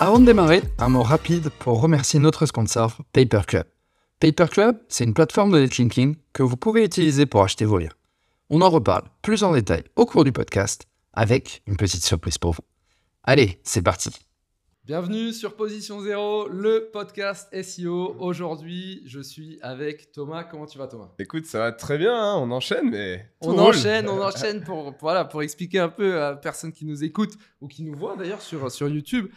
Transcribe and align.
Avant 0.00 0.18
de 0.18 0.26
démarrer, 0.26 0.62
un 0.78 0.88
mot 0.88 1.02
rapide 1.02 1.50
pour 1.60 1.80
remercier 1.80 2.18
notre 2.18 2.46
sponsor, 2.46 2.98
Paperclub. 3.12 3.64
Paperclub, 4.20 4.76
c'est 4.88 5.04
une 5.04 5.14
plateforme 5.14 5.52
de 5.52 5.60
netlinking 5.60 6.16
que 6.32 6.42
vous 6.42 6.56
pouvez 6.56 6.84
utiliser 6.84 7.26
pour 7.26 7.42
acheter 7.42 7.64
vos 7.64 7.78
livres. 7.78 7.96
On 8.50 8.60
en 8.60 8.70
reparle 8.70 9.04
plus 9.22 9.44
en 9.44 9.52
détail 9.52 9.84
au 9.96 10.04
cours 10.04 10.24
du 10.24 10.32
podcast, 10.32 10.86
avec 11.12 11.62
une 11.66 11.76
petite 11.76 12.04
surprise 12.04 12.38
pour 12.38 12.52
vous. 12.52 12.64
Allez, 13.22 13.60
c'est 13.62 13.82
parti 13.82 14.10
Bienvenue 14.84 15.32
sur 15.32 15.56
Position 15.56 16.02
Zéro, 16.02 16.46
le 16.48 16.90
podcast 16.92 17.48
SEO. 17.62 18.16
Aujourd'hui, 18.18 19.00
je 19.06 19.20
suis 19.20 19.58
avec 19.62 20.12
Thomas. 20.12 20.44
Comment 20.44 20.66
tu 20.66 20.76
vas, 20.76 20.88
Thomas? 20.88 21.08
Écoute, 21.18 21.46
ça 21.46 21.58
va 21.60 21.72
très 21.72 21.96
bien, 21.96 22.14
hein, 22.14 22.36
on 22.38 22.50
enchaîne, 22.50 22.90
mais. 22.90 23.30
tout 23.40 23.48
On 23.48 23.52
roule. 23.52 23.60
enchaîne, 23.60 24.10
on 24.10 24.20
enchaîne 24.22 24.62
pour, 24.62 24.94
voilà, 25.00 25.24
pour 25.24 25.42
expliquer 25.42 25.78
un 25.78 25.88
peu 25.88 26.20
à 26.20 26.36
personne 26.36 26.70
qui 26.70 26.84
nous 26.84 27.02
écoute 27.02 27.32
ou 27.62 27.68
qui 27.68 27.82
nous 27.82 27.96
voit 27.96 28.14
d'ailleurs 28.14 28.42
sur, 28.42 28.70
sur 28.70 28.86
YouTube. 28.90 29.28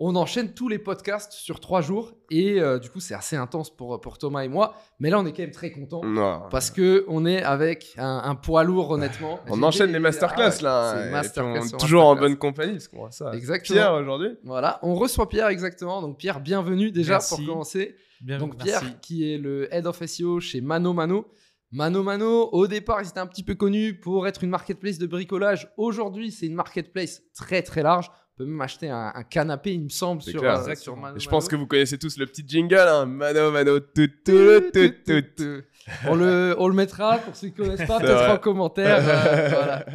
On 0.00 0.16
enchaîne 0.16 0.54
tous 0.54 0.68
les 0.68 0.80
podcasts 0.80 1.32
sur 1.32 1.60
trois 1.60 1.80
jours 1.80 2.14
et 2.28 2.60
euh, 2.60 2.80
du 2.80 2.90
coup, 2.90 2.98
c'est 2.98 3.14
assez 3.14 3.36
intense 3.36 3.74
pour, 3.74 4.00
pour 4.00 4.18
Thomas 4.18 4.42
et 4.42 4.48
moi. 4.48 4.74
Mais 4.98 5.08
là, 5.08 5.20
on 5.20 5.24
est 5.26 5.32
quand 5.32 5.42
même 5.42 5.52
très 5.52 5.70
content 5.70 6.02
parce 6.50 6.72
que 6.72 7.04
on 7.06 7.24
est 7.24 7.42
avec 7.44 7.94
un, 7.96 8.22
un 8.24 8.34
poids 8.34 8.64
lourd, 8.64 8.90
honnêtement. 8.90 9.38
On 9.48 9.62
enchaîne 9.62 9.92
les 9.92 10.00
masterclass 10.00 10.56
Ah 10.60 10.62
là. 10.64 11.10
masterclass 11.12 11.60
puis 11.60 11.70
on 11.74 11.76
est 11.76 11.80
toujours 11.80 12.04
en 12.06 12.16
bonne 12.16 12.36
compagnie 12.36 12.72
parce 12.72 12.88
qu'on 12.88 12.98
voit 12.98 13.12
ça. 13.12 13.32
Exactement. 13.34 13.76
Pierre 13.76 13.94
aujourd'hui. 13.94 14.30
Voilà, 14.42 14.80
on 14.82 14.94
reçoit 14.96 15.28
Pierre 15.28 15.46
exactement. 15.48 16.02
Donc 16.02 16.18
Pierre, 16.18 16.40
bienvenue 16.40 16.90
déjà 16.90 17.14
Merci. 17.14 17.36
pour 17.36 17.46
commencer. 17.46 17.94
Bien, 18.20 18.38
Donc 18.38 18.54
merci. 18.56 18.64
Pierre, 18.64 19.00
qui 19.00 19.32
est 19.32 19.38
le 19.38 19.72
head 19.72 19.86
of 19.86 20.04
SEO 20.04 20.40
chez 20.40 20.60
Mano 20.60 20.92
Mano. 20.92 21.26
Mano 21.70 22.02
Mano, 22.02 22.48
au 22.52 22.66
départ, 22.66 23.00
ils 23.02 23.08
étaient 23.08 23.18
un 23.20 23.26
petit 23.26 23.42
peu 23.42 23.54
connus 23.54 23.98
pour 23.98 24.26
être 24.28 24.44
une 24.44 24.50
marketplace 24.50 24.98
de 24.98 25.06
bricolage. 25.06 25.72
Aujourd'hui, 25.76 26.30
c'est 26.30 26.46
une 26.46 26.54
marketplace 26.54 27.22
très 27.34 27.62
très 27.62 27.82
large. 27.82 28.10
On 28.34 28.38
peut 28.38 28.46
même 28.46 28.60
acheter 28.60 28.90
un, 28.90 29.12
un 29.14 29.22
canapé, 29.22 29.74
il 29.74 29.84
me 29.84 29.88
semble, 29.88 30.20
sur, 30.20 30.40
clair. 30.40 30.58
euh, 30.66 30.74
sur 30.74 30.96
Mano 30.96 31.18
je 31.20 31.28
pense 31.28 31.44
Mano. 31.44 31.50
que 31.50 31.56
vous 31.56 31.66
connaissez 31.68 31.98
tous 31.98 32.16
le 32.18 32.26
petit 32.26 32.42
jingle, 32.46 32.74
hein. 32.76 33.06
Mano, 33.06 33.52
mano, 33.52 33.78
tout, 33.78 34.08
tout, 34.24 34.60
tout, 34.72 34.88
tout, 35.06 35.22
tout. 35.36 35.62
On 36.08 36.16
le, 36.16 36.56
on 36.58 36.66
le 36.66 36.74
mettra 36.74 37.18
pour 37.18 37.36
ceux 37.36 37.48
qui 37.50 37.60
ne 37.60 37.66
connaissent 37.68 37.86
pas, 37.86 38.00
peut-être 38.00 38.30
en 38.30 38.38
commentaire. 38.38 38.96
euh, 39.06 39.48
voilà. 39.50 39.86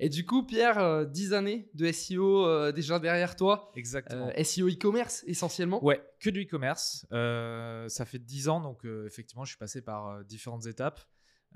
Et 0.00 0.08
du 0.08 0.26
coup, 0.26 0.42
Pierre, 0.42 0.78
euh, 0.78 1.04
10 1.04 1.34
années 1.34 1.70
de 1.74 1.92
SEO 1.92 2.46
euh, 2.46 2.72
déjà 2.72 2.98
derrière 2.98 3.36
toi. 3.36 3.70
Exactement. 3.76 4.28
Euh, 4.36 4.42
SEO 4.42 4.68
e-commerce 4.68 5.22
essentiellement. 5.28 5.84
Ouais, 5.84 6.02
que 6.18 6.30
du 6.30 6.42
e-commerce. 6.42 7.06
Euh, 7.12 7.88
ça 7.88 8.04
fait 8.06 8.18
10 8.18 8.48
ans, 8.48 8.60
donc 8.60 8.84
euh, 8.86 9.06
effectivement, 9.06 9.44
je 9.44 9.50
suis 9.50 9.58
passé 9.58 9.82
par 9.82 10.08
euh, 10.08 10.22
différentes 10.24 10.66
étapes. 10.66 11.00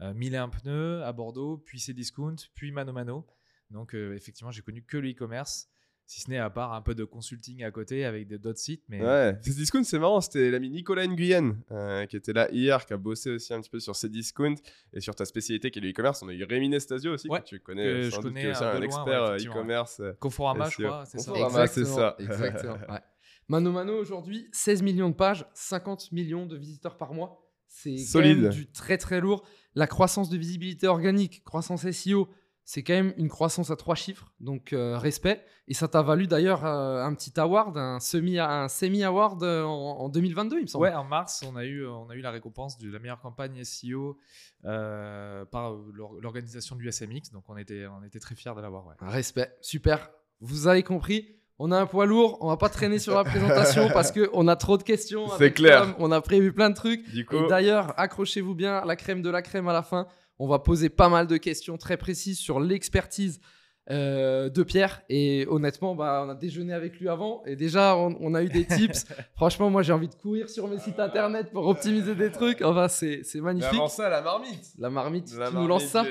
Euh, 0.03 0.15
Mille 0.15 0.35
et 0.35 0.39
un 0.39 0.49
pneus 0.51 1.03
à 1.03 1.13
Bordeaux, 1.13 1.57
puis 1.67 1.81
Cdiscount, 1.81 2.37
puis 2.55 2.71
Mano 2.71 2.93
Mano. 2.93 3.27
Donc 3.71 3.95
euh, 3.97 4.15
effectivement, 4.15 4.53
j'ai 4.53 4.63
connu 4.63 4.85
que 4.85 4.97
le 4.99 5.11
e-commerce, 5.11 5.67
si 6.11 6.23
ce 6.23 6.31
n'est 6.31 6.39
à 6.39 6.49
part 6.49 6.73
un 6.73 6.81
peu 6.81 6.95
de 6.95 7.05
consulting 7.05 7.63
à 7.63 7.71
côté 7.71 8.05
avec 8.07 8.27
des- 8.27 8.39
d'autres 8.39 8.59
sites. 8.59 8.83
Mais 8.89 9.01
Ouais, 9.05 9.37
Cdiscount, 9.43 9.85
c'est 9.85 9.99
marrant. 9.99 10.21
C'était 10.23 10.51
l'ami 10.51 10.71
Nicolas 10.71 11.07
Nguyen 11.07 11.57
euh, 11.71 12.07
qui 12.07 12.17
était 12.17 12.33
là 12.33 12.51
hier, 12.51 12.87
qui 12.87 12.95
a 12.95 12.97
bossé 12.97 13.31
aussi 13.31 13.53
un 13.53 13.61
petit 13.61 13.69
peu 13.69 13.79
sur 13.79 13.95
Cdiscount 13.95 14.55
et 14.95 15.01
sur 15.01 15.15
ta 15.15 15.27
spécialité 15.27 15.71
qui 15.71 15.79
est 15.81 15.83
le 15.83 15.91
e-commerce. 15.91 16.23
On 16.23 16.29
a 16.29 16.33
eu 16.33 16.43
Rémi 16.45 16.71
Nestasio 16.71 17.13
aussi, 17.13 17.29
Ouais, 17.29 17.41
que 17.41 17.45
tu 17.45 17.61
connais 17.61 17.85
que 17.85 18.03
je 18.11 18.17
connais 18.17 18.41
qui 18.41 18.47
est 18.47 18.51
aussi 18.53 18.65
un 18.65 18.69
un 18.69 18.73
peu 18.73 18.77
loin, 18.79 18.85
expert 18.87 19.23
ouais, 19.23 19.29
euh, 19.47 19.51
e-commerce. 19.51 20.01
euh, 20.01 20.13
Conforama, 20.19 20.65
je 20.71 20.77
SEO. 20.77 20.85
crois, 20.87 21.05
c'est 21.07 21.19
ça. 21.19 21.31
Conforama. 21.33 21.67
c'est 21.67 21.85
ça. 21.85 22.17
Exactement. 22.19 22.73
ouais. 22.89 23.01
Mano 23.49 23.71
Mano 23.73 23.93
aujourd'hui, 23.99 24.49
16 24.53 24.83
millions 24.83 25.11
de 25.11 25.15
pages, 25.15 25.47
50 25.55 26.13
millions 26.13 26.47
de 26.47 26.57
visiteurs 26.57 26.97
par 26.97 27.13
mois. 27.15 27.45
C'est 27.67 27.91
quand 27.97 28.03
Solide. 28.13 28.39
même 28.41 28.51
du 28.53 28.67
très 28.71 28.97
très 28.97 29.21
lourd. 29.21 29.47
La 29.75 29.87
croissance 29.87 30.31
de 30.31 30.39
visibilité 30.39 30.87
organique, 30.87 31.45
croissance 31.45 31.87
SEO, 31.91 32.29
c'est 32.71 32.83
quand 32.83 32.93
même 32.93 33.15
une 33.17 33.31
croissance 33.31 33.71
à 33.71 33.77
trois 33.77 33.95
chiffres, 33.95 34.31
donc 34.41 34.75
euh, 34.75 34.99
respect. 34.99 35.43
Et 35.69 35.73
ça 35.75 35.89
t'a 35.89 36.03
valu 36.03 36.27
d'ailleurs 36.27 36.67
euh, 36.67 37.03
un 37.03 37.15
petit 37.15 37.33
award, 37.41 37.79
un 37.79 37.99
semi, 37.99 38.39
un 38.39 38.69
semi 38.69 39.03
award 39.05 39.43
euh, 39.43 39.65
en, 39.65 40.01
en 40.01 40.09
2022, 40.11 40.57
il 40.59 40.63
me 40.63 40.67
semble. 40.67 40.85
Ouais, 40.85 40.93
en 40.93 41.05
mars, 41.05 41.43
on 41.51 41.57
a 41.57 41.65
eu, 41.65 41.87
on 41.87 42.11
a 42.11 42.15
eu 42.15 42.21
la 42.21 42.31
récompense 42.31 42.77
de 42.77 42.91
la 42.93 42.99
meilleure 42.99 43.21
campagne 43.21 43.65
SEO 43.65 44.19
par 45.51 45.73
l'or- 45.95 46.17
l'organisation 46.21 46.77
du 46.77 46.91
SMX. 46.93 47.33
Donc 47.33 47.45
on 47.49 47.57
était, 47.57 47.87
on 47.87 48.05
était 48.05 48.19
très 48.19 48.35
fiers 48.35 48.53
de 48.55 48.61
l'avoir. 48.61 48.87
Ouais. 48.87 48.95
Respect, 49.01 49.51
super. 49.63 50.11
Vous 50.43 50.67
avez 50.69 50.83
compris. 50.83 51.37
On 51.61 51.73
a 51.73 51.81
un 51.81 51.87
poids 51.87 52.07
lourd, 52.07 52.39
on 52.41 52.49
va 52.49 52.57
pas 52.57 52.69
traîner 52.69 52.99
sur 53.01 53.17
la 53.17 53.25
présentation 53.25 53.89
parce 53.93 54.13
que 54.13 54.29
on 54.33 54.47
a 54.47 54.55
trop 54.57 54.77
de 54.79 54.85
questions. 54.85 55.27
C'est 55.39 55.53
clair. 55.53 55.81
Tom, 55.83 55.95
on 55.99 56.13
a 56.13 56.21
prévu 56.21 56.53
plein 56.53 56.71
de 56.71 56.75
trucs. 56.77 57.03
D'ailleurs, 57.49 57.95
accrochez-vous 57.99 58.55
bien, 58.55 58.85
la 58.85 58.95
crème 58.95 59.23
de 59.23 59.31
la 59.31 59.43
crème 59.43 59.67
à 59.69 59.73
la 59.73 59.83
fin. 59.83 60.07
On 60.39 60.47
va 60.47 60.59
poser 60.59 60.89
pas 60.89 61.09
mal 61.09 61.27
de 61.27 61.37
questions 61.37 61.77
très 61.77 61.97
précises 61.97 62.39
sur 62.39 62.61
l'expertise 62.61 63.41
euh, 63.91 64.51
de 64.51 64.63
Pierre. 64.63 65.03
Et 65.09 65.47
honnêtement, 65.49 65.95
bah, 65.95 66.23
on 66.27 66.29
a 66.29 66.35
déjeuné 66.35 66.75
avec 66.75 67.01
lui 67.01 67.09
avant. 67.09 67.43
Et 67.47 67.57
déjà, 67.57 67.97
on, 67.97 68.17
on 68.21 68.35
a 68.35 68.43
eu 68.43 68.49
des 68.49 68.67
tips. 68.67 69.07
Franchement, 69.35 69.71
moi, 69.71 69.83
j'ai 69.83 69.93
envie 69.95 70.09
de 70.09 70.15
courir 70.15 70.51
sur 70.51 70.69
mes 70.69 70.79
sites 70.79 71.01
internet 71.01 71.51
pour 71.53 71.67
optimiser 71.67 72.15
des 72.15 72.31
trucs. 72.31 72.61
Enfin, 72.61 72.89
c'est 72.89 73.23
mais 73.37 73.41
magnifique. 73.41 73.73
avant 73.73 73.89
ça, 73.89 74.11
la 74.11 74.21
marmite. 74.21 74.73
La 74.79 74.91
marmite, 74.91 75.35
La 75.39 75.49
tu 75.49 75.57
nous 75.57 75.67
lances 75.67 75.87
ça. 75.87 76.05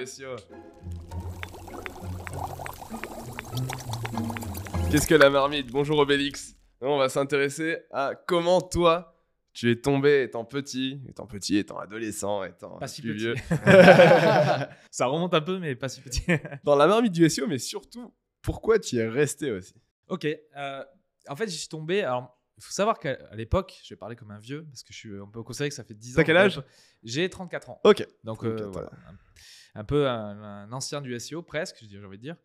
Qu'est-ce 4.91 5.07
que 5.07 5.15
la 5.15 5.29
marmite? 5.29 5.71
Bonjour 5.71 5.99
Obélix. 5.99 6.55
On 6.81 6.97
va 6.97 7.09
s'intéresser 7.09 7.77
à 7.91 8.13
comment 8.15 8.61
toi, 8.61 9.16
tu 9.57 9.71
es 9.71 9.75
tombé 9.81 10.21
étant 10.21 10.45
petit, 10.45 11.01
étant 11.09 11.25
petit, 11.25 11.57
étant 11.57 11.79
adolescent, 11.79 12.43
étant 12.43 12.77
Pas 12.77 12.87
si 12.87 13.01
plus 13.01 13.13
petit. 13.13 13.19
vieux. 13.23 13.33
Ça 14.91 15.07
remonte 15.07 15.33
un 15.33 15.41
peu, 15.41 15.57
mais 15.57 15.75
pas 15.75 15.89
si 15.89 15.99
petit. 16.01 16.21
Dans 16.63 16.75
la 16.75 16.85
marmite 16.85 17.11
du 17.11 17.27
SEO, 17.27 17.47
mais 17.47 17.57
surtout, 17.57 18.13
pourquoi 18.43 18.77
tu 18.77 18.97
y 18.97 18.99
es 18.99 19.07
resté 19.07 19.49
aussi? 19.51 19.73
Ok. 20.09 20.25
euh, 20.55 20.83
en 21.27 21.35
fait, 21.35 21.47
j'y 21.49 21.57
suis 21.57 21.69
tombé. 21.69 22.03
Alors, 22.03 22.39
il 22.57 22.63
faut 22.63 22.71
savoir 22.71 22.99
qu'à 22.99 23.17
l'époque, 23.33 23.79
je 23.83 23.93
vais 23.93 23.97
parler 23.97 24.15
comme 24.15 24.29
un 24.29 24.37
vieux, 24.39 24.63
parce 24.65 24.83
que 24.83 24.93
je 24.93 24.97
suis, 24.97 25.19
on 25.19 25.27
peut 25.31 25.41
considérer 25.41 25.69
que 25.69 25.75
ça 25.75 25.83
fait 25.83 25.95
10 25.95 26.13
ans. 26.13 26.15
T'as 26.17 26.23
quel 26.23 26.35
que- 26.35 26.41
âge? 26.41 26.61
J'ai 27.03 27.27
34 27.27 27.71
ans. 27.71 27.81
Ok. 27.83 28.07
Donc, 28.23 28.43
euh, 28.43 28.55
34 28.57 28.71
voilà. 28.73 28.91
Un, 29.07 29.79
un 29.79 29.83
peu 29.83 30.07
un, 30.07 30.43
un 30.43 30.71
ancien 30.71 31.01
du 31.01 31.19
SEO, 31.19 31.41
presque, 31.41 31.77
j'ai 31.89 32.03
envie 32.05 32.17
de 32.17 32.21
dire. 32.21 32.35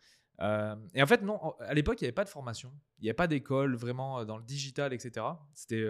Euh, 0.41 0.75
et 0.95 1.03
en 1.03 1.07
fait, 1.07 1.21
non, 1.23 1.39
à 1.61 1.75
l'époque, 1.75 2.01
il 2.01 2.05
n'y 2.05 2.09
avait 2.09 2.13
pas 2.15 2.25
de 2.25 2.29
formation. 2.31 2.73
Il 2.99 3.03
n'y 3.05 3.11
avait 3.11 3.15
pas 3.15 3.27
d'école 3.27 3.77
vraiment 3.77 4.25
dans 4.25 4.39
le 4.39 4.45
digital, 4.45 4.93
etc. 4.95 5.27
C'était 5.55 5.85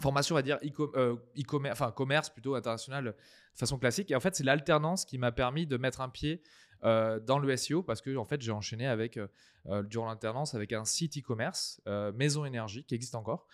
formation, 0.00 0.34
on 0.34 0.38
va 0.38 0.42
dire, 0.42 0.58
euh, 0.96 1.16
e-commerce, 1.38 1.80
enfin, 1.80 1.92
commerce 1.92 2.30
plutôt 2.30 2.54
international 2.54 3.04
de 3.04 3.14
façon 3.54 3.78
classique. 3.78 4.10
Et 4.10 4.16
en 4.16 4.20
fait, 4.20 4.34
c'est 4.34 4.44
l'alternance 4.44 5.04
qui 5.04 5.18
m'a 5.18 5.32
permis 5.32 5.66
de 5.66 5.76
mettre 5.76 6.00
un 6.00 6.08
pied 6.08 6.42
euh, 6.84 7.20
dans 7.20 7.38
le 7.38 7.56
SEO 7.56 7.82
parce 7.82 8.00
que 8.00 8.16
en 8.16 8.24
fait, 8.24 8.40
j'ai 8.42 8.52
enchaîné 8.52 8.86
avec, 8.86 9.18
euh, 9.18 9.82
durant 9.84 10.08
l'alternance 10.08 10.54
avec 10.54 10.72
un 10.72 10.84
site 10.84 11.18
e-commerce, 11.18 11.80
Maison 12.14 12.44
Énergie, 12.44 12.84
qui 12.84 12.94
existe 12.94 13.14
encore. 13.14 13.46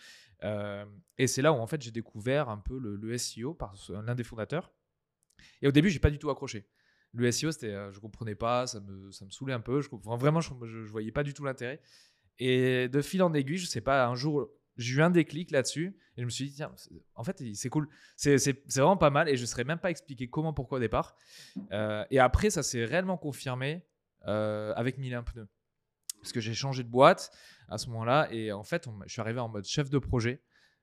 Et 0.43 1.27
c'est 1.27 1.43
là 1.43 1.53
où 1.53 1.57
en 1.57 1.67
fait 1.67 1.83
j'ai 1.83 1.91
découvert 1.91 2.49
un 2.49 2.59
peu 2.59 2.79
le, 2.79 3.19
SEO 3.19 3.55
par 3.55 3.75
l'un 3.89 4.15
des 4.15 4.25
fondateurs. 4.25 4.73
Et 5.63 5.69
au 5.69 5.73
début, 5.73 5.91
j'ai 5.91 5.99
pas 5.99 6.11
du 6.11 6.19
tout 6.19 6.31
accroché. 6.31 6.69
Le 7.13 7.31
SEO, 7.31 7.51
c'était, 7.53 7.75
je 7.91 7.99
comprenais 8.01 8.35
pas, 8.35 8.67
ça 8.67 8.81
me, 8.81 9.11
ça 9.11 9.25
me 9.25 9.31
saoulait 9.31 9.55
un 9.55 9.61
peu. 9.61 9.81
Je 9.81 9.89
vraiment, 9.91 10.41
je, 10.41 10.51
je, 10.65 10.85
je 10.85 10.91
voyais 10.91 11.11
pas 11.11 11.23
du 11.23 11.35
tout 11.35 11.45
l'intérêt. 11.45 11.81
Et 12.39 12.89
de 12.89 13.01
fil 13.03 13.23
en 13.23 13.35
aiguille, 13.35 13.59
je 13.59 13.67
sais 13.67 13.81
pas, 13.81 14.07
un 14.07 14.15
jour, 14.15 14.49
j'ai 14.79 14.95
eu 14.95 15.03
un 15.03 15.11
déclic 15.11 15.51
là-dessus 15.51 15.97
et 16.17 16.21
je 16.21 16.25
me 16.25 16.31
suis 16.31 16.47
dit, 16.47 16.55
tiens, 16.55 16.73
en 17.15 17.25
fait, 17.25 17.43
c'est 17.55 17.69
cool. 17.69 17.89
C'est 18.17 18.39
vraiment 18.77 18.97
pas 18.97 19.11
mal 19.11 19.29
et 19.29 19.37
je 19.37 19.43
ne 19.43 19.47
saurais 19.47 19.65
même 19.65 19.79
pas 19.79 19.91
expliquer 19.91 20.29
comment, 20.29 20.53
pourquoi 20.53 20.79
au 20.79 20.81
départ. 20.81 21.17
Euh, 21.73 22.05
et 22.11 22.21
après, 22.21 22.51
ça 22.51 22.63
s'est 22.63 22.85
réellement 22.85 23.19
confirmé 23.19 23.85
euh, 24.27 24.73
avec 24.75 24.99
un 24.99 25.23
pneus. 25.23 25.49
Parce 26.21 26.33
que 26.33 26.41
j'ai 26.41 26.55
changé 26.55 26.83
de 26.83 26.89
boîte 26.89 27.31
à 27.69 27.79
ce 27.79 27.89
moment-là 27.91 28.29
et 28.33 28.51
en 28.53 28.65
fait, 28.65 28.89
je 29.07 29.13
suis 29.13 29.21
arrivé 29.21 29.41
en 29.41 29.49
mode 29.49 29.65
chef 29.65 29.91
de 29.91 29.99
projet, 29.99 30.43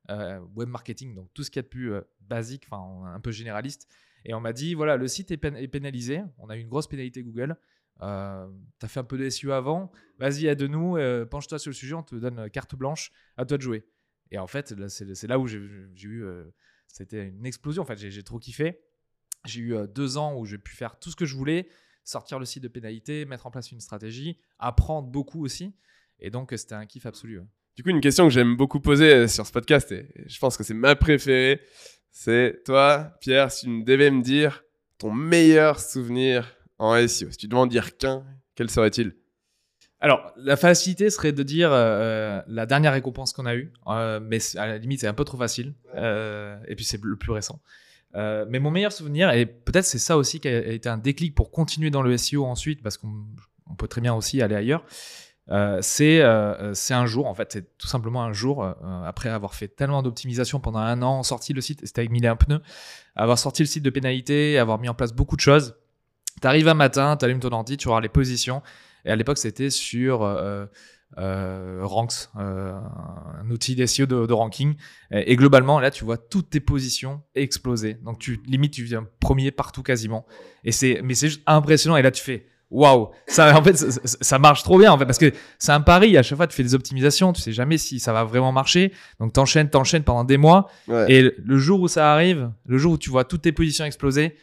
euh, 0.09 0.39
web 0.55 0.69
marketing, 0.69 1.15
donc 1.15 1.33
tout 1.33 1.43
ce 1.43 1.49
qu'il 1.49 1.59
y 1.59 1.61
a 1.61 1.63
de 1.63 1.67
plus 1.67 1.93
basique, 2.21 2.65
enfin 2.69 3.13
un 3.13 3.19
peu 3.19 3.31
généraliste. 3.31 3.89
Et 4.23 4.33
on 4.33 4.39
m'a 4.39 4.53
dit, 4.53 4.73
voilà, 4.73 4.97
le 4.97 5.07
site 5.07 5.31
est, 5.31 5.43
est 5.43 5.67
pénalisé. 5.67 6.21
On 6.37 6.49
a 6.49 6.57
eu 6.57 6.61
une 6.61 6.69
grosse 6.69 6.87
pénalité 6.87 7.21
Google. 7.23 7.57
Euh, 8.01 8.47
tu 8.79 8.85
as 8.85 8.89
fait 8.89 8.99
un 8.99 9.03
peu 9.03 9.17
de 9.17 9.29
SEO 9.29 9.51
avant. 9.51 9.91
Vas-y, 10.19 10.47
aide-nous. 10.47 10.97
euh, 10.97 11.25
Penche-toi 11.25 11.59
sur 11.59 11.69
le 11.69 11.75
sujet. 11.75 11.93
On 11.93 12.03
te 12.03 12.15
donne 12.15 12.39
euh, 12.39 12.49
carte 12.49 12.75
blanche. 12.75 13.11
À 13.37 13.45
toi 13.45 13.57
de 13.57 13.61
jouer. 13.63 13.85
Et 14.31 14.37
en 14.37 14.47
fait, 14.47 14.73
c'est 14.89 15.27
là 15.27 15.39
où 15.39 15.47
j'ai 15.47 15.57
eu. 15.57 16.23
euh, 16.23 16.45
C'était 16.87 17.27
une 17.27 17.45
explosion. 17.45 17.83
En 17.83 17.85
fait, 17.85 17.97
j'ai 17.97 18.23
trop 18.23 18.39
kiffé. 18.39 18.81
J'ai 19.45 19.61
eu 19.61 19.75
deux 19.93 20.17
ans 20.17 20.35
où 20.37 20.45
j'ai 20.45 20.57
pu 20.57 20.73
faire 20.75 20.97
tout 20.97 21.11
ce 21.11 21.15
que 21.15 21.25
je 21.25 21.35
voulais, 21.35 21.69
sortir 22.03 22.39
le 22.39 22.45
site 22.45 22.63
de 22.63 22.67
pénalité, 22.67 23.25
mettre 23.25 23.45
en 23.45 23.51
place 23.51 23.71
une 23.71 23.79
stratégie, 23.79 24.39
apprendre 24.57 25.07
beaucoup 25.07 25.45
aussi. 25.45 25.75
Et 26.19 26.31
donc, 26.31 26.51
c'était 26.57 26.73
un 26.73 26.87
kiff 26.87 27.05
absolu. 27.05 27.41
Du 27.75 27.83
coup, 27.83 27.89
une 27.89 28.01
question 28.01 28.23
que 28.23 28.33
j'aime 28.33 28.55
beaucoup 28.57 28.79
poser 28.79 29.27
sur 29.27 29.45
ce 29.45 29.51
podcast, 29.51 29.91
et 29.91 30.07
je 30.25 30.39
pense 30.39 30.57
que 30.57 30.63
c'est 30.63 30.73
ma 30.73 30.95
préférée, 30.95 31.61
c'est 32.09 32.63
toi, 32.65 33.11
Pierre, 33.21 33.51
si 33.51 33.65
tu 33.67 33.83
devais 33.83 34.09
me 34.09 34.23
dire 34.23 34.63
ton 34.97 35.11
meilleur 35.11 35.79
souvenir 35.79 36.54
en 36.77 36.95
SEO, 37.07 37.31
si 37.31 37.37
tu 37.37 37.47
devais 37.47 37.61
en 37.61 37.67
dire 37.67 37.97
qu'un, 37.97 38.23
quel 38.55 38.69
serait-il? 38.69 39.15
Alors, 40.01 40.33
la 40.37 40.57
facilité 40.57 41.09
serait 41.09 41.31
de 41.31 41.41
dire 41.41 41.69
euh, 41.71 42.41
la 42.47 42.65
dernière 42.65 42.93
récompense 42.93 43.33
qu'on 43.33 43.45
a 43.45 43.55
eue, 43.55 43.71
euh, 43.87 44.19
mais 44.21 44.39
à 44.57 44.67
la 44.67 44.77
limite, 44.77 44.99
c'est 45.01 45.07
un 45.07 45.13
peu 45.13 45.23
trop 45.23 45.37
facile. 45.37 45.73
Euh, 45.95 46.57
et 46.67 46.75
puis, 46.75 46.85
c'est 46.85 47.01
le 47.01 47.15
plus 47.15 47.31
récent. 47.31 47.61
Euh, 48.15 48.45
mais 48.49 48.59
mon 48.59 48.71
meilleur 48.71 48.91
souvenir, 48.91 49.31
et 49.31 49.45
peut-être 49.45 49.85
c'est 49.85 49.99
ça 49.99 50.17
aussi 50.17 50.39
qui 50.39 50.47
a 50.47 50.67
été 50.67 50.89
un 50.89 50.97
déclic 50.97 51.33
pour 51.33 51.51
continuer 51.51 51.89
dans 51.89 52.01
le 52.01 52.15
SEO 52.17 52.45
ensuite, 52.45 52.83
parce 52.83 52.97
qu'on 52.97 53.25
on 53.69 53.75
peut 53.75 53.87
très 53.87 54.01
bien 54.01 54.13
aussi 54.13 54.41
aller 54.41 54.55
ailleurs, 54.55 54.83
Euh, 55.51 55.77
c'est 55.81 56.21
euh, 56.21 56.73
un 56.89 57.05
jour, 57.05 57.27
en 57.27 57.35
fait, 57.35 57.51
c'est 57.53 57.77
tout 57.77 57.87
simplement 57.87 58.23
un 58.23 58.33
jour, 58.33 58.63
euh, 58.63 58.73
après 59.05 59.29
avoir 59.29 59.53
fait 59.53 59.67
tellement 59.67 60.01
d'optimisation 60.01 60.59
pendant 60.59 60.79
un 60.79 61.01
an, 61.03 61.21
sorti 61.23 61.53
le 61.53 61.61
site, 61.61 61.81
c'était 61.85 61.99
avec 62.01 62.11
mille 62.11 62.25
et 62.25 62.27
un 62.27 62.35
pneus, 62.35 62.61
avoir 63.15 63.37
sorti 63.37 63.61
le 63.61 63.67
site 63.67 63.83
de 63.83 63.89
pénalité, 63.91 64.57
avoir 64.57 64.79
mis 64.79 64.89
en 64.89 64.95
place 64.95 65.13
beaucoup 65.13 65.35
de 65.35 65.41
choses. 65.41 65.75
T'arrives 66.41 66.67
un 66.67 66.73
matin, 66.73 67.15
t'allumes 67.17 67.39
ton 67.39 67.51
ordi, 67.51 67.77
tu 67.77 67.87
vois 67.87 68.01
les 68.01 68.09
positions. 68.09 68.61
Et 69.05 69.11
à 69.11 69.15
l'époque, 69.15 69.37
c'était 69.37 69.69
sur 69.69 70.23
euh, 70.23 70.65
euh, 71.17 71.79
Ranks, 71.83 72.29
euh, 72.37 72.73
un 73.41 73.49
outil 73.49 73.75
d'SEO 73.75 74.05
de, 74.05 74.25
de 74.25 74.33
ranking. 74.33 74.75
Et, 75.11 75.31
et 75.31 75.35
globalement, 75.35 75.79
là, 75.79 75.91
tu 75.91 76.03
vois 76.03 76.17
toutes 76.17 76.49
tes 76.49 76.59
positions 76.59 77.21
exploser. 77.35 77.95
Donc, 78.03 78.19
tu 78.19 78.41
limite, 78.47 78.73
tu 78.73 78.83
viens 78.83 79.05
premier 79.19 79.51
partout 79.51 79.83
quasiment. 79.83 80.25
Et 80.63 80.71
c'est, 80.71 81.01
mais 81.03 81.13
c'est 81.13 81.29
juste 81.29 81.41
impressionnant. 81.45 81.97
Et 81.97 82.01
là, 82.01 82.11
tu 82.11 82.21
fais 82.23 82.47
waouh, 82.71 83.11
ça, 83.27 83.57
en 83.57 83.63
fait, 83.63 83.77
ça, 83.77 83.91
ça- 83.91 84.17
ça 84.19 84.39
marche 84.39 84.63
trop 84.63 84.77
bien, 84.79 84.91
en 84.91 84.97
fait, 84.97 85.05
parce 85.05 85.19
que 85.19 85.31
c'est 85.59 85.71
un 85.71 85.81
pari. 85.81 86.17
À 86.17 86.23
chaque 86.23 86.35
fois, 86.37 86.47
tu 86.47 86.55
fais 86.55 86.63
des 86.63 86.73
optimisations, 86.75 87.31
tu 87.31 87.41
sais 87.41 87.53
jamais 87.53 87.77
si 87.77 87.99
ça 87.99 88.11
va 88.11 88.23
vraiment 88.23 88.51
marcher. 88.51 88.91
Donc, 89.19 89.31
t'enchaînes, 89.33 89.69
t'enchaînes 89.69 90.03
pendant 90.03 90.23
des 90.23 90.37
mois. 90.37 90.67
Ouais. 90.87 91.05
Et 91.13 91.31
le 91.37 91.57
jour 91.59 91.79
où 91.79 91.87
ça 91.87 92.11
arrive, 92.11 92.51
le 92.65 92.77
jour 92.77 92.93
où 92.93 92.97
tu 92.97 93.09
vois 93.11 93.23
toutes 93.23 93.43
tes 93.43 93.51
positions 93.51 93.85
exploser, 93.85 94.35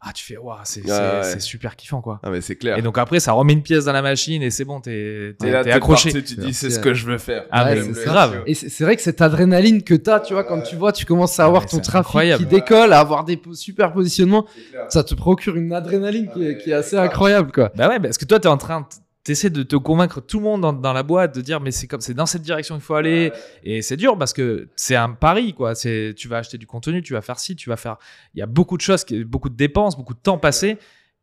ah, 0.00 0.12
tu 0.12 0.24
fais 0.24 0.36
waouh, 0.36 0.56
c'est, 0.62 0.82
c'est, 0.82 0.90
ouais. 0.92 1.22
c'est 1.24 1.40
super 1.40 1.74
kiffant, 1.74 2.00
quoi. 2.00 2.20
Ah, 2.22 2.30
mais 2.30 2.40
c'est 2.40 2.54
clair. 2.54 2.78
Et 2.78 2.82
donc 2.82 2.96
après, 2.98 3.18
ça 3.18 3.32
remet 3.32 3.52
une 3.52 3.62
pièce 3.62 3.86
dans 3.86 3.92
la 3.92 4.00
machine 4.02 4.42
et 4.42 4.50
c'est 4.50 4.64
bon, 4.64 4.80
t'es, 4.80 5.34
t'es, 5.38 5.48
Et 5.48 5.50
là, 5.50 5.64
t'es 5.64 5.70
t'es 5.70 5.76
accroché. 5.76 6.12
parti, 6.12 6.34
tu 6.36 6.40
dis, 6.40 6.54
c'est 6.54 6.70
ce 6.70 6.78
que 6.78 6.94
je 6.94 7.04
veux 7.06 7.18
faire. 7.18 7.46
Ah, 7.50 7.64
Ouais, 7.64 7.74
mais 7.82 7.94
c'est 7.94 8.04
grave. 8.04 8.42
Et 8.46 8.54
c'est 8.54 8.68
c'est 8.68 8.84
vrai 8.84 8.94
que 8.94 9.02
cette 9.02 9.20
adrénaline 9.20 9.82
que 9.82 9.94
tu 9.94 10.08
as, 10.08 10.20
tu 10.20 10.34
vois, 10.34 10.44
quand 10.44 10.60
tu 10.62 10.76
vois, 10.76 10.92
tu 10.92 11.04
commences 11.04 11.38
à 11.40 11.44
Ah, 11.44 11.46
avoir 11.46 11.66
ton 11.66 11.78
trafic 11.80 12.06
incroyable. 12.06 12.44
qui 12.44 12.48
décolle, 12.48 12.92
à 12.92 13.00
avoir 13.00 13.24
des 13.24 13.40
super 13.54 13.92
positionnements, 13.92 14.46
ça 14.88 15.02
te 15.02 15.14
procure 15.14 15.56
une 15.56 15.72
adrénaline 15.72 16.30
qui, 16.32 16.44
est, 16.46 16.58
qui 16.58 16.70
est 16.70 16.74
assez 16.74 16.96
incroyable, 16.96 17.50
quoi. 17.50 17.72
Bah 17.74 17.88
ouais, 17.88 17.98
parce 17.98 18.18
que 18.18 18.24
toi, 18.24 18.38
t'es 18.38 18.48
en 18.48 18.56
train, 18.56 18.86
t'essaies 19.28 19.50
de 19.50 19.62
te 19.62 19.76
convaincre 19.76 20.20
tout 20.20 20.38
le 20.38 20.44
monde 20.44 20.62
dans, 20.62 20.72
dans 20.72 20.92
la 20.92 21.02
boîte, 21.02 21.34
de 21.34 21.40
dire, 21.40 21.60
mais 21.60 21.70
c'est 21.70 21.86
comme, 21.86 22.00
c'est 22.00 22.14
dans 22.14 22.26
cette 22.26 22.42
direction 22.42 22.74
qu'il 22.76 22.84
faut 22.84 22.94
aller. 22.94 23.30
Et 23.62 23.82
c'est 23.82 23.96
dur 23.96 24.16
parce 24.18 24.32
que 24.32 24.68
c'est 24.74 24.96
un 24.96 25.10
pari, 25.10 25.52
quoi. 25.54 25.74
C'est, 25.74 26.14
tu 26.16 26.28
vas 26.28 26.38
acheter 26.38 26.56
du 26.58 26.66
contenu, 26.66 27.02
tu 27.02 27.12
vas 27.12 27.20
faire 27.22 27.38
ci, 27.38 27.54
tu 27.54 27.68
vas 27.68 27.76
faire. 27.76 27.96
Il 28.34 28.40
y 28.40 28.42
a 28.42 28.46
beaucoup 28.46 28.76
de 28.76 28.82
choses, 28.82 29.04
qui- 29.04 29.24
beaucoup 29.24 29.50
de 29.50 29.56
dépenses, 29.56 29.96
beaucoup 29.96 30.14
de 30.14 30.18
temps 30.18 30.38
passé. 30.38 30.78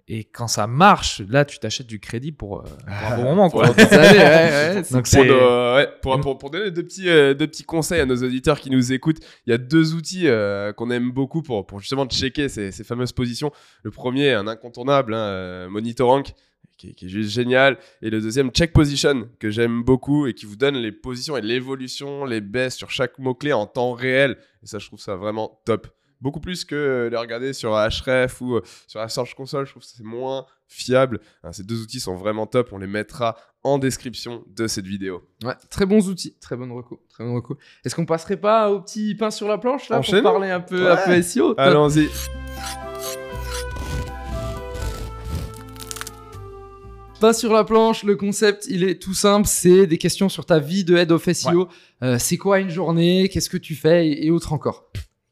Et 0.08 0.24
quand 0.24 0.48
ça 0.48 0.68
marche, 0.68 1.22
là, 1.28 1.46
tu 1.46 1.58
t'achètes 1.58 1.88
du 1.88 2.00
crédit 2.00 2.32
pour, 2.32 2.60
euh, 2.60 2.64
pour 2.86 3.12
un 3.12 3.16
bon 3.16 3.24
moment, 3.24 3.50
quoi. 3.50 3.66
Pour- 3.74 3.76
ouais, 3.76 3.86
ouais, 3.92 4.76
Donc 4.76 4.86
Pour, 4.92 5.08
c'est. 5.08 5.26
nos- 5.26 5.76
ouais, 5.76 5.90
pour, 6.04 6.20
pour- 6.20 6.38
pour 6.38 6.50
donner 6.52 6.70
deux 6.70 6.84
petits, 6.84 7.10
euh, 7.10 7.34
deux 7.34 7.48
petits 7.48 7.64
conseils 7.64 8.02
à 8.02 8.06
nos 8.06 8.16
auditeurs 8.18 8.60
qui 8.60 8.70
nous 8.70 8.94
écoutent, 8.94 9.18
il 9.48 9.50
y 9.50 9.54
a 9.54 9.58
deux 9.58 9.96
outils 9.96 10.28
euh, 10.28 10.74
qu'on 10.74 10.92
aime 10.92 11.10
beaucoup 11.12 11.42
pour, 11.42 11.66
pour 11.66 11.80
justement 11.80 12.06
checker 12.06 12.50
ces, 12.50 12.72
ces 12.72 12.84
fameuses 12.84 13.14
positions. 13.14 13.52
Le 13.82 13.90
premier, 13.90 14.34
un 14.34 14.46
incontournable, 14.48 15.16
hein, 15.16 15.68
Monitorrank, 15.72 16.34
qui, 16.78 16.90
est- 16.90 16.94
qui 16.94 17.06
est 17.06 17.10
juste 17.10 17.32
génial. 17.32 17.78
Et 18.02 18.10
le 18.10 18.22
deuxième, 18.22 18.52
Check 18.52 18.74
Position, 18.74 19.30
que 19.40 19.50
j'aime 19.50 19.84
beaucoup 19.84 20.28
et 20.28 20.34
qui 20.34 20.46
vous 20.46 20.56
donne 20.56 20.76
les 20.76 20.92
positions 20.92 21.38
et 21.38 21.42
l'évolution, 21.42 22.26
les 22.26 22.42
baisses 22.42 22.76
sur 22.76 22.92
chaque 22.92 23.18
mot-clé 23.20 23.54
en 23.54 23.66
temps 23.68 23.94
réel. 23.94 24.38
Et 24.64 24.68
ça, 24.68 24.80
je 24.80 24.88
trouve 24.88 25.00
ça 25.00 25.16
vraiment 25.16 25.62
top. 25.66 25.88
Beaucoup 26.22 26.40
plus 26.40 26.64
que 26.66 26.76
euh, 26.76 27.10
les 27.10 27.18
regarder 27.18 27.52
sur 27.54 27.72
Href 27.72 28.40
ou 28.42 28.56
euh, 28.56 28.62
sur 28.88 29.00
la 29.00 29.10
Search 29.10 29.36
Console, 29.36 29.66
je 29.66 29.72
trouve 29.72 29.84
que 29.84 29.90
c'est 29.90 30.02
moins 30.04 30.46
fiable. 30.68 31.20
Hein, 31.44 31.52
ces 31.52 31.64
deux 31.64 31.82
outils 31.82 32.00
sont 32.00 32.16
vraiment 32.16 32.48
top. 32.48 32.70
On 32.72 32.78
les 32.78 32.88
mettra 32.88 33.36
en 33.64 33.78
description 33.78 34.44
de 34.48 34.66
cette 34.68 34.88
vidéo. 34.88 35.28
Ouais, 35.44 35.54
très 35.70 35.86
bons 35.86 36.08
outils, 36.08 36.38
très 36.40 36.56
bonne 36.56 36.72
reco, 36.72 37.04
très 37.10 37.24
bonne 37.26 37.36
reco. 37.36 37.58
Est-ce 37.84 37.96
qu'on 37.96 38.06
passerait 38.06 38.38
pas 38.38 38.72
au 38.72 38.80
petit 38.82 39.14
pain 39.16 39.30
sur 39.30 39.48
la 39.50 39.58
planche 39.58 39.90
là 39.90 40.00
Enchaînons. 40.00 40.22
pour 40.24 40.32
parler 40.32 40.52
un 40.52 40.62
peu, 40.62 40.90
un 40.90 40.96
Ouais. 40.96 41.06
peu 41.06 41.22
SEO. 41.22 41.54
Allons-y. 41.58 42.08
Pas 47.20 47.34
sur 47.34 47.54
la 47.54 47.64
planche, 47.64 48.04
le 48.04 48.16
concept 48.16 48.66
il 48.70 48.84
est 48.84 49.02
tout 49.02 49.14
simple, 49.14 49.48
c'est 49.48 49.88
des 49.88 49.98
questions 49.98 50.28
sur 50.30 50.46
ta 50.46 50.60
vie 50.60 50.84
de 50.84 50.96
head 50.98 51.12
of 51.12 51.32
SEO. 51.32 51.70
Euh, 52.04 52.18
c'est 52.20 52.38
quoi 52.38 52.60
une 52.60 52.70
journée? 52.70 53.30
Qu'est-ce 53.30 53.50
que 53.50 53.58
tu 53.58 53.74
fais? 53.74 54.08
Et, 54.08 54.28
et 54.28 54.32
autres 54.32 54.52
encore. 54.54 54.86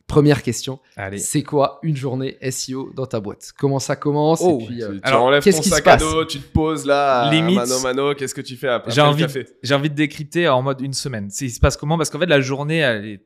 Première 0.07 0.43
question, 0.43 0.79
Allez. 0.95 1.17
c'est 1.17 1.43
quoi 1.43 1.79
une 1.83 1.95
journée 1.97 2.37
SEO 2.51 2.91
dans 2.95 3.05
ta 3.05 3.19
boîte? 3.19 3.51
Comment 3.57 3.79
ça 3.79 3.95
commence? 3.95 4.41
Oh, 4.43 4.59
et 4.61 4.65
puis, 4.65 4.83
euh, 4.83 4.93
Tu, 4.93 5.01
tu 5.01 5.07
alors, 5.07 5.23
enlèves 5.23 5.43
qu'est-ce 5.43 5.57
ton 5.57 5.63
qui 5.63 5.69
se 5.69 5.75
sac 5.75 5.87
à 5.87 5.97
dos, 5.97 6.23
tu 6.25 6.39
te 6.39 6.51
poses 6.53 6.85
là, 6.85 7.29
Limite- 7.31 7.55
mano 7.55 7.79
mano, 7.81 8.13
qu'est-ce 8.15 8.35
que 8.35 8.41
tu 8.41 8.55
fais 8.55 8.67
après 8.69 8.91
J'ai 8.91 9.01
le 9.01 9.07
envie, 9.07 9.23
café? 9.23 9.45
j'ai 9.63 9.73
envie 9.73 9.89
de 9.89 9.95
décrypter 9.95 10.47
en 10.47 10.61
mode 10.61 10.81
une 10.81 10.93
semaine. 10.93 11.29
C'est- 11.31 11.45
Il 11.45 11.51
se 11.51 11.59
passe 11.59 11.77
comment? 11.77 11.97
Parce 11.97 12.09
qu'en 12.09 12.19
fait, 12.19 12.27
la 12.27 12.41
journée, 12.41 12.77
elle 12.77 13.05
est- 13.05 13.25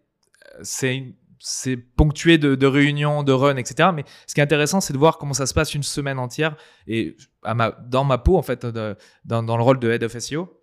c'est 0.64 0.96
une- 0.96 1.14
c'est 1.40 1.78
ponctué 1.78 2.38
de, 2.38 2.66
réunions, 2.66 3.24
de 3.24 3.32
runs, 3.32 3.58
etc. 3.58 3.90
Mais 3.94 4.04
ce 4.26 4.34
qui 4.34 4.40
est 4.40 4.44
intéressant, 4.44 4.82
c'est 4.82 4.94
de 4.94 4.98
voir 4.98 5.18
comment 5.18 5.34
ça 5.34 5.46
se 5.46 5.54
passe 5.54 5.74
une 5.74 5.84
semaine 5.84 6.20
entière. 6.20 6.56
Et 6.88 7.16
dans 7.44 8.04
ma 8.04 8.18
peau, 8.18 8.38
en 8.38 8.42
fait, 8.42 8.66
dans, 8.66 9.58
le 9.58 9.64
rôle 9.64 9.80
de 9.80 9.90
Head 9.90 10.04
of 10.04 10.18
SEO, 10.18 10.54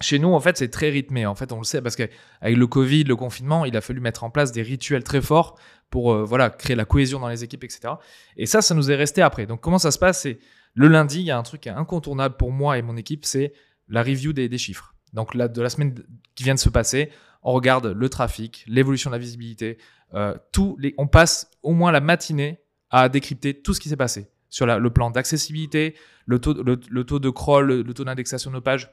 chez 0.00 0.18
nous, 0.18 0.32
en 0.32 0.40
fait, 0.40 0.56
c'est 0.56 0.68
très 0.68 0.90
rythmé. 0.90 1.26
En 1.26 1.34
fait, 1.34 1.52
on 1.52 1.58
le 1.58 1.64
sait 1.64 1.82
parce 1.82 1.96
qu'avec 1.96 2.56
le 2.56 2.66
Covid, 2.66 3.04
le 3.04 3.16
confinement, 3.16 3.64
il 3.64 3.76
a 3.76 3.80
fallu 3.80 4.00
mettre 4.00 4.22
en 4.22 4.30
place 4.30 4.52
des 4.52 4.62
rituels 4.62 5.02
très 5.02 5.20
forts 5.20 5.58
pour 5.90 6.12
euh, 6.12 6.24
voilà, 6.24 6.50
créer 6.50 6.76
la 6.76 6.84
cohésion 6.84 7.18
dans 7.18 7.28
les 7.28 7.42
équipes, 7.42 7.64
etc. 7.64 7.94
Et 8.36 8.46
ça, 8.46 8.62
ça 8.62 8.74
nous 8.74 8.90
est 8.90 8.96
resté 8.96 9.22
après. 9.22 9.46
Donc, 9.46 9.60
comment 9.60 9.78
ça 9.78 9.90
se 9.90 9.98
passe 9.98 10.22
C'est 10.22 10.38
le 10.74 10.86
lundi, 10.86 11.20
il 11.20 11.26
y 11.26 11.30
a 11.30 11.38
un 11.38 11.42
truc 11.42 11.66
incontournable 11.66 12.36
pour 12.36 12.52
moi 12.52 12.78
et 12.78 12.82
mon 12.82 12.96
équipe, 12.96 13.24
c'est 13.24 13.52
la 13.88 14.02
review 14.02 14.32
des, 14.32 14.58
chiffres. 14.58 14.94
Donc, 15.14 15.36
de 15.36 15.62
la 15.62 15.70
semaine 15.70 15.94
qui 16.36 16.44
vient 16.44 16.54
de 16.54 16.60
se 16.60 16.68
passer, 16.68 17.10
on 17.42 17.52
regarde 17.52 17.86
le 17.86 18.08
trafic, 18.08 18.64
l'évolution 18.66 19.10
de 19.10 19.14
la 19.14 19.18
visibilité, 19.18 19.78
euh, 20.14 20.34
tous 20.52 20.76
les, 20.78 20.94
on 20.98 21.06
passe 21.06 21.50
au 21.62 21.72
moins 21.72 21.92
la 21.92 22.00
matinée 22.00 22.60
à 22.90 23.08
décrypter 23.08 23.60
tout 23.60 23.74
ce 23.74 23.80
qui 23.80 23.88
s'est 23.88 23.96
passé 23.96 24.30
sur 24.48 24.64
la- 24.66 24.78
le 24.78 24.90
plan 24.90 25.10
d'accessibilité, 25.10 25.94
le 26.26 26.38
taux, 26.38 26.54
le, 26.62 26.80
le 26.88 27.04
taux 27.04 27.18
de 27.18 27.28
crawl, 27.30 27.66
le, 27.66 27.82
le 27.82 27.94
taux 27.94 28.04
d'indexation 28.04 28.50
de 28.50 28.56
nos 28.56 28.62
pages, 28.62 28.90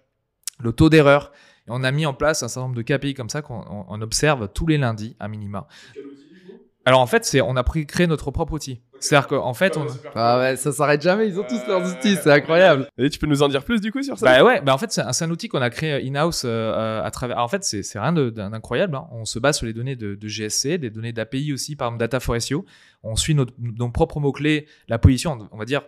le 0.59 0.71
taux 0.73 0.89
d'erreur. 0.89 1.31
Et 1.67 1.69
on 1.71 1.83
a 1.83 1.91
mis 1.91 2.05
en 2.05 2.13
place 2.13 2.43
un 2.43 2.47
certain 2.47 2.67
nombre 2.67 2.75
de 2.75 2.81
KPI 2.81 3.13
comme 3.13 3.29
ça 3.29 3.41
qu'on 3.41 3.59
on- 3.61 3.85
on 3.87 4.01
observe 4.01 4.49
tous 4.53 4.67
les 4.67 4.77
lundis 4.77 5.15
à 5.19 5.27
minima. 5.27 5.67
Alors 6.85 6.99
en 6.99 7.07
fait, 7.07 7.25
c'est 7.25 7.41
on 7.41 7.55
a 7.55 7.63
pris 7.63 7.87
créé 7.87 8.05
notre 8.07 8.29
propre 8.31 8.53
outil. 8.53 8.81
C'est-à-dire 8.99 9.27
qu'en 9.27 9.53
fait, 9.53 9.77
on, 9.77 9.85
Ah 10.15 10.39
ouais, 10.39 10.55
ça 10.55 10.71
s'arrête 10.71 11.01
jamais, 11.01 11.27
ils 11.27 11.39
ont 11.39 11.43
tous 11.47 11.61
leurs 11.67 11.85
outils, 11.85 12.15
c'est 12.15 12.31
incroyable. 12.31 12.87
Et 12.97 13.09
tu 13.09 13.19
peux 13.19 13.27
nous 13.27 13.43
en 13.43 13.47
dire 13.47 13.63
plus 13.63 13.81
du 13.81 13.91
coup 13.91 14.01
sur 14.01 14.17
ça? 14.17 14.25
Bah 14.25 14.43
ouais, 14.43 14.61
bah 14.61 14.73
en 14.73 14.77
fait 14.77 14.91
c'est 14.91 15.23
un, 15.23 15.29
outil 15.29 15.47
qu'on 15.47 15.61
a 15.61 15.69
créé 15.69 16.07
in-house 16.07 16.43
euh, 16.45 16.47
euh, 16.49 17.03
à 17.03 17.11
travers. 17.11 17.35
alors 17.37 17.45
en 17.45 17.49
fait 17.49 17.63
c'est 17.63 17.83
c'est 17.83 17.99
rien 17.99 18.13
d'incroyable. 18.13 18.95
hein. 18.95 19.07
On 19.11 19.25
se 19.25 19.37
base 19.39 19.57
sur 19.57 19.65
les 19.65 19.73
données 19.73 19.95
de, 19.95 20.15
de 20.15 20.27
GSC, 20.27 20.77
des 20.77 20.89
données 20.89 21.13
d'API 21.13 21.53
aussi, 21.53 21.75
par 21.75 21.87
exemple 21.89 21.99
Data 21.99 22.19
for 22.19 22.41
SEO. 22.41 22.65
On 23.03 23.15
suit 23.15 23.35
notre- 23.35 23.53
nos 23.59 23.89
propres 23.89 24.19
mots 24.19 24.31
clés, 24.31 24.65
la 24.87 24.97
position, 24.97 25.37
on 25.51 25.57
va 25.57 25.65
dire 25.65 25.83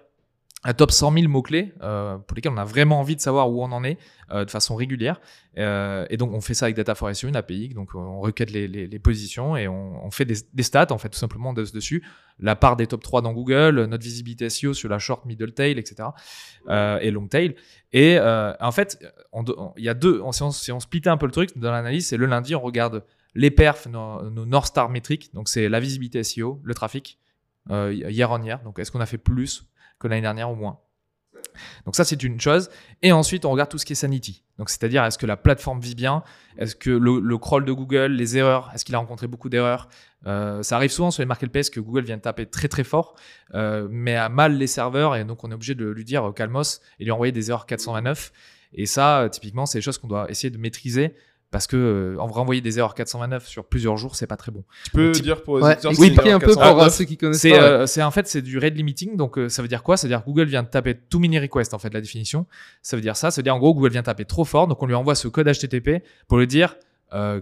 un 0.63 0.73
top 0.73 0.91
100 0.91 1.13
000 1.13 1.27
mots 1.27 1.43
clés 1.43 1.73
euh, 1.81 2.17
pour 2.17 2.35
lesquels 2.35 2.51
on 2.51 2.57
a 2.57 2.65
vraiment 2.65 2.99
envie 2.99 3.15
de 3.15 3.21
savoir 3.21 3.49
où 3.51 3.63
on 3.63 3.71
en 3.71 3.83
est 3.83 3.97
euh, 4.31 4.43
de 4.43 4.49
façon 4.49 4.75
régulière. 4.75 5.21
Euh, 5.57 6.05
et 6.09 6.17
donc 6.17 6.33
on 6.33 6.41
fait 6.41 6.55
ça 6.55 6.65
avec 6.65 6.75
Data 6.75 6.95
for 6.95 7.15
SEO, 7.15 7.27
une 7.29 7.35
API. 7.35 7.69
Donc 7.69 7.93
on 7.93 8.19
requête 8.19 8.49
les, 8.49 8.67
les- 8.67 8.99
positions 8.99 9.55
et 9.55 9.67
on, 9.67 10.09
fait 10.09 10.25
des, 10.25 10.63
stats 10.63 10.87
en 10.91 10.97
fait 10.97 11.09
tout 11.09 11.17
simplement 11.19 11.53
de- 11.53 11.63
dessus. 11.63 12.03
La 12.39 12.55
part 12.55 12.75
des 12.75 12.87
top 12.87 13.03
3 13.03 13.21
dans 13.21 13.33
Google, 13.33 13.85
notre 13.85 14.03
visibilité 14.03 14.49
SEO 14.49 14.73
sur 14.73 14.89
la 14.89 14.97
short, 14.97 15.25
middle 15.25 15.53
tail, 15.53 15.77
etc. 15.77 16.09
et 17.01 17.11
long 17.11 17.27
tail. 17.27 17.55
Et 17.93 18.19
en 18.19 18.71
fait, 18.71 18.99
il 19.77 19.83
y 19.83 19.89
a 19.89 19.93
deux. 19.93 20.21
On, 20.23 20.31
si, 20.31 20.43
on, 20.43 20.51
si 20.51 20.71
on 20.71 20.79
splitait 20.79 21.09
un 21.09 21.17
peu 21.17 21.27
le 21.27 21.31
truc 21.31 21.57
dans 21.57 21.71
l'analyse, 21.71 22.07
c'est 22.07 22.17
le 22.17 22.25
lundi, 22.25 22.55
on 22.55 22.61
regarde 22.61 23.03
les 23.35 23.51
perfs, 23.51 23.87
nos, 23.87 24.29
nos 24.29 24.45
North 24.45 24.67
Star 24.67 24.89
métriques. 24.89 25.33
Donc 25.33 25.49
c'est 25.49 25.69
la 25.69 25.79
visibilité 25.79 26.23
SEO, 26.23 26.59
le 26.63 26.73
trafic, 26.73 27.19
year 27.69 28.31
on 28.31 28.41
year. 28.43 28.61
Donc 28.63 28.79
est-ce 28.79 28.91
qu'on 28.91 29.01
a 29.01 29.05
fait 29.05 29.19
plus 29.19 29.67
que 29.99 30.07
l'année 30.07 30.21
dernière 30.21 30.51
ou 30.51 30.55
moins. 30.55 30.79
Donc 31.85 31.95
ça 31.95 32.03
c'est 32.03 32.23
une 32.23 32.39
chose. 32.39 32.69
Et 33.01 33.11
ensuite 33.11 33.45
on 33.45 33.51
regarde 33.51 33.69
tout 33.69 33.77
ce 33.77 33.85
qui 33.85 33.93
est 33.93 33.97
sanity. 33.97 34.43
Donc 34.57 34.69
c'est-à-dire 34.69 35.03
est-ce 35.03 35.17
que 35.17 35.25
la 35.25 35.37
plateforme 35.37 35.79
vit 35.79 35.95
bien? 35.95 36.23
Est-ce 36.57 36.75
que 36.75 36.89
le, 36.89 37.37
crawl 37.37 37.65
de 37.65 37.71
Google 37.71 38.11
les 38.13 38.37
erreurs 38.37 38.71
est-ce 38.73 38.85
qu'il 38.85 38.95
a 38.95 38.97
rencontré 38.97 39.27
beaucoup 39.27 39.49
d'erreurs? 39.49 39.89
Euh, 40.25 40.63
ça 40.63 40.75
arrive 40.75 40.91
souvent 40.91 41.11
sur 41.11 41.21
les 41.21 41.27
marketplaces 41.27 41.69
que 41.69 41.79
Google 41.79 42.03
vient 42.03 42.17
taper 42.17 42.47
très 42.47 42.67
très 42.67 42.83
fort 42.83 43.15
euh, 43.53 43.87
mais 43.89 44.15
à 44.15 44.29
mal 44.29 44.57
les 44.57 44.67
serveurs 44.67 45.15
et 45.15 45.23
donc 45.23 45.43
on 45.43 45.51
est 45.51 45.53
obligé 45.53 45.75
de 45.75 45.85
lui 45.85 46.03
dire 46.03 46.29
euh, 46.29 46.31
calmos 46.31 46.81
et 46.99 47.03
lui 47.03 47.11
envoyer 47.11 47.31
des 47.31 47.49
erreurs 47.49 47.67
429 47.67 48.31
et 48.73 48.85
ça 48.85 49.21
euh, 49.21 49.29
typiquement 49.29 49.65
c'est 49.65 49.77
des 49.77 49.83
choses 49.83 49.99
qu'on 49.99 50.07
doit 50.07 50.29
essayer 50.29 50.49
de 50.49 50.57
maîtriser 50.57 51.13
parce 51.49 51.65
que 51.67 51.77
euh, 51.77 52.19
en 52.19 52.27
renvoyer 52.27 52.59
des 52.61 52.77
erreurs 52.77 52.93
429 52.93 53.47
sur 53.47 53.65
plusieurs 53.65 53.95
jours 53.97 54.15
c'est 54.15 54.27
pas 54.27 54.35
très 54.35 54.51
bon 54.51 54.63
Tu 54.85 54.91
peux 54.91 55.11
type- 55.13 55.23
dire 55.23 55.43
pour 55.43 55.57
les 55.59 55.63
Ouais, 55.63 55.75
que 55.77 56.29
un 56.31 56.39
peu 56.39 56.47
pour 56.47 56.55
409. 56.61 56.87
euh, 56.87 56.89
ceux 56.89 57.05
qui 57.05 57.17
connaissent 57.17 57.39
c'est 57.39 57.51
pas. 57.51 57.55
ouais. 57.57 57.63
euh, 57.63 57.85
c'est 57.87 58.03
en 58.03 58.11
fait 58.11 58.27
c'est 58.27 58.41
du 58.41 58.57
rate 58.57 58.73
limiting 58.75 59.15
donc 59.15 59.37
euh, 59.37 59.47
ça 59.49 59.61
veut 59.61 59.67
dire 59.67 59.81
quoi? 59.83 59.95
C'est 59.97 60.07
à 60.07 60.09
dire 60.09 60.19
que 60.21 60.25
Google 60.25 60.45
vient 60.45 60.63
de 60.63 60.67
taper 60.67 60.95
too 60.95 61.19
many 61.19 61.39
requests 61.39 61.73
en 61.73 61.79
fait 61.79 61.93
la 61.93 62.01
définition 62.01 62.45
ça 62.81 62.97
veut 62.97 63.01
dire 63.01 63.15
ça 63.15 63.31
ça 63.31 63.39
veut 63.39 63.43
dire 63.43 63.55
en 63.55 63.59
gros 63.59 63.73
Google 63.73 63.91
vient 63.91 64.03
taper 64.03 64.25
trop 64.25 64.43
fort 64.45 64.67
donc 64.67 64.81
on 64.83 64.85
lui 64.87 64.95
envoie 64.95 65.15
ce 65.15 65.27
code 65.29 65.47
HTTP 65.47 66.03
pour 66.27 66.37
lui 66.37 66.47
dire 66.47 66.75
euh, 67.13 67.39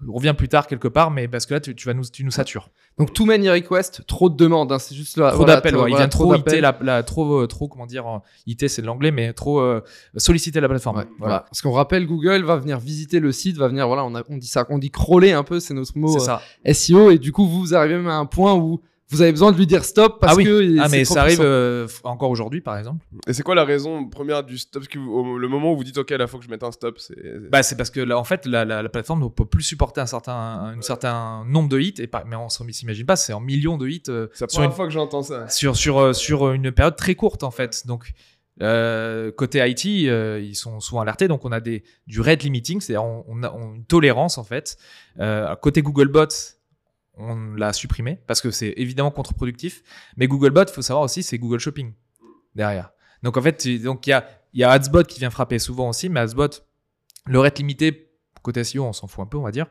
calmos 0.00 0.14
reviens 0.16 0.34
plus 0.34 0.48
tard 0.48 0.66
quelque 0.66 0.88
part 0.88 1.10
mais 1.10 1.28
parce 1.28 1.46
que 1.46 1.54
là 1.54 1.60
tu, 1.60 1.74
tu 1.74 1.86
vas 1.86 1.94
nous 1.94 2.04
tu 2.04 2.24
nous 2.24 2.30
satures 2.30 2.70
Donc 2.98 3.12
too 3.12 3.24
many 3.24 3.48
requests, 3.50 4.06
trop 4.06 4.28
de 4.30 4.36
demandes, 4.36 4.72
hein, 4.72 4.78
c'est 4.78 4.94
juste 4.94 5.16
là. 5.16 5.28
trop 5.28 5.38
voilà, 5.38 5.54
d'appels 5.56 5.76
ouais. 5.76 5.90
il 5.90 5.96
vient 5.96 6.08
trop. 6.08 6.34
IT 6.34 6.52
la, 6.60 6.76
la- 6.80 7.02
trop 7.02 7.40
euh, 7.42 7.46
trop 7.46 7.68
comment 7.68 7.86
dire 7.86 8.06
euh, 8.06 8.18
IT 8.46 8.68
c'est 8.68 8.82
de 8.82 8.86
l'anglais 8.86 9.10
mais 9.10 9.32
trop 9.32 9.60
euh, 9.60 9.80
solliciter 10.16 10.60
la 10.60 10.68
plateforme 10.68 10.98
Ouais, 10.98 11.06
voilà. 11.18 11.40
Parce 11.40 11.62
qu'on 11.62 11.72
rappelle, 11.72 12.06
Google 12.06 12.42
va 12.44 12.56
venir 12.56 12.78
visiter 12.78 13.20
le 13.20 13.32
site, 13.32 13.56
va 13.56 13.68
venir, 13.68 13.86
voilà, 13.86 14.04
on, 14.04 14.14
a- 14.14 14.22
on 14.28 14.36
dit 14.36 14.46
ça, 14.46 14.66
on 14.70 14.78
dit 14.78 14.90
crawler 14.90 15.32
un 15.32 15.44
peu, 15.44 15.60
c'est 15.60 15.74
notre 15.74 15.96
mot 15.96 16.08
c'est 16.18 16.30
euh, 16.30 16.38
ça 16.64 16.72
SEO, 16.72 17.10
et 17.10 17.18
du 17.18 17.32
coup, 17.32 17.46
vous, 17.46 17.60
vous 17.60 17.74
arrivez 17.74 17.96
même 17.96 18.08
à 18.08 18.16
un 18.16 18.26
point 18.26 18.54
où 18.54 18.80
vous 19.10 19.22
avez 19.22 19.32
besoin 19.32 19.50
de 19.52 19.56
lui 19.56 19.66
dire 19.66 19.84
stop 19.84 20.20
parce 20.20 20.32
ah 20.34 20.36
oui. 20.36 20.44
que 20.44 20.78
ah 20.80 20.88
mais 20.88 21.04
ça 21.04 21.22
arrive 21.22 21.40
euh, 21.42 21.86
encore 22.04 22.30
aujourd'hui 22.30 22.60
par 22.60 22.78
exemple. 22.78 23.04
Et 23.26 23.32
c'est 23.32 23.42
quoi 23.42 23.54
la 23.54 23.64
raison 23.64 24.04
première 24.08 24.44
du 24.44 24.56
stop? 24.56 24.82
Parce 24.82 24.88
que 24.88 24.98
vous- 24.98 25.12
au- 25.12 25.38
le 25.38 25.48
moment 25.48 25.72
où 25.72 25.76
vous 25.76 25.84
dites 25.84 25.98
ok, 25.98 26.10
là, 26.10 26.26
faut 26.26 26.38
que 26.38 26.44
je 26.44 26.50
mette 26.50 26.62
un 26.62 26.70
stop, 26.72 26.98
c'est. 26.98 27.50
Bah 27.50 27.62
c'est 27.62 27.76
parce 27.76 27.90
que 27.90 28.00
là 28.00 28.18
en 28.18 28.24
fait 28.24 28.46
la, 28.46 28.64
la- 28.64 28.82
la 28.82 28.88
plateforme 28.88 29.22
ne 29.24 29.28
peut 29.28 29.44
plus 29.44 29.62
supporter 29.62 30.00
un 30.00 30.06
certain 30.06 30.32
un, 30.32 30.78
un 30.78 30.82
certain 30.82 31.44
nombre 31.46 31.68
de 31.68 31.78
hits 31.80 31.94
et 31.98 32.06
pas, 32.06 32.24
mais 32.26 32.36
on 32.36 32.48
s'en- 32.48 32.64
s'imagine 32.70 33.04
pas 33.06 33.16
c'est 33.16 33.32
en 33.32 33.40
millions 33.40 33.76
de 33.78 33.88
hits 33.88 34.02
euh, 34.08 34.28
c'est 34.32 34.44
la 34.44 34.48
sur 34.48 34.56
première 34.58 34.70
une, 34.70 34.76
fois 34.76 34.86
que 34.86 34.92
j'entends 34.92 35.22
ça. 35.22 35.48
sur 35.48 35.76
sur 35.76 35.98
euh, 35.98 36.12
sur 36.12 36.52
une 36.52 36.70
période 36.72 36.96
très 36.96 37.14
courte 37.14 37.42
en 37.42 37.50
fait. 37.50 37.86
Donc 37.86 38.12
euh, 38.62 39.32
côté 39.32 39.58
IT, 39.68 40.06
euh, 40.08 40.40
ils 40.42 40.54
sont 40.54 40.80
souvent 40.80 41.00
alertés. 41.00 41.28
Donc 41.28 41.44
on 41.44 41.52
a 41.52 41.60
des 41.60 41.82
du 42.06 42.20
rate 42.20 42.42
limiting, 42.42 42.80
c'est-à-dire 42.80 43.04
on, 43.04 43.24
on 43.28 43.42
a 43.42 43.50
on- 43.52 43.74
une 43.74 43.84
tolérance 43.84 44.38
en 44.38 44.44
fait. 44.44 44.76
Euh, 45.18 45.54
côté 45.56 45.82
Googlebot, 45.82 46.26
on 47.20 47.54
l'a 47.54 47.72
supprimé 47.72 48.18
parce 48.26 48.40
que 48.40 48.50
c'est 48.50 48.74
évidemment 48.76 49.10
contre-productif. 49.10 49.82
Mais 50.16 50.26
Googlebot, 50.26 50.66
faut 50.66 50.82
savoir 50.82 51.04
aussi, 51.04 51.22
c'est 51.22 51.38
Google 51.38 51.58
Shopping 51.58 51.92
derrière. 52.54 52.90
Donc 53.22 53.36
en 53.36 53.42
fait, 53.42 53.68
donc 53.82 54.06
il 54.06 54.10
y 54.10 54.12
a 54.12 54.26
il 54.52 54.60
y 54.60 54.64
a 54.64 54.70
Adsbot 54.70 55.04
qui 55.04 55.20
vient 55.20 55.30
frapper 55.30 55.58
souvent 55.58 55.88
aussi, 55.88 56.08
mais 56.08 56.20
Adsbot, 56.20 56.48
le 57.26 57.38
rate 57.38 57.58
limité 57.58 58.10
côté 58.42 58.64
SEO, 58.64 58.84
on 58.84 58.92
s'en 58.92 59.06
fout 59.06 59.22
un 59.22 59.26
peu, 59.26 59.36
on 59.36 59.42
va 59.42 59.50
dire. 59.50 59.66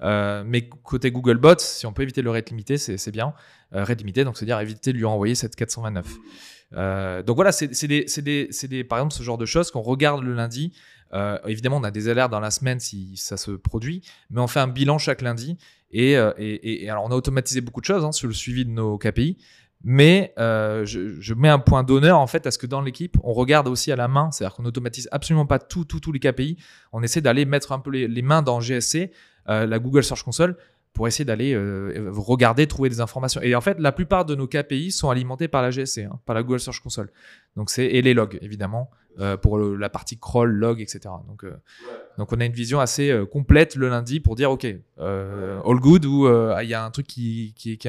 Euh, 0.00 0.44
mais 0.46 0.68
côté 0.68 1.10
Googlebot, 1.10 1.58
si 1.58 1.86
on 1.86 1.92
peut 1.92 2.02
éviter 2.02 2.22
le 2.22 2.30
rate 2.30 2.50
limité, 2.50 2.78
c'est 2.78 3.10
bien. 3.10 3.34
Euh, 3.74 3.84
rate 3.84 3.98
limité, 3.98 4.24
donc 4.24 4.36
c'est-à-dire 4.36 4.58
éviter 4.60 4.92
de 4.92 4.98
lui 4.98 5.04
renvoyer 5.04 5.34
cette 5.34 5.54
429. 5.56 6.06
Euh, 6.76 7.22
donc 7.22 7.36
voilà, 7.36 7.52
c'est 7.52 7.86
des, 7.86 8.06
des, 8.22 8.48
des, 8.68 8.84
par 8.84 8.98
exemple, 8.98 9.14
ce 9.14 9.22
genre 9.22 9.38
de 9.38 9.46
choses 9.46 9.70
qu'on 9.70 9.82
regarde 9.82 10.22
le 10.22 10.34
lundi. 10.34 10.72
Euh, 11.12 11.38
évidemment, 11.46 11.76
on 11.76 11.84
a 11.84 11.90
des 11.90 12.08
alertes 12.08 12.30
dans 12.30 12.40
la 12.40 12.50
semaine 12.50 12.80
si 12.80 13.16
ça 13.16 13.36
se 13.36 13.52
produit, 13.52 14.02
mais 14.30 14.40
on 14.40 14.46
fait 14.46 14.60
un 14.60 14.68
bilan 14.68 14.98
chaque 14.98 15.22
lundi. 15.22 15.56
Et, 15.90 16.16
euh, 16.16 16.32
alors, 16.88 17.04
on 17.04 17.10
a 17.10 17.14
automatisé 17.14 17.60
beaucoup 17.60 17.80
de 17.80 17.86
choses 17.86 18.04
hein, 18.04 18.12
sur 18.12 18.26
le 18.26 18.34
suivi 18.34 18.64
de 18.64 18.70
nos 18.70 18.98
KPI, 18.98 19.38
mais 19.84 20.32
je, 20.36 21.34
mets 21.34 21.48
un 21.48 21.60
point 21.60 21.84
d'honneur 21.84 22.18
en 22.18 22.26
fait 22.26 22.46
à 22.46 22.50
ce 22.50 22.58
que 22.58 22.66
dans 22.66 22.80
l'équipe, 22.80 23.16
on 23.22 23.32
regarde 23.32 23.68
aussi 23.68 23.92
à 23.92 23.96
la 23.96 24.08
main, 24.08 24.30
c'est-à-dire 24.32 24.56
qu'on 24.56 24.64
n'automatise 24.64 25.08
absolument 25.12 25.46
pas 25.46 25.60
tout, 25.60 25.84
tous 25.84 26.10
les 26.10 26.18
KPI. 26.18 26.56
On 26.92 27.02
essaie 27.02 27.20
d'aller 27.20 27.44
mettre 27.44 27.70
un 27.70 27.78
peu 27.78 27.90
les, 27.90 28.22
mains 28.22 28.42
dans 28.42 28.60
GSC, 28.60 29.12
la 29.46 29.78
Google 29.78 30.02
Search 30.02 30.24
Console, 30.24 30.56
pour 30.94 31.06
essayer 31.08 31.24
d'aller 31.24 31.52
euh, 31.54 32.08
regarder, 32.14 32.66
trouver 32.66 32.88
des 32.88 33.00
informations. 33.00 33.42
Et 33.42 33.54
en 33.54 33.60
fait, 33.60 33.78
la 33.80 33.92
plupart 33.92 34.24
de 34.24 34.34
nos 34.34 34.46
KPI 34.46 34.90
sont 34.92 35.10
alimentés 35.10 35.48
par 35.48 35.60
la 35.60 35.70
GSC, 35.70 36.04
hein, 36.04 36.18
par 36.24 36.34
la 36.34 36.42
Google 36.42 36.60
Search 36.60 36.80
Console. 36.80 37.10
Donc 37.56 37.68
c'est 37.70 37.84
et 37.86 38.00
les 38.00 38.14
logs 38.14 38.38
évidemment 38.40 38.90
euh, 39.20 39.36
pour 39.36 39.58
le- 39.58 39.76
la 39.76 39.88
partie 39.90 40.18
crawl, 40.18 40.50
log, 40.50 40.80
etc. 40.80 41.00
Donc 41.28 41.44
euh, 41.44 41.52
donc 42.18 42.32
on 42.32 42.40
a 42.40 42.44
une 42.44 42.52
vision 42.52 42.78
assez 42.80 43.10
euh, 43.10 43.26
complète 43.26 43.74
le 43.76 43.88
lundi 43.88 44.20
pour 44.20 44.34
dire 44.36 44.50
ok 44.50 44.66
euh, 45.00 45.60
all 45.66 45.80
good 45.80 46.04
ou 46.06 46.26
euh, 46.26 46.56
il 46.62 46.68
y 46.68 46.74
a 46.74 46.84
un 46.84 46.90
truc 46.90 47.06
qui 47.06 47.54
qui 47.56 47.76
qui, 47.76 47.88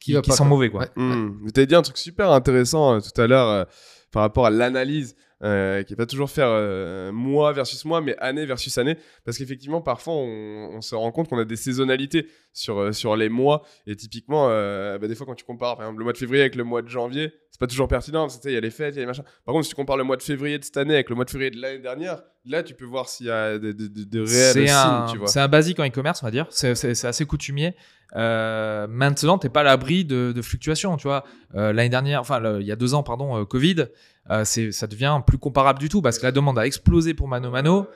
qui, 0.00 0.20
qui 0.20 0.30
pas, 0.30 0.34
sent 0.36 0.44
mauvais 0.44 0.70
quoi. 0.70 0.82
Ouais. 0.82 0.88
Mais 0.96 1.50
t'avais 1.52 1.66
dit 1.66 1.74
un 1.74 1.82
truc 1.82 1.98
super 1.98 2.30
intéressant 2.32 2.94
euh, 2.96 3.00
tout 3.00 3.20
à 3.20 3.26
l'heure 3.26 3.48
euh, 3.48 3.64
par 4.12 4.22
rapport 4.22 4.46
à 4.46 4.50
l'analyse, 4.50 5.14
euh, 5.42 5.82
qui 5.82 5.94
est 5.94 5.96
pas 5.96 6.06
toujours 6.06 6.30
faire 6.30 6.48
euh, 6.48 7.12
mois 7.12 7.52
versus 7.52 7.84
mois, 7.84 8.00
mais 8.00 8.16
année 8.18 8.44
versus 8.46 8.76
année, 8.78 8.96
parce 9.24 9.38
qu'effectivement 9.38 9.80
parfois 9.80 10.14
on, 10.14 10.70
on 10.74 10.80
se 10.80 10.94
rend 10.94 11.10
compte 11.12 11.28
qu'on 11.28 11.38
a 11.38 11.44
des 11.44 11.56
saisonnalités 11.56 12.28
sur 12.52 12.78
euh, 12.78 12.92
sur 12.92 13.14
les 13.16 13.28
mois, 13.28 13.62
et 13.86 13.94
typiquement 13.96 14.48
euh, 14.50 14.98
bah, 14.98 15.06
des 15.08 15.14
fois 15.14 15.26
quand 15.26 15.34
tu 15.34 15.44
compares 15.44 15.76
par 15.76 15.86
exemple 15.86 15.98
le 16.00 16.04
mois 16.04 16.12
de 16.12 16.18
février 16.18 16.42
avec 16.42 16.54
le 16.56 16.64
mois 16.64 16.82
de 16.82 16.88
janvier, 16.88 17.32
c'est 17.50 17.60
pas 17.60 17.66
toujours 17.66 17.86
pertinent, 17.88 18.22
parce 18.22 18.36
que 18.36 18.42
tu 18.42 18.48
sais, 18.48 18.52
il 18.52 18.54
y 18.54 18.58
a 18.58 18.60
les 18.60 18.70
fêtes, 18.70 18.94
il 18.94 18.96
y 18.96 19.00
a 19.00 19.02
les 19.02 19.06
machins. 19.06 19.24
Par 19.44 19.52
contre 19.52 19.64
si 19.64 19.70
tu 19.70 19.76
compares 19.76 19.96
le 19.96 20.04
mois 20.04 20.16
de 20.16 20.22
février 20.22 20.58
de 20.58 20.64
cette 20.64 20.76
année 20.76 20.94
avec 20.94 21.08
le 21.10 21.14
mois 21.16 21.24
de 21.24 21.30
février 21.30 21.50
de 21.50 21.60
l'année 21.60 21.78
dernière, 21.78 22.22
là 22.44 22.62
tu 22.62 22.74
peux 22.74 22.84
voir 22.84 23.08
s'il 23.08 23.26
y 23.26 23.30
a 23.30 23.58
de, 23.58 23.72
de, 23.72 23.86
de- 23.86 24.04
de 24.04 24.18
réels 24.20 24.26
C'est 24.52 24.66
signes, 24.66 24.70
un, 24.70 25.06
tu 25.10 25.18
vois. 25.18 25.28
c'est 25.28 25.40
un 25.40 25.48
basique 25.48 25.78
en 25.78 25.86
e-commerce, 25.86 26.22
on 26.22 26.26
va 26.26 26.30
dire. 26.32 26.46
C'est, 26.50 27.04
assez 27.04 27.24
coutumier. 27.26 27.74
Euh, 28.16 28.86
maintenant, 28.88 29.38
t'es 29.38 29.48
pas 29.48 29.60
à 29.60 29.64
l'abri 29.64 30.04
de, 30.04 30.32
de 30.34 30.42
fluctuations, 30.42 30.96
tu 30.96 31.06
vois. 31.06 31.24
Euh, 31.54 31.72
l'année 31.72 31.88
dernière, 31.88 32.20
enfin, 32.20 32.40
le- 32.40 32.60
il 32.60 32.66
y 32.66 32.72
a 32.72 32.76
deux 32.76 32.94
ans, 32.94 33.02
pardon, 33.04 33.36
euh, 33.40 33.44
Covid, 33.44 33.86
c'est, 34.44 34.70
ça 34.72 34.86
devient 34.86 35.20
plus 35.26 35.38
comparable 35.38 35.78
du 35.78 35.88
tout 35.88 36.02
parce 36.02 36.18
que 36.18 36.24
la 36.24 36.32
demande 36.32 36.58
a 36.58 36.66
explosé 36.66 37.14
pour 37.14 37.28
Mano 37.28 37.50
Mano. 37.50 37.86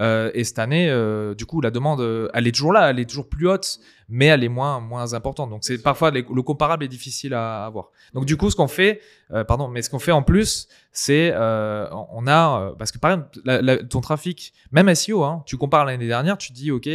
Euh, 0.00 0.30
et 0.34 0.42
cette 0.42 0.58
année, 0.58 0.90
euh, 0.90 1.34
du 1.34 1.46
coup, 1.46 1.60
la 1.60 1.70
demande, 1.70 2.00
euh, 2.00 2.28
elle 2.34 2.46
est 2.48 2.52
toujours 2.52 2.72
là, 2.72 2.90
elle 2.90 2.98
est 2.98 3.04
toujours 3.08 3.28
plus 3.28 3.48
haute, 3.48 3.78
mais 4.08 4.26
elle 4.26 4.42
est 4.42 4.48
moins, 4.48 4.80
moins 4.80 5.14
importante. 5.14 5.50
Donc, 5.50 5.62
c'est 5.62 5.80
parfois 5.80 6.10
les- 6.10 6.26
le 6.28 6.42
comparable 6.42 6.84
est 6.84 6.88
difficile 6.88 7.32
à 7.34 7.64
avoir. 7.64 7.90
Donc, 8.12 8.24
du 8.24 8.36
coup, 8.36 8.50
ce 8.50 8.56
qu'on 8.56 8.66
fait, 8.68 9.00
euh, 9.32 9.44
pardon, 9.44 9.68
mais 9.68 9.82
ce 9.82 9.90
qu'on 9.90 10.00
fait 10.00 10.10
en 10.12 10.22
plus, 10.22 10.66
c'est 10.90 11.32
on 11.36 12.26
a 12.26 12.72
parce 12.78 12.90
que 12.92 12.98
par 12.98 13.12
exemple, 13.12 13.38
la- 13.44 13.62
la- 13.62 13.84
ton 13.84 14.00
trafic, 14.00 14.52
même 14.72 14.88
SEO, 14.88 15.22
hein, 15.22 15.42
tu 15.46 15.56
compares 15.56 15.84
l'année 15.84 16.06
dernière, 16.08 16.38
tu 16.38 16.48
te 16.48 16.54
dis, 16.54 16.70
ok, 16.70 16.88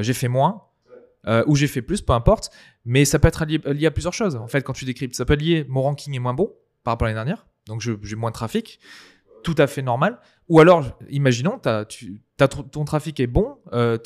j'ai 0.00 0.12
fait 0.14 0.28
moins 0.28 0.62
ou 1.46 1.54
j'ai 1.54 1.68
fait 1.68 1.82
plus, 1.82 2.02
peu 2.02 2.12
importe, 2.12 2.50
mais 2.84 3.04
ça 3.04 3.20
peut 3.20 3.28
être 3.28 3.44
lié, 3.44 3.60
lié 3.66 3.86
à 3.86 3.90
plusieurs 3.92 4.12
choses. 4.14 4.34
En 4.34 4.48
fait, 4.48 4.62
quand 4.62 4.72
tu 4.72 4.84
décryptes, 4.84 5.14
ça 5.14 5.24
peut 5.24 5.34
être 5.34 5.42
lié, 5.42 5.64
mon 5.68 5.82
ranking 5.82 6.14
est 6.16 6.18
moins 6.18 6.34
bon 6.34 6.52
par 6.82 6.92
rapport 6.94 7.06
à 7.06 7.10
l'année 7.12 7.18
dernière, 7.24 7.46
donc 7.68 7.80
j'ai 7.80 8.16
moins 8.16 8.30
de 8.30 8.34
trafic, 8.34 8.80
tout 9.42 9.54
à 9.58 9.66
fait 9.66 9.82
normal. 9.82 10.18
Ou 10.48 10.60
alors, 10.60 10.98
imaginons, 11.08 11.60
tu, 11.88 12.20
ton 12.70 12.84
trafic 12.84 13.20
est 13.20 13.26
bon, 13.26 13.58
euh, 13.72 13.96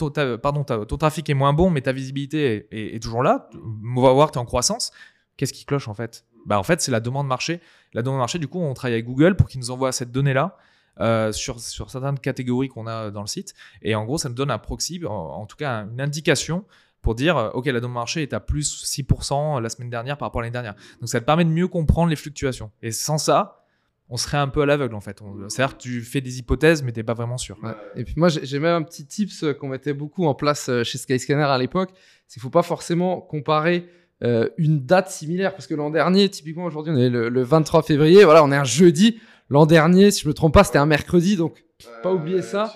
pardon, 0.43 0.65
ton 0.65 0.97
trafic 0.97 1.29
est 1.31 1.35
moins 1.35 1.53
bon, 1.53 1.71
mais 1.71 1.81
ta 1.81 1.93
visibilité 1.93 2.69
est, 2.71 3.03
toujours 3.03 3.23
là. 3.23 3.49
On 3.95 4.01
va 4.01 4.13
voir, 4.13 4.31
tu 4.31 4.39
es 4.39 4.41
en 4.41 4.45
croissance. 4.45 4.93
Qu'est-ce 5.37 5.53
qui 5.53 5.65
cloche 5.65 5.89
en 5.89 5.95
fait? 5.95 6.25
Bah, 6.47 6.59
En 6.59 6.63
fait, 6.63 6.81
c'est 6.81 6.93
la 6.93 7.01
demande 7.01 7.27
marché. 7.27 7.61
La 7.93 8.03
demande 8.03 8.19
marché, 8.19 8.39
du 8.39 8.49
coup, 8.49 8.61
on 8.61 8.75
travaille 8.75 8.95
avec 8.95 9.07
Google 9.07 9.37
pour 9.37 9.49
qu'ils 9.49 9.61
nous 9.61 9.71
envoient 9.71 9.93
cette 9.93 10.13
donnée-là. 10.13 10.57
euh, 11.01 11.33
sur, 11.33 11.61
sur 11.61 11.91
certaines 11.91 12.19
catégories 12.19 12.69
qu'on 12.69 12.87
a 12.87 13.11
dans 13.11 13.21
le 13.21 13.27
site. 13.27 13.55
Et 13.83 13.95
en 13.95 14.05
gros, 14.05 14.19
ça 14.19 14.29
nous 14.29 14.35
donne 14.35 14.51
un 14.51 14.59
proxy, 14.59 15.01
en, 15.07 15.13
en 15.13 15.47
tout 15.47 15.57
cas 15.57 15.85
une 15.85 16.01
indication 16.01 16.65
pour 17.03 17.15
dire, 17.15 17.37
euh, 17.37 17.51
OK, 17.51 17.67
la 17.67 17.81
demande 17.81 17.95
marché 17.95 18.23
est 18.23 18.33
à 18.33 18.41
plus 18.41 18.85
6% 18.85 19.61
la 19.61 19.69
semaine 19.69 19.91
dernière 19.91 20.17
par 20.17 20.29
rapport 20.29 20.41
à 20.41 20.45
l'année 20.45 20.53
dernière. 20.53 20.75
Donc 21.01 21.09
ça 21.09 21.21
te 21.21 21.25
permet 21.25 21.45
de 21.45 21.51
mieux 21.51 21.69
comprendre 21.69 22.09
les 22.09 22.17
fluctuations. 22.17 22.71
Et 22.83 22.93
sans 22.93 23.19
ça, 23.19 23.66
on 24.09 24.17
serait 24.17 24.37
un 24.39 24.49
peu 24.49 24.63
à 24.63 24.67
l'aveugle 24.67 24.95
en 24.95 25.01
fait. 25.01 25.21
On- 25.23 25.49
C'est-à-dire 25.49 25.77
que 25.77 25.83
tu 25.83 26.01
fais 26.03 26.21
des 26.21 26.39
hypothèses, 26.39 26.83
mais 26.83 26.93
tu 26.93 27.01
n'es 27.01 27.05
pas 27.05 27.15
vraiment 27.15 27.39
sûr. 27.39 27.57
Ouais. 27.63 27.73
Et 27.97 28.05
puis 28.05 28.15
moi, 28.17 28.29
j'ai 28.29 28.59
même 28.59 28.75
un 28.75 28.83
petit 28.83 29.07
tips 29.07 29.43
euh, 29.43 29.53
qu'on 29.55 29.69
mettait 29.69 29.93
beaucoup 29.95 30.27
en 30.27 30.35
place 30.35 30.69
euh, 30.69 30.85
chez 30.85 30.99
Skyscanner 30.99 31.43
à 31.45 31.59
l'époque, 31.59 31.91
c'est 32.27 32.35
qu'il 32.35 32.43
faut 32.43 32.51
pas 32.51 32.63
forcément 32.63 33.21
comparer 33.21 33.89
euh, 34.25 34.49
une 34.57 34.85
date 34.87 35.11
similaire, 35.11 35.53
parce 35.53 35.67
que 35.67 35.75
l'an 35.75 35.91
dernier, 35.91 36.29
typiquement 36.29 36.65
aujourd'hui, 36.65 36.93
on 36.95 36.99
est 36.99 37.11
le, 37.11 37.29
le 37.29 37.43
23 37.43 37.83
février, 37.83 38.25
voilà, 38.25 38.43
on 38.45 38.51
est 38.53 38.57
un 38.57 38.65
jeudi. 38.65 39.19
L'an 39.51 39.67
dernier, 39.67 40.11
si 40.11 40.23
je 40.23 40.29
me 40.29 40.35
trompe 40.35 40.55
pas, 40.55 40.65
c'était 40.65 40.79
un 40.79 40.87
mercredi, 40.87 41.37
donc 41.37 41.65
pas 42.03 42.13
oublier 42.13 42.43
ça. 42.43 42.75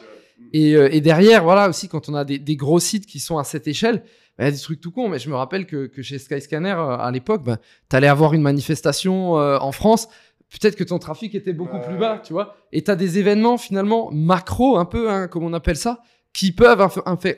Et, 0.52 0.74
euh, 0.76 0.88
et 0.92 1.00
derrière, 1.00 1.42
voilà 1.44 1.68
aussi, 1.68 1.88
quand 1.88 2.08
on 2.08 2.14
a 2.14 2.24
des, 2.24 2.38
des 2.38 2.56
gros 2.56 2.78
sites 2.80 3.06
qui 3.06 3.20
sont 3.20 3.38
à 3.38 3.44
cette 3.44 3.66
échelle, 3.68 4.02
bah, 4.38 4.44
il 4.44 4.46
y 4.46 4.48
a 4.48 4.50
des 4.50 4.58
trucs 4.58 4.80
tout 4.80 4.90
cons. 4.90 5.08
Mais 5.08 5.18
je 5.18 5.30
me 5.30 5.34
rappelle 5.34 5.64
que, 5.66 5.86
que 5.86 6.02
chez 6.02 6.18
Skyscanner, 6.18 6.74
à 6.76 7.10
l'époque, 7.12 7.42
bah, 7.44 7.58
tu 7.88 7.96
allais 7.96 8.06
avoir 8.08 8.34
une 8.34 8.42
manifestation 8.42 9.38
euh, 9.38 9.58
en 9.58 9.72
France. 9.72 10.08
Peut-être 10.50 10.76
que 10.76 10.84
ton 10.84 10.98
trafic 10.98 11.34
était 11.34 11.52
beaucoup 11.52 11.78
plus 11.78 11.96
bas, 11.96 12.20
tu 12.24 12.32
vois. 12.32 12.56
Et 12.72 12.82
tu 12.82 12.90
as 12.90 12.96
des 12.96 13.18
événements 13.18 13.56
finalement 13.56 14.10
macro, 14.12 14.78
un 14.78 14.84
peu, 14.84 15.10
hein, 15.10 15.28
comme 15.28 15.44
on 15.44 15.52
appelle 15.52 15.76
ça, 15.76 16.02
qui 16.32 16.52
peuvent 16.52 16.80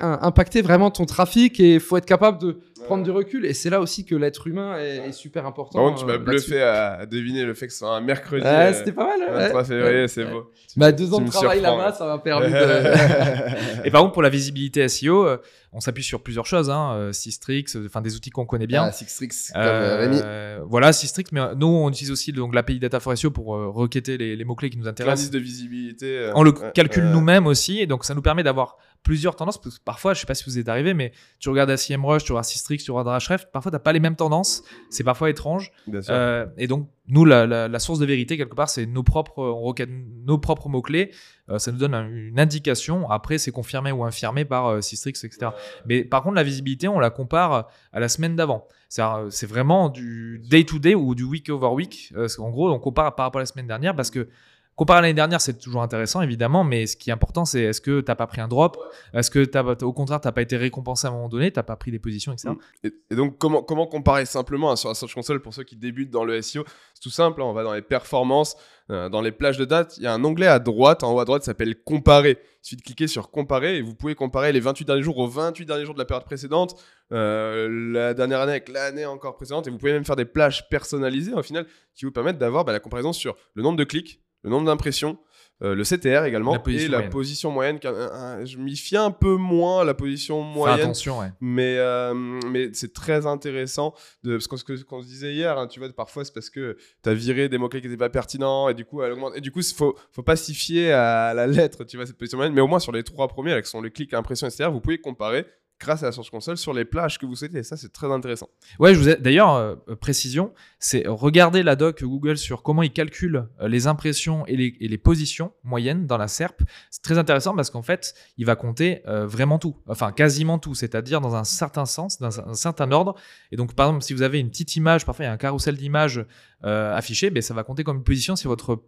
impacter 0.01 0.63
vraiment 0.63 0.91
ton 0.91 1.05
trafic. 1.05 1.61
Et 1.61 1.75
il 1.75 1.81
faut 1.81 1.97
être 1.97 2.07
capable 2.07 2.39
de 2.39 2.61
prendre 2.85 3.03
du 3.05 3.11
recul. 3.11 3.45
Et 3.47 3.55
c'est 3.55 3.71
là 3.71 3.81
aussi 3.81 4.05
que 4.05 4.15
l'être 4.15 4.47
humain 4.47 4.77
est, 4.79 5.09
est 5.09 5.13
super 5.13 5.47
important. 5.47 5.79
Par 5.79 5.89
contre, 5.89 6.05
tu 6.05 6.11
euh, 6.11 6.19
m'as 6.19 6.25
là-dessus. 6.25 6.51
bluffé 6.51 6.63
à, 6.63 6.93
à 7.01 7.07
deviner 7.07 7.45
le 7.45 7.55
fait 7.55 7.67
que 7.67 7.73
ce 7.73 7.81
soit 7.81 7.97
un 7.97 8.01
mercredi. 8.01 8.43
Ouais, 8.45 8.49
euh, 8.51 8.73
c'était 8.73 8.93
pas 8.93 9.07
mal. 9.07 9.21
ouais. 9.21 9.43
23 9.45 9.65
février, 9.65 10.01
Ouais. 10.03 10.09
c'est 10.09 10.25
Ouais. 10.25 10.31
beau. 10.31 10.51
Bah, 10.77 10.93
deux 10.93 11.13
ans 11.15 11.21
de 11.21 11.31
travail 11.31 11.61
là-bas, 11.61 11.93
ça 11.93 12.07
m'a 12.07 12.19
permis 12.19 12.51
de. 12.51 13.85
Et 13.85 13.91
par 13.91 14.01
contre, 14.03 14.13
pour 14.13 14.23
la 14.23 14.29
visibilité 14.31 14.87
SEO, 14.89 15.27
euh, 15.27 15.37
on 15.75 15.81
s'appuie 15.81 16.03
sur 16.03 16.23
plusieurs 16.23 16.47
choses. 16.47 16.71
Hein, 16.71 16.93
euh, 16.95 17.13
Systrix, 17.13 17.65
euh, 17.77 17.85
enfin 17.87 18.01
des 18.03 18.15
outils 18.17 18.31
qu'on 18.31 18.47
connaît 18.47 18.67
bien. 18.67 18.85
Ah, 18.85 18.93
Sixtrix, 18.93 19.29
comme 19.53 19.63
euh, 19.63 19.97
Rémi. 19.99 20.21
Euh, 20.23 20.61
voilà, 20.67 20.93
Systrix, 20.93 21.25
mais 21.33 21.41
euh, 21.41 21.55
nous, 21.55 21.67
on 21.67 21.89
utilise 21.91 22.11
aussi 22.11 22.33
donc, 22.33 22.55
l'API 22.55 22.79
Data 22.79 23.01
for 23.01 23.17
SEO 23.17 23.31
pour 23.31 23.55
euh, 23.55 23.69
requêter 23.69 24.17
les, 24.19 24.37
les 24.37 24.45
mots-clés 24.45 24.71
qui 24.71 24.79
nous 24.79 24.89
intéressent. 24.89 25.21
L'indice 25.21 25.31
de 25.31 25.39
visibilité. 25.39 26.19
euh, 26.19 26.33
On 26.35 26.43
le 26.43 26.53
calcule 26.53 27.05
euh, 27.05 27.11
nous-mêmes 27.13 27.47
aussi, 27.47 27.81
et 27.81 27.87
donc 27.87 28.05
ça 28.05 28.15
nous 28.15 28.23
permet 28.23 28.43
d'avoir 28.43 28.77
plusieurs 29.03 29.37
tendances. 29.37 29.61
Parce 29.61 29.79
que 29.79 29.85
parfois, 29.85 30.15
je 30.15 30.21
sais 30.21 30.27
pas 30.27 30.35
si 30.35 30.45
vous 30.45 30.59
êtes 30.59 30.69
arrivé, 30.69 30.95
mais 30.95 31.13
tu 31.39 31.49
regardes 31.49 31.75
SEMrush, 31.77 32.25
tu 32.25 32.33
regardes 32.33 32.47
Systrix, 32.47 32.79
tu 32.85 32.91
regardes 32.91 33.09
Ahrefs, 33.09 33.51
parfois 33.53 33.71
tu 33.71 33.75
n'as 33.75 33.81
pas 33.81 33.93
les 33.93 34.01
mêmes 34.01 34.17
tendances. 34.17 34.63
C'est 34.91 35.05
parfois 35.05 35.31
étrange. 35.31 35.73
Euh, 36.15 36.47
et 36.57 36.67
donc, 36.67 36.89
nous, 37.09 37.25
la, 37.25 37.47
la- 37.47 37.69
la 37.69 37.79
source 37.79 37.99
de 37.99 38.07
vérité, 38.07 38.37
quelque 38.37 38.55
part, 38.55 38.69
c'est 38.69 38.87
nos 38.87 39.03
propres, 39.03 39.43
on 39.43 39.63
requête 39.63 39.91
nos 40.25 40.39
propres 40.39 40.69
mots-clés. 40.69 41.11
Euh, 41.51 41.59
ça 41.59 41.73
nous 41.73 41.79
donne 41.79 41.95
un- 41.95 42.09
une 42.09 42.39
indication. 42.39 43.11
Après, 43.11 43.39
c'est 43.39 43.51
confirmé 43.51 43.91
ou 43.93 44.05
infirmé 44.05 44.45
par 44.45 44.67
euh, 44.69 44.81
Systrix, 44.81 45.11
etc. 45.25 45.51
Mais 45.87 46.05
par 46.05 46.23
contre, 46.23 46.37
la 46.37 46.45
visibilité, 46.45 46.87
on 46.89 47.01
la 47.01 47.11
compare 47.11 47.69
à 47.93 48.01
la 48.01 48.09
semaine 48.09 48.37
d'avant. 48.37 48.67
C'est 48.89 49.03
euh, 49.03 49.29
vraiment 49.49 49.89
du 49.89 50.41
day 50.49 50.65
to 50.65 50.79
day 50.79 50.95
ou 50.95 51.15
du 51.15 51.25
week 51.25 51.49
over 51.49 51.69
week. 51.69 52.13
Euh, 52.17 52.29
en 52.39 52.51
gros, 52.51 52.71
on 52.71 52.79
compare 52.79 53.15
par 53.15 53.25
rapport 53.27 53.41
à 53.41 53.43
la 53.43 53.47
semaine 53.47 53.67
dernière 53.67 53.97
parce 53.97 54.11
que 54.11 54.29
Comparer 54.75 55.03
l'année 55.03 55.15
dernière, 55.15 55.41
c'est 55.41 55.59
toujours 55.59 55.83
intéressant, 55.83 56.23
évidemment, 56.23 56.65
mais 56.65 56.87
ce 56.87 56.97
qui 56.97 57.11
est 57.11 57.13
important, 57.13 57.45
c'est 57.45 57.61
est-ce 57.61 57.81
que 57.83 58.01
tu 58.01 58.07
n'as 58.09 58.15
pas 58.15 58.27
pris 58.27 58.41
un 58.41 58.49
drop? 58.49 58.79
Est-ce 59.13 59.31
que, 59.31 59.45
t'as- 59.45 59.63
au 59.85 59.93
contraire, 59.93 60.21
tu 60.21 60.27
n'as 60.29 60.33
pas 60.33 60.41
été 60.41 60.57
récompensé 60.57 61.07
à 61.07 61.11
un 61.11 61.13
moment 61.13 61.29
donné? 61.29 61.51
Tu 61.53 61.59
n'as 61.59 61.63
pas 61.63 61.77
pris 61.77 61.91
des 61.91 61.99
positions, 61.99 62.33
etc. 62.33 62.49
Et, 62.83 62.93
et 63.11 63.15
donc, 63.15 63.37
comment, 63.39 63.63
comparer 63.87 64.25
simplement 64.25 64.75
sur 64.77 64.89
la 64.89 64.95
Search 64.95 65.15
Console 65.15 65.41
pour 65.43 65.53
ceux 65.53 65.65
qui 65.65 65.77
débutent 65.77 66.11
dans 66.11 66.25
le 66.25 66.41
SEO 66.41 66.65
C'est 66.95 67.03
tout 67.03 67.11
simple, 67.11 67.43
hein, 67.43 67.45
on 67.45 67.53
va 67.53 67.65
dans 67.65 67.75
les 67.75 67.83
performances, 67.83 68.57
euh, 68.91 69.11
dans 69.11 69.21
les 69.21 69.31
plages 69.31 69.59
de 69.59 69.67
date, 69.67 69.95
il 69.99 70.05
y 70.05 70.07
a 70.07 70.15
un 70.15 70.25
onglet 70.25 70.47
à 70.47 70.59
droite, 70.59 71.03
en 71.05 71.13
haut 71.15 71.21
à 71.21 71.27
droite, 71.27 71.45
s'appelle 71.45 71.77
Comparer. 71.83 72.39
Il 72.41 72.67
suffit 72.67 72.77
de 72.77 72.83
cliquer 72.83 73.07
sur 73.09 73.31
Comparer 73.31 73.77
et 73.77 73.83
vous 73.83 73.95
pouvez 73.95 74.15
comparer 74.15 74.53
les 74.53 74.61
28 74.61 74.87
derniers 74.87 75.03
jours 75.03 75.19
aux 75.19 75.29
28 75.29 75.67
derniers 75.67 75.85
jours 75.85 75.95
de 75.95 75.99
la 75.99 76.07
période 76.07 76.25
précédente, 76.25 76.81
euh, 77.13 77.69
la 77.93 78.15
dernière 78.15 78.41
année 78.41 78.53
avec 78.53 78.69
l'année 78.71 79.05
encore 79.05 79.37
précédente, 79.37 79.67
et 79.67 79.71
vous 79.71 79.79
pouvez 79.79 79.93
même 79.93 80.05
faire 80.05 80.17
des 80.17 80.25
plages 80.25 80.69
personnalisées 80.71 81.35
au 81.35 81.43
final 81.43 81.67
qui 81.95 82.05
vous 82.07 82.13
permettent 82.13 82.39
d'avoir 82.39 82.65
bah, 82.65 82.73
la 82.73 82.81
comparaison 82.81 83.13
sur 83.13 83.37
le 83.55 83.63
nombre 83.63 83.77
de 83.77 83.85
clics, 83.85 84.21
le 84.43 84.51
nombre 84.51 84.67
d'impressions, 84.67 85.19
euh, 85.63 85.77
le 85.77 85.85
CTR 85.85 86.25
également, 86.25 86.55
La 86.55 86.73
et 86.73 86.89
la 86.89 86.97
moyenne. 86.99 87.11
position 87.11 87.51
moyenne. 87.53 87.79
je 87.83 88.57
m'y 88.59 88.75
fie 88.77 88.97
un 88.97 89.13
peu 89.13 89.37
moins 89.37 89.83
à 89.83 89.85
la 89.85 89.95
position 89.95 90.43
Fais 90.43 90.59
moyenne. 90.59 90.81
attention, 90.81 91.21
ouais. 91.21 91.29
Mais, 91.41 91.77
euh, 91.79 92.13
mais 92.15 92.71
c'est 92.73 92.93
très 92.93 93.27
intéressant 93.27 93.95
de, 94.25 94.39
parce 94.39 94.65
que 94.65 94.77
ce 94.77 94.83
qu'on 94.85 95.03
se 95.03 95.07
disait 95.07 95.33
hier, 95.33 95.57
hein, 95.57 95.69
tu 95.69 95.79
vois, 95.79 95.89
parfois 95.93 96.25
c'est 96.25 96.35
parce 96.35 96.51
que 96.51 96.77
tu 97.05 97.09
as 97.09 97.15
viré 97.15 97.49
des 97.49 97.59
mots-clés 97.59 97.81
qui 97.81 97.87
n'étaient 97.87 97.99
pas 97.99 98.09
pertinents 98.11 98.69
et 98.69 98.75
du 98.75 98.85
coup, 98.85 99.03
elle 99.03 99.13
augmente. 99.13 99.37
Et 99.37 99.41
du 99.41 99.53
coup, 99.53 99.61
il 99.61 99.75
faut, 99.75 99.97
faut 100.11 100.23
pas 100.25 100.35
s'y 100.35 100.55
fier 100.55 100.91
à 100.93 101.33
la 101.33 101.47
lettre, 101.47 101.85
tu 101.85 101.97
vois, 101.97 102.07
cette 102.07 102.19
position 102.19 102.39
moyenne. 102.39 102.55
Mais 102.55 102.61
au 102.61 102.67
moins 102.67 102.81
sur 102.81 102.91
les 102.91 103.05
trois 103.05 103.29
premiers, 103.29 103.61
qui 103.63 103.69
sont 103.71 103.81
les 103.83 103.93
clics, 103.93 104.13
impressions, 104.15 104.49
etc., 104.49 104.69
vous 104.73 104.81
pouvez 104.81 104.99
comparer 104.99 105.47
grâce 105.83 106.03
à 106.03 106.07
la 106.07 106.13
Search 106.13 106.31
Console 106.31 106.57
sur 106.57 106.73
les 106.73 106.85
plages 106.85 107.19
que 107.19 107.27
vous 107.27 107.35
souhaitez. 107.35 107.63
Ça, 107.63 107.77
c'est 107.77 107.93
très 107.93 108.11
intéressant. 108.11 108.49
Ouais, 108.79 108.95
je 108.95 108.99
vous 108.99 109.09
ai... 109.09 109.17
d'ailleurs, 109.17 109.55
euh, 109.55 109.75
euh, 109.89 109.97
précision, 109.97 110.53
c'est 110.79 111.05
regarder 111.07 111.63
la 111.63 111.77
doc 111.77 112.03
Google 112.03 112.39
sur 112.39 112.63
comment 112.63 112.83
il 112.83 112.93
calcule 112.93 113.49
euh, 113.61 113.69
les 113.69 113.87
impressions 113.87 114.47
et 114.47 114.57
les, 114.57 114.77
et 114.81 114.89
les 114.89 114.99
positions 114.99 115.53
moyennes 115.65 116.07
dans 116.07 116.19
la 116.19 116.29
SERP. 116.29 116.63
C'est 116.91 117.03
très 117.03 117.19
intéressant 117.19 117.55
parce 117.55 117.71
qu'en 117.71 117.83
fait, 117.83 118.15
il 118.39 118.47
va 118.47 118.57
compter 118.57 119.03
vraiment 119.07 119.59
tout, 119.59 119.77
enfin 119.87 120.13
quasiment 120.13 120.59
tout, 120.59 120.75
c'est-à-dire 120.75 121.21
dans 121.21 121.35
un 121.35 121.45
certain 121.45 121.87
sens, 121.87 122.19
dans 122.19 122.41
un 122.41 122.55
certain 122.55 122.91
ordre. 122.93 123.15
Et 123.51 123.57
donc, 123.57 123.75
par 123.75 123.89
exemple, 123.89 124.05
si 124.05 124.13
vous 124.13 124.23
avez 124.23 124.39
une 124.41 124.51
petite 124.51 124.77
image, 124.77 125.05
parfois 125.05 125.25
il 125.25 125.29
y 125.29 125.31
a 125.31 125.33
un 125.33 125.37
carrousel 125.39 125.77
d'images 125.77 126.25
euh, 126.65 126.97
affiché, 126.97 127.31
ben, 127.31 127.43
ça 127.43 127.55
va 127.55 127.65
compter 127.65 127.85
comme 127.85 127.99
une 127.99 128.05
position 128.05 128.37
si 128.37 128.47
votre, 128.47 128.83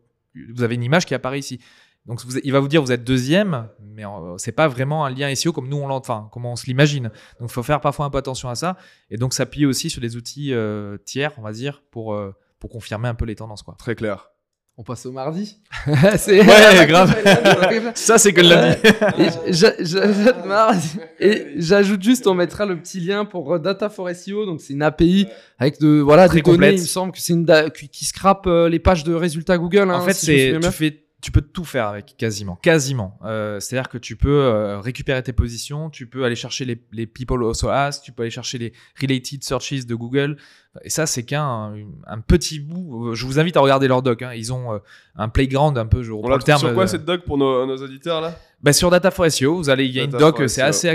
vous 0.55 0.63
avez 0.63 0.75
une 0.75 0.85
image 0.85 1.07
qui 1.07 1.15
apparaît 1.15 1.39
ici. 1.39 1.61
Donc 2.07 2.21
vous- 2.25 2.39
il 2.45 2.53
va 2.53 2.61
vous 2.61 2.69
dire 2.69 2.83
vous 2.83 2.93
êtes 2.93 3.03
deuxième, 3.05 3.69
mais 3.95 4.05
euh, 4.05 4.37
c'est 4.37 4.53
pas 4.53 4.69
vraiment 4.69 5.07
un 5.07 5.11
lien 5.11 5.35
SEO 5.35 5.53
comme 5.53 5.69
nous 5.69 5.79
on 5.79 5.87
l'entend, 5.87 6.15
enfin, 6.17 6.29
comme 6.33 6.45
on 6.45 6.55
se 6.57 6.67
l'imagine. 6.67 7.05
Donc 7.41 7.49
il 7.49 7.53
faut 7.53 7.63
faire 7.63 7.81
parfois 7.81 8.05
un 8.07 8.11
peu 8.11 8.19
attention 8.19 8.49
à 8.51 8.55
ça 8.55 8.77
et 9.11 9.17
donc 9.17 9.33
s'appuyer 9.33 9.65
aussi 9.67 9.89
sur 9.89 10.01
des 10.03 10.17
outils 10.17 10.53
euh, 10.53 10.99
tiers, 11.07 11.33
on 11.39 11.43
va 11.43 11.53
dire, 11.53 11.83
pour, 11.91 12.13
euh, 12.15 12.35
pour 12.59 12.69
confirmer 12.71 13.09
un 13.09 13.15
peu 13.15 13.25
les 13.25 13.35
tendances 13.35 13.63
quoi. 13.63 13.75
Très 13.79 13.95
clair. 13.95 14.29
On 14.77 14.83
passe 14.83 15.07
au 15.07 15.13
mardi. 15.13 15.61
C'est- 16.19 16.41
Ouais, 16.41 16.87
grave. 16.89 17.15
Ça 17.95 18.19
c'est 18.19 18.33
que 18.33 18.41
le 18.41 18.49
lundi. 18.49 18.77
Et 19.19 19.53
j'a- 19.53 19.73
j'ajoute 19.79 20.45
mardi. 20.45 20.99
Et 21.21 21.53
j'ajoute 21.59 22.03
juste, 22.03 22.27
on 22.27 22.35
mettra 22.35 22.67
le 22.67 22.77
petit 22.81 22.99
lien 23.01 23.25
pour 23.25 23.61
Data 23.61 23.89
for 23.89 24.11
SEO. 24.11 24.45
Donc, 24.47 24.61
c'est 24.61 24.73
une 24.73 24.83
API 24.83 25.29
avec 25.61 25.81
de, 25.81 26.01
voilà, 26.01 26.27
Très 26.27 26.39
des 26.39 26.43
données. 26.43 26.57
complète. 26.57 26.75
Il 26.79 26.81
me 26.83 26.87
semble 26.87 27.13
que 27.13 27.21
c'est 27.21 27.35
une, 27.35 27.47
qui, 27.73 27.89
qui 27.89 28.05
scrape 28.05 28.47
les 28.47 28.81
pages 28.81 29.05
de 29.05 29.15
résultats 29.15 29.59
Google. 29.59 29.91
En 29.93 30.01
hein, 30.01 30.01
fait, 30.01 30.15
si 30.15 30.27
c'est 30.27 30.59
tu 30.61 30.71
fais 30.73 31.04
tu 31.25 31.33
peux 31.33 31.41
tout 31.41 31.65
faire 31.65 31.87
avec 31.89 32.17
quasiment, 32.19 32.57
quasiment. 32.57 33.19
Euh, 33.25 33.59
C'est-à-dire 33.59 33.89
que 33.89 33.97
tu 33.97 34.15
peux 34.15 34.29
euh, 34.43 34.79
récupérer 34.79 35.23
tes 35.23 35.33
positions, 35.33 35.89
tu 35.89 36.07
peux 36.07 36.23
aller 36.25 36.37
chercher 36.37 36.67
les, 36.67 36.79
les 36.93 37.07
people 37.07 37.43
also 37.43 37.71
asked, 37.71 38.03
tu 38.05 38.13
peux 38.13 38.25
aller 38.25 38.31
chercher 38.31 38.59
les 38.59 38.75
related 39.01 39.43
searches 39.43 39.87
de 39.87 39.95
Google. 39.95 40.37
Et 40.83 40.91
ça, 40.91 41.07
c'est 41.07 41.23
qu'un 41.23 41.73
un 42.07 42.21
petit 42.21 42.61
bout. 42.61 43.15
Je 43.15 43.25
vous 43.25 43.39
invite 43.39 43.57
à 43.57 43.61
regarder 43.61 43.89
leur 43.89 44.03
doc. 44.03 44.21
hein. 44.21 44.33
Ils 44.35 44.53
ont 44.53 44.75
euh, 44.75 44.79
un 45.17 45.31
playground 45.31 45.79
un 45.79 45.87
peu. 45.87 46.03
Je 46.03 46.13
On 46.13 46.17
reprends 46.19 46.31
la 46.31 46.37
le 46.37 46.43
terme. 46.43 46.59
sur 46.61 46.75
quoi 46.75 46.87
cette 46.87 47.07
doc 47.07 47.25
pour 47.25 47.39
nos, 47.39 47.65
nos 47.65 47.77
auditeurs 47.79 48.21
là? 48.21 48.37
Bah, 48.63 48.75
sur 48.75 48.91
Data 48.91 49.11
for 49.11 49.31
SEO, 49.31 49.57
vous 49.57 49.71
allez, 49.71 49.87
il 49.87 49.93
y 49.93 50.01
a 50.01 50.05
une 50.05 50.11
Data 50.11 50.25
doc, 50.27 50.37
for 50.41 50.49
c'est 50.51 50.61
SEO, 50.61 50.69
assez 50.69 50.89
ouais. 50.89 50.93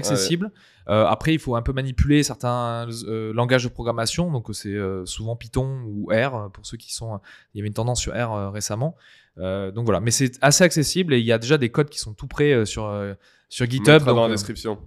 Euh, 0.89 1.05
après, 1.05 1.34
il 1.34 1.39
faut 1.39 1.55
un 1.55 1.62
peu 1.62 1.72
manipuler 1.72 2.24
certains 2.24 2.88
euh, 3.08 3.31
langages 3.34 3.63
de 3.63 3.69
programmation, 3.69 4.31
donc 4.31 4.48
c'est 4.53 4.69
euh, 4.74 5.05
souvent 5.05 5.36
Python 5.36 5.84
ou 5.86 6.10
R 6.12 6.50
pour 6.51 6.65
ceux 6.65 6.77
qui 6.77 6.93
sont. 6.93 7.19
Il 7.53 7.60
y 7.60 7.62
avait 7.62 7.67
une 7.67 7.74
tendance 7.74 8.01
sur 8.01 8.13
R 8.13 8.34
euh, 8.34 8.50
récemment. 8.50 8.96
Euh, 9.38 9.72
donc 9.72 9.86
voilà, 9.86 10.00
mais 10.00 10.12
c'est 10.12 10.31
assez 10.41 10.63
accessible 10.63 11.13
et 11.13 11.19
il 11.19 11.25
y 11.25 11.31
a 11.31 11.38
déjà 11.38 11.58
des 11.58 11.69
codes 11.69 11.89
qui 11.89 12.00
sont 12.00 12.13
tout 12.13 12.27
prêts 12.27 12.51
euh, 12.51 12.65
sur 12.65 12.86
euh, 12.86 13.13
sur 13.48 13.65
On 13.65 13.69
GitHub. 13.69 13.88
mettra 13.93 14.05
donc, 14.08 14.15
dans 14.15 14.22
la 14.24 14.27
euh, 14.29 14.31
description. 14.31 14.79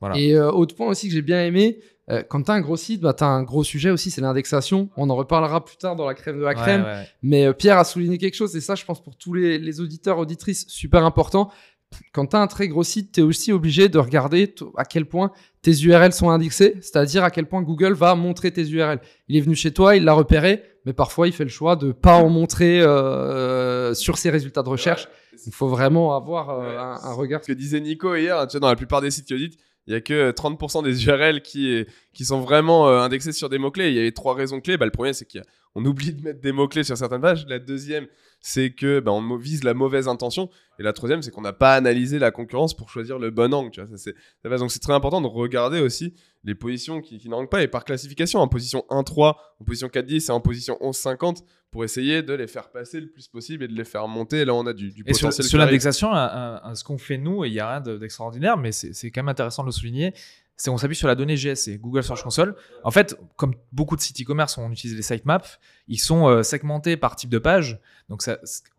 voilà. 0.00 0.16
Et 0.16 0.34
euh, 0.34 0.50
autre 0.50 0.74
point 0.74 0.86
aussi 0.88 1.08
que 1.08 1.14
j'ai 1.14 1.22
bien 1.22 1.44
aimé, 1.44 1.80
euh, 2.08 2.22
quand 2.28 2.42
tu 2.44 2.50
as 2.50 2.54
un 2.54 2.60
gros 2.60 2.76
site, 2.76 3.00
bah, 3.00 3.12
tu 3.14 3.24
as 3.24 3.28
un 3.28 3.42
gros 3.42 3.64
sujet 3.64 3.90
aussi, 3.90 4.10
c'est 4.10 4.20
l'indexation. 4.20 4.90
On 4.96 5.10
en 5.10 5.16
reparlera 5.16 5.64
plus 5.64 5.76
tard 5.76 5.96
dans 5.96 6.06
la 6.06 6.14
crème 6.14 6.36
de 6.38 6.42
la 6.42 6.48
ouais, 6.50 6.54
crème. 6.54 6.82
ouais, 6.84 6.88
ouais. 6.88 7.08
Mais 7.22 7.46
euh, 7.46 7.52
Pierre 7.52 7.78
a 7.78 7.84
souligné 7.84 8.16
quelque 8.18 8.34
chose, 8.34 8.54
et 8.54 8.60
ça, 8.60 8.76
je 8.76 8.84
pense, 8.84 9.02
pour 9.02 9.16
tous 9.16 9.34
les, 9.34 9.58
les 9.58 9.80
auditeurs, 9.80 10.18
auditrices, 10.18 10.66
super 10.68 11.04
important. 11.04 11.50
Quand 12.12 12.26
tu 12.26 12.36
as 12.36 12.40
un 12.40 12.46
très 12.46 12.68
gros 12.68 12.82
site, 12.82 13.12
tu 13.12 13.20
es 13.20 13.22
aussi 13.22 13.52
obligé 13.52 13.88
de 13.88 13.98
regarder 13.98 14.54
à 14.76 14.84
quel 14.84 15.06
point 15.06 15.32
tes 15.62 15.72
URL 15.72 16.12
sont 16.12 16.30
indexées, 16.30 16.76
c'est-à-dire 16.80 17.24
à 17.24 17.30
quel 17.30 17.46
point 17.46 17.62
Google 17.62 17.92
va 17.92 18.14
montrer 18.14 18.50
tes 18.50 18.68
URL. 18.68 19.00
Il 19.28 19.36
est 19.36 19.40
venu 19.40 19.54
chez 19.54 19.72
toi, 19.72 19.96
il 19.96 20.04
l'a 20.04 20.12
repéré, 20.12 20.62
mais 20.84 20.92
parfois 20.92 21.28
il 21.28 21.32
fait 21.32 21.44
le 21.44 21.50
choix 21.50 21.76
de 21.76 21.92
pas 21.92 22.16
en 22.16 22.28
montrer 22.28 22.80
euh, 22.80 23.94
sur 23.94 24.18
ses 24.18 24.30
résultats 24.30 24.62
de 24.62 24.68
recherche. 24.68 25.08
Il 25.46 25.52
faut 25.52 25.68
vraiment 25.68 26.16
avoir 26.16 26.50
euh, 26.50 26.78
un, 26.78 26.98
un 27.02 27.12
regard. 27.12 27.42
Ce 27.42 27.48
que 27.48 27.52
disait 27.52 27.80
Nico 27.80 28.14
hier, 28.14 28.46
tu 28.46 28.52
sais, 28.52 28.60
dans 28.60 28.68
la 28.68 28.76
plupart 28.76 29.00
des 29.00 29.10
sites 29.10 29.26
qui 29.26 29.34
auditent, 29.34 29.58
il 29.86 29.92
y 29.92 29.96
a 29.96 30.00
que 30.00 30.32
30% 30.32 30.82
des 30.82 31.06
URL 31.06 31.42
qui, 31.42 31.84
qui 32.12 32.24
sont 32.24 32.40
vraiment 32.40 32.88
euh, 32.88 32.98
indexés 33.00 33.32
sur 33.32 33.48
des 33.48 33.58
mots-clés. 33.58 33.90
Il 33.90 33.94
y 33.94 34.00
avait 34.00 34.12
trois 34.12 34.34
raisons 34.34 34.60
clés. 34.60 34.76
Bah, 34.76 34.84
le 34.84 34.90
premier, 34.90 35.12
c'est 35.12 35.26
qu'on 35.76 35.84
oublie 35.84 36.14
de 36.14 36.22
mettre 36.22 36.40
des 36.40 36.52
mots-clés 36.52 36.84
sur 36.84 36.96
certaines 36.96 37.20
pages. 37.20 37.44
La 37.48 37.58
deuxième, 37.58 38.06
c'est 38.40 38.70
que 38.70 39.00
bah, 39.00 39.12
on 39.12 39.36
vise 39.36 39.62
la 39.62 39.74
mauvaise 39.74 40.08
intention. 40.08 40.48
Et 40.78 40.82
la 40.82 40.94
troisième, 40.94 41.20
c'est 41.20 41.30
qu'on 41.30 41.42
n'a 41.42 41.52
pas 41.52 41.74
analysé 41.74 42.18
la 42.18 42.30
concurrence 42.30 42.74
pour 42.74 42.88
choisir 42.88 43.18
le 43.18 43.30
bon 43.30 43.52
angle. 43.52 43.70
Tu 43.70 43.82
vois, 43.82 43.96
ça. 43.98 44.10
Donc 44.56 44.70
c'est 44.70 44.78
très 44.80 44.94
important 44.94 45.20
de 45.20 45.26
regarder 45.26 45.80
aussi 45.80 46.14
les 46.44 46.54
positions 46.54 47.00
qui, 47.02 47.18
qui 47.18 47.28
n'anglent 47.28 47.48
pas 47.48 47.62
et 47.62 47.68
par 47.68 47.84
classification, 47.84 48.40
en 48.40 48.48
position 48.48 48.84
1-3, 48.88 49.34
en 49.60 49.64
position 49.66 49.88
4-10 49.88 50.28
et 50.28 50.30
en 50.30 50.40
position 50.40 50.78
11-50 50.80 51.42
pour 51.70 51.84
essayer 51.84 52.22
de 52.22 52.32
les 52.32 52.46
faire 52.46 52.70
passer 52.70 53.00
le 53.00 53.08
plus 53.08 53.28
possible 53.28 53.64
et 53.64 53.68
de 53.68 53.74
les 53.74 53.84
faire 53.84 54.06
monter. 54.08 54.44
Là, 54.46 54.54
on 54.54 54.64
a 54.66 54.72
du, 54.72 54.92
du 54.92 55.02
Et 55.06 55.12
sur, 55.12 55.28
potentiel. 55.28 55.46
sur 55.48 55.58
arrive. 55.58 55.70
l'indexation, 55.72 56.08
ce 56.74 56.84
qu'on 56.84 56.96
fait 56.98 57.18
nous, 57.18 57.44
il 57.44 57.52
n'y 57.52 57.58
a 57.60 57.68
rien 57.70 57.80
de- 57.82 57.98
d'extraordinaire, 57.98 58.56
mais 58.56 58.72
c'est 58.72 59.10
quand 59.10 59.22
même 59.22 59.28
intéressant 59.28 59.62
de 59.62 59.68
le 59.68 59.72
souligner, 59.72 60.14
c'est 60.56 60.70
qu'on 60.70 60.78
s'appuie 60.78 60.96
sur 60.96 61.08
la 61.08 61.14
donnée 61.14 61.36
GSC, 61.36 61.78
Google 61.78 62.02
Search 62.02 62.22
Console. 62.22 62.56
En 62.82 62.90
fait, 62.90 63.18
comme 63.36 63.54
beaucoup 63.72 63.96
de 63.96 64.00
sites 64.00 64.20
e-commerce, 64.20 64.56
on 64.58 64.70
utilise 64.70 64.96
les 64.96 65.02
sitemaps, 65.02 65.58
ils 65.88 65.98
sont 65.98 66.28
euh, 66.28 66.42
segmentés 66.42 66.96
par 66.96 67.16
type 67.16 67.30
de 67.30 67.38
page. 67.38 67.78
Donc, 68.08 68.22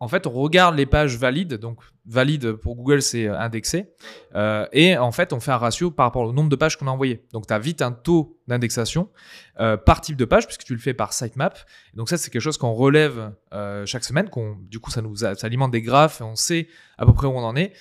en 0.00 0.08
fait, 0.08 0.26
on 0.26 0.30
regarde 0.30 0.74
les 0.74 0.86
pages 0.86 1.16
valides. 1.16 1.54
Donc, 1.54 1.80
valide 2.06 2.52
pour 2.52 2.76
Google, 2.76 3.02
c'est 3.02 3.26
euh, 3.26 3.38
indexé. 3.38 3.92
Euh, 4.34 4.66
et 4.72 4.96
en 4.96 5.12
fait, 5.12 5.32
on 5.32 5.40
fait 5.40 5.50
un 5.50 5.58
ratio 5.58 5.90
par 5.90 6.06
rapport 6.06 6.22
au 6.22 6.32
nombre 6.32 6.48
de 6.48 6.56
pages 6.56 6.76
qu'on 6.78 6.86
a 6.86 6.90
envoyées. 6.90 7.24
Donc, 7.32 7.46
tu 7.46 7.52
as 7.52 7.58
vite 7.58 7.82
un 7.82 7.92
taux 7.92 8.38
d'indexation 8.46 9.10
par 9.84 10.00
type 10.00 10.16
de 10.16 10.24
page, 10.24 10.46
puisque 10.46 10.62
tu 10.62 10.72
le 10.72 10.78
fais 10.78 10.94
par 10.94 11.12
sitemap. 11.12 11.58
Donc, 11.94 12.08
ça, 12.08 12.16
c'est 12.16 12.30
quelque 12.30 12.42
chose 12.42 12.58
qu'on 12.58 12.72
relève 12.72 13.32
chaque 13.86 14.04
semaine. 14.04 14.30
qu'on 14.30 14.56
du 14.60 14.78
coup, 14.78 14.92
ça 14.92 15.02
nous 15.02 15.24
alimente 15.24 15.72
des 15.72 15.82
graphes 15.82 16.20
et 16.20 16.24
on 16.24 16.36
sait 16.36 16.68
à 16.96 17.04
peu 17.04 17.12
près 17.12 17.26
où 17.26 17.32
on 17.32 17.42
en 17.42 17.56
est. 17.56 17.72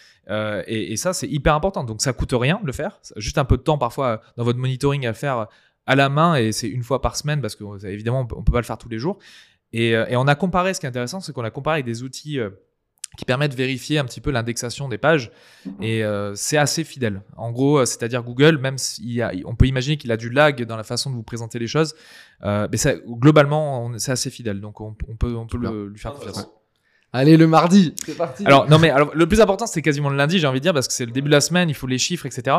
Et, 0.67 0.97
ça, 0.97 1.13
c'est 1.13 1.27
hyper 1.27 1.53
important. 1.53 1.83
Donc, 1.83 2.01
ça 2.01 2.13
coûte 2.13 2.33
rien 2.33 2.59
de 2.59 2.65
le 2.65 2.73
faire. 2.73 2.99
Juste 3.15 3.37
un 3.37 3.45
peu 3.45 3.57
de 3.57 3.61
temps 3.61 3.77
parfois 3.77 4.21
dans 4.37 4.43
votre 4.43 4.57
monitoring 4.57 5.05
à 5.05 5.13
faire 5.13 5.47
à 5.87 5.95
la 5.95 6.09
main 6.09 6.35
et 6.35 6.51
c'est 6.51 6.67
une 6.69 6.83
fois 6.83 7.01
par 7.01 7.15
semaine 7.15 7.41
parce 7.41 7.55
que 7.55 7.63
euh, 7.63 7.89
évidemment, 7.89 8.19
on 8.21 8.43
peut, 8.43 8.51
pas 8.51 8.59
le 8.59 8.65
faire 8.65 8.77
tous 8.77 8.89
les 8.89 8.99
jours. 8.99 9.17
Et, 9.73 9.95
euh, 9.95 10.05
et 10.07 10.15
on 10.15 10.27
a 10.27 10.35
comparé, 10.35 10.73
ce 10.73 10.79
qui 10.79 10.85
est 10.85 10.89
intéressant, 10.89 11.19
c'est 11.19 11.33
qu'on 11.33 11.43
a 11.43 11.49
comparé 11.51 11.75
avec 11.77 11.85
des 11.85 12.03
outils 12.03 12.39
euh, 12.39 12.49
qui 13.17 13.25
permettent 13.25 13.51
de 13.51 13.57
vérifier 13.57 13.97
un 13.99 14.05
petit 14.05 14.21
peu 14.21 14.31
l'indexation 14.31 14.89
des 14.89 14.97
pages 14.97 15.31
et 15.81 16.03
euh, 16.03 16.35
c'est 16.35 16.57
assez 16.57 16.83
fidèle. 16.83 17.21
En 17.37 17.51
gros, 17.51 17.83
c'est-à-dire 17.85 18.21
Google, 18.21 18.57
même 18.57 18.77
si 18.77 19.21
on 19.45 19.55
peut 19.55 19.65
imaginer 19.65 19.97
qu'il 19.97 20.11
a 20.11 20.17
du 20.17 20.29
lag 20.29 20.63
dans 20.65 20.75
la 20.77 20.83
façon 20.83 21.09
de 21.09 21.15
vous 21.15 21.23
présenter 21.23 21.57
les 21.57 21.67
choses, 21.67 21.95
euh, 22.43 22.67
mais 22.69 22.77
ça, 22.77 22.93
globalement, 22.95 23.85
on- 23.85 23.97
c'est 23.97 24.11
assez 24.11 24.29
fidèle. 24.29 24.59
Donc, 24.61 24.81
on, 24.81 24.95
on 25.07 25.15
peut, 25.15 25.35
on 25.35 25.47
peut 25.47 25.57
le- 25.57 25.87
lui 25.87 25.99
faire 25.99 26.11
confiance. 26.19 26.49
Allez, 27.13 27.37
le 27.37 27.47
mardi, 27.47 27.95
c'est 28.05 28.17
parti. 28.17 28.45
Alors, 28.45 28.69
non, 28.69 28.79
mais 28.79 28.89
alors, 28.89 29.11
le 29.15 29.27
plus 29.27 29.39
important, 29.39 29.65
c'est 29.65 29.81
quasiment 29.81 30.09
le 30.09 30.17
lundi, 30.17 30.39
j'ai 30.39 30.47
envie 30.47 30.59
de 30.59 30.63
dire, 30.63 30.73
parce 30.73 30.87
que 30.87 30.93
c'est 30.93 31.05
le 31.05 31.11
début 31.11 31.29
de 31.29 31.33
la 31.33 31.41
semaine, 31.41 31.69
il 31.69 31.73
faut 31.73 31.87
les 31.87 31.97
chiffres, 31.97 32.25
etc. 32.25 32.57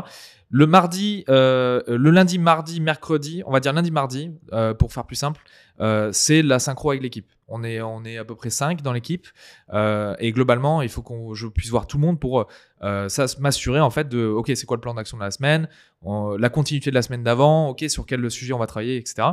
Le 0.51 0.67
mardi, 0.67 1.25
euh, 1.29 1.83
le 1.87 2.11
lundi, 2.11 2.39
mardi, 2.39 2.81
mercredi, 2.81 3.43
on 3.47 3.53
va 3.53 3.61
dire 3.61 3.75
lundi, 3.75 3.91
mardi, 3.91 4.31
euh, 4.53 4.73
pour 4.73 4.93
faire 4.93 5.05
plus 5.05 5.17
simple, 5.17 5.43
euh, 5.81 6.11
c'est 6.13 6.43
la 6.43 6.59
synchro 6.59 6.91
avec 6.91 7.03
l'équipe. 7.03 7.31
On 7.51 7.65
est, 7.65 7.81
on 7.81 8.05
est 8.05 8.19
à 8.19 8.25
peu 8.27 8.35
près 8.35 8.51
5 8.51 8.83
dans 8.83 8.93
l'équipe. 8.93 9.27
euh, 9.73 10.15
et 10.19 10.33
globalement, 10.33 10.83
il 10.83 10.89
faut 10.91 11.01
que 11.03 11.15
je 11.35 11.47
puisse 11.47 11.71
voir 11.71 11.87
tout 11.87 11.97
le 11.97 12.03
monde 12.03 12.21
pour 12.21 12.47
euh, 12.83 13.09
m'assurer 13.39 13.81
en 13.81 13.89
fait 13.91 14.09
de, 14.09 14.27
OK, 14.27 14.51
c'est 14.55 14.67
quoi 14.67 14.77
le 14.77 14.83
plan 14.83 14.93
d'action 14.95 15.17
de 15.17 15.23
la 15.23 15.31
semaine, 15.31 15.69
on- 16.03 16.37
la 16.37 16.51
continuité 16.51 16.91
de 16.91 16.95
la 16.95 17.01
semaine 17.03 17.23
d'avant, 17.23 17.71
OK, 17.71 17.85
sur 17.89 18.05
quel 18.07 18.31
sujet 18.31 18.53
on 18.53 18.59
va 18.59 18.67
travailler, 18.67 18.97
etc. 18.99 19.29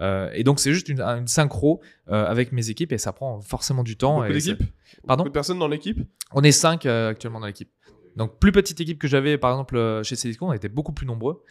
Euh, 0.00 0.30
et 0.32 0.44
donc, 0.44 0.60
c'est 0.60 0.72
juste 0.72 0.88
une, 0.88 1.00
une 1.02 1.26
synchro 1.28 1.80
avec 2.06 2.52
mes 2.52 2.70
équipes 2.70 2.92
et 2.92 2.98
ça 2.98 3.12
prend 3.12 3.40
forcément 3.42 3.82
du 3.82 3.96
temps. 3.96 4.14
Beaucoup 4.22 4.32
d'équipes? 4.54 4.72
Pardon? 5.06 5.24
Beaucoup 5.24 5.28
de 5.30 5.34
personnes 5.34 5.58
dans 5.58 5.68
l'équipe? 5.68 5.98
On 6.32 6.42
est 6.42 6.52
5 6.52 6.86
actuellement 6.86 7.40
dans 7.40 7.46
l'équipe. 7.46 7.70
Donc, 8.18 8.38
plus 8.38 8.52
petite 8.52 8.78
équipe 8.80 8.98
que 8.98 9.08
j'avais, 9.08 9.38
par 9.38 9.50
exemple, 9.52 9.76
euh, 9.76 10.02
chez 10.02 10.16
Cdisco, 10.16 10.44
on 10.46 10.52
était 10.52 10.68
beaucoup 10.68 10.92
plus 10.92 11.06
nombreux. 11.06 11.42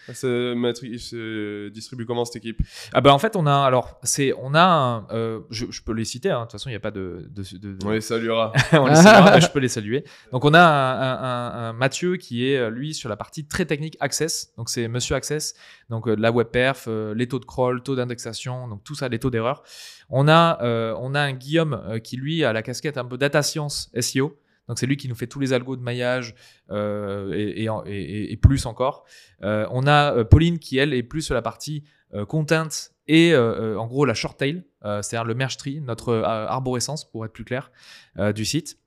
Matri- 0.53 0.89
il 0.91 0.99
se 0.99 1.69
distribue 1.69 2.05
comment 2.05 2.25
cette 2.25 2.35
équipe? 2.35 2.59
Ah 2.93 3.01
ben 3.01 3.11
en 3.11 3.17
fait, 3.17 3.35
on 3.35 3.47
a 3.47 3.55
alors 3.65 3.99
c'est 4.03 4.33
on 4.39 4.53
a 4.53 4.61
un, 4.63 5.07
euh, 5.11 5.39
je, 5.49 5.65
je 5.71 5.81
peux 5.81 5.93
les 5.93 6.05
citer. 6.05 6.29
hein, 6.29 6.39
De 6.39 6.43
toute 6.43 6.51
façon, 6.51 6.69
il 6.69 6.73
n'y 6.73 6.77
a 6.77 6.79
pas 6.81 6.91
de, 6.91 7.27
de, 7.31 7.77
On 7.85 7.91
les 7.91 8.01
saluera. 8.01 8.51
on 8.73 8.85
les 8.87 8.95
saluera, 8.95 9.31
mais 9.35 9.41
je 9.41 9.49
peux 9.49 9.59
les 9.59 9.69
saluer. 9.69 10.03
Donc 10.31 10.45
on 10.45 10.53
a 10.53 10.59
un, 10.59 11.01
un- 11.01 11.23
un- 11.23 11.69
un 11.69 11.73
Mathieu 11.73 12.17
qui 12.17 12.47
est 12.49 12.57
euh, 12.57 12.69
lui 12.69 12.93
sur 12.93 13.09
la 13.09 13.15
partie 13.15 13.45
très 13.47 13.65
technique 13.65 13.95
Access. 13.99 14.53
Donc 14.57 14.69
c'est 14.69 14.87
Monsieur 14.87 15.15
Access. 15.15 15.55
Donc 15.89 16.07
euh, 16.07 16.15
la 16.19 16.31
web 16.31 16.47
perf, 16.47 16.85
euh, 16.87 17.13
les 17.15 17.27
taux 17.27 17.39
de 17.39 17.45
crawl, 17.45 17.81
taux 17.81 17.95
d'indexation, 17.95 18.67
donc 18.67 18.83
tout 18.83 18.93
ça, 18.95 19.07
les 19.07 19.19
taux 19.19 19.29
d'erreur. 19.29 19.63
On 20.09 20.27
a 20.27 20.61
euh, 20.63 20.93
on 20.99 21.15
a 21.15 21.21
un 21.21 21.33
Guillaume 21.33 21.81
euh, 21.87 21.99
qui 21.99 22.17
lui 22.17 22.43
a 22.43 22.51
la 22.53 22.61
casquette 22.61 22.97
un 22.97 23.05
peu 23.05 23.17
data 23.17 23.41
science 23.41 23.89
SEO. 23.99 24.37
Donc 24.67 24.79
c'est 24.79 24.85
lui 24.85 24.97
qui 24.97 25.07
nous 25.07 25.15
fait 25.15 25.27
tous 25.27 25.39
les 25.39 25.53
algos 25.53 25.75
de 25.75 25.81
maillage 25.81 26.35
euh, 26.71 27.31
et, 27.85 28.37
plus 28.37 28.65
encore. 28.65 29.05
Euh, 29.43 29.67
on 29.71 29.87
a 29.87 30.13
euh, 30.13 30.23
Pauline 30.23 30.59
qui 30.59 30.77
elle 30.77 30.93
est 30.93 31.03
plus 31.03 31.21
sur 31.21 31.33
la 31.33 31.41
partie 31.41 31.83
content 32.29 32.69
et 33.07 33.35
en 33.35 33.85
gros 33.85 34.05
la 34.05 34.13
short 34.13 34.39
tail, 34.39 34.63
c'est-à-dire 34.81 35.25
le 35.25 35.35
merge 35.35 35.57
tree, 35.57 35.81
notre 35.81 36.13
arborescence 36.13 37.09
pour 37.09 37.25
être 37.25 37.33
plus 37.33 37.43
clair 37.43 37.69
du 38.33 38.45
site. 38.45 38.79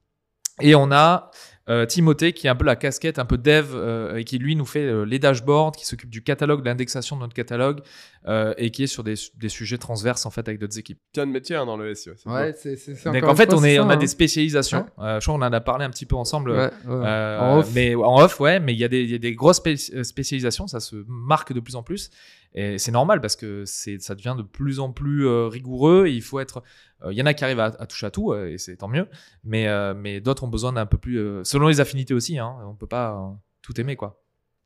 Et 0.62 0.74
on 0.74 0.90
a 0.90 1.30
euh, 1.70 1.86
Timothée 1.86 2.32
qui 2.34 2.46
est 2.46 2.50
un 2.50 2.54
peu 2.56 2.64
la 2.66 2.76
casquette 2.76 3.18
un 3.18 3.24
peu 3.24 3.38
dev 3.38 3.68
euh, 3.74 4.16
et 4.16 4.24
qui 4.24 4.36
lui 4.38 4.56
nous 4.56 4.66
fait 4.66 4.84
euh, 4.84 5.04
les 5.04 5.18
dashboards, 5.18 5.72
qui 5.72 5.86
s'occupe 5.86 6.10
du 6.10 6.22
catalogue, 6.22 6.60
de 6.60 6.66
l'indexation 6.66 7.16
de 7.16 7.22
notre 7.22 7.32
catalogue 7.34 7.80
euh, 8.26 8.52
et 8.58 8.70
qui 8.70 8.82
est 8.82 8.86
sur 8.86 9.02
des, 9.04 9.14
des 9.36 9.48
sujets 9.48 9.78
transverses 9.78 10.26
en 10.26 10.30
fait 10.30 10.46
avec 10.48 10.60
d'autres 10.60 10.78
équipes. 10.78 10.98
Tiens 11.12 11.26
de 11.26 11.32
métier 11.32 11.56
hein, 11.56 11.64
dans 11.66 11.76
le 11.78 11.94
SEO. 11.94 12.12
Ouais, 12.26 12.52
c'est 12.58 12.76
c'est- 12.76 12.94
c'est 12.96 13.04
Donc 13.10 13.16
encore 13.22 13.30
en 13.30 13.36
fait 13.36 13.54
on, 13.54 13.62
est, 13.64 13.76
ça, 13.76 13.84
on 13.84 13.88
a 13.88 13.94
hein. 13.94 13.96
des 13.96 14.06
spécialisations. 14.08 14.84
Euh, 14.98 15.20
je 15.20 15.24
crois 15.26 15.38
qu'on 15.38 15.44
en 15.46 15.52
a 15.52 15.60
parlé 15.60 15.84
un 15.84 15.90
petit 15.90 16.06
peu 16.06 16.16
ensemble. 16.16 16.50
Ouais, 16.50 16.56
ouais. 16.58 16.70
Euh, 16.88 17.38
En 17.40 17.58
off. 17.60 17.70
Mais 17.74 17.94
en 17.94 18.18
off, 18.20 18.40
ouais, 18.40 18.60
mais 18.60 18.72
il 18.74 18.78
y, 18.78 18.84
a 18.84 18.88
des- 18.88 19.02
il 19.02 19.10
y 19.10 19.14
a 19.14 19.18
des 19.18 19.34
grosses 19.34 19.58
spé- 19.62 20.02
spécialisations, 20.04 20.66
ça 20.66 20.80
se 20.80 20.96
marque 21.08 21.52
de 21.52 21.60
plus 21.60 21.76
en 21.76 21.82
plus. 21.82 22.10
Et 22.52 22.78
c'est 22.78 22.90
normal 22.90 23.20
parce 23.20 23.36
que 23.36 23.62
c'est, 23.64 24.00
ça 24.02 24.16
devient 24.16 24.34
de 24.36 24.42
plus 24.42 24.80
en 24.80 24.90
plus 24.90 25.24
euh, 25.28 25.46
rigoureux. 25.46 26.06
Et 26.08 26.12
il 26.12 26.20
faut 26.22 26.40
être. 26.40 26.64
euh, 27.04 27.12
Il 27.12 27.16
y 27.18 27.22
en 27.22 27.26
a 27.26 27.32
qui 27.32 27.44
arrivent 27.44 27.60
à, 27.60 27.66
à 27.78 27.86
toucher 27.86 28.06
à 28.06 28.10
tout, 28.10 28.32
euh, 28.32 28.48
et 28.50 28.58
c'est 28.58 28.74
tant 28.76 28.88
mieux. 28.88 29.06
Mais, 29.44 29.68
euh, 29.68 29.94
mais 29.96 30.20
d'autres 30.20 30.42
ont 30.42 30.48
besoin 30.48 30.72
d'un 30.72 30.84
peu 30.84 30.98
plus. 30.98 31.20
euh, 31.20 31.44
selon 31.60 31.68
les 31.68 31.80
affinités 31.80 32.14
aussi, 32.14 32.38
hein, 32.38 32.56
on 32.66 32.74
peut 32.74 32.86
pas 32.86 33.12
euh, 33.12 33.34
tout 33.62 33.78
aimer, 33.80 33.94
quoi. 33.96 34.20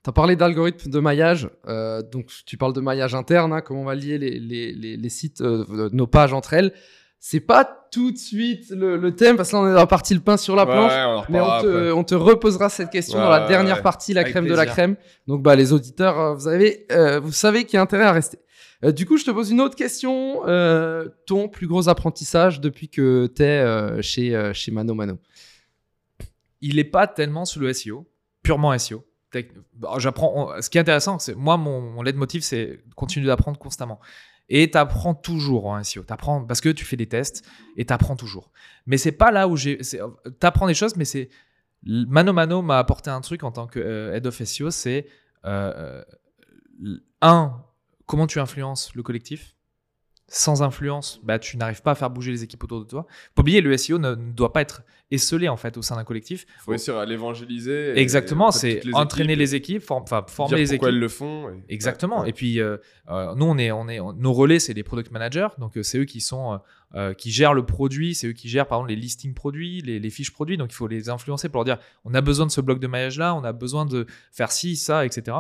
Tu 0.04 0.10
as 0.10 0.12
parlé 0.12 0.36
d'algorithme 0.36 0.90
de 0.90 1.00
maillage. 1.00 1.48
euh, 1.66 2.02
donc, 2.02 2.30
tu 2.46 2.56
parles 2.56 2.72
de 2.74 2.80
maillage 2.80 3.14
interne, 3.14 3.52
hein, 3.52 3.60
comment 3.62 3.80
on 3.80 3.84
va 3.84 3.94
lier 3.94 4.18
les, 4.18 4.38
les, 4.38 4.72
les, 4.72 4.96
les 4.96 5.08
sites, 5.08 5.40
euh, 5.40 5.88
nos 5.92 6.06
pages 6.06 6.32
entre 6.32 6.52
elles. 6.52 6.72
C'est 7.18 7.40
pas 7.40 7.64
tout 7.90 8.12
de 8.12 8.18
suite 8.18 8.68
le, 8.70 8.96
le 8.98 9.16
thème, 9.16 9.36
parce 9.36 9.50
que 9.50 9.56
là, 9.56 9.62
on 9.62 9.66
est 9.66 9.72
dans 9.72 9.78
la 9.78 9.86
partie 9.86 10.12
le 10.14 10.20
pain 10.20 10.36
sur 10.36 10.54
la 10.56 10.66
Ouais, 10.66 10.72
planche. 10.72 10.92
on 10.92 11.32
Mais 11.32 11.40
on 11.40 11.62
te, 11.62 11.92
on 11.92 12.04
te 12.04 12.14
reposera 12.14 12.68
cette 12.68 12.90
question 12.90 13.16
Ouais, 13.18 13.24
dans 13.24 13.30
la 13.30 13.48
dernière 13.48 13.76
ouais. 13.76 13.82
partie, 13.82 14.12
la 14.12 14.24
crème 14.24 14.46
de 14.46 14.54
la 14.54 14.66
crème. 14.66 14.96
Donc, 15.26 15.42
bah, 15.42 15.56
les 15.56 15.72
auditeurs, 15.72 16.20
euh, 16.20 16.34
vous, 16.34 16.46
avez, 16.48 16.86
euh, 16.92 17.18
vous 17.20 17.32
savez 17.32 17.64
qu'il 17.64 17.74
y 17.74 17.78
a 17.78 17.82
intérêt 17.82 18.04
à 18.04 18.12
rester. 18.12 18.38
Euh, 18.84 18.92
du 18.92 19.06
coup, 19.06 19.16
je 19.16 19.24
te 19.24 19.30
pose 19.30 19.50
une 19.50 19.60
autre 19.62 19.74
question. 19.74 20.42
Euh, 20.46 21.08
ton 21.26 21.48
plus 21.48 21.66
gros 21.66 21.88
apprentissage 21.88 22.60
depuis 22.60 22.88
que 22.90 23.26
tu 23.34 23.42
es 23.42 24.02
chez, 24.02 24.36
euh, 24.36 24.52
chez 24.52 24.70
Mano 24.70 24.92
Mano? 24.94 25.14
Il 26.64 26.76
n'est 26.76 26.84
pas 26.84 27.06
tellement 27.06 27.44
sur 27.44 27.60
le 27.60 27.72
SEO, 27.72 28.10
purement 28.42 28.76
SEO. 28.78 29.04
J'apprends. 29.98 30.60
Ce 30.60 30.70
qui 30.70 30.78
est 30.78 30.80
intéressant, 30.80 31.18
c'est 31.18 31.34
moi 31.34 31.56
mon, 31.56 31.80
mon 31.80 32.02
leitmotiv, 32.02 32.42
c'est 32.42 32.82
continuer 32.94 33.26
d'apprendre 33.26 33.58
constamment. 33.58 34.00
Et 34.48 34.70
tu 34.70 34.78
apprends 34.78 35.14
toujours 35.14 35.66
en 35.66 35.82
SEO. 35.82 36.02
T'apprends 36.02 36.44
parce 36.44 36.60
que 36.60 36.68
tu 36.68 36.84
fais 36.84 36.96
des 36.96 37.08
tests 37.08 37.44
et 37.76 37.84
tu 37.84 37.92
apprends 37.92 38.16
toujours. 38.16 38.50
Mais 38.86 38.96
c'est 38.96 39.12
pas 39.12 39.30
là 39.30 39.48
où 39.48 39.56
j'ai. 39.56 39.78
Tu 39.78 39.98
apprends 40.42 40.66
des 40.66 40.74
choses, 40.74 40.96
mais 40.96 41.04
c'est. 41.04 41.30
Mano 41.86 42.32
Mano 42.32 42.62
m'a 42.62 42.78
apporté 42.78 43.10
un 43.10 43.20
truc 43.20 43.42
en 43.42 43.52
tant 43.52 43.66
que 43.66 43.78
euh, 43.80 44.14
head 44.14 44.26
of 44.26 44.42
SEO 44.42 44.70
c'est. 44.70 45.06
euh, 45.44 46.02
euh, 46.86 46.98
un, 47.20 47.62
comment 48.06 48.26
tu 48.26 48.38
influences 48.40 48.94
le 48.94 49.02
collectif 49.02 49.53
sans 50.26 50.62
influence, 50.62 51.20
bah, 51.22 51.38
tu 51.38 51.56
n'arrives 51.58 51.82
pas 51.82 51.92
à 51.92 51.94
faire 51.94 52.10
bouger 52.10 52.30
les 52.32 52.42
équipes 52.42 52.64
autour 52.64 52.80
de 52.80 52.86
toi. 52.88 53.06
Faut 53.36 53.42
oublier, 53.42 53.60
le 53.60 53.76
SEO 53.76 53.98
ne, 53.98 54.14
ne 54.14 54.32
doit 54.32 54.52
pas 54.52 54.62
être 54.62 54.82
esselé 55.10 55.48
en 55.48 55.56
fait 55.56 55.76
au 55.76 55.82
sein 55.82 55.96
d'un 55.96 56.02
collectif. 56.04 56.46
faut 56.60 56.70
réussir 56.72 56.96
à 56.96 57.04
l'évangéliser. 57.04 57.96
Exactement, 57.98 58.50
c'est 58.50 58.80
entraîner 58.94 59.36
les 59.36 59.54
équipes, 59.54 59.82
form- 59.82 60.04
former 60.28 60.56
dire 60.56 60.58
les 60.58 60.64
pourquoi 60.64 60.88
équipes. 60.88 60.94
elles 60.94 60.98
le 61.00 61.08
font. 61.08 61.50
et- 61.50 61.72
Exactement. 61.74 62.22
Ouais. 62.22 62.30
Et 62.30 62.32
puis 62.32 62.58
euh, 62.58 62.78
euh, 63.10 63.34
nous, 63.36 63.44
on 63.44 63.58
est, 63.58 63.70
on 63.70 63.86
est, 63.88 64.00
on- 64.00 64.12
nos 64.14 64.32
relais, 64.32 64.58
c'est 64.58 64.72
les 64.72 64.82
product 64.82 65.10
managers. 65.12 65.48
Donc 65.58 65.76
euh, 65.76 65.82
c'est 65.82 65.98
eux 65.98 66.04
qui 66.04 66.20
sont, 66.20 66.58
qui 67.18 67.30
gèrent 67.32 67.54
le 67.54 67.66
produit, 67.66 68.14
c'est 68.14 68.28
eux 68.28 68.32
qui 68.32 68.48
gèrent 68.48 68.66
par 68.66 68.78
exemple 68.78 68.90
les 68.90 68.96
listings 69.00 69.34
produits, 69.34 69.82
les, 69.82 69.98
les 70.00 70.10
fiches 70.10 70.32
produits. 70.32 70.56
Donc 70.56 70.70
il 70.72 70.74
faut 70.76 70.86
les 70.88 71.10
influencer 71.10 71.48
pour 71.48 71.58
leur 71.64 71.76
dire, 71.76 71.78
on 72.04 72.14
a 72.14 72.20
besoin 72.22 72.46
de 72.46 72.50
ce 72.50 72.60
bloc 72.60 72.78
de 72.80 72.86
maillage 72.86 73.18
là, 73.18 73.34
on 73.34 73.44
a 73.44 73.52
besoin 73.52 73.84
de 73.84 74.06
faire 74.32 74.50
ci, 74.52 74.74
ça, 74.76 75.04
etc. 75.04 75.36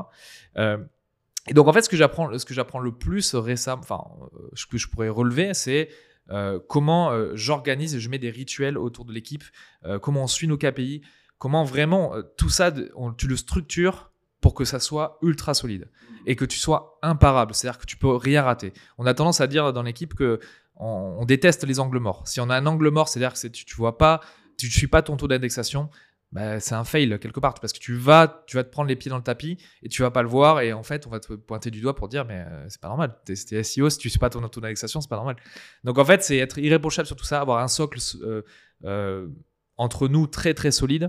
Et 1.48 1.54
donc 1.54 1.68
en 1.68 1.72
fait, 1.72 1.82
ce 1.82 1.88
que 1.88 1.96
j'apprends, 1.96 2.36
ce 2.38 2.44
que 2.44 2.54
j'apprends 2.54 2.80
le 2.80 2.92
plus 2.92 3.34
récemment, 3.34 3.82
enfin, 3.82 4.02
euh, 4.34 4.48
ce 4.54 4.66
que 4.66 4.78
je 4.78 4.88
pourrais 4.88 5.08
relever, 5.08 5.52
c'est 5.54 5.88
euh, 6.30 6.58
comment 6.68 7.10
euh, 7.10 7.32
j'organise 7.34 7.94
et 7.94 8.00
je 8.00 8.08
mets 8.08 8.18
des 8.18 8.30
rituels 8.30 8.78
autour 8.78 9.04
de 9.04 9.12
l'équipe, 9.12 9.44
euh, 9.84 9.98
comment 9.98 10.22
on 10.24 10.26
suit 10.26 10.48
nos 10.48 10.56
KPI, 10.56 11.02
comment 11.38 11.64
vraiment 11.64 12.14
tout 12.38 12.48
ça, 12.48 12.72
on- 12.96 13.12
tu 13.12 13.26
le 13.28 13.36
structures 13.36 14.10
pour 14.40 14.54
que 14.54 14.64
ça 14.64 14.78
soit 14.80 15.18
ultra 15.22 15.52
solide 15.54 15.90
et 16.26 16.36
que 16.36 16.46
tu 16.46 16.58
sois 16.58 16.98
imparable, 17.02 17.54
c'est-à-dire 17.54 17.78
que 17.78 17.86
tu 17.86 17.98
peux 17.98 18.14
rien 18.14 18.42
rater. 18.42 18.72
On 18.96 19.04
a 19.04 19.12
tendance 19.12 19.40
à 19.42 19.46
dire 19.46 19.72
dans 19.74 19.82
l'équipe 19.82 20.14
que 20.14 20.40
on, 20.76 21.16
on 21.18 21.24
déteste 21.26 21.64
les 21.66 21.78
angles 21.78 21.98
morts. 21.98 22.26
Si 22.26 22.40
on 22.40 22.48
a 22.48 22.56
un 22.56 22.64
angle 22.66 22.88
mort, 22.90 23.08
c'est-à-dire 23.08 23.34
que 23.38 23.46
tu, 23.48 23.64
tu 23.66 23.74
vois 23.76 23.98
pas, 23.98 24.20
tu 24.58 24.66
ne 24.66 24.70
suis 24.72 24.86
pas 24.86 25.02
ton 25.02 25.16
taux 25.18 25.28
d'indexation, 25.28 25.90
bah, 26.34 26.58
c'est 26.58 26.74
un 26.74 26.82
fail 26.82 27.16
quelque 27.20 27.38
part 27.38 27.54
parce 27.54 27.72
que 27.72 27.78
tu 27.78 27.94
vas, 27.94 28.42
tu 28.48 28.56
vas 28.56 28.64
te 28.64 28.68
prendre 28.68 28.88
les 28.88 28.96
pieds 28.96 29.08
dans 29.08 29.16
le 29.16 29.22
tapis 29.22 29.56
et 29.84 29.88
tu 29.88 30.02
vas 30.02 30.10
pas 30.10 30.20
le 30.20 30.28
voir 30.28 30.60
et 30.62 30.72
en 30.72 30.82
fait 30.82 31.06
on 31.06 31.10
va 31.10 31.20
te 31.20 31.32
pointer 31.32 31.70
du 31.70 31.80
doigt 31.80 31.94
pour 31.94 32.08
dire 32.08 32.24
mais 32.24 32.44
euh, 32.48 32.66
c'est 32.68 32.80
pas 32.80 32.88
normal. 32.88 33.16
T'es 33.24 33.62
SEO 33.62 33.88
si 33.88 33.98
tu 33.98 34.10
suis 34.10 34.18
pas 34.18 34.30
ton 34.30 34.46
taux 34.48 34.60
d'indexation, 34.60 35.00
c'est 35.00 35.08
pas 35.08 35.14
normal. 35.14 35.36
Donc 35.84 35.96
en 35.96 36.04
fait 36.04 36.24
c'est 36.24 36.38
être 36.38 36.58
irréprochable 36.58 37.06
sur 37.06 37.14
tout 37.14 37.24
ça, 37.24 37.40
avoir 37.40 37.60
un 37.60 37.68
socle 37.68 38.00
euh, 38.22 38.42
euh, 38.84 39.28
entre 39.76 40.08
nous 40.08 40.26
très 40.26 40.54
très 40.54 40.72
solide. 40.72 41.08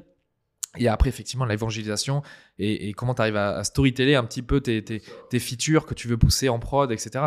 Et 0.78 0.88
après, 0.88 1.10
effectivement, 1.10 1.46
l'évangélisation 1.46 2.22
et, 2.58 2.90
et 2.90 2.94
comment 2.94 3.14
tu 3.14 3.22
arrives 3.22 3.36
à, 3.36 3.58
à 3.58 3.64
storyteller 3.64 4.16
un 4.16 4.24
petit 4.24 4.42
peu 4.42 4.62
tes, 4.62 4.84
tes, 4.84 5.02
tes 5.30 5.40
features 5.40 5.86
que 5.86 5.94
tu 5.94 6.08
veux 6.08 6.18
pousser 6.18 6.48
en 6.50 6.60
prod, 6.60 6.92
etc. 6.92 7.26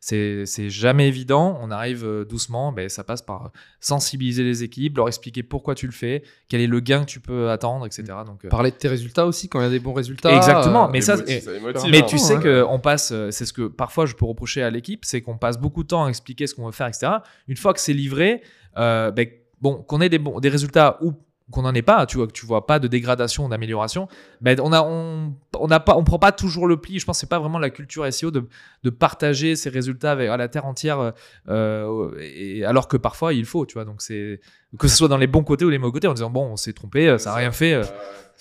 C'est- 0.00 0.68
jamais 0.68 1.08
évident. 1.08 1.58
On 1.60 1.70
arrive 1.70 2.04
euh, 2.04 2.24
doucement. 2.24 2.72
Ben, 2.72 2.88
ça 2.88 3.04
passe 3.04 3.22
par 3.22 3.50
sensibiliser 3.80 4.42
les 4.44 4.62
équipes, 4.62 4.96
leur 4.96 5.08
expliquer 5.08 5.42
pourquoi 5.42 5.74
tu 5.74 5.86
le 5.86 5.92
fais, 5.92 6.22
quel 6.48 6.60
est 6.60 6.66
le 6.66 6.80
gain 6.80 7.00
que 7.00 7.10
tu 7.10 7.20
peux 7.20 7.50
attendre, 7.50 7.86
etc. 7.86 8.04
Donc, 8.26 8.44
euh, 8.44 8.48
Parler 8.48 8.70
de 8.70 8.76
tes 8.76 8.88
résultats 8.88 9.26
aussi 9.26 9.48
quand 9.48 9.60
il 9.60 9.64
y 9.64 9.66
a 9.66 9.70
des 9.70 9.78
bons 9.80 9.92
résultats. 9.92 10.34
Exactement, 10.34 10.86
euh, 10.86 10.90
mais 10.92 11.00
ça, 11.00 11.16
et- 11.26 11.42
motive, 11.60 11.90
mais 11.90 11.98
hein. 12.02 12.06
tu 12.08 12.18
sais 12.18 12.36
ouais. 12.36 12.42
que 12.42 12.64
on 12.68 12.78
passe, 12.78 13.10
euh, 13.12 13.30
c'est 13.30 13.46
ce 13.46 13.52
que 13.52 13.66
parfois 13.68 14.06
je 14.06 14.14
peux 14.14 14.24
reprocher 14.24 14.62
à 14.62 14.70
l'équipe, 14.70 15.04
c'est 15.04 15.20
qu'on 15.22 15.38
passe 15.38 15.58
beaucoup 15.58 15.82
de 15.82 15.88
temps 15.88 16.04
à 16.04 16.08
expliquer 16.08 16.46
ce 16.46 16.54
qu'on 16.54 16.66
veut 16.66 16.72
faire, 16.72 16.86
etc. 16.88 17.12
Une 17.48 17.56
fois 17.56 17.72
que 17.74 17.80
c'est 17.80 17.92
livré, 17.92 18.42
euh, 18.76 19.10
ben, 19.10 19.28
bon, 19.60 19.82
qu'on 19.82 20.00
ait 20.00 20.08
des, 20.08 20.18
bons, 20.18 20.40
des 20.40 20.48
résultats 20.48 20.98
ou 21.02 21.12
qu'on 21.50 21.60
n'en 21.62 21.74
ait 21.74 21.82
pas, 21.82 22.06
tu 22.06 22.16
vois, 22.16 22.26
que 22.26 22.32
tu 22.32 22.46
vois 22.46 22.66
pas 22.66 22.78
de 22.78 22.88
dégradation, 22.88 23.48
d'amélioration, 23.50 24.08
ben 24.40 24.58
on 24.62 24.72
a, 24.72 24.80
on, 24.82 25.34
on 25.60 25.70
a 25.70 25.78
pas, 25.78 25.94
on 25.96 26.02
prend 26.02 26.18
pas 26.18 26.32
toujours 26.32 26.66
le 26.66 26.78
pli. 26.78 26.98
Je 26.98 27.04
pense 27.04 27.16
que 27.16 27.20
c'est 27.20 27.28
pas 27.28 27.38
vraiment 27.38 27.58
la 27.58 27.68
culture 27.70 28.10
SEO 28.12 28.30
de, 28.30 28.48
de 28.82 28.90
partager 28.90 29.54
ses 29.54 29.68
résultats 29.68 30.12
avec 30.12 30.30
à 30.30 30.36
la 30.38 30.48
terre 30.48 30.64
entière, 30.64 31.12
euh, 31.48 32.10
et, 32.20 32.64
alors 32.64 32.88
que 32.88 32.96
parfois 32.96 33.34
il 33.34 33.44
faut, 33.44 33.66
tu 33.66 33.74
vois. 33.74 33.84
Donc 33.84 34.00
c'est 34.00 34.40
que 34.78 34.88
ce 34.88 34.96
soit 34.96 35.08
dans 35.08 35.18
les 35.18 35.26
bons 35.26 35.44
côtés 35.44 35.64
ou 35.64 35.70
les 35.70 35.78
mauvais 35.78 35.92
côtés, 35.92 36.08
en 36.08 36.14
disant 36.14 36.30
bon, 36.30 36.46
on 36.52 36.56
s'est 36.56 36.72
trompé, 36.72 37.18
ça 37.18 37.32
a 37.32 37.36
rien 37.36 37.52
fait. 37.52 37.74
euh, 37.74 37.84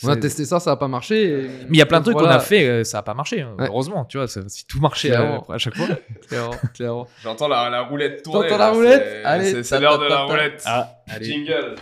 On 0.04 0.08
a 0.10 0.16
testé 0.16 0.44
ça, 0.46 0.60
ça 0.60 0.72
n'a 0.72 0.78
pas 0.78 0.88
marché. 0.88 1.24
et- 1.26 1.42
mais 1.44 1.68
il 1.72 1.78
y 1.78 1.82
a 1.82 1.86
plein 1.86 2.00
de 2.00 2.06
trucs 2.06 2.18
qu'on 2.18 2.26
a 2.26 2.39
fait, 2.39 2.66
euh, 2.68 2.84
ça 2.84 3.00
a 3.00 3.04
pas 3.04 3.13
marché. 3.13 3.42
hein. 3.42 3.54
Ouais. 3.60 3.68
Heureusement, 3.68 4.06
tu 4.06 4.18
vois, 4.18 4.28
si 4.28 4.66
tout 4.66 4.80
marchait 4.80 5.10
Clairement. 5.10 5.46
à, 5.50 5.56
à 5.56 5.58
chaque 5.60 5.76
fois. 5.76 5.88
Clairement, 6.30 6.56
clairement. 6.74 7.08
J'entends 7.22 7.48
la, 7.50 7.70
la 7.70 7.82
roulette 7.84 8.24
tourner. 8.24 8.48
T'entends 8.48 8.58
là, 8.58 8.66
la 8.70 8.72
roulette 8.72 9.22
Allez, 9.26 9.62
c'est- 9.63 9.70
ta, 9.70 9.80
l'heure 9.80 10.00
ta, 10.00 10.04
de 10.06 10.10
ta, 10.10 10.16
la 10.16 10.24
roulette. 10.24 10.63
Ah, 10.66 10.89
allez. 11.10 11.26
Jingle. 11.26 11.76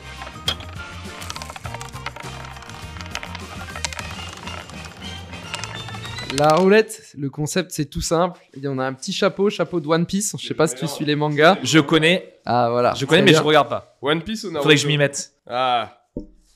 La 6.37 6.55
roulette, 6.55 7.11
le 7.17 7.29
concept 7.29 7.71
c'est 7.71 7.85
tout 7.85 8.01
simple. 8.01 8.39
Il 8.55 8.63
y 8.63 8.67
en 8.67 8.79
a 8.79 8.85
un 8.85 8.93
petit 8.93 9.11
chapeau, 9.11 9.49
chapeau 9.49 9.79
de 9.79 9.87
One 9.87 10.05
Piece. 10.05 10.35
Je 10.39 10.47
sais 10.47 10.53
pas 10.53 10.67
si 10.67 10.75
tu 10.75 10.87
suis 10.87 11.03
les 11.05 11.15
mangas. 11.15 11.57
Je 11.61 11.79
connais, 11.79 12.39
Ah 12.45 12.69
voilà. 12.71 12.93
je 12.95 13.05
connais, 13.05 13.21
mais 13.21 13.31
bien. 13.31 13.39
je 13.41 13.45
regarde 13.45 13.67
pas. 13.69 13.97
One 14.01 14.21
Piece 14.23 14.43
ou 14.45 14.47
Naruto? 14.47 14.61
Faudrait 14.63 14.75
que 14.75 14.81
je 14.81 14.87
m'y 14.87 14.97
mette. 14.97 15.33
Ah. 15.47 15.97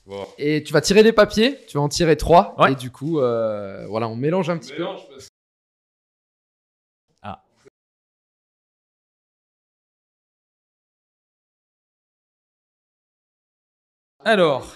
Bon. 0.06 0.26
Et 0.38 0.62
tu 0.62 0.72
vas 0.72 0.80
tirer 0.80 1.02
les 1.02 1.12
papiers. 1.12 1.58
Tu 1.68 1.76
vas 1.76 1.82
en 1.82 1.88
tirer 1.88 2.16
trois. 2.16 2.54
Ouais. 2.58 2.72
Et 2.72 2.74
du 2.74 2.90
coup, 2.90 3.20
euh, 3.20 3.86
voilà, 3.88 4.08
on 4.08 4.16
mélange 4.16 4.48
un 4.50 4.56
petit 4.56 4.70
peu. 4.72 4.78
Mélange, 4.78 5.00
parce 5.10 5.24
que- 5.26 5.30
Alors, 14.24 14.74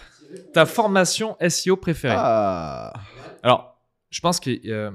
ta 0.53 0.67
formation 0.67 1.37
SEO 1.41 1.77
préférée. 1.77 2.15
Ah. 2.17 2.93
Alors, 3.43 3.80
je 4.11 4.21
pense 4.21 4.41
que 4.41 4.51
euh, 4.69 4.91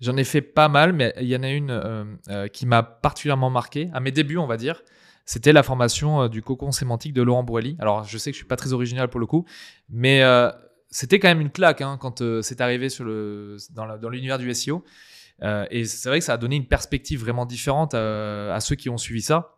j'en 0.00 0.16
ai 0.16 0.24
fait 0.24 0.42
pas 0.42 0.68
mal, 0.68 0.92
mais 0.92 1.14
il 1.20 1.28
y 1.28 1.36
en 1.36 1.42
a 1.42 1.50
une 1.50 1.70
euh, 1.70 2.04
euh, 2.28 2.48
qui 2.48 2.66
m'a 2.66 2.82
particulièrement 2.82 3.50
marqué. 3.50 3.88
À 3.92 4.00
mes 4.00 4.10
débuts, 4.10 4.36
on 4.36 4.46
va 4.46 4.56
dire, 4.56 4.82
c'était 5.24 5.52
la 5.52 5.62
formation 5.62 6.28
du 6.28 6.42
cocon 6.42 6.72
sémantique 6.72 7.12
de 7.12 7.22
Laurent 7.22 7.44
Boilly. 7.44 7.76
Alors, 7.78 8.04
je 8.04 8.18
sais 8.18 8.30
que 8.30 8.34
je 8.34 8.40
suis 8.40 8.48
pas 8.48 8.56
très 8.56 8.72
original 8.72 9.08
pour 9.08 9.20
le 9.20 9.26
coup, 9.26 9.44
mais 9.88 10.22
c'était 10.88 11.18
quand 11.18 11.26
même 11.26 11.40
une 11.40 11.50
claque 11.50 11.80
hein, 11.80 11.98
quand 12.00 12.22
c'est 12.42 12.60
arrivé 12.60 12.86
dans 13.74 14.08
l'univers 14.08 14.38
du 14.38 14.54
SEO. 14.54 14.84
Et 15.42 15.84
c'est 15.84 16.08
vrai 16.08 16.20
que 16.20 16.24
ça 16.24 16.34
a 16.34 16.36
donné 16.36 16.54
une 16.54 16.68
perspective 16.68 17.18
vraiment 17.18 17.44
différente 17.44 17.94
à, 17.94 18.56
ceux 18.60 18.76
qui 18.76 18.88
ont 18.88 18.98
suivi 18.98 19.20
ça. 19.20 19.56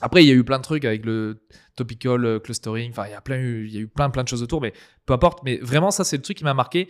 Après, 0.00 0.24
il 0.24 0.26
y 0.26 0.30
a 0.30 0.34
eu 0.34 0.42
plein 0.42 0.56
de 0.56 0.62
trucs 0.62 0.86
avec 0.86 1.04
le 1.04 1.46
topical 1.76 2.40
clustering. 2.40 2.90
Enfin, 2.90 3.04
il 3.06 3.10
y 3.10 3.14
a 3.14 3.20
plein, 3.20 3.36
il 3.36 3.70
y 3.70 3.76
a 3.76 3.80
eu 3.80 3.88
plein 3.88 4.08
de 4.08 4.28
choses 4.28 4.42
autour, 4.42 4.62
mais 4.62 4.72
peu 5.04 5.12
importe. 5.12 5.40
Mais 5.44 5.58
vraiment, 5.58 5.90
ça, 5.90 6.02
c'est 6.02 6.16
le 6.16 6.22
truc 6.22 6.38
qui 6.38 6.44
m'a 6.44 6.54
marqué 6.54 6.88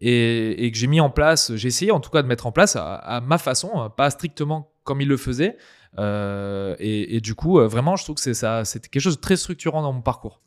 et, 0.00 0.64
et 0.64 0.70
que 0.70 0.78
j'ai 0.78 0.86
mis 0.86 1.00
en 1.00 1.10
place. 1.10 1.54
J'ai 1.56 1.68
essayé, 1.68 1.90
en 1.90 2.00
tout 2.00 2.10
cas, 2.10 2.22
de 2.22 2.28
mettre 2.28 2.46
en 2.46 2.52
place 2.52 2.76
à, 2.76 2.94
à 2.94 3.20
ma 3.20 3.38
façon, 3.38 3.70
hein, 3.74 3.90
pas 3.90 4.10
strictement 4.10 4.72
comme 4.84 5.00
il 5.00 5.08
le 5.08 5.16
faisait. 5.16 5.56
Euh, 5.98 6.76
et, 6.78 7.16
et 7.16 7.20
du 7.20 7.34
coup, 7.34 7.58
euh, 7.58 7.66
vraiment, 7.66 7.96
je 7.96 8.04
trouve 8.04 8.16
que 8.16 8.20
c'est 8.20 8.34
ça, 8.34 8.64
c'était 8.64 8.88
quelque 8.88 9.02
chose 9.02 9.16
de 9.16 9.20
très 9.20 9.36
structurant 9.36 9.82
dans 9.82 9.92
mon 9.92 10.02
parcours. 10.02 10.42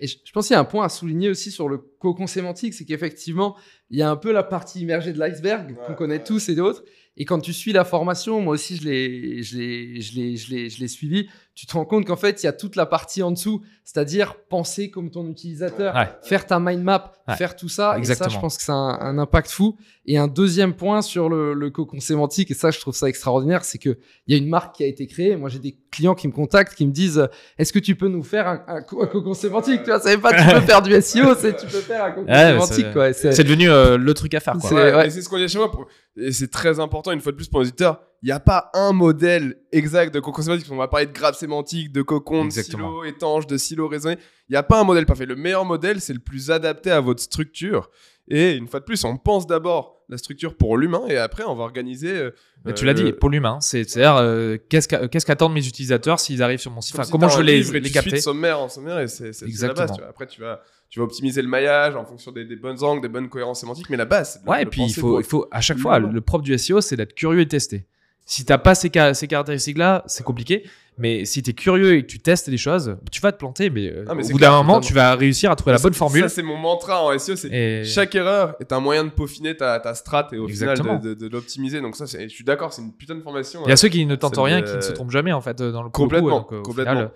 Et 0.00 0.06
je, 0.06 0.18
je 0.24 0.32
pense 0.32 0.46
qu'il 0.46 0.54
y 0.54 0.56
a 0.56 0.60
un 0.60 0.64
point 0.64 0.84
à 0.84 0.88
souligner 0.88 1.30
aussi 1.30 1.50
sur 1.50 1.68
le 1.68 1.78
cocon 1.78 2.26
sémantique, 2.26 2.74
c'est 2.74 2.84
qu'effectivement, 2.84 3.56
il 3.90 3.98
y 3.98 4.02
a 4.02 4.10
un 4.10 4.16
peu 4.16 4.30
la 4.30 4.42
partie 4.42 4.80
immergée 4.80 5.12
de 5.12 5.18
l'iceberg 5.18 5.74
qu'on 5.86 5.94
connaît 5.94 6.18
ouais. 6.18 6.24
tous 6.24 6.48
et 6.48 6.54
d'autres. 6.54 6.84
Et 7.16 7.24
quand 7.24 7.40
tu 7.40 7.52
suis 7.52 7.72
la 7.72 7.84
formation, 7.84 8.40
moi 8.40 8.54
aussi 8.54 8.76
je 8.76 8.84
l'ai, 8.84 9.42
je 9.42 9.56
l'ai, 9.56 10.00
je 10.00 10.14
l'ai, 10.16 10.36
je 10.36 10.50
l'ai, 10.50 10.68
je 10.68 10.80
l'ai 10.80 10.88
suivi, 10.88 11.28
tu 11.54 11.66
te 11.66 11.72
rends 11.74 11.84
compte 11.84 12.04
qu'en 12.06 12.16
fait, 12.16 12.42
il 12.42 12.46
y 12.46 12.48
a 12.48 12.52
toute 12.52 12.74
la 12.74 12.84
partie 12.84 13.22
en 13.22 13.30
dessous, 13.30 13.62
c'est-à-dire 13.84 14.34
penser 14.48 14.90
comme 14.90 15.10
ton 15.10 15.28
utilisateur, 15.28 15.94
Ouais. 15.94 16.08
faire 16.22 16.46
ta 16.46 16.58
mind 16.58 16.82
map, 16.82 17.12
Ouais. 17.28 17.36
faire 17.36 17.54
tout 17.54 17.68
ça. 17.68 17.90
Et 17.90 17.92
ça, 17.92 17.98
Exactement. 17.98 18.30
je 18.30 18.38
pense 18.40 18.58
que 18.58 18.70
a 18.72 18.74
un, 18.74 18.98
un 19.00 19.18
impact 19.18 19.50
fou. 19.50 19.76
Et 20.06 20.18
un 20.18 20.26
deuxième 20.26 20.74
point 20.74 21.00
sur 21.00 21.28
le, 21.28 21.54
le 21.54 21.70
cocon 21.70 22.00
sémantique, 22.00 22.50
et 22.50 22.54
ça, 22.54 22.70
je 22.70 22.80
trouve 22.80 22.94
ça 22.94 23.08
extraordinaire, 23.08 23.64
c'est 23.64 23.78
qu'il 23.78 23.96
y 24.26 24.34
a 24.34 24.36
une 24.36 24.48
marque 24.48 24.74
qui 24.76 24.82
a 24.84 24.86
été 24.86 25.06
créée. 25.06 25.36
Moi, 25.36 25.48
j'ai 25.48 25.60
des 25.60 25.78
clients 25.90 26.14
qui 26.14 26.26
me 26.28 26.32
contactent, 26.32 26.74
qui 26.74 26.86
me 26.86 26.92
disent 26.92 27.26
Est-ce 27.56 27.72
que 27.72 27.78
tu 27.78 27.94
peux 27.94 28.08
nous 28.08 28.22
faire 28.24 28.48
un, 28.48 28.62
un, 28.66 28.76
un 28.78 28.82
cocon 29.06 29.32
sémantique? 29.34 29.82
Tu 29.84 29.90
vois, 29.90 30.00
ça 30.00 30.14
veut 30.14 30.20
pas, 30.20 30.32
tu 30.34 30.44
peux 30.54 30.60
faire 30.60 30.82
du 30.82 30.92
SEO, 31.00 31.34
c'est 31.38 31.56
tu 31.56 31.66
peux 31.66 31.78
faire 31.80 32.04
un 32.04 32.10
cocon 32.10 32.26
Ouais, 32.30 32.50
sémantique. 32.50 32.86
c'est- 32.92 33.12
c'est- 33.12 33.32
C'est 33.32 33.44
devenu 33.44 33.70
euh, 33.70 33.96
le 33.96 34.12
truc 34.14 34.34
à 34.34 34.40
faire. 34.40 34.54
Quoi. 34.54 34.68
C'est- 34.68 34.74
Ouais, 34.74 34.94
ouais. 34.94 35.06
et 35.06 35.10
c'est 35.10 35.22
ce 35.22 35.28
qu'on 35.28 35.38
dit 35.38 35.48
fois. 35.48 35.70
pour- 35.70 35.86
Et 36.16 36.32
c'est 36.32 36.50
très 36.50 36.80
important, 36.80 37.12
une 37.12 37.20
fois 37.20 37.32
de 37.32 37.36
plus, 37.36 37.48
pour 37.48 37.60
les 37.60 37.68
auditeurs. 37.68 38.00
Il 38.24 38.28
n'y 38.28 38.32
a 38.32 38.40
pas 38.40 38.70
un 38.72 38.92
modèle 38.94 39.56
exact 39.70 40.14
de 40.14 40.18
cocon 40.18 40.40
sémantique. 40.40 40.66
On 40.70 40.76
va 40.76 40.88
parler 40.88 41.04
de 41.04 41.12
grappe 41.12 41.34
sémantique, 41.34 41.92
de 41.92 42.00
cocon, 42.00 42.46
de 42.46 42.50
silo 42.50 43.04
étanche, 43.04 43.46
de 43.46 43.58
silo 43.58 43.86
raisonné. 43.86 44.16
Il 44.48 44.52
n'y 44.52 44.56
a 44.56 44.62
pas 44.62 44.80
un 44.80 44.84
modèle 44.84 45.04
parfait. 45.04 45.26
Le 45.26 45.36
meilleur 45.36 45.66
modèle, 45.66 46.00
c'est 46.00 46.14
le 46.14 46.20
plus 46.20 46.50
adapté 46.50 46.90
à 46.90 47.00
votre 47.00 47.20
structure. 47.20 47.90
Et 48.28 48.54
une 48.54 48.66
fois 48.66 48.80
de 48.80 48.86
plus, 48.86 49.04
on 49.04 49.18
pense 49.18 49.46
d'abord 49.46 50.00
la 50.08 50.16
structure 50.16 50.56
pour 50.56 50.78
l'humain 50.78 51.02
et 51.08 51.18
après, 51.18 51.44
on 51.44 51.54
va 51.54 51.64
organiser. 51.64 52.12
euh, 52.16 52.30
Mais 52.64 52.72
tu 52.72 52.86
l'as 52.86 52.92
euh, 52.92 52.94
dit, 52.94 53.12
pour 53.12 53.28
l'humain, 53.28 53.60
c'est- 53.60 53.86
c'est-à-dire 53.86 54.16
euh, 54.16 54.56
qu'est-ce 54.70 54.88
qu'a- 54.88 55.06
qu'est-ce 55.08 55.26
qu'attendent 55.26 55.52
mes 55.52 55.66
utilisateurs 55.66 56.18
s'ils 56.18 56.42
arrivent 56.42 56.58
sur 56.60 56.70
mon 56.70 56.80
site? 56.80 56.94
Enfin, 56.94 57.04
si 57.04 57.12
Comment 57.12 57.28
je 57.28 57.36
vais 57.36 57.42
les, 57.44 57.62
les 57.62 57.82
tu 57.82 57.90
capter? 57.92 58.22
sommaire 58.22 58.58
en 58.58 58.70
sommaire 58.70 59.00
et 59.00 59.08
c'est 59.08 59.24
la 59.24 59.28
base. 59.32 59.42
Exactement. 59.42 59.86
tu 59.94 60.00
vois. 60.00 60.08
Après, 60.08 60.26
tu 60.26 60.40
vas, 60.40 60.62
tu 60.88 60.98
vas 60.98 61.04
optimiser 61.04 61.42
le 61.42 61.48
maillage 61.48 61.94
en 61.94 62.06
fonction 62.06 62.32
des, 62.32 62.46
des 62.46 62.56
bonnes 62.56 62.82
angles, 62.82 63.02
des 63.02 63.08
bonnes 63.08 63.28
cohérences 63.28 63.60
sémantiques, 63.60 63.90
mais 63.90 63.98
la 63.98 64.06
base, 64.06 64.42
de 64.42 64.48
Ouais, 64.48 64.62
le 64.62 64.62
et 64.62 64.70
puis 64.70 64.82
il 64.84 64.94
faut, 64.94 65.00
pour- 65.10 65.20
il 65.20 65.24
faut 65.26 65.46
à 65.50 65.60
chaque 65.60 65.76
fois, 65.78 65.98
l'humain. 65.98 66.12
le 66.12 66.20
propre 66.22 66.44
du 66.44 66.56
SEO, 66.56 66.80
c'est 66.80 66.96
d'être 66.96 67.14
curieux 67.14 67.40
et 67.42 67.48
tester. 67.48 67.86
Si 68.26 68.44
t'as 68.44 68.58
pas 68.58 68.74
ces, 68.74 68.90
ca- 68.92 69.12
ces 69.14 69.26
caractéristiques-là, 69.28 70.02
c'est 70.06 70.24
compliqué. 70.24 70.64
Mais 70.96 71.24
si 71.24 71.42
tu 71.42 71.50
es 71.50 71.52
curieux 71.54 71.94
et 71.96 72.02
que 72.02 72.06
tu 72.06 72.20
testes 72.20 72.48
des 72.48 72.56
choses, 72.56 72.96
tu 73.10 73.20
vas 73.20 73.32
te 73.32 73.36
planter, 73.38 73.68
mais, 73.68 73.88
euh, 73.90 74.04
Ah, 74.08 74.14
mais 74.14 74.24
au 74.26 74.30
bout 74.30 74.38
d'un 74.38 74.52
moment, 74.52 74.78
tu 74.80 74.92
vas 74.94 75.16
réussir 75.16 75.50
à 75.50 75.56
trouver 75.56 75.72
la 75.74 75.80
bonne 75.82 75.92
formule. 75.92 76.22
Ça, 76.22 76.28
c'est 76.28 76.42
mon 76.44 76.56
mantra 76.56 77.02
en 77.02 77.10
SEO. 77.18 77.34
C'est 77.34 77.48
Et- 77.52 77.84
chaque 77.84 78.14
erreur 78.14 78.54
est 78.60 78.72
un 78.72 78.78
moyen 78.78 79.02
de 79.02 79.08
peaufiner 79.10 79.56
ta, 79.56 79.80
ta 79.80 79.92
strat 79.94 80.28
et 80.30 80.38
au 80.38 80.46
Exactement. 80.48 81.00
final 81.00 81.00
de, 81.00 81.14
de- 81.14 81.26
de 81.28 81.32
l'optimiser. 81.32 81.80
Donc 81.80 81.96
ça, 81.96 82.04
je 82.06 82.28
suis 82.28 82.44
d'accord, 82.44 82.72
c'est 82.72 82.82
une 82.82 82.92
putain 82.92 83.16
de 83.16 83.22
formation. 83.22 83.62
Il 83.64 83.68
y 83.68 83.70
a 83.70 83.72
euh, 83.72 83.76
ceux 83.76 83.88
qui 83.88 84.06
ne 84.06 84.14
tentent 84.14 84.36
rien, 84.38 84.60
de- 84.60 84.66
qui 84.66 84.76
ne 84.76 84.80
se 84.80 84.92
trompent 84.92 85.10
jamais 85.10 85.32
en 85.32 85.40
fait 85.40 85.58
dans 85.60 85.80
le 85.82 85.86
le 85.86 85.90
coup, 85.90 86.02
Complètement, 86.02 86.46
donc, 86.48 86.62
complètement. 86.62 86.92
final, 86.94 87.10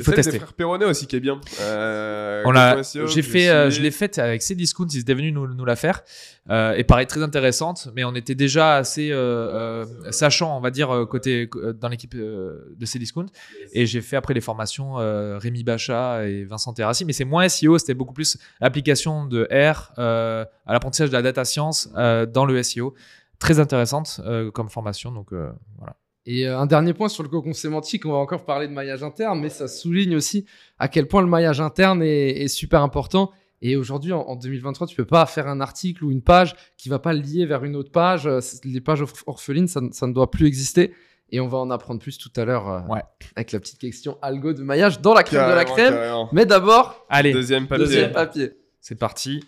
Il 0.00 0.02
il 0.02 0.04
faut 0.04 0.10
des 0.12 0.16
tester. 0.16 0.38
frères 0.38 0.52
Perronnet 0.52 0.84
aussi 0.86 1.06
qui 1.06 1.16
est 1.16 1.20
bien. 1.20 1.40
Euh, 1.60 2.42
On 2.44 2.50
l'a, 2.50 2.82
j'ai 2.82 3.22
fait, 3.22 3.48
euh, 3.48 3.70
je 3.70 3.80
l'ai 3.82 3.90
faite 3.90 4.18
avec 4.18 4.42
Cdiscount, 4.42 4.86
ils 4.92 5.00
étaient 5.00 5.14
venus 5.14 5.32
nous, 5.32 5.46
nous 5.46 5.64
la 5.64 5.76
faire, 5.76 6.02
euh, 6.50 6.72
et 6.72 6.84
pareil 6.84 7.06
très 7.06 7.22
intéressante, 7.22 7.88
mais 7.94 8.04
on 8.04 8.14
était 8.14 8.34
déjà 8.34 8.76
assez 8.76 9.10
euh, 9.10 9.84
euh, 9.84 10.10
sachant, 10.10 10.56
on 10.56 10.60
va 10.60 10.70
dire 10.70 11.06
côté 11.08 11.48
dans 11.80 11.88
l'équipe 11.88 12.14
euh, 12.14 12.74
de 12.76 12.86
Cdiscount, 12.86 13.26
et 13.72 13.86
j'ai 13.86 14.00
fait 14.00 14.16
après 14.16 14.34
les 14.34 14.40
formations 14.40 14.98
euh, 14.98 15.38
Rémi 15.38 15.64
Bacha 15.64 16.26
et 16.26 16.44
Vincent 16.44 16.72
Terrassi, 16.72 17.04
mais 17.04 17.12
c'est 17.12 17.24
moins 17.24 17.48
SEO, 17.48 17.78
c'était 17.78 17.94
beaucoup 17.94 18.14
plus 18.14 18.38
l'application 18.60 19.26
de 19.26 19.48
R 19.52 19.92
euh, 19.98 20.44
à 20.66 20.72
l'apprentissage 20.72 21.10
de 21.10 21.14
la 21.14 21.22
data 21.22 21.44
science 21.44 21.90
euh, 21.96 22.26
dans 22.26 22.44
le 22.46 22.62
SEO, 22.62 22.94
très 23.38 23.58
intéressante 23.58 24.20
euh, 24.24 24.50
comme 24.50 24.68
formation, 24.68 25.12
donc 25.12 25.32
euh, 25.32 25.50
voilà. 25.78 25.96
Et 26.32 26.46
euh, 26.46 26.58
un 26.58 26.66
dernier 26.66 26.94
point 26.94 27.08
sur 27.08 27.22
le 27.24 27.28
cocon 27.28 27.52
sémantique, 27.52 28.06
on 28.06 28.12
va 28.12 28.18
encore 28.18 28.44
parler 28.44 28.68
de 28.68 28.72
maillage 28.72 29.02
interne, 29.02 29.40
mais 29.40 29.48
ça 29.48 29.66
souligne 29.66 30.14
aussi 30.14 30.46
à 30.78 30.86
quel 30.86 31.08
point 31.08 31.22
le 31.22 31.26
maillage 31.26 31.60
interne 31.60 32.02
est, 32.04 32.42
est 32.42 32.48
super 32.48 32.82
important. 32.82 33.32
Et 33.62 33.74
aujourd'hui, 33.76 34.12
en, 34.12 34.20
en 34.20 34.36
2023, 34.36 34.86
tu 34.86 34.94
peux 34.94 35.04
pas 35.04 35.26
faire 35.26 35.48
un 35.48 35.60
article 35.60 36.04
ou 36.04 36.12
une 36.12 36.22
page 36.22 36.54
qui 36.76 36.88
va 36.88 36.98
pas 37.00 37.12
le 37.12 37.20
lier 37.20 37.46
vers 37.46 37.64
une 37.64 37.74
autre 37.74 37.90
page. 37.90 38.26
Euh, 38.26 38.38
Les 38.64 38.80
pages 38.80 39.02
orph- 39.02 39.22
orphelines, 39.26 39.66
ça, 39.66 39.80
ne- 39.80 39.90
ça 39.92 40.06
ne 40.06 40.12
doit 40.12 40.30
plus 40.30 40.46
exister. 40.46 40.94
Et 41.32 41.40
on 41.40 41.48
va 41.48 41.58
en 41.58 41.70
apprendre 41.70 42.00
plus 42.00 42.16
tout 42.16 42.30
à 42.36 42.44
l'heure 42.44 42.68
euh, 42.70 42.80
Ouais. 42.88 43.02
avec 43.36 43.50
la 43.52 43.58
petite 43.60 43.78
question 43.78 44.16
algo 44.22 44.52
de 44.52 44.62
maillage 44.62 45.00
dans 45.00 45.14
la 45.14 45.22
crème 45.24 45.48
de 45.50 45.54
la 45.54 45.64
crème. 45.64 45.94
carrément. 45.94 46.28
Mais 46.32 46.46
d'abord, 46.46 47.06
Allez, 47.08 47.32
Deuxième 47.32 47.66
papier. 47.66 47.84
deuxième 47.84 48.12
papier. 48.12 48.52
c'est 48.80 48.98
parti. 48.98 49.40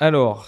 Alors, 0.00 0.46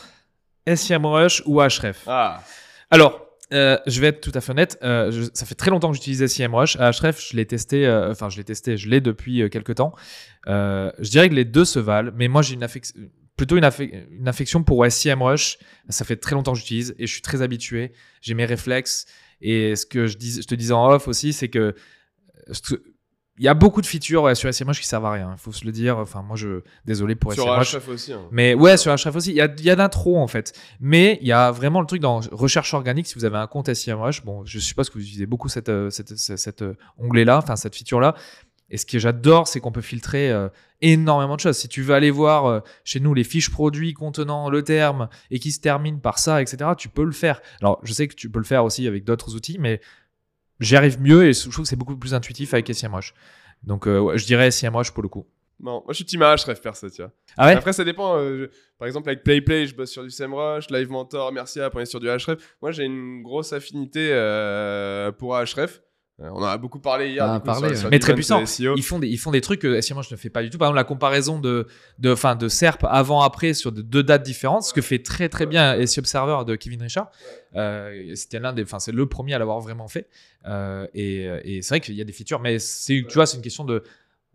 SEMrush 0.72 1.42
ou 1.46 1.61
Ahref 1.61 2.04
Ah, 2.06 2.42
Alors, 2.90 3.26
euh, 3.52 3.78
je 3.87 4.00
vais 4.00 4.09
être 4.09 4.20
tout 4.20 4.32
à 4.35 4.40
fait 4.40 4.52
honnête. 4.52 4.78
euh, 4.82 5.28
ça 5.35 5.46
fait 5.46 5.54
très 5.54 5.70
longtemps 5.70 5.90
que 5.90 5.96
j'utilise 5.96 6.26
SEMrush. 6.26 6.76
À 6.76 6.88
Ahref, 6.88 7.20
je 7.30 7.37
l'ai 7.37 7.46
testé. 7.46 7.87
euh, 7.87 8.11
Enfin, 8.11 8.28
je 8.28 8.37
l'ai 8.37 8.44
testé. 8.44 8.76
Je 8.76 8.88
l'ai 8.88 9.00
depuis 9.00 9.48
quelques 9.50 9.76
temps. 9.76 9.94
Je 10.46 11.09
dirais 11.11 11.28
que 11.28 11.35
les 11.35 11.44
deux 11.44 11.64
se 11.64 11.78
valent, 11.78 12.12
mais 12.14 12.28
moi 12.28 12.42
j'ai 12.42 12.56
plutôt 13.37 13.56
une, 13.56 13.64
affe- 13.64 14.06
une 14.11 14.28
affection 14.28 14.62
pour 14.64 14.85
SEMrush. 14.90 15.59
Ça 15.90 16.04
fait 16.04 16.16
très 16.16 16.35
longtemps 16.35 16.52
que 16.54 16.59
j'utilise 16.59 16.94
et 16.98 17.06
je 17.06 17.12
suis 17.12 17.22
très 17.22 17.42
habitué. 17.42 17.92
J'ai 18.20 18.35
mes 18.35 18.46
réflexes. 18.46 19.06
Et 19.40 19.76
ce 19.76 19.85
que 19.87 20.06
je, 20.06 20.16
te 20.16 20.54
disais 20.54 20.72
en 20.72 20.88
off 20.90 21.09
aussi, 21.09 21.32
c'est 21.35 21.48
que 21.48 21.74
il 23.38 23.44
y 23.44 23.49
a 23.49 23.55
beaucoup 23.55 23.81
de 23.83 23.87
features 23.87 24.22
ouais, 24.22 24.35
sur 24.35 24.53
SEMrush 24.53 24.81
qui 24.81 24.87
servent 24.87 25.05
à 25.07 25.11
rien. 25.12 25.31
Il 25.33 25.38
faut 25.38 25.53
se 25.53 25.64
le 25.64 25.72
dire. 25.72 25.99
Enfin, 25.99 26.22
moi, 26.22 26.37
je 26.37 26.62
désolé 26.85 27.14
pour 27.14 27.35
sur 27.35 27.44
SEMrush. 27.44 27.75
HF 27.77 27.88
aussi. 27.88 28.12
hein. 28.12 28.22
Mais 28.31 28.55
ouais, 28.55 28.77
sur 28.77 28.92
Href 28.92 29.14
aussi, 29.14 29.31
il 29.31 29.37
y 29.37 29.40
a, 29.40 29.49
y 29.59 29.70
a 29.70 29.77
d'intro 29.77 30.18
en 30.18 30.27
fait. 30.27 30.53
Mais 30.81 31.18
il 31.20 31.27
y 31.29 31.33
a 31.33 31.51
vraiment 31.51 31.81
le 31.81 31.87
truc 31.87 32.01
dans 32.01 32.20
recherche 32.33 32.72
organique. 32.75 33.07
Si 33.07 33.14
vous 33.14 33.25
avez 33.25 33.37
un 33.38 33.46
compte 33.46 33.72
SEMrush, 33.72 34.25
bon, 34.25 34.44
je 34.44 34.59
suppose 34.59 34.88
que 34.88 34.94
vous 34.94 35.05
utilisez 35.05 35.27
beaucoup 35.27 35.49
cette, 35.49 35.68
euh, 35.68 35.90
cette, 35.90 36.16
cette, 36.16 36.38
cette, 36.38 36.62
euh, 36.62 36.75
onglet-là, 36.99 37.38
enfin 37.38 37.57
cette 37.57 37.77
feature-là. 37.77 38.14
Et 38.68 38.79
ce 38.79 38.87
que 38.87 38.99
j'adore, 38.99 39.46
c'est 39.46 39.61
qu'on 39.61 39.70
peut 39.70 39.81
filtrer 39.81 40.29
euh, 40.31 40.49
énormément 40.81 41.37
de 41.37 41.40
choses. 41.40 41.57
Si 41.57 41.68
tu 41.68 41.83
veux 41.83 41.94
aller 41.94 42.11
voir 42.11 42.46
euh, 42.46 42.61
chez 42.85 42.99
nous 42.99 43.14
les 43.14 43.22
fiches 43.22 43.51
produits 43.51 43.94
contenant 43.94 44.51
le 44.51 44.62
terme 44.62 45.09
et 45.31 45.38
qui 45.38 45.53
se 45.53 45.61
terminent 45.61 45.99
par 46.01 46.18
ça, 46.18 46.42
etc., 46.42 46.70
tu 46.77 46.88
peux 46.88 47.05
le 47.05 47.12
faire. 47.12 47.40
Alors, 47.61 47.79
je 47.85 47.92
sais 47.92 48.09
que 48.09 48.14
tu 48.16 48.29
peux 48.29 48.40
le 48.40 48.44
faire 48.44 48.64
aussi 48.64 48.88
avec 48.88 49.05
d'autres 49.05 49.37
outils, 49.37 49.59
mais 49.61 49.81
j'y 50.61 50.77
arrive 50.77 51.01
mieux 51.01 51.25
et 51.27 51.33
je 51.33 51.42
trouve 51.51 51.64
que 51.64 51.69
c'est 51.69 51.77
beaucoup 51.77 51.97
plus 51.97 52.14
intuitif 52.14 52.55
avec 52.55 52.73
SEMrush. 52.75 53.14
Donc, 53.62 53.87
euh, 53.87 53.99
ouais, 54.01 54.19
je 54.19 54.27
dirais 54.27 54.51
SEMrush 54.51 54.90
pour 54.90 55.03
le 55.03 55.09
coup. 55.09 55.27
Non, 55.59 55.77
moi 55.85 55.85
je 55.88 55.95
suis 55.95 56.05
team 56.05 56.21
HRF 56.21 56.61
perso, 56.61 56.90
tu 56.90 57.01
vois. 57.01 57.11
Ah 57.38 57.47
ouais? 57.47 57.55
Après, 57.55 57.73
ça 57.73 57.83
dépend. 57.83 58.19
euh, 58.19 58.51
je- 58.53 58.59
Par 58.79 58.87
exemple, 58.87 59.09
avec 59.09 59.25
PlayPlay, 59.25 59.66
je 59.66 59.75
bosse 59.75 59.90
sur 59.90 60.03
du 60.03 60.11
SEMrush. 60.11 60.69
Live 60.71 60.90
Mentor, 60.90 61.33
merci 61.33 61.61
à 61.62 61.71
on 61.75 61.81
est 61.81 61.87
sur 61.87 61.99
du 61.99 62.09
HRF. 62.09 62.37
Moi, 62.61 62.73
j'ai 62.73 62.85
une 62.85 63.23
grosse 63.23 63.55
affinité 63.55 64.11
euh, 64.12 65.11
pour 65.12 65.35
HRF. 65.35 65.81
Euh, 66.18 66.29
on 66.33 66.37
en 66.38 66.44
a 66.44 66.57
beaucoup 66.57 66.79
parlé 66.79 67.11
hier. 67.11 67.24
Ah, 67.24 67.35
du 67.35 67.40
coup, 67.40 67.44
parlé, 67.46 67.61
sur- 67.61 67.70
ouais. 67.74 67.76
sur 67.76 67.90
Mais 67.90 67.98
très 67.98 68.14
puissant. 68.14 68.44
SEO. 68.46 68.74
ils 68.76 68.83
font 68.83 68.98
des, 68.98 69.07
ils 69.09 69.18
font 69.18 69.31
des 69.31 69.42
trucs 69.42 69.61
que 69.61 69.81
SEMrush 69.83 70.11
ne 70.11 70.16
fait 70.16 70.31
pas 70.31 70.42
du 70.42 70.48
tout. 70.48 70.57
Par 70.57 70.68
exemple, 70.68 70.76
la 70.76 70.85
comparaison 70.85 71.38
de, 71.38 71.66
de, 71.98 72.14
fin, 72.14 72.37
de 72.37 72.48
SERP 72.48 72.85
avant-après 72.88 73.52
sur 73.52 73.70
de- 73.70 73.83
deux 73.83 74.02
dates 74.02 74.22
différentes, 74.22 74.62
ce 74.62 74.72
que 74.72 74.81
fait 74.81 75.02
très 75.02 75.29
très 75.29 75.44
bien 75.44 75.74
SEO 75.87 76.00
Observer 76.00 76.38
de 76.46 76.57
Kevin 76.57 76.81
Richard. 76.81 77.11
Euh, 77.55 78.14
c'était 78.14 78.38
l'un 78.40 78.52
des, 78.55 78.62
enfin, 78.62 78.79
c'est 78.79 78.92
le 78.92 79.07
premier 79.07 79.35
à 79.35 79.38
l'avoir 79.38 79.61
vraiment 79.61 79.88
fait. 79.88 80.09
Euh, 80.46 80.87
et 80.94 81.24
et 81.44 81.61
c'est 81.62 81.68
vrai 81.70 81.81
qu'il 81.81 81.94
y 81.94 82.00
a 82.00 82.05
des 82.05 82.12
features, 82.12 82.40
mais 82.40 82.59
c'est, 82.61 83.05
tu 83.07 83.14
vois, 83.14 83.26
c'est 83.26 83.37
une 83.37 83.42
question 83.42 83.64
de 83.64 83.83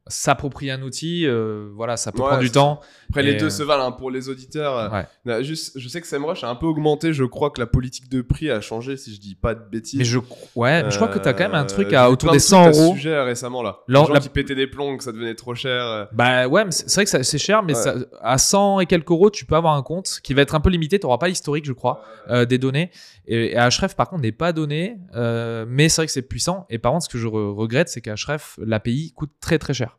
s'approprier 0.08 0.72
un 0.72 0.82
outil. 0.82 1.26
euh, 1.28 1.70
voilà, 1.76 1.96
ça 1.98 2.12
peut 2.12 2.20
Ouais, 2.22 2.28
prendre 2.28 2.42
du 2.42 2.52
temps. 2.52 2.80
Après, 3.10 3.24
les 3.24 3.36
deux 3.36 3.46
euh, 3.48 3.50
se 3.50 3.64
valent 3.64 3.86
hein, 3.88 3.92
pour 3.92 4.10
les 4.12 4.30
auditeurs. 4.30 4.78
euh, 4.78 4.90
Ouais. 4.90 5.06
là, 5.26 5.42
juste, 5.44 5.78
je 5.80 5.88
sais 5.88 6.02
que 6.02 6.08
SEMrush 6.08 6.44
a 6.44 6.50
un 6.50 6.56
peu 6.56 6.66
augmenté. 6.66 7.14
Je 7.14 7.24
crois 7.24 7.50
que 7.52 7.60
la 7.60 7.68
politique 7.68 8.10
de 8.10 8.22
prix 8.22 8.50
a 8.50 8.62
changé, 8.62 8.98
si 8.98 9.14
je 9.14 9.20
dis 9.20 9.36
pas 9.36 9.54
de 9.54 9.62
bêtises. 9.70 10.00
Mais 10.00 10.06
je, 10.06 10.18
ouais, 10.56 10.84
mais 10.84 10.92
je 10.92 10.96
crois 10.96 11.08
que 11.08 11.20
tu 11.20 11.28
as 11.28 11.34
quand 11.34 11.44
même 11.44 11.56
un 11.56 11.64
Euh, 11.64 11.68
truc 11.68 11.94
à 11.94 12.10
autour 12.10 12.32
des 12.32 12.38
de 12.38 12.42
trucs 12.42 12.50
100 12.50 12.64
à 12.68 12.74
ce 12.74 12.80
euros. 12.82 12.94
sujet 12.96 13.14
euh, 13.14 13.24
récemment 13.24 13.62
là. 13.64 13.80
Les 13.88 13.96
gens 13.96 14.08
la- 14.14 14.20
qui 14.20 14.30
pétaient 14.30 14.56
des 14.56 14.68
plombs, 14.68 14.98
que 14.98 15.04
ça 15.04 15.12
devenait 15.12 15.36
trop 15.36 15.56
cher. 15.56 15.84
euh. 15.86 16.06
Bah 16.14 16.48
ouais, 16.48 16.66
c'est 16.72 16.94
vrai 16.94 17.06
que 17.06 17.24
c'est 17.24 17.38
cher, 17.38 17.62
mais 17.64 17.76
Ouais. 17.76 17.82
ça- 17.82 17.96
à 18.22 18.38
100 18.38 18.80
et 18.80 18.86
quelques 18.86 19.12
euros, 19.12 19.30
tu 19.30 19.46
peux 19.46 19.56
avoir 19.56 19.76
un 19.76 19.84
compte 19.84 20.20
qui 20.24 20.34
va 20.34 20.42
être 20.42 20.56
un 20.56 20.62
peu 20.62 20.70
limité. 20.70 21.00
Tu 21.00 21.06
n'auras 21.06 21.18
pas 21.20 21.28
l'historique, 21.28 21.66
je 21.66 21.74
crois, 21.74 22.02
euh, 22.30 22.46
des 22.46 22.58
données. 22.58 22.92
Et, 23.28 23.52
et 23.54 23.58
Href, 23.60 23.96
par 23.96 24.10
contre, 24.10 24.24
n'est 24.24 24.32
pas 24.32 24.52
donné, 24.52 24.98
euh, 25.16 25.66
mais 25.68 25.90
c'est 25.90 25.98
vrai 26.02 26.06
que 26.08 26.12
c'est 26.12 26.22
puissant. 26.24 26.66
Et 26.70 26.80
par 26.80 26.92
contre, 26.92 27.06
ce 27.06 27.10
que 27.10 27.18
je 27.20 27.28
re- 27.28 27.54
regrette, 27.56 27.88
c'est 27.90 28.02
qu'Href, 28.02 28.58
l'API, 28.62 29.14
coûte 29.16 29.32
très 29.40 29.60
très 29.60 29.74
cher. 29.74 29.98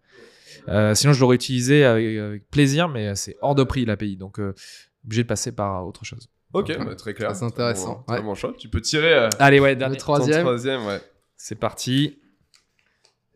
Euh, 0.68 0.94
sinon, 0.94 1.12
je 1.12 1.20
l'aurais 1.20 1.36
utilisé 1.36 1.84
avec, 1.84 2.18
avec 2.18 2.50
plaisir, 2.50 2.88
mais 2.88 3.14
c'est 3.14 3.36
hors 3.42 3.54
de 3.54 3.64
prix 3.64 3.84
l'API. 3.84 4.16
Donc, 4.16 4.38
euh, 4.38 4.54
obligé 5.04 5.22
de 5.22 5.28
passer 5.28 5.52
par 5.52 5.86
autre 5.86 6.04
chose. 6.04 6.28
Ok, 6.52 6.68
Ouais. 6.68 6.84
bah, 6.84 6.94
très 6.94 7.14
clair. 7.14 7.32
Très 7.32 7.42
intéressant, 7.44 8.04
Très 8.06 8.18
ouais. 8.18 8.22
bon 8.22 8.34
choix. 8.34 8.52
Tu 8.58 8.68
peux 8.68 8.80
tirer 8.80 9.12
euh, 9.14 9.28
Allez, 9.38 9.58
ouais, 9.58 9.70
Le 9.70 9.76
dernier. 9.76 9.96
ton 9.96 10.00
troisième. 10.02 10.40
troisième, 10.42 10.84
ouais. 10.86 11.00
C'est 11.36 11.54
parti. 11.58 12.18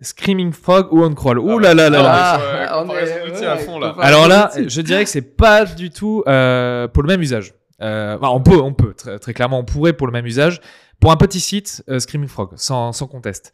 Screaming 0.02 0.52
Frog 0.52 0.92
ou 0.92 1.02
On 1.02 1.14
Crawl? 1.14 1.38
Ouh 1.38 1.58
là 1.58 1.72
là 1.72 1.88
là 1.88 2.02
là. 2.02 2.38
Ah, 2.68 2.84
Ah, 2.84 3.94
Alors 4.00 4.28
là, 4.28 4.52
je 4.66 4.80
dirais 4.82 5.04
que 5.04 5.10
c'est 5.10 5.22
pas 5.36 5.64
du 5.64 5.90
tout 5.90 6.22
euh, 6.26 6.86
pour 6.88 7.02
le 7.02 7.08
même 7.08 7.22
usage. 7.22 7.54
Euh, 7.80 8.16
enfin, 8.16 8.28
on 8.28 8.40
peut, 8.42 8.60
on 8.60 8.74
peut 8.74 8.94
très, 8.94 9.18
très 9.18 9.34
clairement, 9.34 9.58
on 9.60 9.64
pourrait 9.64 9.92
pour 9.94 10.06
le 10.06 10.12
même 10.12 10.26
usage. 10.26 10.60
Pour 11.00 11.12
un 11.12 11.16
petit 11.16 11.40
site, 11.40 11.82
euh, 11.88 11.98
Screaming 11.98 12.28
Frog, 12.28 12.50
sans, 12.56 12.92
sans 12.92 13.06
conteste. 13.06 13.52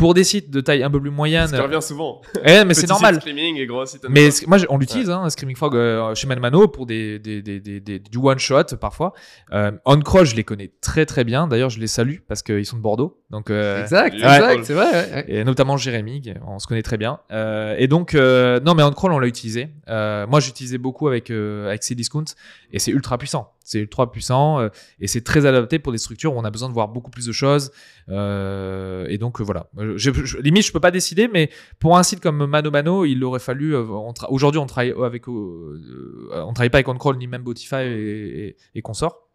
Pour 0.00 0.14
des 0.14 0.24
sites 0.24 0.50
de 0.50 0.62
taille 0.62 0.82
un 0.82 0.90
peu 0.90 0.98
plus 0.98 1.10
moyenne, 1.10 1.50
qui 1.50 1.56
revient 1.56 1.82
souvent. 1.82 2.22
eh, 2.44 2.64
mais 2.64 2.72
c'est 2.72 2.88
normal. 2.88 3.20
et 3.26 3.66
gros 3.66 3.84
site 3.84 4.06
Mais 4.08 4.30
moi, 4.46 4.56
on 4.70 4.78
l'utilise, 4.78 5.10
hein, 5.10 5.28
Screaming 5.28 5.56
Frog 5.56 5.76
euh, 5.76 6.14
chez 6.14 6.26
Manmano 6.26 6.68
pour 6.68 6.86
des, 6.86 7.18
des, 7.18 7.42
des, 7.42 7.60
des, 7.60 7.80
des- 7.80 7.98
du 7.98 8.16
one 8.16 8.38
shot 8.38 8.64
parfois. 8.80 9.12
Euh, 9.52 9.72
On 9.84 10.00
je 10.24 10.34
les 10.34 10.42
connais 10.44 10.72
très 10.80 11.04
très 11.04 11.24
bien. 11.24 11.46
D'ailleurs, 11.46 11.68
je 11.68 11.78
les 11.78 11.86
salue 11.86 12.16
parce 12.26 12.42
qu'ils 12.42 12.64
sont 12.64 12.78
de 12.78 12.82
Bordeaux, 12.82 13.19
donc 13.30 13.48
euh, 13.50 13.82
Exact, 13.82 14.12
Ouais. 14.14 14.18
exact, 14.18 14.64
c'est 14.64 14.74
vrai. 14.74 14.86
ouais, 14.90 15.12
ouais. 15.14 15.24
et 15.28 15.44
notamment 15.44 15.76
Jérémy, 15.76 16.20
on 16.46 16.58
se 16.58 16.66
connaît 16.66 16.82
très 16.82 16.96
bien. 16.98 17.20
Euh, 17.30 17.76
et 17.78 17.86
donc, 17.86 18.14
euh, 18.14 18.58
non, 18.60 18.74
mais 18.74 18.82
OnCrawl, 18.82 19.12
on 19.12 19.18
l'a 19.20 19.28
utilisé. 19.28 19.68
Euh, 19.88 20.26
moi, 20.26 20.40
j'utilisais 20.40 20.78
beaucoup 20.78 21.06
avec, 21.06 21.30
euh, 21.30 21.68
avec 21.68 21.82
Cdiscount 21.82 22.24
et 22.72 22.78
c'est 22.80 22.90
ultra 22.90 23.18
puissant. 23.18 23.52
C'est 23.62 23.78
ultra 23.78 24.10
puissant 24.10 24.58
euh, 24.58 24.68
et 24.98 25.06
c'est 25.06 25.20
très 25.22 25.46
adapté 25.46 25.78
pour 25.78 25.92
des 25.92 25.98
structures 25.98 26.34
où 26.34 26.38
on 26.40 26.44
a 26.44 26.50
besoin 26.50 26.68
de 26.68 26.74
voir 26.74 26.88
beaucoup 26.88 27.10
plus 27.12 27.26
de 27.26 27.30
choses. 27.32 27.70
Euh, 28.08 29.06
et 29.08 29.16
donc, 29.16 29.40
voilà. 29.40 29.66
Je, 29.78 30.12
je- 30.12 30.38
limite, 30.38 30.66
je 30.66 30.72
peux 30.72 30.80
pas 30.80 30.90
décider, 30.90 31.28
mais 31.28 31.50
pour 31.78 31.96
un 31.96 32.02
site 32.02 32.18
comme 32.20 32.44
Mano 32.46 32.70
Mano, 32.72 33.04
il 33.04 33.22
aurait 33.22 33.38
fallu. 33.38 33.76
Aujourd'hui, 34.28 34.58
on 34.58 34.66
travaille 34.66 34.92
avec, 35.04 35.28
on 35.28 36.52
travaille 36.52 36.70
pas 36.70 36.78
avec 36.78 36.88
OnCrawl 36.88 37.16
ni 37.16 37.26
même 37.28 37.42
Botify 37.42 37.76
et, 37.76 38.46
et, 38.48 38.56
et 38.74 38.82
consorts. 38.82 39.28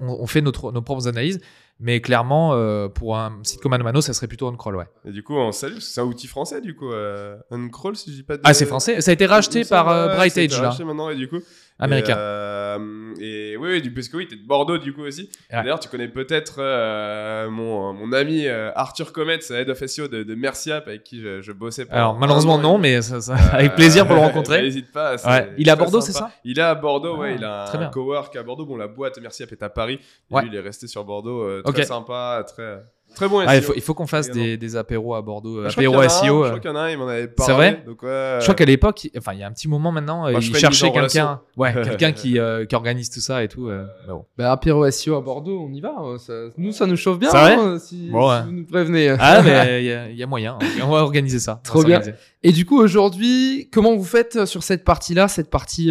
On, 0.00 0.06
on 0.22 0.26
fait 0.26 0.40
notre, 0.40 0.72
nos 0.72 0.82
propres 0.82 1.06
analyses, 1.08 1.40
mais 1.80 2.00
clairement, 2.00 2.54
euh, 2.54 2.88
pour 2.88 3.16
un 3.16 3.40
site 3.42 3.60
comme 3.60 3.76
Mano 3.76 4.00
ça 4.00 4.12
serait 4.12 4.28
plutôt 4.28 4.46
OnCrawl, 4.48 4.76
ouais. 4.76 4.86
Et 5.04 5.10
du 5.10 5.22
coup, 5.22 5.34
on 5.34 5.50
salue, 5.50 5.78
c'est 5.78 6.00
un 6.00 6.04
outil 6.04 6.28
français, 6.28 6.60
du 6.60 6.76
coup. 6.76 6.92
Euh, 6.92 7.36
Uncrawl, 7.50 7.96
si 7.96 8.10
je 8.10 8.16
dis 8.16 8.22
pas 8.22 8.36
de. 8.36 8.42
Ah, 8.44 8.54
c'est 8.54 8.66
français. 8.66 9.00
Ça 9.00 9.10
a 9.10 9.14
été 9.14 9.26
racheté 9.26 9.64
par 9.64 9.88
euh, 9.88 10.14
Bright 10.14 10.32
ça 10.32 10.40
a 10.40 10.42
été 10.44 10.54
Age, 10.54 10.62
là. 10.62 10.68
racheté 10.70 10.84
maintenant, 10.84 11.10
et 11.10 11.16
du 11.16 11.28
coup. 11.28 11.40
Américain. 11.78 12.14
Et, 12.14 12.18
euh, 12.20 13.14
et 13.20 13.56
oui, 13.56 13.68
oui, 13.72 13.82
du, 13.82 13.92
parce 13.92 14.08
que 14.08 14.16
oui, 14.16 14.28
t'es 14.28 14.36
de 14.36 14.46
Bordeaux, 14.46 14.78
du 14.78 14.92
coup 14.92 15.02
aussi. 15.02 15.22
Ouais. 15.52 15.62
D'ailleurs, 15.62 15.80
tu 15.80 15.88
connais 15.88 16.08
peut-être 16.08 16.56
euh, 16.58 17.50
mon, 17.50 17.92
mon 17.92 18.12
ami 18.12 18.46
euh, 18.46 18.70
Arthur 18.74 19.12
Comet, 19.12 19.38
Head 19.50 19.68
of 19.70 19.84
SEO 19.84 20.06
de, 20.08 20.22
de 20.22 20.34
Merciap, 20.34 20.86
avec 20.86 21.02
qui 21.04 21.20
je, 21.20 21.40
je 21.42 21.52
bossais. 21.52 21.86
Alors, 21.90 22.14
malheureusement, 22.18 22.58
non, 22.58 22.78
mais 22.78 23.02
ça, 23.02 23.20
ça- 23.20 23.34
avec 23.52 23.74
plaisir 23.74 24.06
pour 24.06 24.14
le 24.16 24.20
rencontrer. 24.28 24.62
N'hésite 24.62 24.92
pas. 24.92 25.16
Ouais. 25.26 25.52
Il 25.58 25.68
est 25.68 25.70
à 25.72 25.76
Bordeaux, 25.76 26.00
c'est 26.00 26.12
ça 26.12 26.30
Il 26.44 26.58
est 26.58 26.62
à 26.62 26.74
Bordeaux, 26.74 27.16
ouais. 27.18 27.30
Ah, 27.32 27.36
il 27.38 27.44
a 27.80 27.86
un 27.86 27.90
cowork 27.90 28.34
à 28.36 28.42
Bordeaux. 28.42 28.66
Bon, 28.66 28.76
la 28.76 28.88
boîte 28.88 29.18
Merciap 29.20 29.50
est 29.52 29.62
à 29.62 29.68
Paris. 29.68 29.98
Et 30.30 30.34
Ouais. 30.34 30.42
lui, 30.42 30.50
il 30.52 30.56
est 30.56 30.60
resté 30.60 30.86
sur 30.86 31.04
Bordeaux. 31.04 31.62
très 31.62 31.84
sympa, 31.84 32.44
très, 32.46 32.78
très 33.14 33.28
bon 33.28 33.40
SEO. 33.40 33.46
Ah, 33.48 33.56
il, 33.56 33.62
faut, 33.62 33.72
il 33.74 33.80
faut 33.82 33.94
qu'on 33.94 34.06
fasse 34.06 34.30
des, 34.30 34.56
des 34.56 34.76
apéros 34.76 35.14
à 35.14 35.22
Bordeaux, 35.22 35.64
en 35.64 35.68
apéros 35.68 36.00
un, 36.00 36.08
SEO. 36.08 36.24
Je 36.24 36.46
euh. 36.46 36.48
crois 36.48 36.60
qu'il 36.60 36.70
y 36.70 36.72
en 36.74 36.76
a 36.76 36.80
un, 36.80 36.90
il 36.90 36.98
m'en 36.98 37.08
avait 37.08 37.28
parlé. 37.28 37.46
C'est 37.52 37.56
vrai 37.56 37.82
donc, 37.86 38.02
ouais, 38.02 38.36
Je 38.38 38.42
crois 38.44 38.54
qu'à 38.54 38.64
l'époque, 38.64 39.04
il- 39.04 39.10
enfin, 39.18 39.32
il 39.32 39.38
y 39.40 39.42
a 39.42 39.46
un 39.46 39.52
petit 39.52 39.68
moment 39.68 39.92
maintenant, 39.92 40.26
euh, 40.26 40.32
Bah, 40.32 40.40
je 40.40 40.50
il 40.50 40.56
cherchait 40.56 40.90
quelqu'un, 40.92 41.40
ouais, 41.56 41.72
quelqu'un 41.84 42.12
qui, 42.12 42.38
euh, 42.38 42.64
qui 42.66 42.74
organise 42.74 43.10
tout 43.10 43.20
ça 43.20 43.42
et 43.44 43.48
tout. 43.48 43.68
euh, 43.68 43.84
mais 44.06 44.12
bon. 44.12 44.24
Bah, 44.36 44.52
apéro 44.52 44.90
SEO 44.90 45.16
à 45.16 45.20
Bordeaux, 45.20 45.66
on 45.68 45.72
y 45.72 45.80
va. 45.80 45.94
hein, 45.98 46.16
ça- 46.18 46.32
nous, 46.56 46.72
ça 46.72 46.86
nous 46.86 46.96
chauffe 46.96 47.18
bien. 47.18 47.30
C'est 47.30 47.38
vrai 47.38 47.54
hein, 47.54 47.78
si, 47.78 48.08
Bon, 48.10 48.30
si 48.30 48.44
vous 48.46 48.52
nous 48.52 48.66
prévenez. 48.66 49.14
Ah, 49.18 49.42
mais 49.42 49.82
il 49.82 49.86
y, 49.86 49.92
a- 49.92 50.08
il 50.10 50.16
y 50.16 50.22
a 50.22 50.26
moyen. 50.26 50.58
On 50.82 50.88
va 50.90 50.98
organiser 51.02 51.38
ça. 51.38 51.60
Trop 51.64 51.82
bien. 51.84 52.00
Et 52.46 52.52
du 52.52 52.66
coup, 52.66 52.78
aujourd'hui, 52.78 53.70
comment 53.72 53.96
vous 53.96 54.04
faites 54.04 54.44
sur 54.44 54.62
cette 54.62 54.84
partie-là, 54.84 55.28
cette 55.28 55.48
partie 55.48 55.88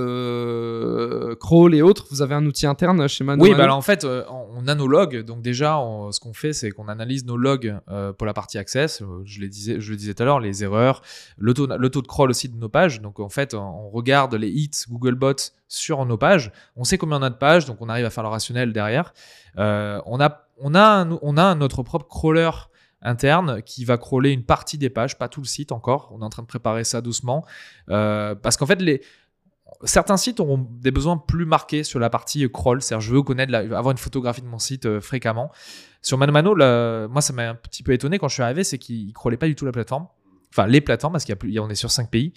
euh, 0.00 1.34
crawl 1.36 1.74
et 1.74 1.82
autres? 1.82 2.06
Vous 2.10 2.22
avez 2.22 2.34
un 2.34 2.46
outil 2.46 2.66
interne 2.66 3.08
chez 3.08 3.24
Mano 3.24 3.42
Oui, 3.42 3.52
bah 3.56 3.64
alors 3.64 3.76
en 3.76 3.82
fait, 3.82 4.04
euh, 4.04 4.22
on 4.30 4.40
on 4.62 4.68
a 4.68 4.74
nos 4.74 4.86
logs. 4.88 5.24
Donc 5.24 5.40
déjà, 5.42 5.78
on- 5.78 6.09
ce 6.12 6.20
qu'on 6.20 6.32
fait, 6.32 6.52
c'est 6.52 6.70
qu'on 6.70 6.88
analyse 6.88 7.24
nos 7.24 7.36
logs 7.36 7.78
euh, 7.88 8.12
pour 8.12 8.26
la 8.26 8.32
partie 8.32 8.58
access. 8.58 9.02
Euh, 9.02 9.22
Je, 9.24 9.40
les 9.40 9.48
disais, 9.48 9.80
je 9.80 9.90
le 9.90 9.96
disais 9.96 10.14
tout 10.14 10.22
à 10.22 10.26
l'heure, 10.26 10.40
les 10.40 10.62
erreurs, 10.64 11.02
le 11.38 11.54
taux, 11.54 11.66
de 11.66 12.06
crawl 12.06 12.30
aussi 12.30 12.48
de 12.48 12.56
nos 12.56 12.68
pages. 12.68 13.00
Donc 13.00 13.20
en 13.20 13.28
fait, 13.28 13.54
on 13.54 13.90
regarde 13.90 14.34
les 14.34 14.48
hits 14.48 14.70
Googlebot 14.88 15.36
sur 15.68 16.04
nos 16.06 16.16
pages. 16.16 16.52
On 16.76 16.84
sait 16.84 16.98
combien 16.98 17.18
on 17.18 17.22
a 17.22 17.30
de 17.30 17.36
pages, 17.36 17.66
donc 17.66 17.78
on 17.80 17.88
arrive 17.88 18.04
à 18.04 18.10
faire 18.10 18.24
le 18.24 18.30
rationnel 18.30 18.72
derrière. 18.72 19.12
Euh, 19.58 20.00
on, 20.06 20.20
a, 20.20 20.46
on, 20.58 20.74
a 20.74 21.06
on 21.22 21.36
a 21.36 21.54
notre 21.54 21.82
propre 21.82 22.06
crawler 22.06 22.50
interne 23.02 23.62
qui 23.62 23.84
va 23.84 23.96
crawler 23.96 24.30
une 24.30 24.44
partie 24.44 24.76
des 24.76 24.90
pages, 24.90 25.16
pas 25.16 25.28
tout 25.28 25.40
le 25.40 25.46
site 25.46 25.72
encore. 25.72 26.10
On 26.12 26.20
est 26.20 26.24
en 26.24 26.28
train 26.30 26.42
de 26.42 26.48
préparer 26.48 26.84
ça 26.84 27.00
doucement. 27.00 27.46
Parce 27.86 28.56
qu'en 28.56 28.66
fait, 28.66 28.82
les, 28.82 29.02
certains 29.84 30.16
sites 30.16 30.40
auront 30.40 30.66
des 30.70 30.90
besoins 30.90 31.16
plus 31.16 31.46
marqués 31.46 31.84
sur 31.84 31.98
la 31.98 32.10
partie 32.10 32.48
crawl. 32.50 32.82
C'est-à-dire, 32.82 33.00
je 33.06 33.14
veux 33.14 33.22
connaître, 33.22 33.50
la- 33.52 33.58
avoir 33.60 33.90
une 33.90 33.98
photographie 33.98 34.42
de 34.42 34.46
mon 34.46 34.58
site 34.58 34.86
euh, 34.86 35.00
fréquemment. 35.00 35.50
Sur 36.02 36.18
Mano 36.18 36.32
Mano, 36.32 36.54
moi, 37.08 37.20
ça 37.20 37.32
m'a 37.32 37.48
un 37.48 37.54
petit 37.54 37.82
peu 37.82 37.92
étonné 37.92 38.18
quand 38.18 38.28
je 38.28 38.34
suis 38.34 38.42
arrivé, 38.42 38.64
c'est 38.64 38.78
qu'il 38.78 39.08
ne 39.08 39.12
crawlait 39.12 39.36
pas 39.36 39.46
du 39.46 39.54
tout 39.54 39.66
la 39.66 39.72
plateforme. 39.72 40.06
Enfin, 40.52 40.66
les 40.66 40.80
plateformes, 40.80 41.12
parce 41.12 41.24
qu'il 41.24 41.32
y 41.32 41.34
a 41.34 41.36
plus, 41.36 41.50
il 41.50 41.54
y 41.54 41.58
a- 41.58 41.62
on 41.62 41.68
est 41.70 41.74
sur 41.74 41.90
5 41.90 42.10
pays. 42.10 42.32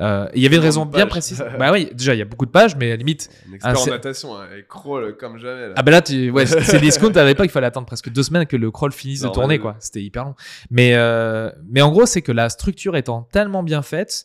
Euh, 0.00 0.28
il 0.32 0.40
y 0.40 0.46
avait 0.46 0.54
une 0.56 0.62
raison 0.62 0.86
bien 0.86 1.08
précise. 1.08 1.44
bah 1.58 1.72
oui, 1.72 1.88
déjà, 1.92 2.14
il 2.14 2.18
y 2.18 2.22
a 2.22 2.24
beaucoup 2.24 2.46
de 2.46 2.52
pages, 2.52 2.76
mais 2.76 2.86
à 2.86 2.90
la 2.90 2.96
limite. 2.96 3.30
Un 3.50 3.54
expert 3.54 3.80
en 3.80 3.86
natation, 3.86 4.36
hein, 4.36 4.44
et 4.56 4.64
crawl 4.68 5.16
comme 5.16 5.38
jamais. 5.38 5.68
Là. 5.68 5.74
Ah 5.76 5.82
ben 5.82 5.90
là, 5.90 6.02
tu, 6.02 6.30
ouais, 6.30 6.46
c'est 6.46 6.78
discount. 6.80 7.10
À 7.16 7.24
l'époque, 7.24 7.46
il 7.46 7.50
fallait 7.50 7.66
attendre 7.66 7.86
presque 7.86 8.08
deux 8.10 8.22
semaines 8.22 8.46
que 8.46 8.56
le 8.56 8.70
crawl 8.70 8.92
finisse 8.92 9.22
de 9.22 9.28
tourner, 9.28 9.58
quoi. 9.58 9.74
C'était 9.80 10.00
hyper 10.02 10.24
long. 10.26 10.34
Mais, 10.70 10.92
euh, 10.94 11.50
mais 11.68 11.82
en 11.82 11.90
gros, 11.90 12.06
c'est 12.06 12.22
que 12.22 12.30
la 12.30 12.48
structure 12.48 12.94
étant 12.96 13.22
tellement 13.32 13.64
bien 13.64 13.82
faite 13.82 14.24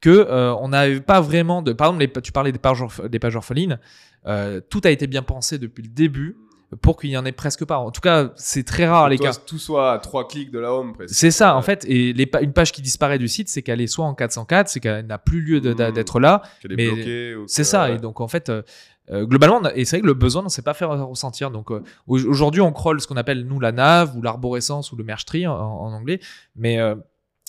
que 0.00 0.10
euh, 0.10 0.54
on 0.56 0.68
n'avait 0.68 1.00
pas 1.00 1.20
vraiment 1.20 1.62
de. 1.62 1.72
Par 1.72 1.88
exemple, 1.88 2.06
les- 2.14 2.22
tu 2.22 2.32
parlais 2.32 2.52
des 2.52 2.58
pages, 2.58 2.82
des 3.10 3.18
pages 3.18 3.36
orphelines. 3.36 3.78
euh, 4.26 4.60
tout 4.68 4.80
a 4.84 4.90
été 4.90 5.06
bien 5.06 5.22
pensé 5.22 5.58
depuis 5.58 5.82
le 5.82 5.88
début 5.88 6.36
pour 6.82 6.98
qu'il 7.00 7.08
y 7.10 7.16
en 7.16 7.24
ait 7.24 7.32
presque 7.32 7.64
pas. 7.64 7.78
En 7.78 7.90
tout 7.90 8.00
cas, 8.02 8.30
c'est 8.36 8.62
très 8.64 8.86
rare 8.86 9.08
les 9.08 9.16
Toi, 9.16 9.28
cas. 9.30 9.36
Tout 9.46 9.58
soit 9.58 9.92
à 9.92 9.98
trois 9.98 10.28
clics 10.28 10.50
de 10.50 10.58
la 10.58 10.72
home 10.74 10.92
presque. 10.92 11.14
C'est 11.14 11.30
ça, 11.30 11.56
en 11.56 11.62
fait. 11.62 11.84
Et 11.88 12.12
les 12.12 12.28
une 12.42 12.52
page 12.52 12.72
qui 12.72 12.82
disparaît 12.82 13.18
du 13.18 13.28
site, 13.28 13.48
c'est 13.48 13.62
qu'elle 13.62 13.80
est 13.80 13.86
soit 13.86 14.04
en 14.04 14.14
404, 14.14 14.68
c'est 14.68 14.80
qu'elle 14.80 15.06
n'a 15.06 15.16
plus 15.18 15.40
lieu 15.40 15.60
de- 15.60 15.72
Mhm. 15.72 15.92
d'être 15.92 16.20
là, 16.20 16.42
qu'elle 16.60 16.72
est 16.72 16.76
mais 16.76 16.86
bloquée 16.90 17.36
c'est 17.46 17.64
ça. 17.64 17.90
Et 17.90 17.96
donc, 17.98 18.20
en 18.20 18.28
fait, 18.28 18.50
euh, 18.50 19.24
globalement, 19.24 19.62
et 19.74 19.86
c'est 19.86 19.96
vrai 19.96 20.02
que 20.02 20.06
le 20.08 20.12
besoin, 20.14 20.42
on 20.42 20.46
ne 20.46 20.50
s'est 20.50 20.60
pas 20.60 20.74
fait 20.74 20.84
ressentir. 20.84 21.50
Donc, 21.50 21.70
euh, 21.70 21.82
au- 22.06 22.22
aujourd'hui, 22.26 22.60
on 22.60 22.72
crawl 22.72 23.00
ce 23.00 23.06
qu'on 23.06 23.16
appelle, 23.16 23.44
nous, 23.46 23.60
la 23.60 23.72
nav 23.72 24.14
ou 24.16 24.20
l'arborescence 24.20 24.92
ou 24.92 24.96
le 24.96 25.04
merge 25.04 25.24
tree 25.24 25.46
en, 25.46 25.54
en 25.56 25.92
anglais. 25.94 26.20
Mais 26.54 26.78
euh, 26.78 26.96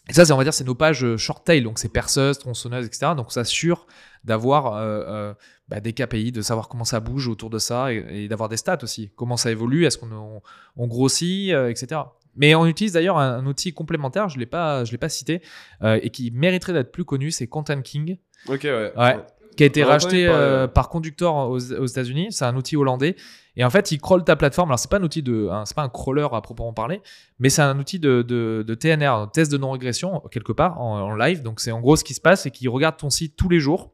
et 0.09 0.13
ça, 0.13 0.25
c'est, 0.25 0.33
on 0.33 0.37
va 0.37 0.43
dire, 0.43 0.53
c'est 0.53 0.63
nos 0.63 0.75
pages 0.75 1.05
euh, 1.05 1.17
short 1.17 1.45
tail. 1.45 1.61
Donc, 1.61 1.77
c'est 1.77 1.89
perceuse, 1.89 2.39
tronçonneuse, 2.39 2.85
etc. 2.85 3.13
Donc, 3.15 3.27
on 3.27 3.29
s'assure 3.29 3.85
d'avoir 4.23 4.75
euh, 4.75 5.03
euh, 5.07 5.33
bah, 5.67 5.79
des 5.79 5.93
KPI, 5.93 6.31
de 6.31 6.41
savoir 6.41 6.67
comment 6.67 6.83
ça 6.83 6.99
bouge 6.99 7.27
autour 7.27 7.51
de 7.51 7.59
ça 7.59 7.93
et, 7.93 8.23
et 8.23 8.27
d'avoir 8.27 8.49
des 8.49 8.57
stats 8.57 8.79
aussi. 8.81 9.11
Comment 9.15 9.37
ça 9.37 9.51
évolue, 9.51 9.85
est-ce 9.85 9.99
qu'on 9.99 10.11
on, 10.11 10.41
on 10.75 10.87
grossit, 10.87 11.51
euh, 11.51 11.69
etc. 11.69 12.01
Mais 12.35 12.55
on 12.55 12.65
utilise 12.65 12.93
d'ailleurs 12.93 13.17
un, 13.17 13.37
un 13.37 13.45
outil 13.45 13.71
complémentaire, 13.71 14.29
je 14.29 14.35
ne 14.35 14.39
l'ai 14.39 14.45
pas, 14.45 14.83
je 14.83 14.91
l'ai 14.91 14.97
pas 14.97 15.09
cité, 15.09 15.41
et 15.83 16.09
qui 16.09 16.31
mériterait 16.31 16.73
d'être 16.73 16.91
plus 16.91 17.03
connu, 17.03 17.31
c'est 17.31 17.47
Content 17.47 17.81
King 17.81 18.17
Ok, 18.47 18.61
ouais. 18.63 18.93
Ouais. 18.95 19.17
Qui 19.57 19.63
a 19.63 19.65
été 19.65 19.83
racheté 19.83 20.27
euh, 20.27 20.67
par 20.67 20.89
Conductor 20.89 21.49
aux, 21.49 21.73
aux 21.73 21.85
États-Unis. 21.85 22.27
C'est 22.31 22.45
un 22.45 22.55
outil 22.55 22.75
hollandais. 22.77 23.15
Et 23.55 23.63
en 23.65 23.69
fait, 23.69 23.91
il 23.91 23.99
crawl 23.99 24.23
ta 24.23 24.35
plateforme. 24.37 24.69
Alors, 24.69 24.79
c'est 24.79 24.89
pas 24.89 24.97
un 24.99 25.03
outil 25.03 25.21
de, 25.21 25.49
un- 25.51 25.65
c'est 25.65 25.75
pas 25.75 25.81
un 25.83 25.89
crawler 25.89 26.27
à 26.31 26.39
proprement 26.41 26.71
parler, 26.71 27.01
mais 27.39 27.49
c'est 27.49 27.61
un 27.61 27.77
outil 27.77 27.99
de, 27.99 28.21
de, 28.21 28.63
de 28.65 28.73
TNR, 28.75 29.29
test 29.33 29.51
de 29.51 29.57
non-régression 29.57 30.21
quelque 30.31 30.53
part 30.53 30.79
en, 30.79 30.99
en 31.01 31.15
live. 31.15 31.41
Donc, 31.43 31.59
c'est 31.59 31.71
en 31.71 31.81
gros 31.81 31.95
ce 31.97 32.03
qui 32.05 32.13
se 32.13 32.21
passe, 32.21 32.43
c'est 32.43 32.51
qu'il 32.51 32.69
regarde 32.69 32.95
ton 32.97 33.09
site 33.09 33.35
tous 33.35 33.49
les 33.49 33.59
jours. 33.59 33.91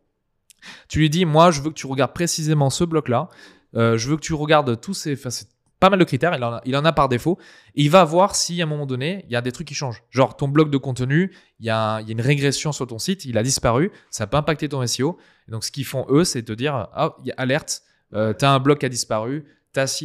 Tu 0.87 0.99
lui 0.99 1.09
dis, 1.09 1.25
moi, 1.25 1.49
je 1.51 1.61
veux 1.61 1.69
que 1.69 1.75
tu 1.75 1.87
regardes 1.87 2.13
précisément 2.13 2.69
ce 2.69 2.83
bloc-là. 2.83 3.29
Euh, 3.75 3.97
je 3.97 4.07
veux 4.09 4.15
que 4.17 4.21
tu 4.21 4.33
regardes 4.33 4.79
tous 4.79 4.93
ces, 4.93 5.13
enfin, 5.13 5.29
c'est 5.31 5.47
pas 5.79 5.89
mal 5.89 5.99
de 5.99 6.03
critères. 6.05 6.33
Il 6.35 6.43
en 6.43 6.53
a, 6.53 6.61
il 6.65 6.75
en 6.77 6.85
a 6.85 6.93
par 6.93 7.09
défaut. 7.09 7.37
Et 7.75 7.83
il 7.83 7.89
va 7.91 8.03
voir 8.03 8.35
si 8.35 8.61
à 8.61 8.65
un 8.65 8.67
moment 8.67 8.85
donné, 8.85 9.25
il 9.27 9.31
y 9.33 9.35
a 9.35 9.41
des 9.41 9.51
trucs 9.51 9.67
qui 9.67 9.73
changent. 9.73 10.03
Genre, 10.09 10.35
ton 10.37 10.47
bloc 10.47 10.69
de 10.69 10.77
contenu, 10.77 11.35
il 11.59 11.65
y, 11.65 11.69
a 11.69 11.79
un- 11.95 12.01
il 12.01 12.07
y 12.07 12.09
a 12.09 12.13
une 12.13 12.21
régression 12.21 12.71
sur 12.71 12.87
ton 12.87 12.97
site, 12.99 13.25
il 13.25 13.37
a 13.37 13.43
disparu, 13.43 13.91
ça 14.09 14.27
peut 14.27 14.37
impacter 14.37 14.69
ton 14.69 14.81
SEO. 14.85 15.17
Et 15.47 15.51
donc, 15.51 15.63
ce 15.63 15.71
qu'ils 15.71 15.85
font, 15.85 16.05
eux, 16.09 16.23
c'est 16.23 16.43
te 16.43 16.53
dire 16.53 16.87
Ah, 16.93 17.15
il 17.23 17.27
y 17.27 17.31
a 17.31 17.35
alerte, 17.37 17.81
euh, 18.13 18.33
tu 18.33 18.45
as 18.45 18.51
un 18.51 18.59
bloc 18.59 18.79
qui 18.79 18.85
a 18.85 18.89
disparu, 18.89 19.45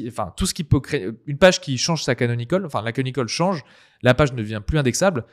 enfin, 0.09 0.33
tout 0.37 0.47
ce 0.47 0.55
qui 0.55 0.65
peut 0.65 0.81
créer. 0.81 1.11
Une 1.27 1.39
page 1.39 1.61
qui 1.61 1.79
change 1.79 2.03
sa 2.03 2.15
canonical, 2.15 2.67
enfin, 2.67 2.83
la 2.83 2.93
canonical 2.93 3.29
change, 3.29 3.63
la 4.03 4.15
page 4.15 4.33
ne 4.33 4.39
devient 4.39 4.61
plus 4.67 4.79
indexable. 4.79 5.25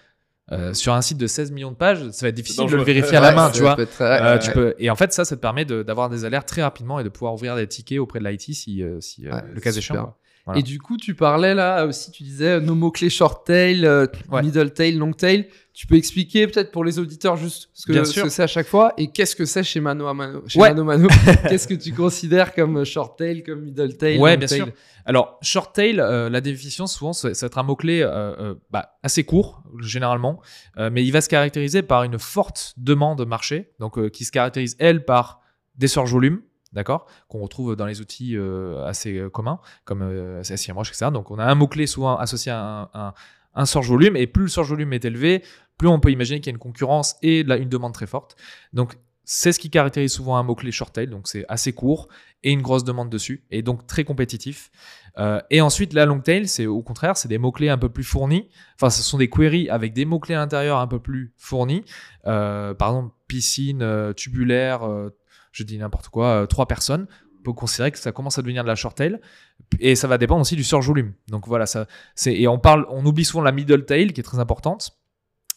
Euh, 0.54 0.73
sur 0.73 0.93
un 0.93 1.02
site 1.02 1.17
de 1.17 1.28
16 1.28 1.52
millions 1.52 1.71
de 1.71 1.76
pages, 1.76 2.10
ça 2.12 2.26
va 2.26 2.30
être 2.30 2.36
difficile 2.36 2.69
de 2.69 2.76
le 2.78 2.84
vérifier 2.84 3.17
à 3.17 3.19
la 3.19 3.32
main, 3.34 3.50
tu 3.52 3.60
vois. 3.62 3.76
peut 3.76 3.82
être- 3.82 4.00
ouais, 4.00 4.06
Euh, 4.21 4.34
ouais. 4.36 4.39
tu 4.39 4.52
peux... 4.52 4.76
Et 4.80 4.89
en 4.89 4.95
fait, 4.95 5.12
ça, 5.12 5.26
ça 5.26 5.36
te 5.36 5.41
permet 5.41 5.65
de- 5.65 5.84
d'avoir 5.84 6.08
des 6.10 6.23
alertes 6.23 6.47
très 6.47 6.62
rapidement 6.63 7.02
et 7.02 7.04
de 7.04 7.10
pouvoir 7.10 7.34
ouvrir 7.34 7.58
des 7.58 7.67
tickets 7.67 8.00
auprès 8.00 8.19
de 8.19 8.26
l'IT 8.26 8.54
si, 8.54 8.82
euh, 8.82 9.02
si 9.02 9.23
le 9.23 9.60
cas 9.60 9.71
échéant. 9.73 10.15
Voilà. 10.47 10.62
Et 10.62 10.63
du 10.63 10.79
coup, 10.79 10.95
tu 10.97 11.13
parlais 11.13 11.53
là 11.53 11.86
aussi, 11.86 12.10
tu 12.10 12.23
disais 12.23 12.60
nos 12.62 12.73
mots-clés 12.73 13.10
short 13.10 13.45
tail, 13.45 13.86
euh, 13.86 14.07
Ouais. 14.31 14.41
middle 14.41 14.71
tail, 14.71 14.93
long 14.93 15.12
tail. 15.12 15.49
Tu 15.73 15.86
peux 15.86 15.95
expliquer 15.95 16.47
peut-être 16.47 16.71
pour 16.71 16.83
les 16.86 16.97
auditeurs 16.99 17.36
juste 17.36 17.69
ce 17.73 17.86
que 17.86 18.03
ce 18.05 18.29
c'est 18.29 18.41
à 18.43 18.47
chaque 18.47 18.65
fois 18.65 18.93
et 18.97 19.12
qu'est-ce 19.12 19.36
que 19.36 19.45
c'est 19.45 19.62
chez 19.63 19.79
Mano 19.81 20.07
à 20.07 20.13
Mano. 20.13 20.41
Chez 20.47 20.57
Ouais. 20.60 20.69
Mano 20.69 20.83
Mano, 20.86 21.07
qu'est-ce 21.49 21.67
que 21.67 21.73
tu 21.75 21.93
considères 21.93 22.55
comme 22.55 22.83
short 22.86 23.19
tail, 23.19 23.43
comme 23.43 23.62
middle 23.62 23.95
tail, 23.97 24.17
Ouais, 24.19 24.31
long 24.36 24.39
bien 24.39 24.47
tail 24.47 24.57
sûr. 24.60 24.67
Alors, 25.05 25.38
short 25.41 25.75
tail, 25.75 25.99
euh, 25.99 26.29
la 26.29 26.41
définition, 26.41 26.88
souvent, 26.88 27.13
ça 27.13 27.27
va 27.29 27.33
être 27.45 27.57
un 27.57 27.63
mot-clé 27.63 28.01
euh, 28.01 28.07
euh, 28.39 28.55
bah, 28.71 28.97
assez 29.03 29.23
court, 29.25 29.62
généralement, 29.81 30.41
euh, 30.77 30.89
mais 30.91 31.03
il 31.05 31.12
va 31.12 31.21
se 31.21 31.29
caractériser 31.29 31.81
par 31.83 32.03
une 32.03 32.17
forte 32.17 32.73
demande 32.77 33.23
marché, 33.27 33.71
donc 33.79 33.99
euh, 33.99 34.10
qui 34.10 34.25
se 34.25 34.31
caractérise, 34.31 34.75
elle, 34.79 35.05
par 35.05 35.41
des 35.75 35.88
surges 35.88 36.12
volumes, 36.12 36.41
d'accord, 36.73 37.06
qu'on 37.27 37.39
retrouve 37.39 37.75
dans 37.75 37.86
les 37.86 38.01
outils 38.01 38.36
euh, 38.36 38.84
assez 38.86 39.17
euh, 39.17 39.29
communs, 39.29 39.60
comme 39.85 40.02
euh, 40.02 40.44
SEMrush, 40.44 40.89
etc. 40.89 41.12
Donc, 41.12 41.31
on 41.31 41.39
a 41.39 41.46
un 41.46 41.56
mot-clé 41.56 41.87
souvent 41.87 42.17
associé 42.17 42.52
à 42.52 42.60
un, 42.60 42.89
un- 42.94 43.13
un 43.56 43.63
volume. 43.81 44.15
Et 44.15 44.27
plus 44.27 44.44
le 44.44 44.48
search 44.50 44.67
volume 44.69 44.94
est 44.94 45.04
élevé, 45.06 45.44
plus 45.77 45.87
on 45.87 46.00
peut 46.00 46.12
imaginer 46.12 46.39
qu'il 46.39 46.48
y 46.52 46.54
a 46.54 46.56
une 46.56 46.60
concurrence 46.60 47.15
et 47.21 47.44
là, 47.44 47.58
une 47.58 47.69
demande 47.69 47.94
très 47.94 48.08
forte. 48.08 48.35
Donc, 48.73 48.98
c'est 49.29 49.52
ce 49.52 49.60
qui 49.60 49.69
caractérise 49.69 50.13
souvent 50.13 50.37
un 50.37 50.44
mot-clé 50.44 50.71
short 50.71 50.94
tail. 50.94 51.08
Donc, 51.08 51.27
c'est 51.27 51.44
assez 51.50 51.73
court 51.73 52.08
et 52.44 52.52
une 52.52 52.62
grosse 52.62 52.83
demande 52.83 53.10
dessus. 53.10 53.44
Et 53.52 53.62
donc, 53.62 53.85
très 53.87 54.04
compétitif. 54.06 54.69
Euh, 55.17 55.41
et 55.50 55.60
ensuite, 55.60 55.94
la 55.94 56.06
long 56.06 56.19
tail, 56.21 56.48
c'est 56.48 56.65
au 56.67 56.81
contraire, 56.81 57.17
c'est 57.17 57.27
des 57.27 57.37
mots-clés 57.39 57.69
un 57.69 57.77
peu 57.77 57.89
plus 57.89 58.04
fournis. 58.04 58.48
Enfin, 58.75 58.89
ce 58.89 59.02
sont 59.02 59.17
des 59.17 59.29
queries 59.29 59.69
avec 59.69 59.94
des 59.94 60.06
mots-clés 60.06 60.35
à 60.35 60.39
l'intérieur 60.39 60.77
un 60.79 60.87
peu 60.87 61.00
plus 61.00 61.33
fournis. 61.37 61.83
Par 62.23 62.75
exemple, 62.79 63.13
piscine, 63.27 64.13
tubulaire, 64.15 64.87
je 65.58 65.63
dis 65.63 65.77
n'importe 65.77 66.10
quoi, 66.10 66.45
trois 66.47 66.67
personnes. 66.67 67.08
On 67.39 67.43
peut 67.43 67.53
considérer 67.53 67.91
que 67.91 67.99
ça 67.99 68.12
commence 68.12 68.37
à 68.37 68.41
devenir 68.41 68.63
de 68.63 68.67
la 68.67 68.75
short 68.75 68.95
tail. 68.97 69.19
Et 69.79 69.95
ça 69.95 70.08
va 70.08 70.17
dépendre 70.17 70.41
aussi 70.41 70.55
du 70.55 70.63
search 70.63 70.85
volume. 70.85 71.13
Donc 71.29 71.47
voilà, 71.47 71.65
ça, 71.65 71.87
c'est, 72.15 72.33
et 72.33 72.47
on 72.47 72.60
parle, 72.60 72.85
on 72.89 73.05
oublie 73.05 73.25
souvent 73.25 73.43
la 73.43 73.51
middle 73.51 73.85
tail 73.85 74.13
qui 74.13 74.19
est 74.19 74.23
très 74.23 74.39
importante. 74.39 74.97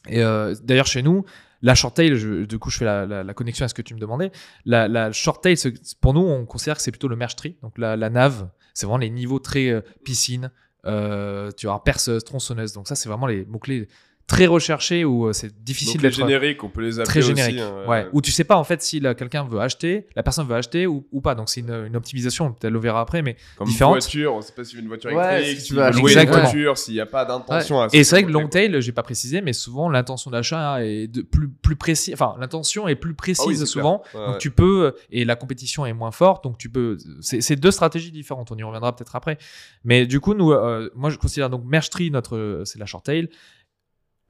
Et 0.08 0.22
d'ailleurs, 0.62 0.86
chez 0.86 1.02
nous, 1.02 1.24
la 1.62 1.74
short 1.74 1.94
tail, 1.94 2.46
du 2.46 2.58
coup, 2.58 2.70
je 2.70 2.78
fais 2.78 2.84
la, 2.84 3.34
connexion 3.34 3.64
à 3.64 3.68
ce 3.68 3.74
que 3.74 3.82
tu 3.82 3.94
me 3.94 4.00
demandais. 4.00 4.32
La, 4.64 5.12
short 5.12 5.42
tail, 5.42 5.56
pour 6.00 6.14
nous, 6.14 6.20
on 6.20 6.46
considère 6.46 6.76
que 6.76 6.82
c'est 6.82 6.90
plutôt 6.90 7.08
le 7.08 7.16
merge 7.16 7.36
tree, 7.36 7.56
donc 7.62 7.76
la, 7.76 7.96
nave. 8.10 8.48
C'est 8.72 8.86
vraiment 8.86 8.98
les 8.98 9.10
niveaux 9.10 9.40
très 9.40 9.68
euh, 9.68 9.80
piscine. 10.04 10.50
Euh, 10.86 11.50
tu 11.56 11.66
vois, 11.66 11.84
perceuse, 11.84 12.24
tronçonneuse. 12.24 12.72
Donc 12.72 12.88
ça, 12.88 12.94
c'est 12.94 13.08
vraiment 13.08 13.26
les 13.26 13.44
mots 13.44 13.58
clés 13.58 13.88
très 14.30 14.46
recherché 14.46 15.04
ou 15.04 15.26
euh, 15.26 15.32
c'est 15.32 15.52
difficile 15.64 16.00
d'être 16.00 16.14
générique, 16.14 16.62
on 16.62 16.68
peut 16.68 16.82
les 16.82 17.00
appeler 17.00 17.20
très 17.20 17.22
générique. 17.22 17.56
Aussi, 17.56 17.64
hein, 17.64 17.88
ouais. 17.88 18.06
Où 18.12 18.22
tu 18.22 18.30
sais 18.30 18.44
pas 18.44 18.56
en 18.56 18.62
fait 18.62 18.80
si 18.80 19.00
quelqu'un 19.00 19.42
veut 19.42 19.58
acheter, 19.58 20.06
la 20.14 20.22
personne 20.22 20.46
veut 20.46 20.54
acheter 20.54 20.86
ou, 20.86 21.04
ou 21.10 21.20
pas. 21.20 21.34
Donc 21.34 21.48
c'est 21.48 21.60
une, 21.60 21.86
une, 21.88 21.96
optimisation, 21.96 22.52
peut-être 22.52 22.72
le 22.72 22.78
verra 22.78 23.00
après, 23.00 23.22
mais 23.22 23.36
Comme 23.56 23.66
différente. 23.66 23.96
Une 23.96 24.00
voiture, 24.00 24.34
on 24.34 24.40
sait 24.40 24.52
pas 24.52 24.62
si 24.62 24.78
une 24.78 24.86
voiture 24.86 25.10
électrique, 25.10 25.60
si 25.60 25.66
tu 25.66 25.74
veux 25.74 25.90
louer 25.90 26.16
une 26.16 26.28
voiture, 26.28 26.78
s'il 26.78 26.94
n'y 26.94 27.00
a 27.00 27.06
pas 27.06 27.24
d'intention. 27.24 27.80
Ouais. 27.80 27.88
Et 27.92 28.04
c'est 28.04 28.14
vrai 28.14 28.24
que 28.24 28.30
long 28.30 28.46
tail, 28.46 28.80
j'ai 28.80 28.92
pas 28.92 29.02
précisé, 29.02 29.40
mais 29.40 29.52
souvent 29.52 29.88
l'intention 29.88 30.30
d'achat 30.30 30.84
est 30.84 31.08
de 31.08 31.22
plus 31.22 31.48
plus 31.48 31.74
précis. 31.74 32.12
Enfin, 32.12 32.36
l'intention 32.38 32.86
est 32.86 32.94
plus 32.94 33.14
précise 33.14 33.42
ah 33.44 33.48
oui, 33.48 33.66
souvent. 33.66 34.02
donc 34.14 34.38
tu 34.38 34.52
peux 34.52 34.94
et 35.10 35.24
la 35.24 35.34
compétition 35.34 35.86
est 35.86 35.92
moins 35.92 36.12
forte, 36.12 36.44
donc 36.44 36.56
tu 36.56 36.68
peux. 36.68 36.98
C'est 37.20 37.56
deux 37.56 37.72
stratégies 37.72 38.12
différentes. 38.12 38.52
On 38.52 38.56
y 38.56 38.62
reviendra 38.62 38.94
peut-être 38.94 39.16
après. 39.16 39.38
Mais 39.82 40.06
du 40.06 40.20
coup, 40.20 40.34
nous, 40.34 40.52
euh, 40.52 40.88
moi, 40.94 41.10
je 41.10 41.16
considère 41.16 41.50
donc 41.50 41.64
merge 41.64 41.90
tree 41.90 42.12
notre, 42.12 42.62
c'est 42.64 42.78
la 42.78 42.86
short 42.86 43.04
tail. 43.04 43.28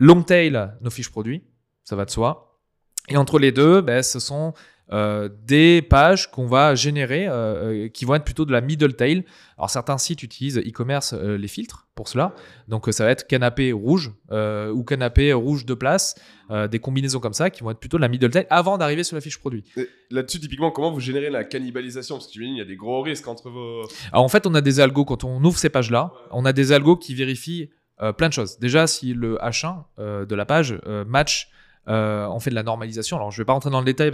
Long 0.00 0.22
tail, 0.22 0.72
nos 0.80 0.90
fiches 0.90 1.10
produits, 1.10 1.42
ça 1.84 1.94
va 1.94 2.06
de 2.06 2.10
soi. 2.10 2.58
Et 3.10 3.16
entre 3.16 3.38
les 3.38 3.52
deux, 3.52 3.82
ben, 3.82 4.02
ce 4.02 4.18
sont 4.18 4.54
euh, 4.92 5.28
des 5.44 5.82
pages 5.82 6.30
qu'on 6.32 6.46
va 6.46 6.74
générer 6.74 7.28
euh, 7.28 7.84
euh, 7.84 7.88
qui 7.88 8.04
vont 8.04 8.16
être 8.16 8.24
plutôt 8.24 8.44
de 8.44 8.50
la 8.50 8.60
middle 8.60 8.94
tail. 8.94 9.24
Alors 9.56 9.70
certains 9.70 9.98
sites 9.98 10.24
utilisent 10.24 10.58
e-commerce 10.58 11.12
les 11.12 11.48
filtres 11.48 11.86
pour 11.94 12.08
cela. 12.08 12.34
Donc 12.66 12.88
ça 12.90 13.04
va 13.04 13.10
être 13.10 13.26
canapé 13.26 13.72
rouge 13.72 14.10
ou 14.30 14.84
canapé 14.84 15.32
rouge 15.32 15.66
de 15.66 15.74
place, 15.74 16.14
des 16.70 16.78
combinaisons 16.78 17.20
comme 17.20 17.34
ça 17.34 17.50
qui 17.50 17.62
vont 17.62 17.70
être 17.70 17.78
plutôt 17.78 17.98
de 17.98 18.02
la 18.02 18.08
middle 18.08 18.30
tail 18.30 18.46
avant 18.48 18.78
d'arriver 18.78 19.04
sur 19.04 19.16
la 19.16 19.20
fiche 19.20 19.38
produit. 19.38 19.64
Là-dessus, 20.10 20.40
typiquement, 20.40 20.70
comment 20.70 20.90
vous 20.90 21.00
générez 21.00 21.28
la 21.28 21.44
cannibalisation? 21.44 22.16
Parce 22.16 22.28
que 22.28 22.32
tu 22.32 22.38
dis, 22.40 22.46
il 22.46 22.56
y 22.56 22.62
a 22.62 22.64
des 22.64 22.76
gros 22.76 23.02
risques 23.02 23.28
entre 23.28 23.50
vos. 23.50 23.82
Alors 24.12 24.24
en 24.24 24.28
fait, 24.28 24.46
on 24.46 24.54
a 24.54 24.62
des 24.62 24.80
algos 24.80 25.04
quand 25.04 25.24
on 25.24 25.44
ouvre 25.44 25.58
ces 25.58 25.68
pages-là, 25.68 26.10
on 26.30 26.46
a 26.46 26.54
des 26.54 26.72
algos 26.72 26.96
qui 26.96 27.14
vérifient 27.14 27.68
plein 28.12 28.28
de 28.28 28.32
choses. 28.32 28.58
Déjà, 28.58 28.86
si 28.86 29.14
le 29.14 29.36
H1 29.36 29.84
euh, 29.98 30.26
de 30.26 30.34
la 30.34 30.46
page 30.46 30.78
euh, 30.86 31.04
match 31.04 31.50
on 31.86 32.38
fait 32.38 32.50
de 32.50 32.54
la 32.54 32.62
normalisation. 32.62 33.16
Alors, 33.16 33.32
je 33.32 33.36
ne 33.36 33.42
vais 33.42 33.46
pas 33.46 33.52
rentrer 33.52 33.70
dans 33.70 33.80
le 33.80 33.84
détail, 33.84 34.12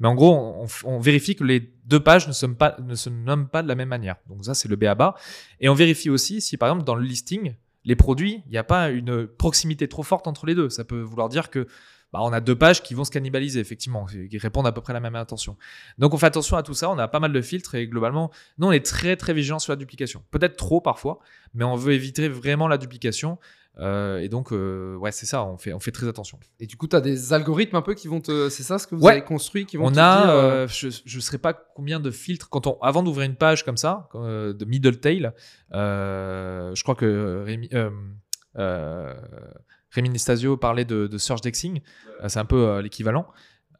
mais 0.00 0.08
en 0.08 0.14
gros, 0.14 0.66
on, 0.84 0.98
vérifie 0.98 1.36
que 1.36 1.44
les 1.44 1.74
deux 1.84 2.00
pages 2.00 2.26
ne, 2.26 2.32
se 2.32 3.10
nomment 3.10 3.48
pas 3.48 3.62
de 3.62 3.68
la 3.68 3.74
même 3.74 3.90
manière. 3.90 4.16
Donc, 4.30 4.46
ça, 4.46 4.54
c'est 4.54 4.66
le 4.66 4.76
B 4.76 4.84
à 4.84 4.94
bas. 4.94 5.14
Et 5.60 5.68
on 5.68 5.74
vérifie 5.74 6.08
aussi 6.08 6.40
si, 6.40 6.56
par 6.56 6.70
exemple, 6.70 6.86
dans 6.86 6.94
le 6.94 7.02
listing, 7.02 7.54
les 7.84 7.96
produits, 7.96 8.42
il 8.46 8.52
n'y 8.52 8.56
a 8.56 8.64
pas 8.64 8.88
une 8.88 9.26
proximité 9.26 9.88
trop 9.88 10.02
forte 10.02 10.26
entre 10.26 10.46
les 10.46 10.54
deux. 10.54 10.70
Ça 10.70 10.84
peut 10.84 11.02
vouloir 11.02 11.28
dire 11.28 11.50
que 11.50 11.66
bah, 12.12 12.20
on 12.22 12.32
a 12.32 12.40
deux 12.40 12.56
pages 12.56 12.82
qui 12.82 12.94
vont 12.94 13.04
se 13.04 13.10
cannibaliser, 13.10 13.60
effectivement, 13.60 14.06
qui 14.06 14.38
répondent 14.38 14.66
à 14.66 14.72
peu 14.72 14.80
près 14.80 14.92
à 14.92 14.94
la 14.94 15.00
même 15.00 15.16
intention. 15.16 15.56
Donc 15.98 16.14
on 16.14 16.18
fait 16.18 16.26
attention 16.26 16.56
à 16.56 16.62
tout 16.62 16.74
ça, 16.74 16.90
on 16.90 16.98
a 16.98 17.08
pas 17.08 17.20
mal 17.20 17.32
de 17.32 17.40
filtres 17.40 17.74
et 17.74 17.86
globalement, 17.86 18.30
nous 18.58 18.68
on 18.68 18.72
est 18.72 18.84
très 18.84 19.16
très 19.16 19.32
vigilant 19.32 19.58
sur 19.58 19.72
la 19.72 19.76
duplication. 19.76 20.22
Peut-être 20.30 20.56
trop 20.56 20.80
parfois, 20.80 21.20
mais 21.54 21.64
on 21.64 21.76
veut 21.76 21.92
éviter 21.92 22.28
vraiment 22.28 22.68
la 22.68 22.78
duplication. 22.78 23.38
Euh, 23.78 24.18
et 24.18 24.28
donc, 24.28 24.52
euh, 24.52 24.96
ouais, 24.96 25.12
c'est 25.12 25.26
ça, 25.26 25.44
on 25.44 25.56
fait, 25.56 25.72
on 25.72 25.80
fait 25.80 25.92
très 25.92 26.06
attention. 26.08 26.38
Et 26.58 26.66
du 26.66 26.76
coup, 26.76 26.86
tu 26.86 26.96
as 26.96 27.00
des 27.00 27.32
algorithmes 27.32 27.76
un 27.76 27.82
peu 27.82 27.94
qui 27.94 28.08
vont 28.08 28.20
te. 28.20 28.48
C'est 28.48 28.62
ça 28.62 28.78
ce 28.78 28.86
que 28.86 28.94
vous 28.94 29.06
avez 29.06 29.22
construit 29.22 29.64
qui 29.64 29.76
vont 29.76 29.86
On 29.86 29.96
a, 29.96 30.30
euh, 30.30 30.68
je 30.68 30.88
ne 30.88 31.20
sais 31.20 31.38
pas 31.38 31.54
combien 31.54 32.00
de 32.00 32.10
filtres. 32.10 32.48
Quand 32.50 32.66
on, 32.66 32.78
avant 32.80 33.02
d'ouvrir 33.02 33.26
une 33.26 33.36
page 33.36 33.64
comme 33.64 33.76
ça, 33.76 34.08
de 34.14 34.64
middle 34.64 34.98
tail, 34.98 35.32
je 35.72 36.82
crois 36.82 36.94
que 36.94 37.44
Rémi. 37.44 37.70
Rémi 39.90 40.10
Nestasio 40.10 40.56
parlait 40.56 40.84
de, 40.84 41.06
de 41.06 41.18
search 41.18 41.40
dexing, 41.40 41.80
euh, 42.22 42.28
c'est 42.28 42.38
un 42.38 42.44
peu 42.44 42.68
euh, 42.68 42.82
l'équivalent. 42.82 43.26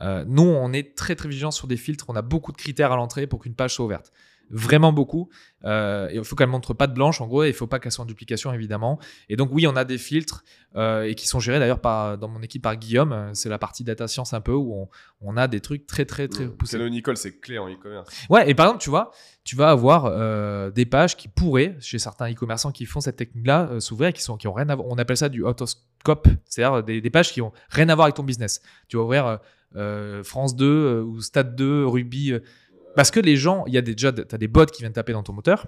Euh, 0.02 0.24
nous, 0.26 0.42
on 0.42 0.72
est 0.72 0.96
très 0.96 1.14
très 1.14 1.28
vigilant 1.28 1.50
sur 1.50 1.66
des 1.66 1.76
filtres, 1.76 2.06
on 2.08 2.16
a 2.16 2.22
beaucoup 2.22 2.52
de 2.52 2.56
critères 2.56 2.92
à 2.92 2.96
l'entrée 2.96 3.26
pour 3.26 3.40
qu'une 3.40 3.54
page 3.54 3.74
soit 3.74 3.84
ouverte 3.84 4.12
vraiment 4.50 4.92
beaucoup. 4.92 5.28
Euh, 5.64 6.08
il 6.12 6.24
faut 6.24 6.36
qu'elle 6.36 6.48
montre 6.48 6.74
pas 6.74 6.86
de 6.86 6.94
blanche 6.94 7.20
en 7.20 7.26
gros, 7.26 7.44
et 7.44 7.48
il 7.48 7.54
faut 7.54 7.66
pas 7.66 7.78
qu'elle 7.78 7.92
soit 7.92 8.02
en 8.02 8.06
duplication 8.06 8.52
évidemment. 8.52 8.98
Et 9.28 9.36
donc 9.36 9.50
oui, 9.52 9.66
on 9.66 9.76
a 9.76 9.84
des 9.84 9.98
filtres 9.98 10.44
euh, 10.76 11.02
et 11.02 11.14
qui 11.14 11.26
sont 11.26 11.40
gérés 11.40 11.58
d'ailleurs 11.58 11.80
par 11.80 12.18
dans 12.18 12.28
mon 12.28 12.42
équipe 12.42 12.62
par 12.62 12.76
Guillaume. 12.76 13.30
C'est 13.34 13.48
la 13.48 13.58
partie 13.58 13.84
data 13.84 14.08
science 14.08 14.34
un 14.34 14.40
peu 14.40 14.52
où 14.52 14.74
on, 14.74 14.88
on 15.20 15.36
a 15.36 15.48
des 15.48 15.60
trucs 15.60 15.86
très 15.86 16.04
très 16.04 16.28
très 16.28 16.46
poussés. 16.46 16.78
Nicole, 16.90 17.16
c'est 17.16 17.38
clé 17.38 17.58
en 17.58 17.68
e-commerce. 17.68 18.08
Ouais, 18.28 18.50
et 18.50 18.54
par 18.54 18.66
exemple, 18.66 18.82
tu 18.82 18.90
vois, 18.90 19.12
tu 19.44 19.56
vas 19.56 19.70
avoir 19.70 20.06
euh, 20.06 20.70
des 20.70 20.86
pages 20.86 21.16
qui 21.16 21.28
pourraient, 21.28 21.76
chez 21.80 21.98
certains 21.98 22.30
e-commerçants 22.30 22.72
qui 22.72 22.86
font 22.86 23.00
cette 23.00 23.16
technique-là, 23.16 23.80
s'ouvrir, 23.80 24.12
qui 24.12 24.22
sont 24.22 24.36
qui 24.36 24.48
ont 24.48 24.52
rien 24.52 24.68
à 24.68 24.74
voir. 24.74 24.88
On 24.88 24.96
appelle 24.98 25.16
ça 25.16 25.28
du 25.28 25.42
autoscope, 25.42 26.28
c'est-à-dire 26.46 26.82
des, 26.82 27.00
des, 27.00 27.10
pages 27.10 27.32
qui 27.32 27.40
ont 27.40 27.52
rien 27.70 27.88
à 27.88 27.94
voir 27.94 28.06
avec 28.06 28.16
ton 28.16 28.24
business. 28.24 28.60
Tu 28.88 28.96
vas 28.96 29.04
ouvrir 29.04 29.38
France 30.24 30.56
2 30.56 31.00
ou 31.02 31.20
Stade 31.20 31.54
2, 31.54 31.86
Rugby 31.86 32.34
parce 32.96 33.10
que 33.10 33.20
les 33.20 33.36
gens, 33.36 33.64
il 33.66 33.74
y 33.74 33.78
a 33.78 33.82
déjà, 33.82 34.12
tu 34.12 34.22
as 34.30 34.38
des 34.38 34.48
bots 34.48 34.66
qui 34.66 34.82
viennent 34.82 34.92
taper 34.92 35.12
dans 35.12 35.22
ton 35.22 35.32
moteur. 35.32 35.66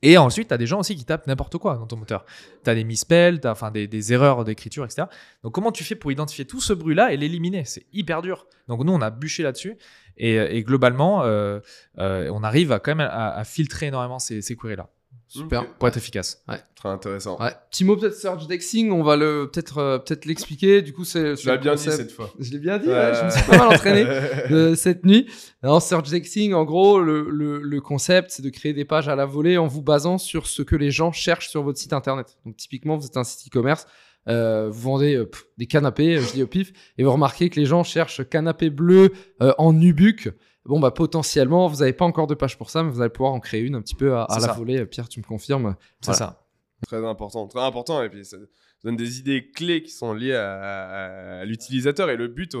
Et 0.00 0.16
ensuite, 0.16 0.48
tu 0.48 0.54
as 0.54 0.58
des 0.58 0.66
gens 0.66 0.78
aussi 0.78 0.94
qui 0.94 1.04
tapent 1.04 1.26
n'importe 1.26 1.58
quoi 1.58 1.76
dans 1.76 1.86
ton 1.86 1.96
moteur. 1.96 2.24
Tu 2.62 2.70
as 2.70 2.74
des 2.74 2.84
misspells, 2.84 3.40
tu 3.40 3.48
enfin, 3.48 3.72
des, 3.72 4.12
erreurs 4.12 4.44
d'écriture, 4.44 4.84
etc. 4.84 5.08
Donc, 5.42 5.54
comment 5.54 5.72
tu 5.72 5.82
fais 5.82 5.96
pour 5.96 6.12
identifier 6.12 6.44
tout 6.44 6.60
ce 6.60 6.72
bruit-là 6.72 7.12
et 7.12 7.16
l'éliminer? 7.16 7.64
C'est 7.64 7.84
hyper 7.92 8.22
dur. 8.22 8.46
Donc, 8.68 8.84
nous, 8.84 8.92
on 8.92 9.00
a 9.00 9.10
bûché 9.10 9.42
là-dessus. 9.42 9.76
Et, 10.16 10.62
globalement, 10.62 11.24
euh, 11.24 11.60
euh, 11.98 12.30
on 12.32 12.44
arrive 12.44 12.78
quand 12.82 12.94
même 12.94 13.08
à, 13.10 13.42
filtrer 13.44 13.86
énormément 13.86 14.18
ces, 14.18 14.40
ces 14.40 14.56
queries-là. 14.56 14.88
Super. 15.28 15.70
Pour 15.74 15.88
être 15.88 15.96
efficace. 15.98 16.42
Ouais. 16.48 16.56
Très 16.74 16.88
intéressant. 16.88 17.38
Ouais. 17.38 17.52
Petit 17.70 17.84
mot 17.84 17.96
peut-être 17.96 18.14
Search 18.14 18.46
Dexing, 18.46 18.90
on 18.90 19.02
va 19.02 19.16
le 19.16 19.50
peut-être 19.52 19.78
euh, 19.78 19.98
peut-être 19.98 20.24
l'expliquer. 20.24 20.80
Du 20.80 20.94
coup, 20.94 21.04
c'est. 21.04 21.34
Tu 21.34 21.46
l'as 21.46 21.58
bien 21.58 21.74
dit 21.74 21.82
cette 21.82 22.10
fois. 22.10 22.32
Je 22.38 22.50
l'ai 22.50 22.58
bien 22.58 22.78
dit. 22.78 22.86
je 22.86 23.24
me 23.24 23.30
suis 23.30 23.42
pas 23.42 23.58
mal 23.58 23.68
entraîné 23.68 24.04
euh, 24.50 24.74
cette 24.74 25.04
nuit. 25.04 25.30
Alors 25.62 25.82
Search 25.82 26.08
Dexing, 26.08 26.54
en 26.54 26.64
gros, 26.64 27.00
le, 27.00 27.28
le, 27.30 27.60
le 27.60 27.80
concept, 27.80 28.30
c'est 28.30 28.42
de 28.42 28.48
créer 28.48 28.72
des 28.72 28.86
pages 28.86 29.08
à 29.08 29.16
la 29.16 29.26
volée 29.26 29.58
en 29.58 29.66
vous 29.66 29.82
basant 29.82 30.16
sur 30.16 30.46
ce 30.46 30.62
que 30.62 30.76
les 30.76 30.90
gens 30.90 31.12
cherchent 31.12 31.50
sur 31.50 31.62
votre 31.62 31.78
site 31.78 31.92
internet. 31.92 32.38
Donc 32.46 32.56
typiquement, 32.56 32.96
vous 32.96 33.04
êtes 33.06 33.16
un 33.16 33.24
site 33.24 33.48
e-commerce. 33.48 33.86
Euh, 34.28 34.68
vous 34.70 34.80
vendez 34.80 35.14
euh, 35.14 35.30
des 35.58 35.66
canapés, 35.66 36.20
je 36.20 36.32
dis 36.32 36.42
au 36.42 36.46
pif, 36.46 36.72
et 36.96 37.04
vous 37.04 37.12
remarquez 37.12 37.50
que 37.50 37.58
les 37.60 37.66
gens 37.66 37.82
cherchent 37.84 38.26
canapé 38.28 38.70
bleu 38.70 39.12
en 39.40 39.72
nubuck 39.72 40.30
bon, 40.68 40.78
bah, 40.78 40.90
potentiellement, 40.90 41.66
vous 41.66 41.78
n'avez 41.78 41.94
pas 41.94 42.04
encore 42.04 42.26
de 42.26 42.34
page 42.34 42.58
pour 42.58 42.70
ça, 42.70 42.82
mais 42.82 42.90
vous 42.90 43.00
allez 43.00 43.10
pouvoir 43.10 43.32
en 43.32 43.40
créer 43.40 43.62
une 43.62 43.74
un 43.74 43.80
petit 43.80 43.94
peu 43.94 44.14
à, 44.14 44.26
la 44.40 44.52
volée. 44.52 44.84
Pierre, 44.86 45.08
tu 45.08 45.18
me 45.18 45.24
confirmes 45.24 45.74
C'est 46.00 46.12
ça. 46.12 46.46
Très 46.86 47.04
important, 47.04 47.48
très 47.48 47.62
important. 47.62 48.02
Et 48.02 48.10
puis, 48.10 48.24
ça 48.24 48.36
donne 48.84 48.96
des 48.96 49.18
idées 49.18 49.50
clés 49.50 49.82
qui 49.82 49.90
sont 49.90 50.12
liées 50.12 50.36
à, 50.36 51.42
l'utilisateur. 51.44 52.10
Et 52.10 52.16
le 52.16 52.28
but, 52.28 52.54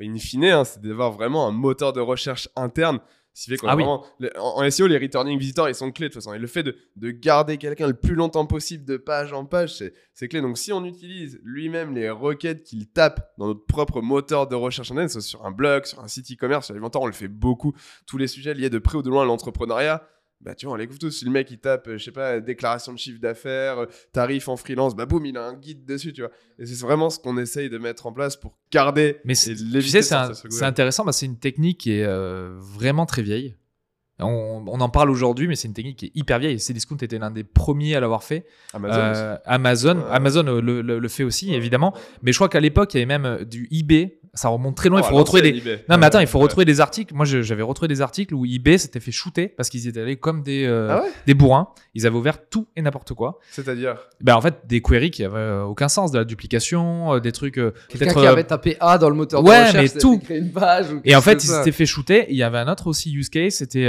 in 0.00 0.16
fine, 0.16 0.44
hein, 0.44 0.64
c'est 0.64 0.80
d'avoir 0.80 1.10
vraiment 1.10 1.46
un 1.48 1.50
moteur 1.50 1.92
de 1.92 2.00
recherche 2.00 2.48
interne 2.54 3.00
ah 3.64 3.76
en, 4.38 4.70
SEO, 4.70 4.86
les 4.86 4.98
returning 4.98 5.38
visitors, 5.38 5.68
ils 5.68 5.74
sont 5.74 5.92
clés 5.92 6.08
de 6.08 6.12
toute 6.12 6.22
façon. 6.22 6.34
Et 6.34 6.38
le 6.38 6.46
fait 6.46 6.62
de, 6.62 6.76
de 6.96 7.10
garder 7.10 7.56
quelqu'un 7.56 7.86
le 7.86 7.94
plus 7.94 8.14
longtemps 8.14 8.46
possible 8.46 8.84
de 8.84 8.96
page 8.96 9.32
en 9.32 9.44
page, 9.44 9.82
c'est 10.14 10.28
clé. 10.28 10.40
Donc 10.40 10.58
si 10.58 10.72
on 10.72 10.84
utilise 10.84 11.40
lui-même 11.42 11.94
les 11.94 12.10
requêtes 12.10 12.64
qu'il 12.64 12.88
tape 12.88 13.32
dans 13.38 13.46
notre 13.46 13.64
propre 13.66 14.00
moteur 14.00 14.48
de 14.48 14.54
recherche 14.54 14.90
en 14.90 15.08
soit 15.08 15.20
sur 15.20 15.46
un 15.46 15.50
blog, 15.50 15.84
sur 15.84 16.00
un 16.00 16.08
site 16.08 16.32
e-commerce, 16.32 16.66
sur 16.66 16.74
l'inventaire, 16.74 17.02
on 17.02 17.06
le 17.06 17.12
fait 17.12 17.28
beaucoup. 17.28 17.72
Tous 18.06 18.18
les 18.18 18.26
sujets 18.26 18.54
liés 18.54 18.70
de 18.70 18.78
près 18.78 18.96
ou 18.96 19.02
de 19.02 19.10
loin 19.10 19.22
à 19.22 19.26
l'entrepreneuriat, 19.26 20.02
bah 20.40 20.54
tu 20.54 20.66
vois, 20.66 20.74
on 20.74 20.78
les 20.78 20.86
tous. 20.86 21.10
Si 21.10 21.24
le 21.24 21.30
mec 21.30 21.50
il 21.50 21.58
tape, 21.58 21.88
euh, 21.88 21.98
je 21.98 22.04
sais 22.04 22.12
pas, 22.12 22.38
déclaration 22.38 22.92
de 22.92 22.98
chiffre 22.98 23.20
d'affaires, 23.20 23.78
euh, 23.78 23.86
tarif 24.12 24.48
en 24.48 24.56
freelance, 24.56 24.94
bah 24.94 25.04
boum, 25.04 25.26
il 25.26 25.36
a 25.36 25.44
un 25.44 25.54
guide 25.54 25.84
dessus, 25.84 26.12
tu 26.12 26.20
vois. 26.20 26.30
Et 26.58 26.66
c'est 26.66 26.78
vraiment 26.80 27.10
ce 27.10 27.18
qu'on 27.18 27.36
essaye 27.38 27.68
de 27.68 27.78
mettre 27.78 28.06
en 28.06 28.12
place 28.12 28.36
pour 28.36 28.56
garder. 28.70 29.18
Mais 29.24 29.34
c'est, 29.34 29.54
tu 29.56 29.82
sais, 29.82 30.02
c'est, 30.02 30.64
intéressant, 30.64 31.04
bah, 31.04 31.12
c'est 31.12 31.26
une 31.26 31.38
technique 31.38 31.78
qui 31.78 31.92
est 31.92 32.04
euh, 32.04 32.56
vraiment 32.58 33.04
très 33.04 33.22
vieille. 33.22 33.56
On, 34.20 34.66
en 34.66 34.88
parle 34.88 35.10
aujourd'hui, 35.10 35.46
mais 35.46 35.54
c'est 35.54 35.68
une 35.68 35.74
technique 35.74 35.98
qui 35.98 36.06
est 36.06 36.12
hyper 36.16 36.40
vieille. 36.40 36.58
Cdiscount 36.58 36.96
était 36.96 37.18
l'un 37.18 37.30
des 37.30 37.44
premiers 37.44 37.94
à 37.94 38.00
l'avoir 38.00 38.24
fait. 38.24 38.46
Amazon, 38.74 39.38
Amazon, 39.44 40.04
Amazon 40.10 40.42
le, 40.60 40.82
le, 40.82 41.08
fait 41.08 41.22
aussi, 41.22 41.54
évidemment. 41.54 41.94
Mais 42.22 42.32
je 42.32 42.38
crois 42.38 42.48
qu'à 42.48 42.58
l'époque, 42.58 42.94
il 42.94 42.96
y 42.98 43.02
avait 43.02 43.16
même 43.16 43.44
du 43.44 43.68
eBay 43.70 44.18
ça 44.38 44.48
remonte 44.48 44.76
très 44.76 44.88
loin. 44.88 45.00
il 45.00 45.04
Oh, 45.06 45.10
faut 45.10 45.16
retrouver 45.16 45.52
des. 45.52 45.62
Non, 45.88 45.98
mais 45.98 46.06
attends, 46.06 46.20
il 46.20 46.26
faut 46.26 46.38
Ouais. 46.38 46.44
retrouver 46.44 46.64
des 46.64 46.80
articles. 46.80 47.14
Moi, 47.14 47.24
j'avais 47.26 47.62
retrouvé 47.62 47.88
des 47.88 48.00
articles 48.00 48.34
où 48.34 48.46
eBay 48.46 48.78
s'était 48.78 49.00
fait 49.00 49.10
shooter 49.12 49.48
parce 49.48 49.68
qu'ils 49.68 49.86
étaient 49.88 50.00
allés 50.00 50.16
comme 50.16 50.42
des, 50.42 50.64
euh, 50.66 50.88
Ah 50.90 51.02
ouais 51.02 51.08
des 51.26 51.34
bourrins. 51.34 51.68
Ils 51.94 52.06
avaient 52.06 52.16
ouvert 52.16 52.48
tout 52.48 52.68
et 52.76 52.82
n'importe 52.82 53.12
quoi. 53.14 53.40
C'est-à-dire 53.50 53.96
Ben, 54.20 54.34
en 54.34 54.40
fait, 54.40 54.54
des 54.66 54.80
queries 54.80 55.10
qui 55.10 55.24
avaient 55.24 55.36
euh, 55.36 55.62
aucun 55.64 55.88
sens, 55.88 56.12
de 56.12 56.18
la 56.18 56.24
duplication, 56.24 57.14
euh, 57.14 57.20
des 57.20 57.32
trucs. 57.32 57.58
euh, 57.58 57.72
Quelqu'un 57.88 58.06
peut-être, 58.06 58.20
qui 58.20 58.26
avait 58.26 58.44
tapé 58.44 58.76
A 58.80 58.98
dans 58.98 59.08
le 59.10 59.16
moteur 59.16 59.42
de 59.42 59.48
Ouais, 59.48 59.66
recherche, 59.66 59.94
mais 59.94 60.00
tout. 60.00 60.18
fait 60.20 60.24
créer 60.24 60.38
une 60.38 60.52
page. 60.52 60.92
ou 60.92 61.00
Et 61.04 61.16
en 61.16 61.20
fait, 61.20 61.42
ils 61.42 61.48
s'étaient 61.48 61.72
fait 61.72 61.86
shooter. 61.86 62.26
Il 62.30 62.36
y 62.36 62.42
avait 62.42 62.58
un 62.58 62.68
autre 62.70 62.86
aussi 62.86 63.12
use 63.12 63.28
case, 63.28 63.54
c'était 63.54 63.86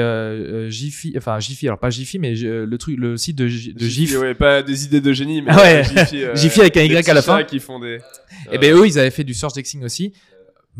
Jiffy, 0.70 1.14
enfin 1.18 1.40
Jiffy, 1.40 1.68
alors 1.68 1.80
pas 1.80 1.90
Jiffy, 1.90 2.20
mais 2.20 2.34
euh, 2.44 2.66
le 2.66 2.78
truc, 2.78 2.98
le 2.98 3.18
site 3.18 3.38
de, 3.38 3.48
Jiffy, 3.48 4.18
ouais, 4.18 4.34
pas 4.34 4.62
des 4.64 4.86
idées 4.86 5.02
de 5.02 5.14
génie, 5.14 5.42
mais 5.42 5.52
Ah 5.54 5.58
ouais. 5.62 5.80
euh, 5.80 5.84
Jiffy, 5.84 6.24
Jiffy 6.36 6.62
avec 6.62 6.78
un 6.78 6.84
Y 6.84 7.10
à 7.10 7.14
la 7.14 7.22
fin. 7.22 7.44
qui 7.44 7.60
font 7.60 7.80
des. 7.80 8.00
Et 8.52 8.58
ben 8.58 8.74
eux, 8.76 8.88
ils 8.88 8.98
avaient 9.00 9.12
fait 9.12 9.24
du 9.24 9.34
search 9.34 9.54
indexing 9.54 9.84
aussi, 9.84 10.14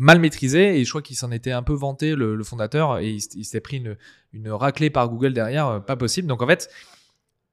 mal 0.00 0.18
maîtrisé, 0.18 0.80
et 0.80 0.84
je 0.84 0.88
crois 0.88 1.02
qu'ils 1.02 1.16
s'en 1.16 1.30
étaient 1.30 1.52
un 1.52 1.62
peu 1.62 1.74
vanté 1.74 2.16
le, 2.16 2.42
fondateur, 2.42 2.98
et 2.98 3.10
il, 3.10 3.20
il 3.34 3.44
s'était 3.44 3.60
pris 3.60 3.76
une, 3.76 3.96
une 4.32 4.50
raclée 4.50 4.88
par 4.88 5.08
Google 5.10 5.34
derrière, 5.34 5.66
euh, 5.66 5.78
pas 5.78 5.94
possible. 5.94 6.26
Donc 6.26 6.40
en 6.40 6.46
fait, 6.46 6.70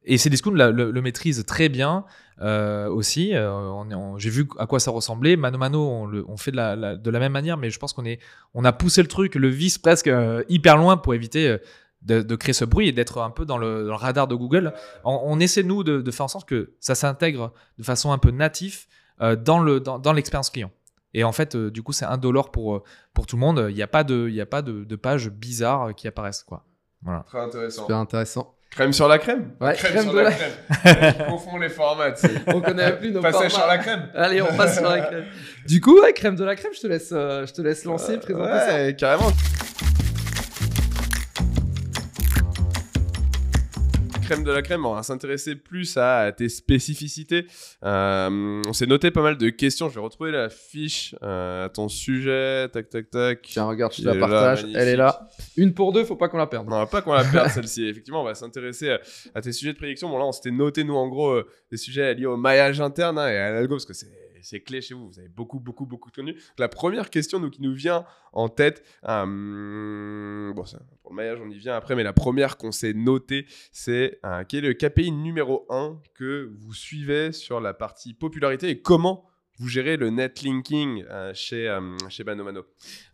et 0.05 0.17
Cdiscount 0.17 0.51
le, 0.51 0.71
le, 0.71 1.01
maîtrise 1.01 1.43
très 1.45 1.67
bien 1.67 2.05
euh, 2.39 2.87
aussi. 2.87 3.35
euh, 3.35 4.17
J'ai 4.17 4.29
vu 4.29 4.47
à 4.57 4.65
quoi 4.65 4.79
ça 4.79 4.91
ressemblait. 4.91 5.35
Mano 5.35 5.57
Mano, 5.57 5.79
on, 5.85 6.23
on 6.29 6.37
fait 6.37 6.51
de 6.51 6.55
la, 6.55 6.95
de 6.95 7.09
la 7.09 7.19
même 7.19 7.33
manière, 7.33 7.57
mais 7.57 7.69
je 7.69 7.77
pense 7.77 7.91
qu'on 7.91 8.05
on 8.53 8.63
a 8.63 8.71
poussé 8.71 9.01
le 9.01 9.09
truc, 9.09 9.35
le 9.35 9.49
vice 9.49 9.77
presque 9.77 10.09
hyper 10.47 10.77
loin 10.77 10.95
pour 10.95 11.13
éviter. 11.13 11.57
de, 12.03 12.35
créer 12.37 12.53
ce 12.53 12.63
bruit 12.63 12.87
et 12.87 12.93
d'être 12.93 13.19
un 13.19 13.31
peu 13.31 13.43
dans 13.43 13.57
le, 13.57 13.91
radar 13.91 14.29
de 14.29 14.35
Google. 14.35 14.71
On, 15.03 15.37
essaie, 15.41 15.63
nous, 15.63 15.83
de, 15.83 16.11
faire 16.11 16.23
en 16.23 16.29
sorte 16.29 16.47
que 16.47 16.71
ça 16.79 16.95
s'intègre 16.95 17.51
de 17.77 17.83
façon 17.83 18.13
un 18.13 18.17
peu 18.17 18.31
natif 18.31 18.87
dans 19.19 19.59
le 19.59 19.81
dans 19.81 20.13
l'expérience 20.13 20.49
client. 20.49 20.71
Et 21.13 21.23
en 21.23 21.31
fait, 21.31 21.55
euh, 21.55 21.71
du 21.71 21.81
coup, 21.83 21.93
c'est 21.93 22.05
indolore 22.05 22.51
pour, 22.51 22.75
euh, 22.75 22.83
pour 23.13 23.25
tout 23.25 23.35
le 23.37 23.39
monde. 23.41 23.67
Il 23.69 23.75
n'y 23.75 23.81
a 23.81 23.87
pas 23.87 24.03
de, 24.03 24.27
il 24.29 24.35
y 24.35 24.41
a 24.41 24.45
pas 24.45 24.61
de, 24.61 24.83
de 24.83 24.95
pages 24.95 25.29
bizarres 25.29 25.89
euh, 25.89 25.91
qui 25.93 26.07
apparaissent. 26.07 26.43
Quoi. 26.43 26.63
Voilà. 27.01 27.23
Très 27.27 27.39
intéressant. 27.39 27.81
Super 27.83 27.97
intéressant. 27.97 28.53
Crème 28.69 28.91
sur 28.91 29.07
la 29.07 29.17
crème 29.17 29.53
Ouais, 29.61 29.73
crème, 29.75 29.91
crème 29.93 30.03
sur 30.03 30.13
de 30.13 30.17
la, 30.19 30.23
la- 30.25 30.31
crème. 30.31 30.51
Je 31.19 31.23
confonds 31.29 31.57
les 31.57 31.69
formats. 31.69 32.13
On 32.47 32.59
connaît 32.61 32.97
plus 32.97 33.11
nos 33.11 33.21
Passage 33.21 33.51
formats. 33.53 33.59
sur 33.59 33.67
la 33.67 33.77
crème. 33.77 34.09
Allez, 34.13 34.41
on 34.41 34.55
passe 34.57 34.77
sur 34.77 34.87
la 34.89 34.99
crème. 35.01 35.25
Du 35.65 35.79
coup, 35.81 35.99
ouais, 36.01 36.11
crème 36.13 36.35
de 36.35 36.43
la 36.43 36.55
crème, 36.55 36.71
je 36.75 36.81
te 36.81 36.87
laisse, 36.87 37.09
euh, 37.13 37.45
je 37.45 37.53
te 37.53 37.61
laisse 37.61 37.85
lancer, 37.85 38.17
présenter 38.17 38.59
ça. 38.59 38.73
Ouais, 38.75 38.95
carrément. 38.95 39.31
Crème 44.27 44.43
de 44.43 44.51
la 44.51 44.61
crème, 44.61 44.85
on 44.85 44.93
va 44.93 45.03
s'intéresser 45.03 45.55
plus 45.55 45.95
à 45.95 46.33
tes 46.33 46.49
spécificités. 46.49 47.47
Euh, 47.85 48.61
on 48.67 48.73
s'est 48.73 48.85
noté 48.85 49.09
pas 49.09 49.21
mal 49.21 49.37
de 49.37 49.47
questions. 49.47 49.87
Je 49.87 49.95
vais 49.95 50.01
retrouver 50.01 50.31
la 50.31 50.49
fiche, 50.49 51.15
euh, 51.23 51.69
ton 51.69 51.87
sujet, 51.87 52.67
tac 52.67 52.89
tac 52.89 53.09
tac. 53.09 53.41
Tiens, 53.43 53.63
regarde, 53.63 53.93
je 53.93 54.01
te 54.01 54.05
la 54.05 54.15
là, 54.15 54.19
partage. 54.19 54.65
Elle 54.75 54.89
est 54.89 54.97
là. 54.97 55.29
Une 55.55 55.73
pour 55.73 55.93
deux, 55.93 56.03
faut 56.03 56.17
pas 56.17 56.27
qu'on 56.27 56.39
la 56.39 56.47
perde. 56.47 56.67
Non, 56.67 56.85
pas 56.87 57.01
qu'on 57.01 57.13
la 57.13 57.23
perde 57.23 57.47
celle-ci. 57.51 57.87
Effectivement, 57.87 58.19
on 58.19 58.25
va 58.25 58.35
s'intéresser 58.35 58.89
à, 58.89 58.99
à 59.33 59.39
tes 59.39 59.53
sujets 59.53 59.71
de 59.71 59.77
prédiction. 59.77 60.09
Bon, 60.09 60.17
là, 60.17 60.25
on 60.25 60.33
s'était 60.33 60.51
noté, 60.51 60.83
nous, 60.83 60.95
en 60.95 61.07
gros, 61.07 61.29
euh, 61.29 61.47
des 61.71 61.77
sujets 61.77 62.13
liés 62.13 62.25
au 62.25 62.35
maillage 62.35 62.81
interne 62.81 63.17
hein, 63.17 63.29
et 63.29 63.37
à 63.37 63.51
l'algo, 63.53 63.75
parce 63.75 63.85
que 63.85 63.93
c'est. 63.93 64.07
C'est 64.49 64.61
clé 64.61 64.79
chez 64.79 64.93
vous, 64.93 65.09
vous 65.09 65.19
avez 65.19 65.27
beaucoup, 65.27 65.59
beaucoup, 65.59 65.85
beaucoup 65.85 66.09
de 66.09 66.15
contenu. 66.15 66.31
Donc, 66.31 66.41
La 66.57 66.69
première 66.69 67.09
question 67.09 67.37
nous, 67.37 67.49
qui 67.49 67.61
nous 67.61 67.73
vient 67.73 68.05
en 68.31 68.47
tête, 68.47 68.81
euh, 69.03 70.53
bon, 70.53 70.63
pour 71.01 71.11
le 71.11 71.15
maillage, 71.17 71.39
on 71.41 71.49
y 71.49 71.57
vient 71.57 71.75
après, 71.75 71.95
mais 71.95 72.03
la 72.03 72.13
première 72.13 72.55
qu'on 72.55 72.71
s'est 72.71 72.93
notée, 72.93 73.45
c'est 73.73 74.21
euh, 74.25 74.45
quel 74.47 74.63
est 74.63 74.69
le 74.69 74.73
KPI 74.73 75.11
numéro 75.11 75.65
1 75.69 75.99
que 76.15 76.49
vous 76.59 76.73
suivez 76.73 77.33
sur 77.33 77.59
la 77.59 77.73
partie 77.73 78.13
popularité 78.13 78.69
et 78.69 78.81
comment 78.81 79.25
vous 79.57 79.67
gérez 79.67 79.97
le 79.97 80.11
netlinking 80.11 81.03
euh, 81.09 81.33
chez, 81.33 81.67
euh, 81.67 81.97
chez 82.07 82.23
Mano 82.23 82.45
Mano? 82.45 82.63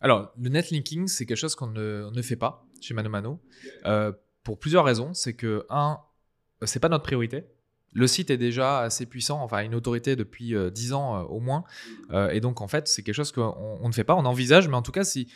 Alors, 0.00 0.32
le 0.40 0.50
netlinking, 0.50 1.08
c'est 1.08 1.26
quelque 1.26 1.36
chose 1.36 1.56
qu'on 1.56 1.66
ne, 1.66 2.10
ne 2.14 2.22
fait 2.22 2.36
pas 2.36 2.64
chez 2.80 2.94
Mano 2.94 3.10
Mano. 3.10 3.40
euh, 3.86 4.12
pour 4.44 4.60
plusieurs 4.60 4.84
raisons. 4.84 5.14
C'est 5.14 5.34
que, 5.34 5.66
un, 5.68 5.98
c'est 6.62 6.78
pas 6.78 6.88
notre 6.88 7.02
priorité. 7.04 7.44
Le 7.94 8.06
site 8.08 8.30
est 8.30 8.36
déjà 8.36 8.80
assez 8.80 9.06
puissant, 9.06 9.40
enfin 9.40 9.62
une 9.62 9.74
autorité 9.74 10.16
depuis 10.16 10.54
euh, 10.54 10.68
10 10.68 10.92
ans 10.92 11.16
euh, 11.16 11.22
au 11.22 11.40
moins. 11.40 11.64
Euh, 12.10 12.28
et 12.30 12.40
donc, 12.40 12.60
en 12.60 12.68
fait, 12.68 12.88
c'est 12.88 13.02
quelque 13.02 13.14
chose 13.14 13.32
qu'on 13.32 13.54
on 13.80 13.88
ne 13.88 13.94
fait 13.94 14.04
pas. 14.04 14.16
On 14.16 14.26
envisage, 14.26 14.68
mais 14.68 14.76
en 14.76 14.82
tout 14.82 14.92
cas, 14.92 15.04
si 15.04 15.28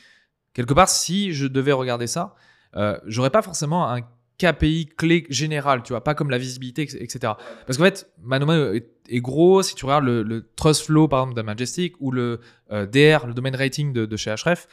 quelque 0.53 0.75
part, 0.75 0.89
si 0.89 1.33
je 1.33 1.47
devais 1.47 1.73
regarder 1.73 2.09
ça, 2.09 2.35
euh, 2.77 2.99
j'aurais 3.07 3.31
pas 3.31 3.43
forcément 3.43 3.89
un 3.89 4.01
KPI 4.39 4.91
clé 4.97 5.27
général, 5.31 5.83
tu 5.83 5.93
vois, 5.93 6.03
pas 6.03 6.15
comme 6.15 6.31
la 6.31 6.39
visibilité, 6.39 6.83
etc. 6.83 7.33
Parce 7.67 7.79
qu'en 7.79 7.85
fait, 7.85 8.13
Mano 8.23 8.47
Mano 8.47 8.73
est, 8.73 8.89
est 9.09 9.21
gros. 9.21 9.63
Si 9.63 9.75
tu 9.75 9.85
regardes 9.85 10.05
le, 10.05 10.51
Trust 10.57 10.83
Flow, 10.87 11.09
par 11.09 11.21
exemple, 11.21 11.37
de 11.37 11.43
Majestic, 11.43 11.95
ou 12.01 12.11
le 12.11 12.41
DR, 12.71 13.27
le 13.27 13.35
Domain 13.35 13.57
Rating 13.57 13.93
de, 13.93 14.05
de 14.07 14.17
chez 14.17 14.35
Href, 14.35 14.69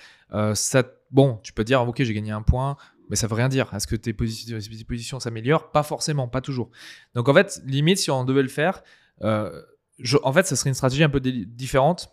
ça, 0.54 0.84
bon, 1.10 1.40
tu 1.44 1.54
peux 1.54 1.64
dire, 1.64 1.82
ok, 1.88 2.04
j'ai 2.04 2.14
gagné 2.14 2.32
un 2.32 2.44
point, 2.44 2.78
mais 3.10 3.16
ça 3.16 3.28
veut 3.28 3.36
rien 3.36 3.50
dire. 3.50 3.74
Est-ce 3.74 3.88
que 3.88 3.96
tes 3.96 4.14
positions, 4.14 4.58
tes 4.60 4.84
positions 4.84 5.20
s'améliorent? 5.20 5.72
Pas 5.72 5.84
forcément, 5.84 6.28
pas 6.28 6.42
toujours. 6.42 6.70
Donc 7.14 7.30
en 7.30 7.34
fait, 7.34 7.62
limite, 7.66 7.98
si 7.98 8.12
on 8.12 8.24
devait 8.26 8.42
le 8.44 8.48
faire, 8.50 8.82
euh, 9.24 9.62
je- 10.00 10.18
en 10.24 10.34
fait, 10.34 10.46
ça 10.48 10.56
serait 10.56 10.70
une 10.70 10.74
stratégie 10.76 11.04
un 11.04 11.10
peu 11.10 11.20
différente 11.22 12.10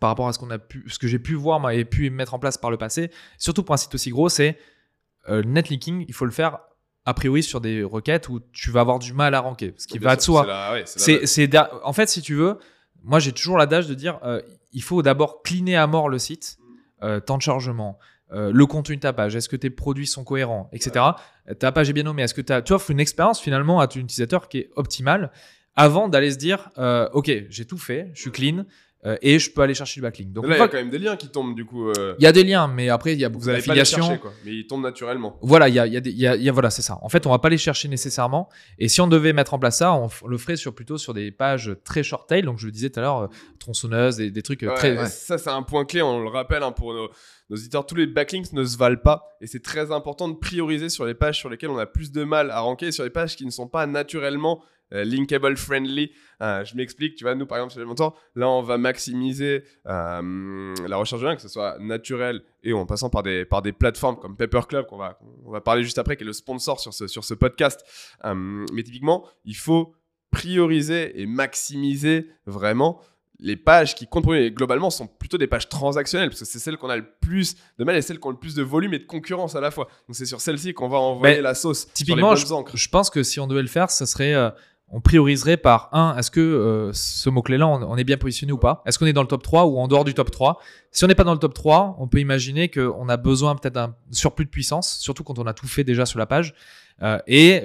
par 0.00 0.08
rapport 0.10 0.26
à 0.28 0.32
ce 0.32 0.38
qu'on 0.38 0.50
a 0.50 0.58
pu, 0.58 0.84
ce 0.88 0.98
que 0.98 1.06
j'ai 1.06 1.18
pu 1.20 1.34
voir 1.34 1.60
moi, 1.60 1.74
et 1.74 1.84
pu 1.84 2.10
mettre 2.10 2.34
en 2.34 2.38
place 2.38 2.58
par 2.58 2.70
le 2.70 2.76
passé. 2.76 3.10
Surtout 3.38 3.62
pour 3.62 3.74
un 3.74 3.78
site 3.78 3.94
aussi 3.94 4.10
gros, 4.10 4.28
c'est 4.28 4.58
euh, 5.28 5.42
netlinking. 5.42 6.04
Il 6.08 6.14
faut 6.14 6.24
le 6.24 6.30
faire 6.32 6.58
a 7.06 7.14
priori 7.14 7.42
sur 7.42 7.60
des 7.60 7.82
requêtes 7.82 8.28
où 8.28 8.40
tu 8.52 8.70
vas 8.70 8.80
avoir 8.80 8.98
du 8.98 9.12
mal 9.12 9.34
à 9.34 9.40
ranker, 9.40 9.74
ce 9.76 9.86
qui 9.86 9.98
Bien 9.98 10.08
va 10.10 10.16
de 10.16 10.20
soi. 10.22 10.42
c'est 10.86 11.48
ouais, 11.54 11.58
en 11.84 11.92
fait, 11.92 12.08
si 12.08 12.22
tu 12.22 12.34
veux, 12.34 12.58
moi 13.02 13.18
j'ai 13.20 13.32
toujours 13.32 13.58
l'adage 13.58 13.86
de 13.86 13.94
dire 13.94 14.18
euh, 14.24 14.40
il 14.72 14.82
faut 14.82 15.02
d'abord 15.02 15.42
cleaner 15.42 15.76
à 15.76 15.86
mort 15.86 16.08
le 16.08 16.18
site, 16.18 16.56
euh, 17.02 17.20
temps 17.20 17.36
de 17.36 17.42
chargement, 17.42 17.98
euh, 18.32 18.50
le 18.52 18.66
contenu 18.66 18.96
de 18.96 19.00
ta 19.00 19.12
page, 19.12 19.36
est-ce 19.36 19.48
que 19.48 19.56
tes 19.56 19.70
produits 19.70 20.06
sont 20.06 20.24
cohérents, 20.24 20.70
etc. 20.72 21.04
Ta 21.58 21.72
page 21.72 21.90
est 21.90 21.92
bien 21.92 22.04
nommée, 22.04 22.22
est-ce 22.22 22.34
que 22.34 22.40
tu 22.40 22.72
offres 22.72 22.90
une 22.90 23.00
expérience 23.00 23.40
finalement 23.40 23.80
à 23.80 23.86
ton 23.86 24.00
utilisateur 24.00 24.48
qui 24.48 24.58
est 24.58 24.70
optimale 24.76 25.30
avant 25.76 26.08
d'aller 26.08 26.30
se 26.30 26.38
dire 26.38 26.70
euh, 26.78 27.08
ok, 27.12 27.30
j'ai 27.48 27.64
tout 27.64 27.78
fait, 27.78 28.10
je 28.14 28.22
suis 28.22 28.30
clean 28.30 28.64
euh, 29.06 29.16
et 29.22 29.38
je 29.38 29.50
peux 29.50 29.60
aller 29.62 29.74
chercher 29.74 30.00
du 30.00 30.02
backlink. 30.02 30.32
Donc, 30.32 30.46
là, 30.46 30.56
il 30.56 30.58
y 30.58 30.62
a 30.62 30.68
quand 30.68 30.76
même 30.78 30.90
des 30.90 30.98
liens 30.98 31.16
qui 31.16 31.28
tombent 31.28 31.54
du 31.54 31.64
coup. 31.64 31.88
euh, 31.90 32.14
il 32.18 32.24
y 32.24 32.26
a 32.26 32.32
des 32.32 32.44
liens, 32.44 32.68
mais 32.68 32.88
après, 32.88 33.12
il 33.12 33.20
y 33.20 33.24
a 33.24 33.28
beaucoup 33.28 33.46
d'affiliations. 33.46 34.18
Mais 34.44 34.52
ils 34.52 34.66
tombent 34.66 34.82
naturellement. 34.82 35.38
Voilà, 35.42 35.68
il 35.68 35.74
y 35.74 35.78
a, 35.78 35.86
y 35.86 35.96
a 35.96 36.00
des- 36.00 36.10
y 36.12 36.26
a- 36.26 36.36
il 36.36 36.42
y 36.42 36.48
a- 36.48 36.52
voilà, 36.52 36.70
c'est 36.70 36.82
ça. 36.82 36.98
En 37.02 37.08
fait, 37.08 37.26
on 37.26 37.30
va 37.30 37.38
pas 37.38 37.48
les 37.50 37.58
chercher 37.58 37.88
nécessairement. 37.88 38.48
Et 38.78 38.88
si 38.88 39.00
on 39.00 39.06
devait 39.06 39.32
mettre 39.32 39.54
en 39.54 39.58
place 39.58 39.78
ça, 39.78 39.92
on, 39.94 40.08
le 40.26 40.38
ferait 40.38 40.56
sur 40.56 40.74
plutôt 40.74 40.96
sur 40.98 41.12
des 41.14 41.30
pages 41.30 41.76
très 41.84 42.02
short 42.02 42.28
tail. 42.28 42.42
Donc, 42.42 42.58
je 42.58 42.66
le 42.66 42.72
disais 42.72 42.90
tout 42.90 43.00
à 43.00 43.02
l'heure, 43.02 43.18
euh, 43.22 43.26
tronçonneuse, 43.58 44.16
des, 44.16 44.30
des 44.30 44.42
trucs 44.42 44.62
Ouais, 44.62 44.74
très. 44.74 44.96
ouais, 44.98 45.06
Ça, 45.06 45.38
c'est 45.38 45.50
un 45.50 45.62
point 45.62 45.84
clé, 45.84 46.02
on 46.02 46.20
le 46.22 46.28
rappelle 46.28 46.62
hein, 46.62 46.72
pour 46.72 46.92
nos, 46.94 47.08
nos 47.50 47.56
auditeurs. 47.56 47.86
Tous 47.86 47.94
les 47.94 48.06
backlinks 48.06 48.52
ne 48.52 48.64
se 48.64 48.76
valent 48.76 48.96
pas. 49.02 49.36
Et 49.40 49.46
c'est 49.46 49.62
très 49.62 49.90
important 49.92 50.28
de 50.28 50.34
prioriser 50.34 50.88
sur 50.88 51.04
les 51.04 51.14
pages 51.14 51.38
sur 51.38 51.48
lesquelles 51.50 51.70
on 51.70 51.78
a 51.78 51.86
plus 51.86 52.10
de 52.12 52.24
mal 52.24 52.50
à 52.50 52.60
ranker 52.60 52.86
et 52.88 52.92
sur 52.92 53.04
les 53.04 53.10
pages 53.10 53.36
qui 53.36 53.44
ne 53.44 53.50
sont 53.50 53.68
pas 53.68 53.86
naturellement 53.86 54.62
linkable 54.92 55.56
friendly. 55.56 56.12
Euh, 56.42 56.64
je 56.64 56.76
m'explique, 56.76 57.14
tu 57.14 57.24
vois, 57.24 57.34
nous 57.34 57.46
par 57.46 57.58
exemple 57.58 57.74
chez 57.74 57.80
les 57.80 57.86
montants, 57.86 58.14
là 58.34 58.48
on 58.48 58.62
va 58.62 58.76
maximiser 58.76 59.64
euh, 59.86 60.74
la 60.86 60.96
recherche 60.96 61.20
de 61.22 61.26
liens, 61.26 61.36
que 61.36 61.42
ce 61.42 61.48
soit 61.48 61.78
naturel 61.78 62.42
et 62.62 62.72
en 62.72 62.86
passant 62.86 63.08
par 63.10 63.22
des, 63.22 63.44
par 63.44 63.62
des 63.62 63.72
plateformes 63.72 64.16
comme 64.16 64.36
Paperclub, 64.36 64.86
qu'on 64.86 64.98
va, 64.98 65.18
on 65.46 65.50
va 65.50 65.60
parler 65.60 65.82
juste 65.82 65.98
après, 65.98 66.16
qui 66.16 66.24
est 66.24 66.26
le 66.26 66.32
sponsor 66.32 66.80
sur 66.80 66.92
ce, 66.92 67.06
sur 67.06 67.24
ce 67.24 67.34
podcast. 67.34 67.84
Euh, 68.24 68.34
mais 68.72 68.82
typiquement, 68.82 69.26
il 69.44 69.56
faut 69.56 69.94
prioriser 70.30 71.20
et 71.20 71.26
maximiser 71.26 72.28
vraiment 72.46 73.00
les 73.40 73.56
pages 73.56 73.94
qui 73.94 74.06
comptent 74.06 74.32
et 74.34 74.50
globalement, 74.52 74.90
sont 74.90 75.06
plutôt 75.06 75.38
des 75.38 75.46
pages 75.48 75.68
transactionnelles, 75.68 76.28
parce 76.30 76.40
que 76.40 76.46
c'est 76.46 76.58
celles 76.60 76.76
qu'on 76.76 76.88
a 76.88 76.96
le 76.96 77.06
plus 77.20 77.56
de 77.78 77.84
mal 77.84 77.96
et 77.96 78.02
celles 78.02 78.20
qui 78.20 78.26
ont 78.26 78.30
le 78.30 78.38
plus 78.38 78.54
de 78.54 78.62
volume 78.62 78.94
et 78.94 78.98
de 78.98 79.04
concurrence 79.04 79.56
à 79.56 79.60
la 79.60 79.70
fois. 79.70 79.88
Donc 80.08 80.14
c'est 80.16 80.24
sur 80.24 80.40
celles-ci 80.40 80.72
qu'on 80.72 80.88
va 80.88 80.98
envoyer 80.98 81.36
Mais 81.36 81.42
la 81.42 81.54
sauce. 81.54 81.86
Typiquement, 81.92 82.28
sur 82.28 82.34
les 82.36 82.40
je, 82.40 82.46
bonnes 82.46 82.58
encres. 82.58 82.76
je 82.76 82.88
pense 82.88 83.10
que 83.10 83.22
si 83.22 83.40
on 83.40 83.46
devait 83.46 83.62
le 83.62 83.68
faire, 83.68 83.90
ça 83.90 84.06
serait. 84.06 84.34
euh, 84.34 84.50
on 84.90 85.00
prioriserait 85.00 85.56
par 85.56 85.88
un, 85.92 86.16
est-ce 86.16 86.30
que 86.30 86.40
euh, 86.40 86.92
ce 86.92 87.28
mot-clé-là, 87.30 87.66
on, 87.66 87.96
est 87.96 88.04
bien 88.04 88.16
positionné 88.16 88.52
ou 88.52 88.58
pas? 88.58 88.82
Est-ce 88.86 88.98
qu'on 88.98 89.06
est 89.06 89.12
dans 89.12 89.22
le 89.22 89.28
top 89.28 89.42
3 89.42 89.64
ou 89.66 89.78
en 89.78 89.88
dehors 89.88 90.04
du 90.04 90.14
top 90.14 90.30
3 90.30 90.60
Si 90.92 91.04
on 91.04 91.08
n'est 91.08 91.14
pas 91.14 91.24
dans 91.24 91.32
le 91.32 91.38
top 91.38 91.54
3, 91.54 91.96
on 91.98 92.06
peut 92.06 92.20
imaginer 92.20 92.68
qu'on 92.70 93.08
a 93.08 93.16
besoin 93.16 93.56
peut-être 93.56 93.74
d'un 93.74 93.96
surplus 94.12 94.44
de 94.44 94.50
puissance, 94.50 94.98
surtout 94.98 95.24
quand 95.24 95.38
on 95.38 95.46
a 95.46 95.54
tout 95.54 95.66
fait 95.66 95.84
déjà 95.84 96.06
sur 96.06 96.18
la 96.18 96.26
page. 96.26 96.54
Euh, 97.02 97.18
et 97.26 97.62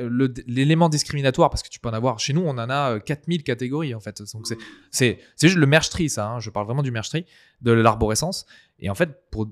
l'élément 0.48 0.90
discriminatoire, 0.90 1.52
parce 1.52 1.62
que 1.62 1.70
tu 1.70 1.80
peux 1.80 1.90
en 1.90 1.94
avoir, 1.94 2.18
chez 2.18 2.34
nous, 2.34 2.42
on 2.42 2.52
en 2.58 2.70
a 2.70 2.96
euh, 2.96 3.00
4000 3.00 3.44
catégories 3.44 3.94
en 3.94 4.00
fait. 4.00 4.24
Donc 4.34 4.48
c'est- 4.90 5.20
juste 5.40 5.56
le 5.58 5.66
merge 5.68 5.90
tree, 5.90 6.10
ça. 6.10 6.28
hein. 6.28 6.40
Je 6.40 6.50
parle 6.50 6.66
vraiment 6.66 6.82
du 6.82 6.90
merge 6.90 7.10
tree, 7.10 7.26
de 7.62 7.72
l'arborescence. 7.72 8.48
Et 8.80 8.90
en 8.90 8.96
fait, 8.96 9.10
pour 9.30 9.48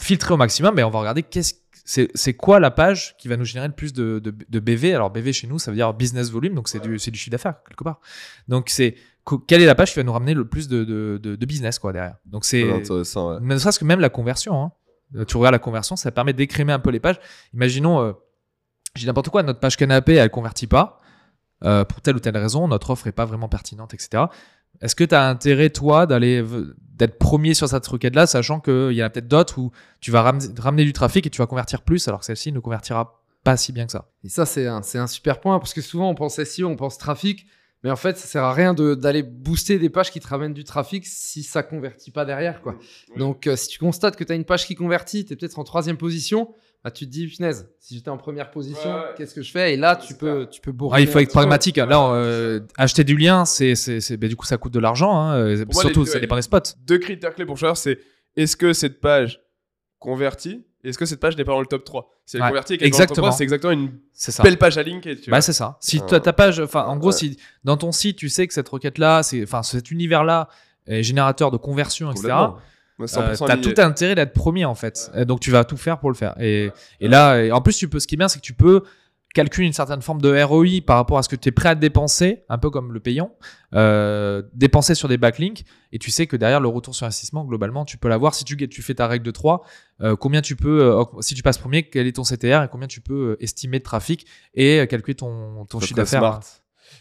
filtrer 0.00 0.34
au 0.34 0.36
maximum, 0.36 0.74
ben, 0.74 0.84
on 0.84 0.90
va 0.90 0.98
regarder 1.00 1.22
qu'est-ce 1.22 1.54
c'est 1.84 2.08
c'est 2.14 2.34
quoi 2.34 2.60
la 2.60 2.70
page 2.70 3.16
qui 3.18 3.26
va 3.26 3.36
nous 3.36 3.44
générer 3.44 3.66
le 3.66 3.74
plus 3.74 3.92
de, 3.92 4.20
de, 4.20 4.32
de 4.48 4.60
BV 4.60 4.94
Alors 4.94 5.10
BV 5.10 5.32
chez 5.32 5.46
nous, 5.48 5.58
ça 5.58 5.70
veut 5.70 5.76
dire 5.76 5.92
business 5.92 6.30
volume, 6.30 6.54
donc 6.54 6.68
c'est 6.68 6.78
du, 6.78 6.98
c'est 6.98 7.10
du 7.10 7.18
chiffre 7.18 7.30
d'affaires 7.32 7.54
quelque 7.68 7.82
part. 7.82 8.00
Donc 8.48 8.68
c'est 8.68 8.94
quelle 9.48 9.60
est 9.62 9.66
la 9.66 9.74
page 9.74 9.90
qui 9.92 9.96
va 9.98 10.02
nous 10.04 10.12
ramener 10.12 10.34
le 10.34 10.44
plus 10.46 10.68
de, 10.68 10.84
de, 10.84 11.18
de- 11.18 11.46
business 11.46 11.78
quoi 11.78 11.92
derrière. 11.92 12.16
Donc 12.26 12.44
c'est 12.44 12.62
ouais. 12.64 12.82
ne 13.40 13.58
serait-ce 13.58 13.78
que 13.80 13.84
même 13.84 14.00
la 14.00 14.08
conversion. 14.10 14.62
hein. 14.62 14.72
Euh, 15.16 15.24
Tu 15.24 15.36
regardes 15.36 15.54
la 15.54 15.58
conversion, 15.58 15.96
ça 15.96 16.12
permet 16.12 16.32
d'écrémer 16.32 16.72
un 16.72 16.78
peu 16.78 16.90
les 16.90 17.00
pages. 17.00 17.18
Imaginons, 17.54 18.00
euh, 18.00 18.12
dis 18.94 19.06
n'importe 19.06 19.30
quoi, 19.30 19.42
notre 19.42 19.58
page 19.58 19.76
canapé, 19.76 20.14
elle 20.14 20.30
convertit 20.30 20.66
pas 20.68 20.99
euh, 21.64 21.84
pour 21.84 22.00
telle 22.00 22.16
ou 22.16 22.20
telle 22.20 22.36
raison, 22.36 22.68
notre 22.68 22.90
offre 22.90 23.06
est 23.06 23.12
pas 23.12 23.24
vraiment 23.24 23.48
pertinente, 23.48 23.94
etc. 23.94 24.24
Est-ce 24.80 24.94
que 24.94 25.04
tu 25.04 25.14
as 25.14 25.28
intérêt, 25.28 25.70
toi, 25.70 26.06
d'aller 26.06 26.44
d'être 26.94 27.18
premier 27.18 27.54
sur 27.54 27.68
cette 27.68 27.86
requête-là, 27.86 28.26
sachant 28.26 28.60
qu'il 28.60 28.92
y 28.92 29.02
en 29.02 29.06
a 29.06 29.10
peut-être 29.10 29.28
d'autres 29.28 29.58
où 29.58 29.72
tu 30.00 30.10
vas 30.10 30.22
ramener, 30.22 30.46
ramener 30.58 30.84
du 30.84 30.92
trafic 30.92 31.26
et 31.26 31.30
tu 31.30 31.38
vas 31.38 31.46
convertir 31.46 31.82
plus, 31.82 32.06
alors 32.08 32.20
que 32.20 32.26
celle-ci 32.26 32.52
ne 32.52 32.60
convertira 32.60 33.22
pas 33.42 33.56
si 33.56 33.72
bien 33.72 33.86
que 33.86 33.92
ça? 33.92 34.10
Et 34.24 34.28
ça, 34.28 34.46
c'est 34.46 34.66
un, 34.66 35.06
super 35.06 35.40
point 35.40 35.58
parce 35.58 35.74
que 35.74 35.80
souvent 35.80 36.10
on 36.10 36.14
pense 36.14 36.42
SEO, 36.42 36.68
on 36.68 36.76
pense 36.76 36.98
trafic, 36.98 37.46
mais 37.82 37.90
en 37.90 37.96
fait, 37.96 38.18
ça 38.18 38.26
sert 38.26 38.44
à 38.44 38.52
rien 38.52 38.74
de- 38.74 38.94
d'aller 38.94 39.22
booster 39.22 39.78
des 39.78 39.88
pages 39.88 40.10
qui 40.10 40.20
te 40.20 40.28
ramènent 40.28 40.52
du 40.52 40.64
trafic 40.64 41.06
si 41.06 41.42
ça 41.42 41.62
convertit 41.62 42.10
pas 42.10 42.26
derrière. 42.26 42.60
Quoi. 42.60 42.76
Donc, 43.16 43.46
euh, 43.46 43.56
si 43.56 43.68
tu 43.68 43.78
constates 43.78 44.16
que 44.16 44.24
tu 44.24 44.32
as 44.32 44.34
une 44.34 44.44
page 44.44 44.66
qui 44.66 44.74
convertit, 44.74 45.24
tu 45.24 45.32
es 45.32 45.36
peut-être 45.36 45.58
en 45.58 45.64
troisième 45.64 45.96
position, 45.96 46.54
bah, 46.84 46.90
tu 46.90 47.04
te 47.06 47.10
dis, 47.10 47.26
punaise, 47.28 47.68
si 47.78 47.94
j'étais 47.96 48.08
en 48.08 48.16
première 48.16 48.50
position, 48.50 48.88
Ouais, 48.90 48.96
ouais. 49.00 49.04
qu'est-ce 49.16 49.34
que 49.34 49.42
je 49.42 49.50
fais? 49.52 49.74
Et 49.74 49.76
là, 49.76 49.98
C'est 50.00 50.06
tu 50.08 50.14
peux, 50.14 50.46
tu 50.50 50.60
peux 50.60 50.72
bourrer. 50.72 50.96
Ah, 50.96 51.00
il 51.00 51.06
faut 51.06 51.18
être 51.18 51.30
pragmatique. 51.30 51.76
Là, 51.76 52.12
euh, 52.12 52.60
acheter 52.78 53.04
du 53.04 53.16
lien, 53.16 53.44
c'est, 53.44 53.74
c'est, 53.74 54.00
c'est- 54.00 54.16
ben, 54.16 54.28
du 54.28 54.36
coup, 54.36 54.46
ça 54.46 54.56
coûte 54.56 54.72
de 54.72 54.80
l'argent. 54.80 55.14
hein. 55.18 55.34
Euh, 55.36 55.64
moi, 55.72 55.82
Surtout, 55.82 56.04
les- 56.04 56.10
ça 56.10 56.20
dépend 56.20 56.36
des 56.36 56.42
spots. 56.42 56.58
Deux 56.86 56.98
critères 56.98 57.34
clés 57.34 57.44
pour 57.44 57.58
choisir, 57.58 57.76
c'est 57.76 57.98
est-ce 58.36 58.56
que 58.56 58.72
cette 58.72 59.00
page 59.00 59.40
convertit 59.98 60.64
est-ce 60.82 60.96
que 60.96 61.04
cette 61.04 61.20
page 61.20 61.36
n'est 61.36 61.44
pas 61.44 61.52
dans 61.52 61.60
le 61.60 61.66
top 61.66 61.84
3 61.84 62.10
Si 62.24 62.36
elle 62.38 62.42
Ouais, 62.42 62.48
convertit 62.48 62.72
et 62.76 62.84
exactement. 62.86 63.26
3, 63.26 63.32
c'est 63.32 63.42
exactement 63.44 63.72
une 63.74 63.90
C'est 64.14 64.32
ça. 64.32 64.42
belle 64.42 64.56
page 64.56 64.78
à 64.78 64.82
linker. 64.82 65.14
Tu 65.16 65.28
vois. 65.28 65.36
Bah, 65.36 65.40
c'est 65.42 65.52
ça. 65.52 65.76
Si 65.78 66.00
ta 66.00 66.20
ta 66.20 66.32
page, 66.32 66.58
enfin, 66.58 66.84
en 66.86 66.96
gros, 66.96 67.08
ouais. 67.08 67.12
si 67.14 67.36
dans 67.64 67.76
ton 67.76 67.92
site, 67.92 68.16
tu 68.16 68.30
sais 68.30 68.46
que 68.46 68.54
cette 68.54 68.70
requête-là, 68.70 69.22
c'est, 69.22 69.42
enfin, 69.42 69.62
cet 69.62 69.90
univers-là 69.90 70.48
est 70.86 71.02
générateur 71.02 71.50
de 71.50 71.58
conversion, 71.58 72.10
etc. 72.10 72.28
Euh, 73.00 73.06
100% 73.06 73.46
t'as 73.46 73.56
tout 73.56 73.74
intérêt 73.78 74.14
d'être 74.14 74.32
premier 74.32 74.64
en 74.64 74.74
fait. 74.74 75.10
Donc 75.26 75.40
tu 75.40 75.50
vas 75.50 75.64
tout 75.64 75.76
faire 75.76 75.98
pour 75.98 76.10
le 76.10 76.16
faire. 76.16 76.34
Et, 76.40 76.70
et 77.00 77.08
là, 77.08 77.42
et 77.42 77.52
en 77.52 77.60
plus, 77.60 77.76
tu 77.76 77.88
peux. 77.88 78.00
Ce 78.00 78.06
qui 78.06 78.14
est 78.14 78.18
bien, 78.18 78.28
c'est 78.28 78.38
que 78.38 78.44
tu 78.44 78.54
peux 78.54 78.82
calculer 79.34 79.66
une 79.66 79.72
certaine 79.72 80.02
forme 80.02 80.20
de 80.20 80.42
ROI 80.42 80.80
par 80.84 80.96
rapport 80.96 81.18
à 81.18 81.22
ce 81.22 81.28
que 81.28 81.36
tu 81.36 81.48
es 81.48 81.52
prêt 81.52 81.68
à 81.70 81.74
dépenser, 81.74 82.44
un 82.48 82.58
peu 82.58 82.70
comme 82.70 82.92
le 82.92 83.00
payant, 83.00 83.32
euh, 83.74 84.42
dépenser 84.54 84.94
sur 84.94 85.08
des 85.08 85.18
backlinks. 85.18 85.64
Et 85.92 85.98
tu 85.98 86.10
sais 86.10 86.26
que 86.26 86.36
derrière 86.36 86.60
le 86.60 86.68
retour 86.68 86.94
sur 86.94 87.06
investissement, 87.06 87.44
globalement, 87.44 87.84
tu 87.84 87.96
peux 87.96 88.08
l'avoir. 88.08 88.34
Si 88.34 88.44
tu, 88.44 88.56
tu 88.68 88.82
fais 88.82 88.94
ta 88.94 89.06
règle 89.06 89.24
de 89.24 89.30
3, 89.30 89.64
euh, 90.02 90.16
combien 90.16 90.40
tu 90.40 90.56
peux, 90.56 90.82
euh, 90.82 91.04
si 91.20 91.34
tu 91.34 91.42
passes 91.42 91.58
premier, 91.58 91.84
quel 91.84 92.06
est 92.06 92.12
ton 92.12 92.22
CTR 92.22 92.64
et 92.64 92.68
combien 92.70 92.88
tu 92.88 93.00
peux 93.00 93.36
estimer 93.40 93.78
de 93.78 93.84
trafic 93.84 94.26
et 94.54 94.84
calculer 94.88 95.14
ton, 95.14 95.66
chiffre 95.80 95.94
d'affaires. 95.94 96.40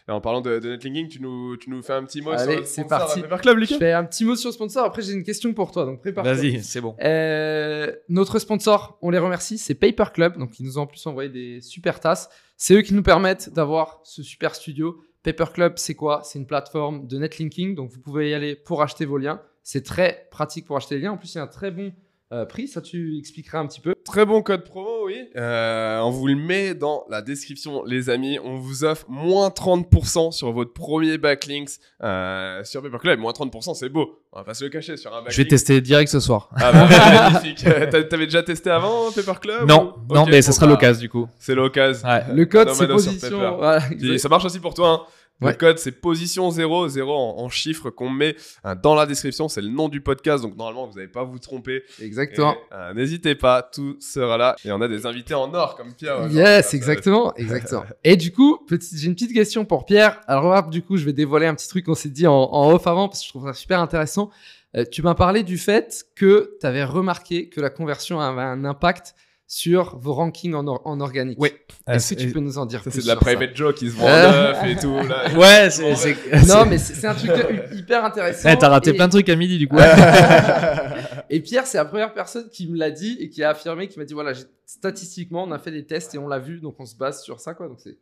Et 0.07 0.11
en 0.11 0.21
parlant 0.21 0.41
de, 0.41 0.59
de 0.59 0.69
netlinking, 0.69 1.07
tu 1.07 1.21
nous, 1.21 1.57
tu 1.57 1.69
nous 1.69 1.81
fais 1.81 1.93
un 1.93 2.03
petit 2.03 2.21
mot 2.21 2.31
Allez, 2.31 2.53
sur 2.53 2.59
le 2.59 2.65
sponsor 2.65 2.89
parti. 2.89 3.21
Club, 3.21 3.55
Je 3.55 3.59
Lucas 3.61 3.77
fais 3.77 3.93
un 3.93 4.03
petit 4.03 4.25
mot 4.25 4.35
sur 4.35 4.49
le 4.49 4.53
sponsor. 4.53 4.85
Après, 4.85 5.01
j'ai 5.01 5.13
une 5.13 5.23
question 5.23 5.53
pour 5.53 5.71
toi. 5.71 5.85
Donc, 5.85 6.01
prépare 6.01 6.23
Vas-y, 6.23 6.63
c'est 6.63 6.81
bon. 6.81 6.95
Euh, 7.01 7.91
notre 8.09 8.39
sponsor, 8.39 8.97
on 9.01 9.09
les 9.09 9.19
remercie, 9.19 9.57
c'est 9.57 9.75
Paper 9.75 10.11
Club. 10.13 10.37
Donc, 10.37 10.59
ils 10.59 10.65
nous 10.65 10.77
ont 10.77 10.81
en 10.83 10.87
plus 10.87 11.05
envoyé 11.07 11.29
des 11.29 11.61
super 11.61 11.99
tasses. 11.99 12.29
C'est 12.57 12.73
eux 12.73 12.81
qui 12.81 12.93
nous 12.93 13.03
permettent 13.03 13.53
d'avoir 13.53 14.01
ce 14.03 14.23
super 14.23 14.55
studio. 14.55 15.01
Paper 15.23 15.45
Club, 15.53 15.73
c'est 15.77 15.95
quoi? 15.95 16.21
C'est 16.23 16.39
une 16.39 16.47
plateforme 16.47 17.07
de 17.07 17.17
netlinking. 17.17 17.75
Donc, 17.75 17.91
vous 17.91 17.99
pouvez 17.99 18.29
y 18.29 18.33
aller 18.33 18.55
pour 18.55 18.81
acheter 18.81 19.05
vos 19.05 19.17
liens. 19.17 19.41
C'est 19.63 19.83
très 19.83 20.27
pratique 20.31 20.65
pour 20.65 20.77
acheter 20.77 20.95
les 20.95 21.01
liens. 21.01 21.11
En 21.11 21.17
plus, 21.17 21.33
il 21.33 21.37
y 21.37 21.41
a 21.41 21.43
un 21.43 21.47
très 21.47 21.71
bon 21.71 21.93
euh, 22.31 22.45
prix. 22.45 22.67
Ça, 22.67 22.81
tu 22.81 23.17
expliqueras 23.17 23.59
un 23.59 23.67
petit 23.67 23.81
peu. 23.81 23.93
Très 24.05 24.25
bon 24.25 24.41
code 24.41 24.63
promo, 24.63 25.05
oui. 25.05 25.15
Euh, 25.35 25.99
on 26.01 26.09
vous 26.11 26.27
le 26.27 26.35
met 26.35 26.73
dans 26.75 27.05
la 27.09 27.21
description, 27.21 27.83
les 27.83 28.09
amis. 28.09 28.37
On 28.43 28.57
vous 28.57 28.83
offre 28.83 29.05
moins 29.09 29.49
30% 29.49 30.31
sur 30.31 30.51
votre 30.51 30.73
premier 30.73 31.17
backlinks 31.17 31.69
euh, 32.03 32.63
sur 32.63 32.81
Paper 32.81 32.97
Club. 32.99 33.19
Moins 33.19 33.31
30%, 33.31 33.73
c'est 33.75 33.89
beau. 33.89 34.19
On 34.31 34.37
va 34.39 34.43
pas 34.43 34.53
se 34.53 34.63
le 34.63 34.69
cacher 34.69 34.95
sur 34.97 35.11
un 35.11 35.21
backlink. 35.21 35.31
Je 35.33 35.41
vais 35.41 35.47
tester 35.47 35.81
direct 35.81 36.11
ce 36.11 36.19
soir. 36.19 36.49
Ah 36.55 36.71
bah, 36.71 36.87
magnifique. 37.31 37.65
Euh, 37.65 37.87
t'a- 37.89 38.03
T'avais 38.03 38.25
déjà 38.25 38.43
testé 38.43 38.69
avant 38.69 39.11
Paper 39.11 39.39
Club 39.41 39.67
non, 39.67 39.95
ou- 40.09 40.13
non, 40.13 40.25
mais 40.27 40.41
ça 40.41 40.51
sera 40.51 40.65
bah, 40.67 40.73
l'occasion 40.73 41.01
du 41.01 41.09
coup. 41.09 41.27
C'est 41.39 41.55
l'occasion. 41.55 42.07
Ouais. 42.07 42.23
Le 42.33 42.45
code, 42.45 42.69
c'est 42.69 42.87
position. 42.87 43.57
Voilà, 43.57 43.81
ça 44.17 44.29
marche 44.29 44.45
aussi 44.45 44.59
pour 44.59 44.73
toi. 44.73 44.89
Hein. 44.89 45.01
Le 45.41 45.53
code, 45.53 45.79
c'est 45.79 45.91
position 45.91 46.49
0, 46.51 46.89
0 46.89 47.11
en, 47.13 47.39
en 47.43 47.49
chiffres 47.49 47.89
qu'on 47.89 48.09
met 48.09 48.35
euh, 48.65 48.75
dans 48.75 48.95
la 48.95 49.05
description. 49.05 49.47
C'est 49.47 49.61
le 49.61 49.69
nom 49.69 49.87
du 49.87 50.01
podcast, 50.01 50.43
donc 50.43 50.57
normalement, 50.57 50.87
vous 50.87 50.95
n'allez 50.95 51.07
pas 51.07 51.23
vous 51.23 51.39
tromper. 51.39 51.83
Exactement. 52.01 52.55
Euh, 52.73 52.93
N'hésitez 52.93 53.35
pas, 53.35 53.61
tout 53.61 53.95
sera 53.99 54.37
là. 54.37 54.55
Et 54.65 54.71
on 54.71 54.81
a 54.81 54.87
des 54.87 55.05
invités 55.05 55.33
en 55.33 55.53
or 55.53 55.75
comme 55.75 55.93
Pierre. 55.93 56.27
Yes, 56.29 56.73
exactement, 56.73 57.33
exactement. 57.35 57.85
Et 58.03 58.17
du 58.17 58.31
coup, 58.31 58.59
j'ai 58.93 59.07
une 59.07 59.13
petite 59.13 59.33
question 59.33 59.65
pour 59.65 59.85
Pierre. 59.85 60.19
Alors 60.27 60.49
là, 60.49 60.61
du 60.61 60.81
coup, 60.81 60.97
je 60.97 61.05
vais 61.05 61.13
dévoiler 61.13 61.45
un 61.47 61.55
petit 61.55 61.69
truc 61.69 61.85
qu'on 61.85 61.95
s'est 61.95 62.09
dit 62.09 62.27
en, 62.27 62.33
en 62.33 62.71
off 62.73 62.85
avant 62.87 63.07
parce 63.07 63.21
que 63.21 63.25
je 63.25 63.29
trouve 63.29 63.45
ça 63.47 63.53
super 63.53 63.79
intéressant. 63.79 64.29
Euh, 64.75 64.85
tu 64.91 65.01
m'as 65.01 65.15
parlé 65.15 65.43
du 65.43 65.57
fait 65.57 66.05
que 66.15 66.57
tu 66.59 66.65
avais 66.67 66.83
remarqué 66.83 67.49
que 67.49 67.59
la 67.61 67.69
conversion 67.69 68.19
avait 68.19 68.41
un 68.41 68.65
impact 68.65 69.15
sur 69.51 69.97
vos 69.97 70.13
rankings 70.13 70.53
en, 70.53 70.67
or- 70.67 70.81
en 70.85 70.99
organique. 71.01 71.37
Oui. 71.41 71.49
Est-ce 71.87 72.13
que 72.13 72.19
tu 72.19 72.29
peux 72.31 72.39
nous 72.39 72.59
en 72.59 72.67
dire 72.67 72.83
Ça, 72.83 72.91
plus 72.91 73.01
c'est 73.01 73.07
de 73.07 73.11
la 73.11 73.15
private 73.15 73.55
joke 73.55 73.75
qui 73.77 73.89
se 73.89 73.95
vend 73.95 74.05
en 74.05 74.31
neuf 74.31 74.57
et 74.67 74.75
tout. 74.75 74.95
Là. 74.95 75.23
Ouais, 75.35 75.69
c'est. 75.71 76.15
Non, 76.47 76.67
mais 76.67 76.77
c'est 76.77 77.07
un 77.07 77.15
truc 77.15 77.31
hyper 77.73 78.05
intéressant. 78.05 78.47
Eh, 78.47 78.57
T'as 78.59 78.69
raté 78.69 78.91
Et- 78.91 78.93
plein 78.93 79.07
de 79.07 79.11
trucs 79.11 79.27
à 79.27 79.35
midi 79.35 79.57
du 79.57 79.67
coup. 79.67 79.77
Et 81.31 81.39
Pierre, 81.41 81.65
c'est 81.65 81.77
la 81.79 81.85
première 81.85 82.13
personne 82.13 82.47
qui 82.51 82.67
me 82.67 82.77
l'a 82.77 82.91
dit 82.91 83.17
et 83.19 83.29
qui 83.29 83.43
a 83.43 83.49
affirmé, 83.51 83.87
qui 83.87 83.97
m'a 83.99 84.05
dit 84.05 84.13
voilà, 84.13 84.33
statistiquement, 84.65 85.43
on 85.47 85.51
a 85.51 85.59
fait 85.59 85.71
des 85.71 85.85
tests 85.85 86.13
et 86.15 86.17
on 86.19 86.27
l'a 86.27 86.39
vu, 86.39 86.59
donc 86.59 86.75
on 86.79 86.85
se 86.85 86.95
base 86.95 87.23
sur 87.23 87.39
ça, 87.39 87.53
quoi. 87.55 87.67
Donc 87.67 87.77
c'est. 87.83 87.97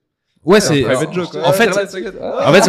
Ouais, 0.46 0.60
c'est. 0.62 0.82
private 0.82 1.14
joke, 1.14 1.34
Ouais, 1.34 1.42
En 1.44 1.52
fait, 1.54 1.70
en 1.70 1.74
fait, 1.74 2.64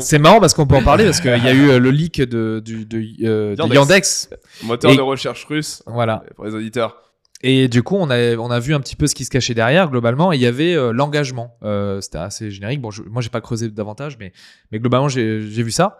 c'est- 0.00 0.18
marrant 0.18 0.40
parce 0.40 0.52
qu'on 0.54 0.66
peut 0.66 0.74
en 0.76 0.82
parler 0.82 1.04
parce 1.04 1.20
qu'il 1.20 1.30
y 1.30 1.48
a 1.48 1.52
eu 1.52 1.68
euh, 1.70 1.78
le 1.78 1.90
leak 1.90 2.20
de, 2.22 2.60
du, 2.64 2.84
de, 2.84 2.98
euh, 3.26 3.54
de 3.54 3.60
Yandex. 3.60 3.74
Yandex. 3.76 4.30
Moteur 4.64 4.90
Et- 4.90 4.96
de 4.96 5.00
recherche 5.02 5.44
russe. 5.44 5.82
Voilà. 5.86 6.22
Pour 6.34 6.44
les 6.46 6.54
auditeurs. 6.54 7.00
Et 7.42 7.68
du 7.68 7.82
coup, 7.82 7.96
on 7.96 8.08
a, 8.08 8.36
on 8.36 8.50
a 8.50 8.58
vu 8.58 8.74
un 8.74 8.80
petit 8.80 8.96
peu 8.96 9.06
ce 9.06 9.14
qui 9.14 9.24
se 9.24 9.30
cachait 9.30 9.52
derrière, 9.54 9.90
globalement, 9.90 10.32
et 10.32 10.36
il 10.36 10.40
y 10.40 10.46
avait 10.46 10.74
euh, 10.74 10.92
l'engagement. 10.92 11.58
Euh, 11.62 12.00
C'était 12.00 12.18
assez 12.18 12.50
générique. 12.50 12.80
Bon, 12.80 12.90
je, 12.90 13.02
moi, 13.02 13.20
j'ai 13.20 13.28
pas 13.28 13.42
creusé 13.42 13.68
davantage, 13.68 14.16
mais, 14.18 14.32
mais 14.72 14.78
globalement, 14.78 15.08
j'ai 15.08 15.38
vu 15.40 15.70
ça. 15.70 15.98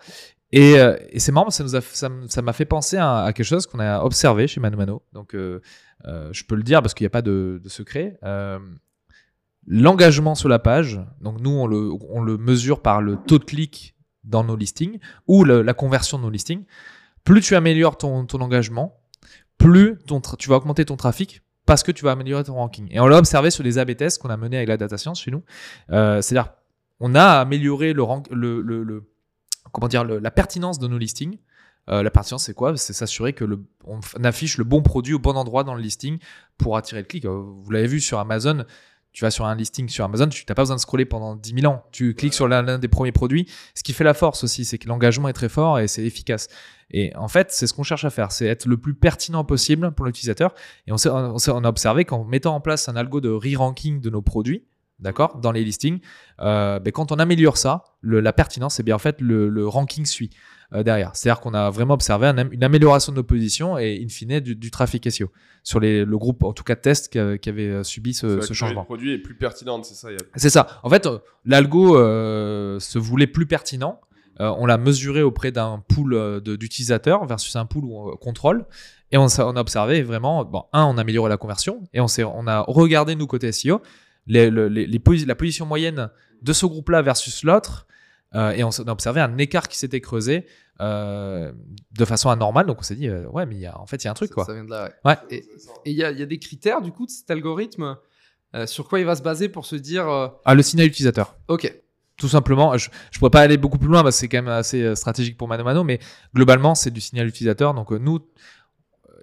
Et, 0.53 0.78
euh, 0.78 0.97
et 1.11 1.18
c'est 1.18 1.32
marrant, 1.32 1.51
ça 1.51 1.64
nous 1.64 1.74
a, 1.74 1.80
ça 1.80 2.09
ça 2.28 2.41
m'a 2.43 2.53
fait 2.53 2.64
penser 2.64 2.97
à, 2.97 3.24
à 3.24 3.32
quelque 3.32 3.47
chose 3.47 3.66
qu'on 3.66 3.80
a 3.80 4.03
observé 4.03 4.47
chez 4.47 4.61
Mano 4.61 4.76
Mano. 4.76 5.03
Donc, 5.12 5.35
euh, 5.35 5.61
euh, 6.07 6.28
je 6.32 6.45
peux 6.45 6.55
le 6.55 6.62
dire 6.62 6.80
parce 6.80 6.95
qu'il 6.95 7.05
n'y 7.05 7.09
a 7.09 7.11
pas 7.11 7.22
de, 7.22 7.61
de 7.62 7.68
secret. 7.68 8.18
L'engagement 9.66 10.35
sur 10.35 10.49
la 10.51 10.59
page, 10.59 11.01
donc 11.20 11.41
nous, 11.41 11.51
on 11.51 11.66
le, 11.66 11.91
on 12.11 12.22
le 12.22 12.37
mesure 12.37 12.82
par 12.82 13.01
le 13.01 13.16
taux 13.16 13.39
de 13.39 13.45
clic 13.45 13.97
dans 14.22 14.45
nos 14.45 14.57
listings 14.57 14.99
ou 15.26 15.45
la 15.45 15.74
conversion 15.74 16.18
de 16.18 16.22
nos 16.22 16.30
listings. 16.30 16.64
Plus 17.24 17.41
tu 17.41 17.57
améliores 17.57 17.97
ton, 17.97 18.26
ton 18.26 18.41
engagement, 18.43 19.01
plus 19.64 19.96
ton 20.06 20.20
tu 20.20 20.48
vas 20.48 20.56
augmenter 20.56 20.84
ton 20.84 20.96
trafic 20.96 21.42
parce 21.66 21.82
que 21.82 21.90
tu 21.90 22.04
vas 22.04 22.12
améliorer 22.12 22.44
ton 22.44 22.54
ranking. 22.54 22.88
Et 22.90 23.00
on 23.00 23.06
l'a 23.06 23.16
observé 23.16 23.50
sur 23.50 23.64
les 23.64 23.78
AB 23.78 23.96
tests 23.96 24.20
qu'on 24.20 24.28
a 24.28 24.36
menés 24.36 24.58
avec 24.58 24.68
la 24.68 24.76
data 24.76 24.98
science 24.98 25.20
chez 25.20 25.30
nous. 25.30 25.42
Euh, 25.90 26.20
C'est-à-dire, 26.20 26.52
on 27.00 27.14
a 27.14 27.40
amélioré 27.40 27.94
le, 27.94 28.04
comment 29.72 29.88
dire, 29.88 30.04
la 30.04 30.30
pertinence 30.30 30.78
de 30.78 30.86
nos 30.86 30.98
listings. 30.98 31.38
Euh, 31.88 32.02
la 32.02 32.10
pertinence, 32.10 32.44
c'est 32.44 32.54
quoi? 32.54 32.76
C'est 32.76 32.92
s'assurer 32.92 33.32
que 33.32 33.44
le, 33.44 33.64
on 33.86 34.00
affiche 34.24 34.58
le 34.58 34.64
bon 34.64 34.82
produit 34.82 35.14
au 35.14 35.18
bon 35.18 35.36
endroit 35.36 35.64
dans 35.64 35.74
le 35.74 35.82
listing 35.82 36.18
pour 36.58 36.76
attirer 36.76 37.00
le 37.00 37.06
clic. 37.06 37.24
Euh, 37.24 37.42
Vous 37.62 37.70
l'avez 37.70 37.86
vu 37.86 38.00
sur 38.00 38.18
Amazon. 38.18 38.64
Tu 39.14 39.22
vas 39.22 39.30
sur 39.30 39.46
un 39.46 39.54
listing 39.54 39.88
sur 39.88 40.04
Amazon, 40.04 40.28
tu 40.28 40.44
n'as 40.48 40.54
pas 40.56 40.62
besoin 40.62 40.74
de 40.74 40.80
scroller 40.80 41.04
pendant 41.04 41.36
10 41.36 41.60
000 41.60 41.72
ans. 41.72 41.84
Tu 41.92 42.14
cliques 42.14 42.34
sur 42.34 42.48
l'un 42.48 42.78
des 42.78 42.88
premiers 42.88 43.12
produits. 43.12 43.48
Ce 43.76 43.84
qui 43.84 43.92
fait 43.92 44.02
la 44.02 44.12
force 44.12 44.42
aussi, 44.42 44.64
c'est 44.64 44.76
que 44.76 44.88
l'engagement 44.88 45.28
est 45.28 45.32
très 45.32 45.48
fort 45.48 45.78
et 45.78 45.86
c'est 45.86 46.04
efficace. 46.04 46.48
Et 46.90 47.14
en 47.14 47.28
fait, 47.28 47.52
c'est 47.52 47.68
ce 47.68 47.72
qu'on 47.72 47.84
cherche 47.84 48.04
à 48.04 48.10
faire, 48.10 48.32
c'est 48.32 48.46
être 48.46 48.66
le 48.66 48.76
plus 48.76 48.94
pertinent 48.94 49.44
possible 49.44 49.92
pour 49.92 50.04
l'utilisateur. 50.04 50.52
Et 50.88 50.92
on, 50.92 50.96
on 51.06 51.64
a 51.64 51.68
observé 51.68 52.04
qu'en 52.04 52.24
mettant 52.24 52.56
en 52.56 52.60
place 52.60 52.88
un 52.88 52.96
algo 52.96 53.20
de 53.20 53.30
re-ranking 53.30 54.00
de 54.00 54.10
nos 54.10 54.20
produits, 54.20 54.64
d'accord, 54.99 55.38
dans 55.38 55.53
les 55.53 55.64
listings, 55.64 56.01
euh, 56.40 56.78
ben, 56.78 56.90
quand 56.92 57.12
on 57.12 57.16
améliore 57.16 57.57
ça, 57.57 57.84
le- 58.01 58.20
la 58.20 58.32
pertinence, 58.32 58.74
c'est 58.76 58.82
bien 58.82 58.95
en 58.95 58.99
fait 58.99 59.20
le, 59.20 59.49
le 59.49 59.66
ranking 59.66 60.05
suit 60.07 60.30
euh, 60.72 60.82
derrière. 60.82 61.11
C'est-à-dire 61.14 61.40
qu'on 61.40 61.55
a 61.55 61.70
vraiment 61.70 61.95
observé 61.95 62.26
un 62.26 62.49
une 62.51 62.64
amélioration 62.64 63.12
de 63.12 63.16
nos 63.18 63.22
positions 63.22 63.76
et 63.78 64.01
in 64.05 64.09
fine 64.09 64.40
du, 64.40 64.57
du 64.57 64.70
trafic 64.70 65.11
SEO 65.11 65.30
sur 65.62 65.80
les, 65.80 66.05
le 66.05 66.18
groupe, 66.18 66.42
en 66.45 66.53
tout 66.53 66.64
cas 66.64 66.74
de 66.74 66.80
tests 66.80 67.12
qui, 67.12 67.38
qui 67.38 67.49
avait 67.49 67.68
euh, 67.68 67.82
subi 67.84 68.14
ce, 68.14 68.40
changement. 68.53 68.80
Le 68.82 68.86
produit 68.86 69.12
est 69.14 69.18
plus 69.18 69.34
pertinent, 69.36 69.82
c'est 69.82 69.95
ça. 69.95 70.09
a- 70.09 70.12
C'est 70.36 70.51
ça. 70.51 70.66
En 70.82 70.90
fait, 70.90 71.07
euh, 71.07 71.18
l'algo 71.45 71.97
euh, 71.99 72.78
se 72.80 72.99
voulait 72.99 73.26
plus 73.26 73.47
pertinent. 73.47 74.01
On 74.40 74.66
l'a 74.66 74.78
mesuré 74.78 75.22
auprès 75.22 75.53
d'un 75.53 75.78
pool 75.88 76.40
d'utilisateurs 76.59 77.24
versus 77.24 77.55
un 77.55 77.66
pool 77.66 77.84
où 77.84 78.11
on 78.11 78.16
contrôle. 78.16 78.66
Et 79.12 79.16
on, 79.16 79.26
a 79.26 79.61
observé 79.61 80.03
vraiment, 80.03 80.45
bon, 80.45 80.64
un, 80.72 80.82
on 80.86 80.99
a 80.99 81.03
amélioré 81.03 81.28
la 81.28 81.36
conversion 81.36 81.84
et 81.92 82.01
on, 82.01 82.07
on 82.34 82.47
a 82.49 82.62
regardé, 82.66 83.14
nous, 83.14 83.28
côté 83.28 83.53
SEO, 83.53 83.80
les, 84.26 84.50
le- 84.50 84.68
les- 84.68 84.86
les 84.86 84.98
posi- 84.98 85.26
la 85.26 85.34
position 85.34 85.66
moyenne 85.66 86.10
de 86.42 86.52
ce 86.52 86.66
groupe-là 86.66 87.02
versus 87.02 87.42
l'autre. 87.44 87.86
Euh, 88.34 88.50
et 88.50 88.64
on, 88.64 88.70
a 88.70 88.90
observé 88.90 89.20
un 89.20 89.38
écart 89.38 89.68
qui 89.68 89.78
s'était 89.78 90.00
creusé 90.00 90.46
euh, 90.80 91.52
de 91.92 92.04
façon 92.04 92.30
anormale. 92.30 92.66
Donc 92.66 92.78
on 92.80 92.82
s'est 92.82 92.96
dit, 92.96 93.08
euh, 93.08 93.26
ouais, 93.28 93.46
mais 93.46 93.54
il 93.54 93.60
y 93.60 93.66
a, 93.66 93.78
en 93.78 93.86
fait, 93.86 94.02
il 94.02 94.06
y 94.06 94.08
a 94.08 94.10
un 94.10 94.14
truc, 94.14 94.30
Ça- 94.30 94.34
quoi. 94.34 94.44
Ça 94.44 94.54
vient 94.54 94.64
de 94.64 94.70
là, 94.70 94.90
ouais. 95.04 95.10
Ouais. 95.12 95.16
Et 95.30 95.44
il 95.86 95.92
y, 95.92 95.98
y 95.98 96.02
a 96.04 96.26
des 96.26 96.38
critères, 96.38 96.82
du 96.82 96.90
coup, 96.90 97.06
de 97.06 97.10
cet 97.10 97.30
algorithme 97.30 97.96
sur 98.66 98.88
quoi 98.88 99.00
il 99.00 99.04
va 99.06 99.16
se 99.16 99.22
baser 99.22 99.48
pour 99.48 99.66
se 99.66 99.74
dire 99.74 100.06
Ah, 100.44 100.54
le 100.54 100.62
signal 100.62 100.86
utilisateur. 100.86 101.36
Ok, 101.48 101.72
Tout 102.16 102.28
simplement, 102.28 102.76
je 102.78 102.88
ne 102.88 103.18
pourrais 103.18 103.30
pas 103.30 103.40
aller 103.40 103.56
beaucoup 103.56 103.78
plus 103.78 103.88
loin 103.88 104.02
parce 104.04 104.14
que 104.16 104.20
c'est 104.20 104.28
quand 104.28 104.38
même 104.42 104.48
assez 104.48 104.94
stratégique 104.94 105.36
pour 105.36 105.48
Mano 105.48 105.64
Mano, 105.64 105.82
mais 105.82 105.98
globalement, 106.36 106.76
c'est 106.76 106.92
du 106.92 107.00
signal 107.00 107.26
utilisateur. 107.26 107.74
Donc, 107.74 107.90
nous, 107.90 108.20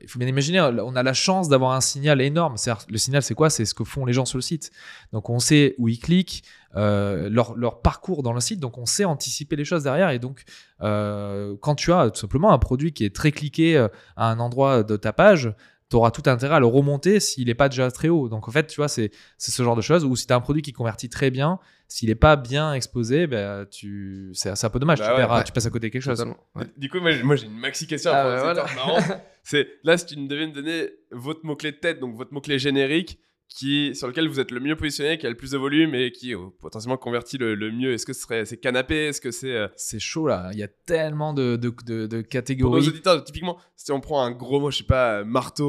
il 0.01 0.09
faut 0.09 0.19
bien 0.19 0.27
imaginer, 0.27 0.61
on 0.61 0.95
a 0.95 1.03
la 1.03 1.13
chance 1.13 1.49
d'avoir 1.49 1.71
un 1.71 1.81
signal 1.81 2.21
énorme. 2.21 2.55
Le 2.89 2.97
signal, 2.97 3.23
c'est 3.23 3.35
quoi? 3.35 3.49
C'est 3.49 3.65
ce 3.65 3.73
que 3.73 3.83
font 3.83 4.05
les 4.05 4.13
gens 4.13 4.25
sur 4.25 4.37
le 4.37 4.41
site. 4.41 4.71
Donc, 5.13 5.29
on 5.29 5.39
sait 5.39 5.75
où 5.77 5.87
ils 5.87 5.99
cliquent, 5.99 6.43
euh, 6.75 7.29
leur, 7.29 7.55
leur 7.55 7.81
parcours 7.81 8.23
dans 8.23 8.33
le 8.33 8.39
site. 8.39 8.59
Donc, 8.59 8.77
on 8.77 8.85
sait 8.85 9.05
anticiper 9.05 9.55
les 9.55 9.65
choses 9.65 9.83
derrière. 9.83 10.09
Et 10.09 10.19
donc, 10.19 10.43
euh, 10.81 11.55
quand 11.61 11.75
tu 11.75 11.91
as 11.91 12.09
tout 12.09 12.19
simplement 12.19 12.51
un 12.51 12.59
produit 12.59 12.93
qui 12.93 13.05
est 13.05 13.15
très 13.15 13.31
cliqué 13.31 13.77
euh, 13.77 13.87
à 14.15 14.29
un 14.29 14.39
endroit 14.39 14.83
de 14.83 14.95
ta 14.95 15.13
page, 15.13 15.53
tu 15.91 15.95
auras 15.97 16.09
tout 16.09 16.23
intérêt 16.25 16.55
à 16.55 16.59
le 16.59 16.65
remonter 16.65 17.19
s'il 17.19 17.45
n'est 17.47 17.53
pas 17.53 17.69
déjà 17.69 17.91
très 17.91 18.09
haut. 18.09 18.29
Donc 18.29 18.47
en 18.47 18.51
fait, 18.51 18.65
tu 18.65 18.77
vois, 18.77 18.87
c'est 18.87 19.11
c'est 19.37 19.51
ce 19.51 19.61
genre 19.61 19.75
de 19.75 19.81
choses. 19.81 20.05
Ou 20.05 20.15
si 20.15 20.25
tu 20.25 20.33
as 20.33 20.35
un 20.37 20.41
produit 20.41 20.63
qui 20.63 20.71
convertit 20.73 21.09
très 21.09 21.29
bien, 21.29 21.59
s'il 21.87 22.09
n'est 22.09 22.15
pas 22.15 22.37
bien 22.37 22.73
exposé, 22.73 23.27
ben, 23.27 23.65
tu... 23.69 24.31
c'est 24.33 24.55
c'est 24.55 24.65
un 24.65 24.69
peu 24.69 24.79
dommage. 24.79 24.99
Bah 24.99 25.05
tu, 25.07 25.11
ouais, 25.11 25.17
perds- 25.17 25.31
ouais. 25.37 25.43
tu 25.43 25.51
passes 25.51 25.65
à 25.65 25.69
côté 25.69 25.87
de 25.89 25.91
quelque 25.93 26.01
chose. 26.01 26.25
Ouais. 26.55 26.63
Du 26.77 26.89
coup, 26.89 26.99
moi, 26.99 27.11
j'ai- 27.11 27.23
moi, 27.23 27.35
j'ai 27.35 27.45
une 27.45 27.59
maxi 27.59 27.85
question 27.85 28.09
Ah, 28.13 28.23
bah, 28.23 28.53
voilà. 28.53 29.21
C'est 29.43 29.67
là, 29.83 29.97
si 29.97 30.05
tu 30.05 30.15
devais 30.15 30.47
me 30.47 30.53
donner 30.53 30.89
votre 31.11 31.45
mot-clé 31.45 31.71
de 31.73 31.77
tête, 31.77 31.99
donc 31.99 32.15
votre 32.15 32.33
mot-clé 32.33 32.57
générique, 32.57 33.19
qui, 33.53 33.93
sur 33.95 34.07
lequel 34.07 34.29
vous 34.29 34.39
êtes 34.39 34.49
le 34.51 34.61
mieux 34.61 34.77
positionné, 34.77 35.17
qui 35.17 35.27
a 35.27 35.29
le 35.29 35.35
plus 35.35 35.51
de 35.51 35.57
volume 35.57 35.93
et 35.93 36.11
qui 36.13 36.33
euh, 36.33 36.37
potentiellement 36.61 36.95
convertit 36.95 37.37
le, 37.37 37.53
le 37.53 37.69
mieux. 37.69 37.91
Est-ce 37.93 38.05
que 38.05 38.13
ce 38.13 38.21
serait 38.21 38.45
c'est 38.45 38.55
canapé 38.55 39.07
Est-ce 39.07 39.19
que 39.19 39.29
c'est. 39.31 39.53
euh, 39.53 39.67
C'est 39.75 39.99
chaud 39.99 40.25
là. 40.27 40.49
Il 40.53 40.59
y 40.59 40.63
a 40.63 40.69
tellement 40.69 41.33
de, 41.33 41.57
de, 41.57 41.69
de- 41.85 42.05
de 42.05 42.07
pour 42.07 42.17
nos 42.17 42.23
catégories. 42.23 42.87
auditeurs, 42.87 43.21
typiquement, 43.25 43.57
si 43.75 43.91
on 43.91 43.99
prend 43.99 44.23
un 44.23 44.31
gros 44.31 44.61
mot, 44.61 44.71
je 44.71 44.77
sais 44.77 44.83
pas, 44.85 45.15
euh, 45.19 45.25
marteau 45.25 45.65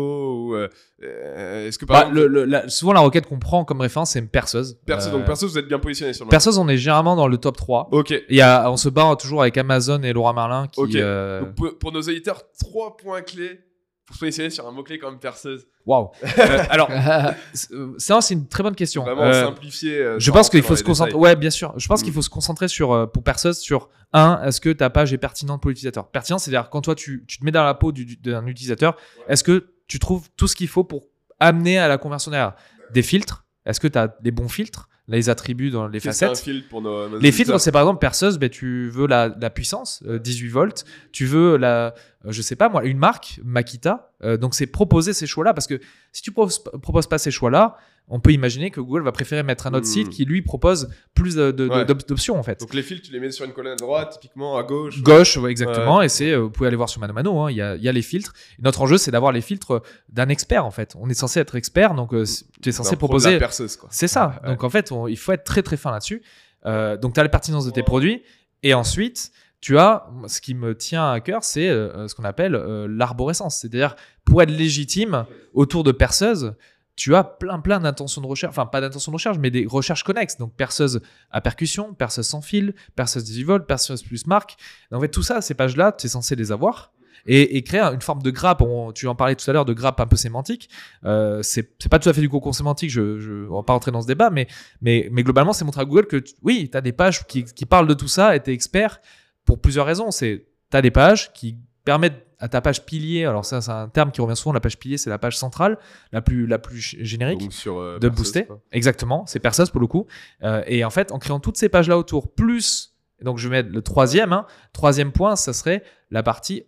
ou. 0.47 0.55
euh, 0.55 0.69
euh, 1.03 1.67
Est-ce 1.67 1.79
que 1.79 1.85
par 1.85 2.03
Bah, 2.05 2.09
exemple. 2.11 2.21
le- 2.21 2.29
le- 2.29 2.45
la- 2.45 2.69
souvent, 2.69 2.93
la 2.93 3.01
requête 3.01 3.27
qu'on 3.27 3.41
prend 3.41 3.65
comme 3.65 3.81
référence, 3.81 4.11
c'est 4.13 4.21
une 4.21 4.29
perceuse. 4.29 4.79
Perso, 4.87 5.09
Euh, 5.09 5.13
donc 5.13 5.25
perso, 5.25 5.49
vous 5.49 5.59
êtes 5.59 5.67
bien 5.67 5.81
positionné 5.81 6.13
sur 6.13 6.25
le 6.25 6.31
perceuse, 6.31 6.59
on 6.59 6.69
est 6.69 6.77
généralement 6.77 7.17
dans 7.17 7.27
le 7.27 7.37
top 7.37 7.57
3. 7.57 7.89
Ok. 7.91 8.15
Il 8.29 8.37
y 8.37 8.41
a, 8.43 8.71
on 8.71 8.77
se 8.77 8.89
bat 8.91 9.17
toujours 9.21 9.43
avec 9.43 9.59
Amazon 9.59 10.01
et 10.05 10.13
Laura 10.13 10.33
Merlin 10.33 10.69
qui. 10.69 10.81
Ok. 10.81 10.95
euh, 10.95 11.41
Donc, 11.41 11.55
pour, 11.57 11.79
pour 11.79 11.93
nos 11.93 12.01
auditeurs, 12.03 12.43
trois 12.61 12.97
points 12.97 13.23
clés 13.23 13.59
pour 14.07 14.17
se 14.17 14.21
positionner 14.21 14.51
sur 14.51 14.67
un 14.67 14.73
mot-clé 14.73 14.99
comme 14.99 15.19
perceuse. 15.19 15.67
Waouh. 15.87 16.11
Euh, 16.39 16.65
alors, 16.71 16.91
c'est- 17.53 17.73
euh, 17.73 17.95
ça, 17.99 18.21
c'est 18.21 18.35
une 18.35 18.49
très 18.49 18.63
bonne 18.63 18.75
question. 18.75 19.03
Vraiment 19.05 19.23
Euh, 19.23 19.45
simplifié. 19.47 19.99
euh, 19.99 20.19
je 20.19 20.31
pense 20.31 20.51
qu'il 20.51 20.63
faut 20.63 20.77
se 20.77 20.83
concentrer. 20.83 21.13
détails. 21.13 21.23
Ouais, 21.23 21.37
bien 21.37 21.51
sûr. 21.51 21.73
Je 21.77 21.87
pense 21.89 22.03
qu'il 22.03 22.13
faut 22.13 22.23
se 22.23 22.31
concentrer 22.31 22.69
sur, 22.69 23.11
pour 23.13 23.23
perceuse, 23.23 23.59
sur 23.59 23.89
un, 24.13 24.43
est-ce 24.45 24.61
que 24.61 24.71
ta 24.71 24.91
page 24.91 25.13
est 25.13 25.19
pertinente 25.19 25.63
pour 25.63 25.69
l'utilisateur? 25.71 26.09
Pertinent, 26.09 26.39
c'est-à-dire 26.39 26.69
quand 26.71 26.81
toi 26.83 26.95
tu, 26.95 27.25
tu 27.27 27.39
te 27.39 27.45
mets 27.45 27.51
dans 27.53 27.65
la 27.65 27.75
peau 27.75 27.93
du- 27.93 28.05
du- 28.05 28.17
d'un 28.17 28.47
utilisateur, 28.47 28.97
est-ce 29.29 29.45
que 29.45 29.67
tu 29.89 29.99
trouves 29.99 30.29
tout 30.37 30.49
ce 30.49 30.57
qu'il 30.57 30.69
faut 30.69 30.85
pour 30.85 31.07
amener 31.41 31.79
à 31.79 31.89
la 31.89 31.99
conversion 31.99 32.31
derrière? 32.31 32.55
Des 32.93 33.03
filtres? 33.03 33.45
Est-ce 33.65 33.81
que 33.81 33.89
tu 33.89 33.99
as 33.99 34.15
les 34.23 34.31
bons 34.33 34.49
filtres? 34.49 34.89
Les 35.09 35.29
attributs 35.29 35.71
dans 35.71 35.89
les 35.89 35.99
un 35.99 36.01
facettes? 36.01 36.39
filtre 36.39 36.69
pour 36.69 36.81
nos, 36.81 37.09
nos 37.09 37.19
les 37.19 37.33
filtres, 37.33 37.61
c'est 37.61 37.73
par 37.73 37.83
exemple 37.83 37.99
perceuse, 37.99 38.39
ben, 38.39 38.49
tu 38.49 38.89
veux 38.89 39.07
la, 39.09 39.35
la 39.41 39.51
puissance, 39.51 40.01
euh, 40.07 40.19
18 40.21 40.49
volts, 40.49 40.85
tu 41.11 41.27
veux 41.27 41.57
la, 41.57 41.93
je 42.27 42.43
sais 42.43 42.57
pas 42.57 42.69
moi, 42.69 42.85
une 42.85 42.99
marque, 42.99 43.41
Makita. 43.45 44.13
Euh, 44.23 44.37
donc 44.37 44.55
c'est 44.55 44.67
proposer 44.67 45.13
ces 45.13 45.27
choix-là 45.27 45.55
parce 45.55 45.67
que 45.67 45.81
si 46.13 46.23
tu 46.23 46.31
proposes, 46.33 46.63
proposes 46.83 47.07
pas 47.09 47.19
ces 47.19 47.31
choix-là, 47.31 47.77
on 48.09 48.19
peut 48.21 48.33
imaginer 48.33 48.71
que 48.71 48.81
Google 48.81 49.03
va 49.05 49.13
préférer 49.13 49.43
mettre 49.45 49.67
un 49.69 49.75
autre 49.75 49.87
Hmm. 49.87 49.91
site 49.93 50.11
qui 50.11 50.25
lui 50.25 50.43
propose 50.43 50.91
plus 51.15 51.39
Ouais. 51.39 51.53
d'options 51.53 52.37
en 52.39 52.43
fait. 52.43 52.61
Donc 52.61 52.75
les 52.75 52.83
fils, 52.83 53.01
tu 53.03 53.13
les 53.13 53.21
mets 53.21 53.31
sur 53.31 53.45
une 53.45 53.53
colonne 53.53 53.73
à 53.73 53.77
droite, 53.77 54.19
typiquement 54.21 54.57
à 54.59 54.63
gauche. 54.65 55.03
Gauche, 55.03 55.37
ouais, 55.37 55.51
exactement. 55.51 56.03
Et 56.03 56.09
c'est, 56.09 56.33
euh, 56.33 56.39
vous 56.41 56.51
pouvez 56.51 56.67
aller 56.67 56.77
voir 56.77 56.89
sur 56.89 57.01
Mano 57.01 57.13
Mano, 57.13 57.41
hein, 57.41 57.51
il 57.51 57.55
y, 57.55 57.59
y 57.85 57.89
a 57.89 57.93
les 57.93 58.03
filtres. 58.03 58.33
Et 58.59 58.63
notre 58.63 58.83
enjeu, 58.83 58.99
c'est 58.99 59.11
d'avoir 59.13 59.33
les 59.33 59.41
filtres 59.41 59.83
d'un 60.09 60.29
expert 60.29 60.67
en 60.67 60.71
fait. 60.73 60.95
On 60.99 61.09
est 61.09 61.15
censé 61.15 61.41
être 61.41 61.55
expert, 61.57 61.95
donc 61.95 62.13
euh, 62.13 62.25
tu 62.61 62.69
es 62.69 62.73
censé 62.73 62.97
proposer. 62.97 63.33
la 63.35 63.39
perceuse, 63.39 63.77
quoi. 63.77 63.89
C'est 63.93 64.09
ça. 64.09 64.41
Donc 64.47 64.63
en 64.65 64.71
fait, 64.71 64.91
on- 64.93 65.07
il 65.07 65.17
faut 65.17 65.33
être 65.33 65.45
très 65.45 65.63
très 65.63 65.77
fin 65.77 65.91
là-dessus. 65.93 66.23
Euh, 66.67 66.97
donc 66.97 67.15
tu 67.15 67.21
as 67.21 67.23
la 67.23 67.29
pertinence 67.29 67.65
de 67.67 67.71
tes 67.71 67.83
produits. 67.83 68.23
Et 68.65 68.75
ensuite, 68.75 69.33
tu 69.63 69.79
as, 69.79 70.07
ce 70.27 70.41
qui 70.41 70.55
me 70.55 70.77
tient 70.77 71.11
à 71.11 71.21
cœur, 71.21 71.45
c'est 71.45 71.69
euh, 71.69 72.09
ce 72.09 72.15
qu'on 72.17 72.25
appelle 72.25 72.57
euh, 72.57 72.87
l'arborescence. 72.91 73.61
C'est-à-dire, 73.61 73.95
pour 74.25 74.43
être 74.43 74.51
légitime 74.51 75.25
autour 75.55 75.85
de 75.85 75.93
perceuses, 75.93 76.55
tu 76.97 77.15
as 77.15 77.23
plein 77.25 77.61
plein 77.61 77.79
d'intentions 77.81 78.21
de 78.21 78.27
recherche, 78.27 78.51
enfin 78.51 78.67
pas 78.67 78.81
d'intentions 78.81 79.13
de 79.13 79.17
recherche, 79.17 79.39
mais 79.39 79.51
des 79.53 79.65
recherches 79.65 80.03
connexes. 80.03 80.37
Donc 80.37 80.55
perceuse 80.57 81.01
à 81.31 81.41
percussion, 81.41 81.95
perceuse 81.95 82.27
sans 82.27 82.43
fil, 82.43 82.75
perceuse 82.97 83.23
18 83.25 83.45
volts, 83.45 83.67
perceuse 83.67 84.03
plus 84.03 84.27
marque. 84.27 84.57
En 84.91 85.01
fait, 85.01 85.09
tout 85.09 85.23
ça, 85.23 85.41
ces 85.41 85.55
pages-là, 85.55 85.93
tu 85.93 86.07
es 86.07 86.11
censé 86.11 86.35
les 86.37 86.51
avoir. 86.53 86.93
Et, 87.25 87.63
créer 87.63 87.81
une 87.83 88.01
forme 88.01 88.21
de 88.21 88.31
grappe, 88.33 88.63
on- 88.63 88.91
tu 88.91 89.07
en 89.07 89.15
parlais 89.15 89.37
tout 89.37 89.49
à 89.49 89.53
l'heure 89.53 89.65
de 89.65 89.73
grappe 89.73 90.01
un 90.01 90.07
peu 90.07 90.17
sémantique. 90.17 90.69
Euh, 91.05 91.41
c'est 91.43 91.89
pas 91.89 92.01
tout 92.01 92.09
à 92.09 92.13
fait 92.13 92.21
du 92.21 92.29
concours 92.29 92.53
sémantique, 92.57 92.91
je, 92.91 93.21
je, 93.21 93.47
on 93.49 93.55
va 93.59 93.63
pas 93.63 93.75
rentrer 93.75 93.93
dans 93.93 94.03
ce 94.03 94.09
débat, 94.09 94.29
mais, 94.31 94.49
mais, 94.81 95.09
mais 95.13 95.23
globalement, 95.23 95.53
c'est 95.53 95.65
montrer 95.65 95.83
à 95.83 95.85
Google 95.85 96.07
que 96.09 96.25
oui, 96.43 96.69
tu 96.69 96.77
as 96.77 96.81
des 96.81 96.91
pages 96.91 97.25
qui, 97.29 97.45
qui 97.45 97.65
parlent 97.65 97.87
de 97.87 97.95
tout 97.95 98.09
ça 98.09 98.35
et 98.35 98.43
tu 98.43 98.51
es 98.51 98.55
expert 98.55 99.01
pour 99.45 99.61
plusieurs 99.61 99.87
raisons. 99.87 100.11
C'est 100.11 100.47
tu 100.71 100.77
as 100.77 100.83
des 100.83 100.91
pages 100.91 101.33
qui 101.33 101.57
permettent 101.85 102.27
à 102.39 102.49
ta 102.49 102.61
page 102.61 102.85
pilier, 102.85 103.25
alors 103.25 103.45
ça, 103.45 103.61
c'est 103.61 103.71
un 103.71 103.89
terme 103.89 104.11
qui 104.11 104.21
revient 104.21 104.37
souvent, 104.37 104.53
la 104.53 104.61
page 104.61 104.77
pilier, 104.77 104.99
c'est 104.99 105.11
la 105.11 105.19
page 105.19 105.39
centrale, 105.39 105.79
la 106.11 106.23
plus, 106.23 106.47
la 106.47 106.59
plus 106.59 106.81
générique. 106.81 107.53
Sur, 107.53 107.79
euh, 107.79 107.99
de 108.01 108.09
booster. 108.09 108.47
quoi. 108.47 108.61
Exactement, 108.73 109.25
c'est 109.27 109.39
Perseus 109.39 109.67
pour 109.71 109.81
le 109.81 109.87
coup. 109.87 110.07
Euh, 110.43 110.63
et 110.67 110.85
en 110.85 110.91
fait, 110.91 111.13
en 111.13 111.21
créant 111.21 111.39
toutes 111.39 111.57
ces 111.57 111.69
pages 111.69 111.89
là 111.89 111.97
autour, 111.97 112.35
plus, 112.35 112.95
et 113.21 113.25
donc 113.25 113.39
je 113.39 113.49
vais 113.49 113.63
mettre 113.63 113.73
le 113.73 113.81
troisième, 113.81 114.33
hein, 114.33 114.47
troisième 114.73 115.13
point, 115.13 115.37
ça 115.37 115.53
serait 115.53 115.85
la 116.11 116.25
partie 116.25 116.65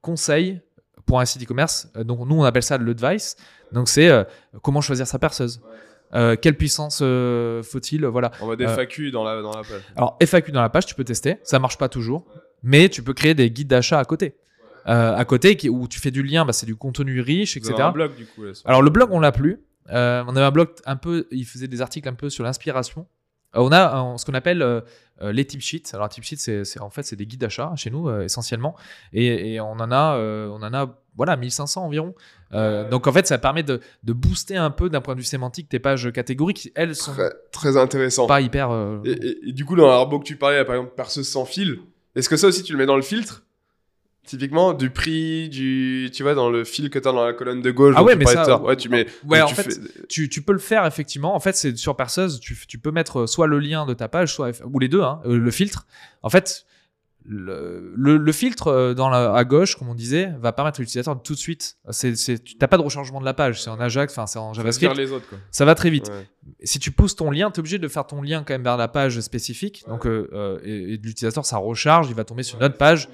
conseil 0.00 0.62
pour 1.08 1.18
un 1.20 1.24
site 1.24 1.42
e-commerce. 1.42 1.88
Euh, 1.96 2.04
donc 2.04 2.20
nous, 2.26 2.36
on 2.36 2.44
appelle 2.44 2.62
ça 2.62 2.78
le 2.78 2.90
advice. 2.90 3.36
Donc 3.72 3.88
c'est 3.88 4.08
euh, 4.08 4.24
comment 4.62 4.80
choisir 4.80 5.06
sa 5.06 5.18
perceuse. 5.18 5.60
Euh, 6.14 6.36
quelle 6.40 6.56
puissance 6.56 7.00
euh, 7.02 7.62
faut-il 7.62 8.04
Voilà. 8.06 8.30
En 8.40 8.46
mode 8.46 8.62
Euh, 8.62 8.68
FAQ 8.74 9.10
dans 9.10 9.24
la, 9.24 9.42
dans 9.42 9.50
la 9.52 9.62
page. 9.62 9.82
Alors 9.96 10.16
FAQ 10.24 10.52
dans 10.52 10.62
la 10.62 10.70
page, 10.70 10.86
tu 10.86 10.94
peux 10.94 11.04
tester. 11.04 11.36
Ça 11.42 11.58
marche 11.58 11.76
pas 11.78 11.88
toujours, 11.88 12.24
mais 12.62 12.88
tu 12.88 13.02
peux 13.02 13.12
créer 13.12 13.34
des 13.34 13.50
guides 13.50 13.68
d'achat 13.68 13.98
à 13.98 14.04
côté. 14.04 14.36
À 14.84 15.22
côté, 15.26 15.56
qui, 15.56 15.68
où 15.68 15.86
tu 15.86 16.00
fais 16.00 16.10
du 16.10 16.22
lien, 16.22 16.46
bah, 16.46 16.54
c'est 16.54 16.64
du 16.64 16.74
contenu 16.74 17.20
riche, 17.20 17.58
Vous 17.58 17.58
etc. 17.58 17.74
avez 17.74 17.82
un 17.82 17.92
blog 17.92 18.14
du 18.16 18.24
coup. 18.24 18.42
là, 18.44 18.54
sur- 18.54 18.66
Alors 18.66 18.80
le 18.80 18.88
blog, 18.88 19.10
on 19.12 19.20
l'a 19.20 19.32
plus. 19.32 19.60
On 19.90 19.94
avait 19.94 20.40
un 20.40 20.50
blog 20.50 20.68
un 20.86 20.96
peu, 20.96 21.26
il 21.30 21.44
faisait 21.44 21.68
des 21.68 21.82
articles 21.82 22.08
un 22.08 22.14
peu 22.14 22.30
sur 22.30 22.42
l'inspiration. 22.44 23.06
On 23.54 23.70
a 23.70 24.14
ce 24.16 24.24
qu'on 24.24 24.32
appelle 24.34 24.82
euh, 25.22 25.32
les 25.32 25.44
tip 25.46 25.60
sheets. 25.60 25.94
Alors 25.94 26.08
tip 26.08 26.24
sheets, 26.24 26.64
c'est 26.64 26.80
en 26.80 26.90
fait 26.90 27.02
c'est 27.02 27.16
des 27.16 27.26
guides 27.26 27.40
d'achat 27.40 27.72
chez 27.76 27.90
nous 27.90 28.08
euh, 28.08 28.22
essentiellement, 28.24 28.74
et, 29.12 29.54
et 29.54 29.60
on 29.60 29.72
en 29.72 29.90
a, 29.90 30.16
euh, 30.16 30.48
on 30.48 30.62
en 30.62 30.72
a 30.74 30.94
voilà 31.16 31.36
1500 31.36 31.84
environ. 31.84 32.14
Donc 32.52 33.06
en 33.06 33.12
fait, 33.12 33.26
ça 33.26 33.38
permet 33.38 33.62
de, 33.62 33.80
de 34.04 34.12
booster 34.12 34.56
un 34.56 34.70
peu 34.70 34.88
d'un 34.88 35.00
point 35.00 35.14
de 35.14 35.18
vue 35.20 35.24
sémantique 35.26 35.68
tes 35.68 35.78
pages 35.80 36.10
catégoriques. 36.12 36.70
Elles 36.76 36.94
sont 36.94 37.12
Très, 37.12 37.30
très 37.52 37.76
intéressant. 37.76 38.26
pas 38.26 38.40
hyper. 38.40 38.70
Et, 39.04 39.10
et- 39.10 39.48
et 39.48 39.52
du 39.52 39.64
coup, 39.64 39.74
dans 39.76 39.86
l'arbo 39.88 40.18
que 40.20 40.24
tu 40.24 40.36
parlais, 40.36 40.64
par 40.64 40.76
exemple, 40.76 40.94
perceuse 40.94 41.28
sans 41.28 41.44
fil, 41.44 41.78
est-ce 42.14 42.28
que 42.28 42.36
ça 42.36 42.46
aussi 42.46 42.62
tu 42.62 42.72
le 42.72 42.78
mets 42.78 42.86
dans 42.86 42.96
le 42.96 43.02
filtre? 43.02 43.42
Typiquement, 44.28 44.74
du 44.74 44.90
prix, 44.90 45.48
du. 45.48 46.10
Tu 46.12 46.22
vois, 46.22 46.34
dans 46.34 46.50
le 46.50 46.62
fil 46.64 46.90
que 46.90 46.98
tu 46.98 47.08
as 47.08 47.12
dans 47.12 47.24
la 47.24 47.32
colonne 47.32 47.62
de 47.62 47.70
gauche. 47.70 47.94
Ah 47.98 48.02
ouais, 48.04 48.12
tu 48.12 48.18
mais 48.18 48.26
ça-. 48.26 48.60
Ouais, 48.62 48.76
tu 48.76 48.88
mets. 48.88 49.06
Ouais, 49.26 49.38
donc 49.40 49.46
en 49.48 49.50
tu 49.50 49.54
fait, 49.56 49.62
fais- 49.72 50.06
tu, 50.08 50.28
tu 50.28 50.42
peux 50.42 50.52
le 50.52 50.58
faire 50.58 50.84
effectivement. 50.86 51.34
En 51.34 51.40
fait, 51.40 51.56
c'est 51.56 51.76
sur 51.76 51.96
Perseuse, 51.96 52.38
tu, 52.40 52.56
tu 52.68 52.78
peux 52.78 52.90
mettre 52.90 53.26
soit 53.26 53.46
le 53.46 53.58
lien 53.58 53.86
de 53.86 53.94
ta 53.94 54.06
page, 54.08 54.34
soit 54.34 54.50
ou 54.64 54.78
les 54.78 54.88
deux, 54.88 55.02
hein, 55.02 55.20
euh, 55.24 55.38
le 55.38 55.50
filtre. 55.50 55.86
En 56.22 56.28
fait, 56.30 56.66
le, 57.30 57.92
le- 57.94 58.16
le 58.16 58.32
filtre 58.32 58.68
euh, 58.68 58.94
dans 58.94 59.10
la, 59.10 59.34
à 59.34 59.44
gauche, 59.44 59.76
comme 59.76 59.88
on 59.90 59.94
disait, 59.94 60.32
va 60.40 60.52
permettre 60.52 60.80
à 60.80 60.82
l'utilisateur 60.82 61.20
tout 61.22 61.34
de 61.34 61.38
suite. 61.38 61.76
C'est, 61.90 62.16
c'est, 62.16 62.42
tu 62.42 62.56
n'as 62.60 62.68
pas 62.68 62.78
de 62.78 62.82
rechargement 62.82 63.20
de 63.20 63.24
la 63.26 63.34
page, 63.34 63.62
c'est 63.62 63.68
en 63.70 63.78
Ajax, 63.80 64.12
enfin 64.14 64.26
c'est 64.26 64.38
en 64.38 64.54
ça 64.54 64.58
JavaScript. 64.58 64.96
les 64.96 65.12
autres, 65.12 65.28
quoi. 65.28 65.38
Ça 65.50 65.64
va 65.66 65.74
très 65.74 65.90
vite. 65.90 66.08
Ouais. 66.08 66.26
Si 66.64 66.78
tu 66.78 66.90
pousses 66.90 67.16
ton 67.16 67.30
lien, 67.30 67.50
tu 67.50 67.56
es 67.56 67.58
obligé 67.60 67.78
de 67.78 67.88
faire 67.88 68.06
ton 68.06 68.22
lien 68.22 68.44
quand 68.46 68.54
même 68.54 68.62
vers 68.62 68.78
la 68.78 68.88
page 68.88 69.20
spécifique. 69.20 69.84
Donc, 69.88 70.06
euh, 70.06 70.30
euh, 70.32 70.58
et, 70.64 70.94
et 70.94 70.96
l'utilisateur, 70.96 71.44
ça 71.44 71.58
recharge, 71.58 72.08
il 72.08 72.14
va 72.14 72.24
tomber 72.24 72.42
sur 72.42 72.56
une 72.58 72.64
autre 72.64 72.78
page. 72.78 73.08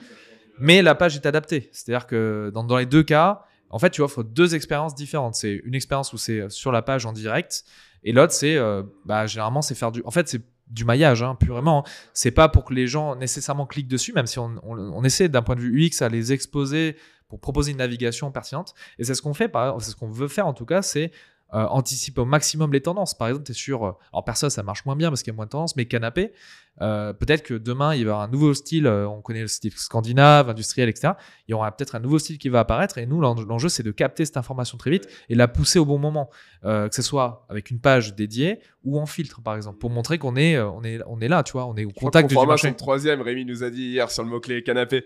Mais 0.59 0.83
la 0.83 0.95
page 0.95 1.17
est 1.17 1.27
adaptée. 1.27 1.69
C'est-à-dire 1.73 2.07
que 2.07 2.51
dans, 2.55 2.77
les 2.77 2.87
deux 2.87 3.03
cas, 3.03 3.45
en 3.71 3.79
fait, 3.79 3.91
tu 3.91 4.03
offres 4.03 4.23
deux 4.23 4.55
expériences 4.55 4.95
différentes. 4.95 5.35
C'est 5.35 5.61
une 5.65 5.75
expérience 5.75 6.13
où 6.13 6.19
c'est 6.19 6.49
sur 6.51 6.73
la 6.73 6.83
page 6.83 7.07
en 7.07 7.13
direct, 7.13 7.65
et 8.05 8.13
l'autre, 8.13 8.33
c'est 8.33 8.57
euh, 8.57 8.83
bah, 9.05 9.27
généralement, 9.27 9.63
c'est 9.63 9.75
faire 9.75 9.91
du. 9.91 10.03
En 10.05 10.11
fait, 10.11 10.29
c'est 10.29 10.43
du 10.69 10.85
maillage, 10.85 11.23
hein, 11.23 11.35
purement. 11.35 11.85
C'est 12.13 12.31
pas 12.31 12.49
pour 12.49 12.65
que 12.65 12.75
les 12.75 12.87
gens 12.87 13.17
nécessairement 13.17 13.67
cliquent 13.67 13.89
dessus, 13.89 14.13
même 14.13 14.27
si 14.27 14.39
on, 14.39 15.05
essaie 15.05 15.29
d'un 15.29 15.43
point 15.43 15.57
de 15.57 15.61
vue 15.61 15.87
UX 15.87 16.03
à 16.03 16.09
les 16.09 16.33
exposer 16.33 16.97
pour 17.29 17.41
proposer 17.41 17.73
une 17.73 17.79
navigation 17.79 18.31
pertinente. 18.31 18.75
Et 18.99 19.05
c'est 19.05 19.15
ce 19.15 19.23
qu'on 19.23 19.35
fait, 19.35 19.51
c'est 19.81 19.91
ce 19.91 19.97
qu'on 19.97 20.09
veut 20.09 20.29
faire 20.29 20.47
en 20.47 20.55
tout 20.55 20.67
cas, 20.67 20.83
c'est 20.83 21.11
euh, 21.53 21.67
anticiper 21.67 22.21
au 22.21 22.25
maximum 22.25 22.73
les 22.73 22.81
tendances. 22.81 23.15
Par 23.17 23.29
exemple, 23.29 23.47
tu 23.47 23.53
es 23.53 23.55
sur. 23.55 23.85
euh, 23.85 23.93
alors, 24.13 24.25
perso, 24.25 24.49
ça 24.51 24.63
marche 24.63 24.85
moins 24.87 24.97
bien 24.97 25.11
parce 25.11 25.23
qu'il 25.23 25.33
y 25.33 25.35
a 25.35 25.37
moins 25.37 25.45
de 25.47 25.51
tendances, 25.51 25.77
mais 25.77 25.85
canapé, 25.87 26.33
euh, 26.81 27.13
peut-être 27.13 27.43
que 27.45 27.55
demain, 27.55 27.95
il 27.95 28.01
y 28.01 28.03
avoir 28.03 28.21
un 28.23 28.29
nouveau 28.29 28.55
style. 28.55 28.87
euh, 28.87 29.07
on 29.09 29.21
connaît 29.23 29.43
le 29.43 29.47
style 29.47 29.73
scandinave, 29.77 30.49
industriel, 30.51 30.89
etc. 30.89 31.13
Il 31.47 31.53
y 31.53 31.55
aura 31.55 31.71
peut-être 31.77 31.95
un 31.95 32.01
nouveau 32.01 32.19
style 32.19 32.39
qui 32.39 32.49
va 32.49 32.61
apparaître. 32.61 32.99
Et 32.99 33.07
nous, 33.07 33.21
l'en- 33.21 33.35
l'enjeu, 33.35 33.69
c'est 33.69 33.83
de 33.85 33.91
capter 33.93 34.25
cette 34.25 34.37
information 34.37 34.79
très 34.79 34.91
vite 34.91 35.07
et 35.29 35.35
la 35.37 35.47
pousser 35.47 35.79
au 35.79 35.85
bon 35.85 35.99
moment. 35.99 36.31
Euh, 36.65 36.89
que 36.89 36.95
ce 36.95 37.03
soit 37.03 37.47
avec 37.51 37.71
une 37.71 37.79
page 37.79 38.15
dédiée 38.15 38.59
ou 38.85 38.99
en 38.99 39.07
filtre, 39.07 39.41
par 39.43 39.55
exemple, 39.55 39.79
pour 39.79 39.91
montrer 39.91 40.19
qu'on 40.19 40.35
est, 40.35 40.59
on 40.59 40.83
est, 40.83 40.99
on 41.07 41.21
est 41.21 41.29
là, 41.29 41.43
tu 41.43 41.53
vois, 41.53 41.67
on 41.67 41.77
est 41.77 41.85
au 41.85 41.91
contact 41.91 42.29
du 42.31 42.35
marché. 42.47 42.75
troisième, 42.75 43.21
Rémi 43.21 43.45
nous 43.45 43.63
a 43.63 43.71
dit 43.71 43.91
hier 43.91 44.11
sur 44.11 44.25
le 44.25 44.31
mot-clé 44.31 44.63
canapé. 44.63 45.05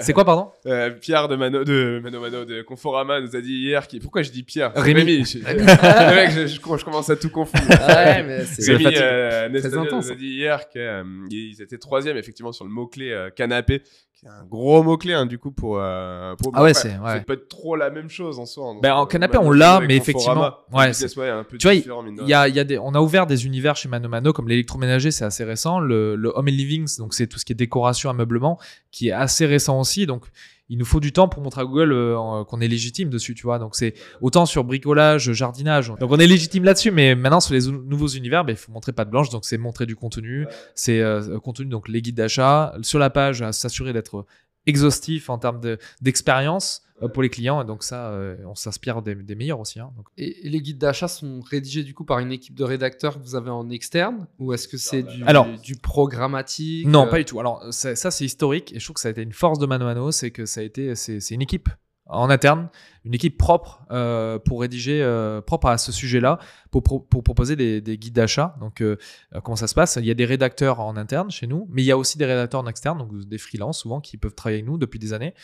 C'est 0.00 0.12
quoi, 0.12 0.24
pardon 0.24 0.48
Euh, 0.66 0.90
Pierre 0.90 1.28
de 1.28 1.36
Mano, 1.36 1.64
de 1.64 2.00
Mano 2.02 2.20
Mano, 2.20 2.44
de 2.44 2.62
Conforama 2.62 3.20
nous 3.20 3.34
a 3.36 3.40
dit 3.40 3.54
hier. 3.54 3.86
Qui... 3.86 4.00
Pourquoi 4.00 4.22
je 4.22 4.30
dis 4.30 4.42
Pierre? 4.42 4.72
Rémi. 4.74 5.24
je, 5.24 5.38
le 5.46 6.14
mec, 6.14 6.30
je, 6.30 6.46
je- 6.46 6.54
je 6.78 6.84
commence 6.84 7.10
à 7.10 7.16
tout 7.16 7.30
confondre. 7.30 7.64
Ouais, 7.68 8.22
mais 8.22 8.44
c'est. 8.44 8.72
Rémi 8.72 8.86
euh, 8.96 9.48
nous 9.48 10.10
a 10.10 10.14
dit 10.14 10.28
hier 10.28 10.68
qu'ils 10.68 11.60
étaient 11.62 11.78
troisième 11.78 12.16
effectivement 12.16 12.52
sur 12.52 12.64
le 12.64 12.70
mot-clé 12.70 13.10
euh, 13.12 13.30
canapé, 13.30 13.82
qui 14.14 14.26
est 14.26 14.28
un 14.28 14.44
gros 14.48 14.82
mot-clé 14.82 15.12
hein, 15.12 15.26
du 15.26 15.38
coup 15.38 15.50
pour, 15.50 15.78
euh, 15.80 16.34
pour 16.36 16.52
Ah 16.54 16.62
ouais, 16.62 16.74
c'est- 16.74 16.96
ouais. 16.98 17.12
Ça 17.18 17.20
peut 17.20 17.34
être 17.34 17.48
trop 17.48 17.76
la 17.76 17.90
même 17.90 18.08
chose 18.08 18.38
en 18.38 18.46
soi. 18.46 18.70
hein, 18.70 18.78
Ben, 18.82 18.94
en 18.94 19.06
canapé, 19.06 19.36
Mano 19.38 19.48
on 19.48 19.52
l'a, 19.52 19.80
mais 19.80 19.96
effectivement, 19.96 20.50
ouais, 20.72 20.90
ouais, 21.16 21.28
un 21.30 21.44
peu 21.44 21.58
tu 21.58 21.66
vois, 21.66 21.74
Il 21.74 22.28
y 22.28 22.34
a, 22.34 22.48
il 22.48 22.54
y 22.54 22.60
a 22.60 22.64
des, 22.64 22.78
on 22.78 22.94
a 22.94 23.00
ouvert 23.00 23.26
des 23.26 23.44
univers 23.46 23.76
chez 23.76 23.88
Mano 23.88 24.08
Mano 24.08 24.32
comme 24.32 24.48
l'électroménager, 24.48 25.10
c'est 25.10 25.24
assez 25.24 25.44
récent. 25.44 25.78
Le, 25.80 26.16
le 26.16 26.28
home 26.34 26.46
and 26.48 26.52
living, 26.52 26.86
donc 26.98 27.12
c'est 27.14 27.26
tout 27.26 27.38
ce 27.38 27.44
qui 27.44 27.52
est 27.52 27.56
décoration, 27.56 28.08
ameublement, 28.10 28.58
qui 28.90 29.08
est 29.08 29.12
assez 29.12 29.46
récent 29.46 29.53
aussi. 29.80 30.06
Donc 30.06 30.24
il 30.70 30.78
nous 30.78 30.84
faut 30.86 30.98
du 31.00 31.12
temps 31.12 31.28
pour 31.28 31.42
montrer 31.42 31.60
à 31.60 31.64
Google 31.64 31.92
euh, 31.92 32.16
en- 32.16 32.44
qu'on 32.44 32.60
est 32.60 32.68
légitime 32.68 33.10
dessus, 33.10 33.34
tu 33.34 33.42
vois. 33.42 33.58
Donc 33.58 33.76
c'est 33.76 33.92
autant 34.22 34.46
sur 34.46 34.64
bricolage, 34.64 35.32
jardinage. 35.32 35.88
Donc 36.00 36.10
on 36.10 36.16
est 36.18 36.26
légitime 36.26 36.64
là-dessus, 36.64 36.90
mais 36.90 37.14
maintenant 37.14 37.40
sur 37.40 37.52
les 37.54 37.68
ou- 37.68 37.82
nouveaux 37.84 38.08
univers, 38.08 38.44
ben, 38.44 38.52
il 38.54 38.56
faut 38.56 38.72
montrer 38.72 38.92
pas 38.92 39.04
de 39.04 39.10
blanche. 39.10 39.28
Donc 39.28 39.44
c'est 39.44 39.58
montrer 39.58 39.84
du 39.86 39.94
contenu, 39.96 40.46
c'est 40.74 41.00
euh, 41.00 41.38
contenu 41.38 41.66
donc 41.66 41.88
les 41.88 42.00
guides 42.00 42.16
d'achat 42.16 42.74
sur 42.82 42.98
la 42.98 43.10
page, 43.10 43.42
à 43.42 43.52
s'assurer 43.52 43.92
d'être 43.92 44.24
exhaustif 44.66 45.30
en 45.30 45.38
termes 45.38 45.60
de- 45.60 45.78
d'expérience 46.00 46.82
euh, 47.02 47.08
pour 47.08 47.22
les 47.22 47.28
clients. 47.28 47.60
Et 47.60 47.64
donc 47.64 47.82
ça, 47.82 48.08
euh, 48.10 48.36
on 48.46 48.54
s'inspire 48.54 49.02
des, 49.02 49.14
des 49.14 49.34
meilleurs 49.34 49.60
aussi. 49.60 49.80
hein. 49.80 49.90
Donc, 49.96 50.06
Et, 50.16 50.46
et 50.46 50.50
les 50.50 50.60
guides 50.62 50.78
d'achat 50.78 51.08
sont 51.08 51.40
rédigés 51.40 51.82
du 51.82 51.92
coup 51.94 52.04
par 52.04 52.18
une 52.20 52.30
équipe 52.32 52.54
de 52.54 52.64
rédacteurs 52.64 53.18
que 53.18 53.24
vous 53.24 53.34
avez 53.34 53.50
en 53.50 53.68
externe? 53.70 54.26
Ou 54.38 54.52
est-ce 54.52 54.68
que 54.68 54.76
c'est 54.78 55.02
du, 55.02 55.22
Alors- 55.24 55.46
du 55.60 55.74
programmatique 55.76 56.86
Non, 56.86 57.06
euh, 57.06 57.10
pas 57.10 57.18
du 57.18 57.24
tout. 57.24 57.40
Alors, 57.40 57.62
ça, 57.72 57.96
ça, 57.96 58.10
c'est 58.10 58.24
historique 58.24 58.72
et 58.74 58.78
je 58.78 58.84
trouve 58.84 58.94
que 58.94 59.00
ça 59.00 59.08
a 59.08 59.10
été 59.10 59.22
une 59.22 59.32
force 59.32 59.58
de 59.58 59.66
Mano 59.66 59.84
Mano, 59.84 60.10
c'est 60.12 60.30
que 60.30 60.46
ça 60.46 60.60
a 60.60 60.62
été, 60.64 60.94
c'est 60.94 61.18
une 61.30 61.42
équipe 61.42 61.68
en 62.06 62.28
interne, 62.28 62.68
une 63.04 63.14
équipe 63.14 63.38
propre 63.38 63.82
euh, 63.90 64.38
pour 64.38 64.60
rédiger, 64.60 65.02
euh, 65.02 65.40
propre 65.40 65.68
à 65.68 65.78
ce 65.78 65.90
sujet-là, 65.90 66.38
pour, 66.70 66.82
pour 66.82 67.22
proposer 67.22 67.56
des, 67.56 67.80
des 67.80 67.96
guides 67.96 68.14
d'achat. 68.14 68.56
Donc, 68.60 68.82
euh, 68.82 68.96
comment 69.42 69.56
ça 69.56 69.66
se 69.66 69.74
passe? 69.74 69.96
Il 69.96 70.04
y 70.04 70.10
a 70.10 70.14
des 70.14 70.26
rédacteurs 70.26 70.80
en 70.80 70.96
interne 70.96 71.30
chez 71.30 71.46
nous, 71.46 71.66
mais 71.70 71.82
il 71.82 71.86
y 71.86 71.90
a 71.90 71.96
aussi 71.96 72.18
des 72.18 72.26
rédacteurs 72.26 72.60
en 72.60 72.66
externe, 72.66 72.98
donc 72.98 73.26
des 73.26 73.38
freelances 73.38 73.80
souvent 73.80 74.00
qui 74.00 74.18
peuvent 74.18 74.34
travailler 74.34 74.58
avec 74.58 74.68
nous 74.68 74.76
depuis 74.76 74.98
des 74.98 75.12
années. 75.12 75.34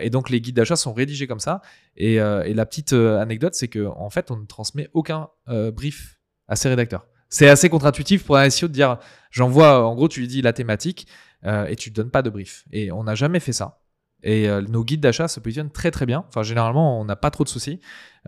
Et 0.00 0.10
donc, 0.10 0.30
les 0.30 0.40
guides 0.40 0.56
d'achat 0.56 0.76
sont 0.76 0.92
rédigés 0.92 1.26
comme 1.26 1.40
ça. 1.40 1.62
Et, 1.96 2.16
la 2.16 2.66
petite 2.66 2.92
anecdote, 2.92 3.54
c'est 3.54 3.68
qu'en 3.68 3.96
en 3.98 4.10
fait, 4.10 4.30
on 4.30 4.36
ne 4.36 4.46
transmet 4.46 4.88
aucun 4.92 5.28
brief 5.72 6.18
à 6.48 6.56
ces 6.56 6.68
rédacteurs. 6.68 7.06
C'est 7.28 7.48
assez 7.48 7.68
contre-intuitif 7.68 8.24
pour 8.24 8.36
un 8.36 8.48
SEO 8.48 8.68
de 8.68 8.72
dire 8.72 8.98
j'envoie, 9.30 9.84
en 9.84 9.94
gros, 9.94 10.08
tu 10.08 10.20
lui 10.20 10.28
dis 10.28 10.42
la 10.42 10.52
thématique 10.52 11.06
et 11.44 11.76
tu 11.76 11.90
ne 11.90 11.94
donnes 11.94 12.10
pas 12.10 12.22
de 12.22 12.30
brief. 12.30 12.64
Et 12.72 12.92
on 12.92 13.04
n'a 13.04 13.14
jamais 13.14 13.40
fait 13.40 13.52
ça. 13.52 13.80
Et 14.24 14.48
euh, 14.48 14.62
nos 14.62 14.82
guides 14.84 15.00
d'achat 15.00 15.28
se 15.28 15.38
positionnent 15.38 15.70
très 15.70 15.90
très 15.92 16.06
bien. 16.06 16.24
Enfin, 16.28 16.42
généralement, 16.42 17.00
on 17.00 17.04
n'a 17.04 17.14
pas 17.16 17.30
trop 17.30 17.44
de 17.44 17.48
soucis. 17.48 17.78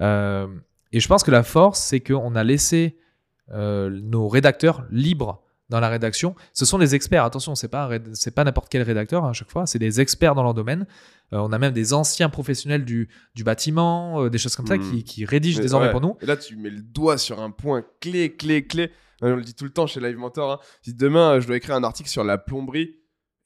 Euh, 0.01 0.47
et 0.93 1.01
je 1.01 1.09
pense 1.09 1.23
que 1.25 1.31
la 1.33 1.43
force, 1.43 1.81
c'est 1.81 2.01
qu'on 2.01 2.35
a 2.37 2.45
laissé 2.45 2.99
euh, 3.53 3.91
nos 4.03 4.29
rédacteurs 4.29 4.85
libres 4.91 5.43
dans 5.69 5.81
la 5.81 5.89
rédaction. 5.89 6.37
Ce 6.53 6.65
sont 6.65 6.79
des 6.79 6.95
experts. 6.95 7.25
Attention, 7.25 7.55
c'est 7.57 7.69
pas 7.69 7.91
c'est 8.13 8.31
pas 8.35 8.45
n'importe 8.45 8.69
quel 8.71 8.83
rédacteur 8.83 9.25
hein, 9.25 9.31
à 9.31 9.33
chaque 9.33 9.51
fois. 9.51 9.67
C'est 9.67 9.79
des 9.81 10.01
experts 10.01 10.35
dans 10.37 10.43
leur 10.45 10.55
domaine. 10.55 10.87
Euh, 11.33 11.39
on 11.39 11.51
a 11.53 11.59
même 11.59 11.73
des 11.73 11.93
anciens 11.93 12.29
professionnels 12.29 12.85
du, 12.85 13.09
du 13.35 13.43
bâtiment, 13.43 14.23
euh, 14.23 14.31
des 14.31 14.39
choses 14.39 14.55
comme 14.55 14.67
ça, 14.67 14.77
Mhm. 14.77 14.91
qui, 14.91 15.05
qui 15.05 15.25
rédigent 15.25 15.59
Mais 15.59 15.63
désormais 15.65 15.87
ouais. 15.87 15.93
pour 15.93 16.01
nous. 16.01 16.17
Et 16.21 16.27
là, 16.27 16.37
tu 16.37 16.57
mets 16.57 16.71
le 16.71 16.83
doigt 16.83 17.19
sur 17.19 17.41
un 17.41 17.51
point 17.51 17.85
clé, 18.01 18.37
clé, 18.37 18.65
clé. 18.67 18.93
On 19.23 19.35
le 19.35 19.43
dit 19.43 19.55
tout 19.55 19.65
le 19.65 19.71
temps 19.71 19.87
chez 19.89 19.99
Live 19.99 20.19
Mentor. 20.19 20.53
hein. 20.53 20.59
Si 20.83 20.95
demain, 20.95 21.41
je 21.41 21.47
dois 21.47 21.57
écrire 21.57 21.75
un 21.75 21.83
article 21.85 22.11
sur 22.11 22.23
la 22.23 22.37
plomberie, 22.39 22.97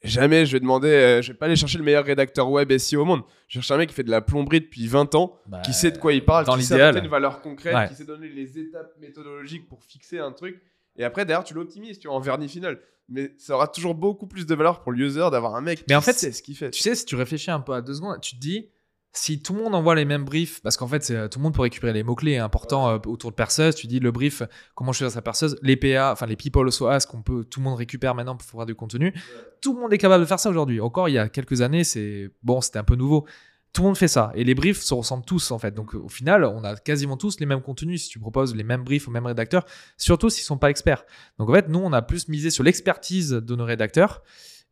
jamais 0.02 0.46
je 0.46 0.52
vais 0.52 0.60
demander, 0.60 0.88
euh, 0.88 1.22
je 1.22 1.32
vais 1.32 1.38
pas 1.38 1.46
aller 1.46 1.56
chercher 1.56 1.78
le 1.78 1.84
meilleur 1.84 2.04
rédacteur 2.04 2.50
web 2.50 2.76
SEO 2.78 3.02
au 3.02 3.04
monde. 3.04 3.22
Je 3.48 3.54
cherche 3.54 3.70
un 3.70 3.76
mec 3.76 3.88
qui 3.90 3.94
fait 3.94 4.02
de 4.04 4.10
la 4.10 4.20
plomberie 4.20 4.60
depuis 4.60 4.86
20 4.86 5.14
ans, 5.14 5.36
qui 5.64 5.72
sait 5.72 5.90
de 5.90 5.98
quoi 5.98 6.12
il 6.12 6.24
parle, 6.24 6.46
dans 6.46 6.56
qui 6.56 6.62
sait 6.64 6.80
apporter 6.80 7.04
une 7.04 7.10
valeur 7.10 7.40
concrète, 7.42 7.74
Ouais. 7.74 7.88
qui 7.88 7.94
sait 7.94 8.04
donner 8.04 8.28
les 8.28 8.58
étapes 8.58 8.92
méthodologiques 9.00 9.68
pour 9.68 9.82
fixer 9.84 10.18
un 10.18 10.32
truc. 10.32 10.60
Et 10.96 11.04
après, 11.04 11.24
derrière, 11.24 11.44
tu 11.44 11.54
l'optimises, 11.54 11.98
tu 11.98 12.08
vois, 12.08 12.16
en 12.16 12.20
vernis 12.20 12.48
final. 12.48 12.78
Mais 13.08 13.32
ça 13.38 13.54
aura 13.54 13.66
toujours 13.66 13.94
beaucoup 13.94 14.26
plus 14.26 14.46
de 14.46 14.54
valeur 14.54 14.80
pour 14.82 14.92
le 14.92 15.04
user 15.04 15.26
d'avoir 15.32 15.56
un 15.56 15.60
mec 15.60 15.80
Mais 15.80 15.84
qui 15.86 15.96
en 15.96 16.00
fait, 16.00 16.12
sait 16.12 16.30
ce 16.32 16.42
qu'il 16.42 16.56
fait. 16.56 16.70
Tu 16.70 16.80
sais, 16.80 16.94
si 16.94 17.04
tu 17.04 17.16
réfléchis 17.16 17.50
un 17.50 17.58
peu 17.60 17.72
à 17.72 17.80
deux 17.82 17.94
secondes, 17.94 18.20
tu 18.20 18.36
te 18.36 18.40
dis, 18.40 18.68
si 19.12 19.42
tout 19.42 19.54
le 19.54 19.62
monde 19.64 19.74
envoie 19.74 19.94
les 19.96 20.04
mêmes 20.04 20.24
briefs, 20.24 20.62
parce 20.62 20.76
qu'en 20.76 20.86
fait, 20.86 21.02
c'est- 21.02 21.28
tout 21.30 21.38
le 21.40 21.42
monde 21.42 21.54
peut 21.54 21.62
récupérer 21.62 21.92
les 21.92 22.02
mots-clés 22.04 22.38
importants 22.38 22.88
euh, 22.90 22.98
autour 23.06 23.30
de 23.30 23.34
perceuse, 23.34 23.74
tu 23.74 23.86
dis 23.88 23.98
le 23.98 24.12
brief, 24.12 24.42
comment 24.76 24.92
choisir 24.92 25.12
sa 25.12 25.20
perceuse, 25.22 25.56
les 25.62 25.76
PA, 25.76 26.12
enfin 26.12 26.26
les 26.26 26.36
people 26.36 26.64
also 26.64 26.86
ask, 26.86 27.08
qu'on 27.10 27.22
peut, 27.22 27.44
tout 27.44 27.58
le 27.60 27.64
monde 27.64 27.76
récupère 27.78 28.14
maintenant 28.14 28.36
pour 28.36 28.48
faire 28.48 28.66
du 28.66 28.74
contenu. 28.74 29.12
Tout 29.60 29.74
le 29.74 29.80
monde 29.80 29.92
est 29.92 29.98
capable 29.98 30.22
de 30.22 30.28
faire 30.28 30.38
ça 30.38 30.48
aujourd'hui. 30.50 30.80
Encore 30.80 31.08
il 31.08 31.12
y 31.12 31.18
a 31.18 31.28
quelques 31.28 31.60
années, 31.60 31.82
c'est 31.84 32.30
bon, 32.42 32.60
c'était 32.60 32.78
un 32.78 32.84
peu 32.84 32.94
nouveau. 32.94 33.26
Tout 33.72 33.82
le 33.82 33.86
monde 33.88 33.96
fait 33.96 34.08
ça. 34.08 34.32
Et 34.34 34.42
les 34.42 34.54
briefs 34.56 34.80
se 34.82 34.94
ressemblent 34.94 35.24
tous, 35.24 35.52
en 35.52 35.58
fait. 35.60 35.72
Donc, 35.72 35.94
au 35.94 36.08
final, 36.08 36.44
on 36.44 36.64
a 36.64 36.74
quasiment 36.74 37.16
tous 37.16 37.38
les 37.38 37.46
mêmes 37.46 37.62
contenus 37.62 38.02
si 38.02 38.08
tu 38.08 38.18
proposes 38.18 38.52
les 38.56 38.64
mêmes 38.64 38.82
briefs 38.82 39.06
aux 39.06 39.12
mêmes 39.12 39.26
rédacteurs, 39.26 39.64
surtout 39.96 40.28
s'ils 40.28 40.42
sont 40.44 40.58
pas 40.58 40.70
experts. 40.70 41.04
Donc, 41.38 41.50
en 41.50 41.54
fait, 41.54 41.68
nous, 41.68 41.78
on 41.78 41.92
a 41.92 42.02
plus 42.02 42.26
misé 42.28 42.50
sur 42.50 42.64
l'expertise 42.64 43.30
de 43.30 43.54
nos 43.54 43.64
rédacteurs. 43.64 44.22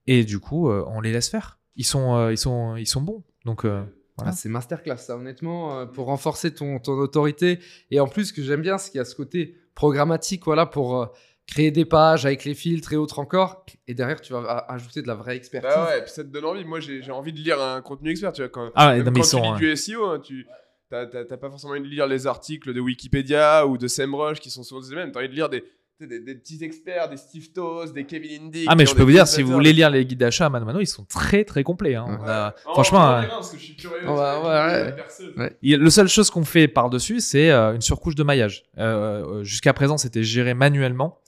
Et 0.08 0.24
du 0.24 0.40
coup, 0.40 0.68
euh, 0.68 0.84
on 0.88 1.00
les 1.00 1.12
laisse 1.12 1.28
faire. 1.28 1.60
Ils 1.76 1.84
sont, 1.84 2.16
euh, 2.16 2.32
ils 2.32 2.38
sont, 2.38 2.74
ils 2.74 2.88
sont 2.88 3.00
bons. 3.00 3.22
Donc, 3.44 3.64
euh, 3.64 3.84
Voilà. 4.18 4.32
Ah, 4.32 4.36
c'est 4.36 4.48
masterclass, 4.48 4.98
ça, 4.98 5.16
honnêtement, 5.16 5.78
euh, 5.80 5.86
pour 5.86 6.06
renforcer 6.06 6.52
ton, 6.52 6.78
ton 6.78 6.92
autorité. 6.98 7.58
Et 7.90 7.98
en 8.00 8.06
plus, 8.06 8.26
ce 8.26 8.32
que 8.32 8.42
j'aime 8.42 8.60
bien, 8.62 8.76
c'est 8.78 8.90
qu'il 8.90 8.98
y 8.98 9.00
a 9.00 9.04
ce 9.04 9.14
côté 9.14 9.56
programmatique, 9.74 10.44
voilà, 10.44 10.66
pour 10.66 11.00
euh, 11.00 11.06
créer 11.46 11.70
des 11.70 11.84
pages 11.84 12.26
avec 12.26 12.44
les 12.44 12.54
filtres 12.54 12.92
et 12.92 12.96
autres 12.96 13.18
encore. 13.20 13.64
Et 13.86 13.94
derrière, 13.94 14.20
tu 14.20 14.32
vas 14.32 14.40
a- 14.40 14.72
ajouter 14.74 15.00
de 15.02 15.06
la 15.06 15.14
vraie 15.14 15.36
expertise. 15.36 15.70
Bah 15.74 15.86
ouais, 15.88 15.98
et 16.00 16.02
puis 16.02 16.10
ça 16.10 16.22
te 16.24 16.28
donne 16.28 16.44
envie. 16.44 16.64
Moi, 16.64 16.80
j'ai 16.80 17.00
j'ai 17.02 17.12
envie 17.12 17.32
de 17.32 17.38
lire 17.38 17.62
un 17.62 17.80
contenu 17.80 18.10
expert. 18.10 18.32
Tu 18.32 18.42
vois, 18.42 18.48
quand, 18.50 18.70
Ah 18.74 18.88
ouais, 18.88 18.96
même 18.96 19.04
non, 19.06 19.12
mais 19.12 19.20
quand 19.20 19.26
ils 19.26 19.30
tu 19.30 19.30
sont, 19.30 19.42
lis 19.42 19.48
hein. 19.48 19.56
du 19.56 19.76
SEO, 19.76 20.04
hein, 20.06 20.18
tu 20.20 20.46
t'as 20.90 21.06
t'as- 21.06 21.24
t'as 21.24 21.36
pas 21.36 21.48
forcément 21.50 21.72
envie 21.74 21.82
de 21.82 21.86
lire 21.86 22.06
les 22.06 22.26
articles 22.26 22.74
de 22.74 22.80
Wikipédia 22.80 23.66
ou 23.66 23.78
de 23.78 23.86
SEMrush 23.88 24.40
qui 24.40 24.50
sont 24.50 24.62
souvent 24.62 24.80
les 24.90 24.96
mêmes. 24.96 25.12
T'as 25.12 25.20
envie 25.20 25.28
de 25.28 25.34
lire 25.34 25.48
des, 25.48 25.62
des, 26.06 26.20
des 26.20 26.34
petits 26.36 26.62
experts, 26.62 27.08
des 27.08 27.16
Steve 27.16 27.50
Toes, 27.52 27.92
des 27.92 28.04
Kevin 28.04 28.46
Indy. 28.46 28.66
Ah, 28.68 28.76
mais 28.76 28.86
je 28.86 28.94
peux 28.94 29.02
vous 29.02 29.10
dire, 29.10 29.26
si 29.26 29.42
vous 29.42 29.52
voulez 29.52 29.72
lire 29.72 29.90
les 29.90 30.04
guides 30.06 30.18
d'achat 30.20 30.46
à 30.46 30.48
Mano 30.48 30.64
Mano, 30.64 30.80
ils 30.80 30.86
sont 30.86 31.04
très 31.04 31.44
très 31.44 31.64
complets. 31.64 31.96
hein. 31.96 32.06
On 32.08 32.22
Ouais. 32.24 32.30
a- 32.30 32.54
Oh, 32.66 32.72
franchement, 32.74 33.00
on 33.00 33.10
euh, 33.22 33.22
parce 33.28 33.50
que 33.50 33.58
je 33.58 33.62
suis 33.64 33.76
curieux. 33.76 34.06
Ouais, 34.08 34.94
ouais. 35.36 35.56
Le 35.62 35.90
seule 35.90 36.08
chose 36.08 36.30
qu'on 36.30 36.44
fait 36.44 36.68
par-dessus, 36.68 37.20
c'est 37.20 37.50
euh, 37.50 37.74
une 37.74 37.80
surcouche 37.80 38.14
de 38.14 38.22
maillage. 38.22 38.64
Euh, 38.78 39.40
euh, 39.40 39.44
Jusqu'à 39.44 39.72
présent, 39.72 39.98
c'était 39.98 40.22
géré 40.22 40.54
manuellement. 40.54 41.18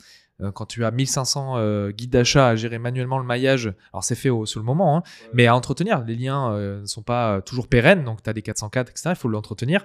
Euh, 0.42 0.50
quand 0.52 0.66
tu 0.66 0.84
as 0.84 0.90
1500 0.90 1.54
euh, 1.56 1.90
guides 1.90 2.10
d'achat 2.10 2.48
à 2.48 2.56
gérer 2.56 2.78
manuellement 2.78 3.18
le 3.18 3.24
maillage, 3.24 3.72
alors 3.92 4.04
c'est 4.04 4.14
fait 4.14 4.30
au, 4.30 4.46
sur 4.46 4.60
le 4.60 4.66
moment, 4.66 4.96
hein, 4.96 5.02
mais 5.32 5.46
à 5.46 5.54
entretenir. 5.54 6.04
Les 6.04 6.16
liens 6.16 6.52
euh, 6.52 6.80
ne 6.80 6.86
sont 6.86 7.02
pas 7.02 7.40
toujours 7.42 7.68
pérennes, 7.68 8.04
donc 8.04 8.22
tu 8.22 8.30
as 8.30 8.32
des 8.32 8.42
404, 8.42 8.90
etc. 8.90 9.10
Il 9.10 9.16
faut 9.16 9.28
l'entretenir. 9.28 9.84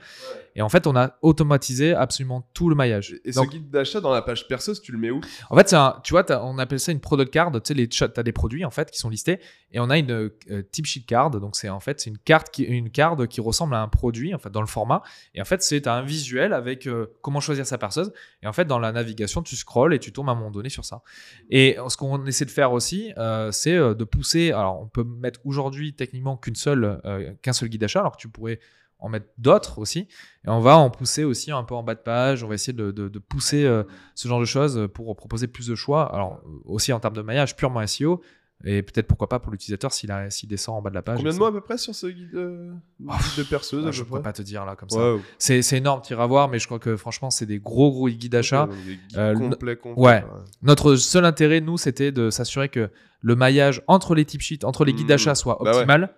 Et 0.55 0.61
en 0.61 0.69
fait, 0.69 0.87
on 0.87 0.95
a 0.95 1.17
automatisé 1.21 1.93
absolument 1.93 2.47
tout 2.53 2.69
le 2.69 2.75
maillage. 2.75 3.15
Et 3.25 3.31
Donc, 3.31 3.47
ce 3.47 3.51
guide 3.57 3.69
d'achat 3.69 3.99
dans 3.99 4.11
la 4.11 4.21
page 4.21 4.47
perceuse, 4.47 4.81
tu 4.81 4.91
le 4.93 4.97
mets 4.97 5.11
où? 5.11 5.19
En 5.49 5.57
fait, 5.57 5.73
un- 5.73 5.99
tu 6.03 6.13
vois, 6.13 6.25
on 6.43 6.57
appelle 6.57 6.79
ça 6.79 6.91
une 6.93 7.01
product 7.01 7.31
card. 7.33 7.51
Tu 7.51 7.59
sais, 7.65 7.73
les 7.73 7.89
tu 7.89 8.03
as 8.03 8.23
des 8.23 8.31
produits 8.31 8.63
en 8.63 8.71
fait 8.71 8.89
qui 8.89 8.99
sont 8.99 9.09
listés, 9.09 9.39
et 9.71 9.79
on 9.79 9.89
a 9.89 9.97
une 9.97 10.11
euh, 10.11 10.61
tip 10.71 10.85
sheet 10.85 11.05
card. 11.05 11.31
Donc 11.31 11.55
c'est 11.55 11.69
en 11.69 11.79
fait 11.81 12.05
une 12.05 12.17
carte 12.17 12.49
qui 12.51 12.63
une 12.63 12.89
carte 12.89 13.27
qui 13.27 13.41
ressemble 13.41 13.75
à 13.75 13.81
un 13.81 13.87
produit 13.89 14.33
en 14.33 14.39
fait 14.39 14.49
dans 14.49 14.61
le 14.61 14.67
format. 14.67 15.01
Et 15.33 15.41
en 15.41 15.45
fait, 15.45 15.61
c'est 15.61 15.87
un 15.87 16.01
visuel 16.01 16.53
avec 16.53 16.87
euh, 16.87 17.07
comment 17.21 17.41
choisir 17.41 17.65
sa 17.65 17.77
perceuse. 17.77 18.13
Et 18.41 18.47
en 18.47 18.53
fait, 18.53 18.65
dans 18.65 18.79
la 18.79 18.91
navigation, 18.91 19.41
tu 19.41 19.55
scrolles 19.55 19.93
et 19.93 19.99
tu 19.99 20.13
tombes 20.13 20.29
à 20.29 20.31
un 20.31 20.35
moment 20.49 20.69
sur 20.69 20.85
ça. 20.85 21.01
Et 21.49 21.77
ce 21.87 21.97
qu'on 21.97 22.25
essaie 22.25 22.45
de 22.45 22.51
faire 22.51 22.71
aussi, 22.71 23.13
euh, 23.17 23.51
c'est 23.51 23.75
euh, 23.75 23.93
de 23.93 24.03
pousser. 24.03 24.51
Alors, 24.51 24.81
on 24.81 24.87
peut 24.87 25.03
mettre 25.03 25.39
aujourd'hui 25.45 25.93
techniquement 25.93 26.37
qu'une 26.37 26.55
seule, 26.55 27.01
euh, 27.05 27.33
qu'un 27.41 27.53
seul 27.53 27.69
guide 27.69 27.81
d'achat, 27.81 27.99
alors 27.99 28.15
que 28.15 28.21
tu 28.21 28.29
pourrais 28.29 28.59
en 28.99 29.09
mettre 29.09 29.27
d'autres 29.37 29.79
aussi. 29.79 30.07
Et 30.45 30.49
on 30.49 30.59
va 30.59 30.77
en 30.77 30.89
pousser 30.89 31.23
aussi 31.23 31.51
un 31.51 31.63
peu 31.63 31.75
en 31.75 31.83
bas 31.83 31.95
de 31.95 31.99
page. 31.99 32.43
On 32.43 32.47
va 32.47 32.55
essayer 32.55 32.73
de, 32.73 33.19
pousser 33.19 33.69
ce 34.15 34.27
genre 34.27 34.39
de 34.39 34.45
choses 34.45 34.87
pour 34.93 35.13
proposer 35.15 35.47
plus 35.47 35.67
de 35.67 35.75
choix. 35.75 36.13
Alors, 36.13 36.41
aussi 36.63 36.93
en 36.93 36.99
termes 36.99 37.15
de 37.15 37.21
maillage 37.21 37.55
purement 37.55 37.85
SEO. 37.85 38.21
Et 38.63 38.81
peut-être 38.81 39.05
pourquoi 39.07 39.27
pas 39.29 39.37
pour 39.39 39.51
l'utilisateur 39.51 39.91
s'il 39.93 40.09
descend 40.47 40.77
en 40.77 40.81
bas 40.81 40.89
de 40.89 40.95
la 40.95 41.01
page. 41.01 41.17
Combien 41.17 41.33
de 41.33 41.37
mois 41.37 41.49
à 41.49 41.51
peu 41.51 41.61
près 41.61 41.77
sur 41.77 41.93
ce 41.93 42.07
guide, 42.07 42.33
euh, 42.35 42.71
guide 42.99 43.11
de 43.37 43.43
perceuse 43.43 43.85
Ah, 43.87 43.91
Je 43.91 43.99
ne 44.01 44.05
pourrais 44.07 44.21
près 44.21 44.29
pas 44.29 44.33
te 44.33 44.41
dire 44.41 44.65
là 44.65 44.75
comme 44.75 44.89
ça. 44.89 45.15
C'est 45.37 45.77
énorme, 45.77 46.01
tu 46.03 46.13
iras 46.13 46.25
voir, 46.25 46.47
mais 46.47 46.57
je 46.57 46.65
crois 46.65 46.79
que 46.79 46.95
franchement, 46.95 47.29
c'est 47.29 47.45
des 47.45 47.59
gros, 47.59 47.91
gros 47.91 48.07
guides 48.09 48.31
d'achat. 48.31 48.65
ouais, 48.67 48.99
Euh, 49.17 49.33
le- 49.33 49.39
complets, 49.49 49.75
complets, 49.75 50.01
ouais. 50.03 50.25
Notre 50.63 50.95
seul 50.95 51.25
intérêt, 51.25 51.61
nous, 51.61 51.77
c'était 51.77 52.11
de 52.11 52.29
s'assurer 52.29 52.69
que 52.69 52.89
le 53.21 53.35
maillage 53.35 53.83
entre 53.87 54.15
les 54.15 54.25
tip 54.25 54.41
sheets, 54.41 54.63
entre 54.65 54.85
les 54.85 54.93
guides 54.93 55.05
Mmh. 55.05 55.09
d'achat 55.09 55.35
soit 55.35 55.57
Bah 55.61 55.71
ouais. 55.71 55.75
optimal. 55.77 56.15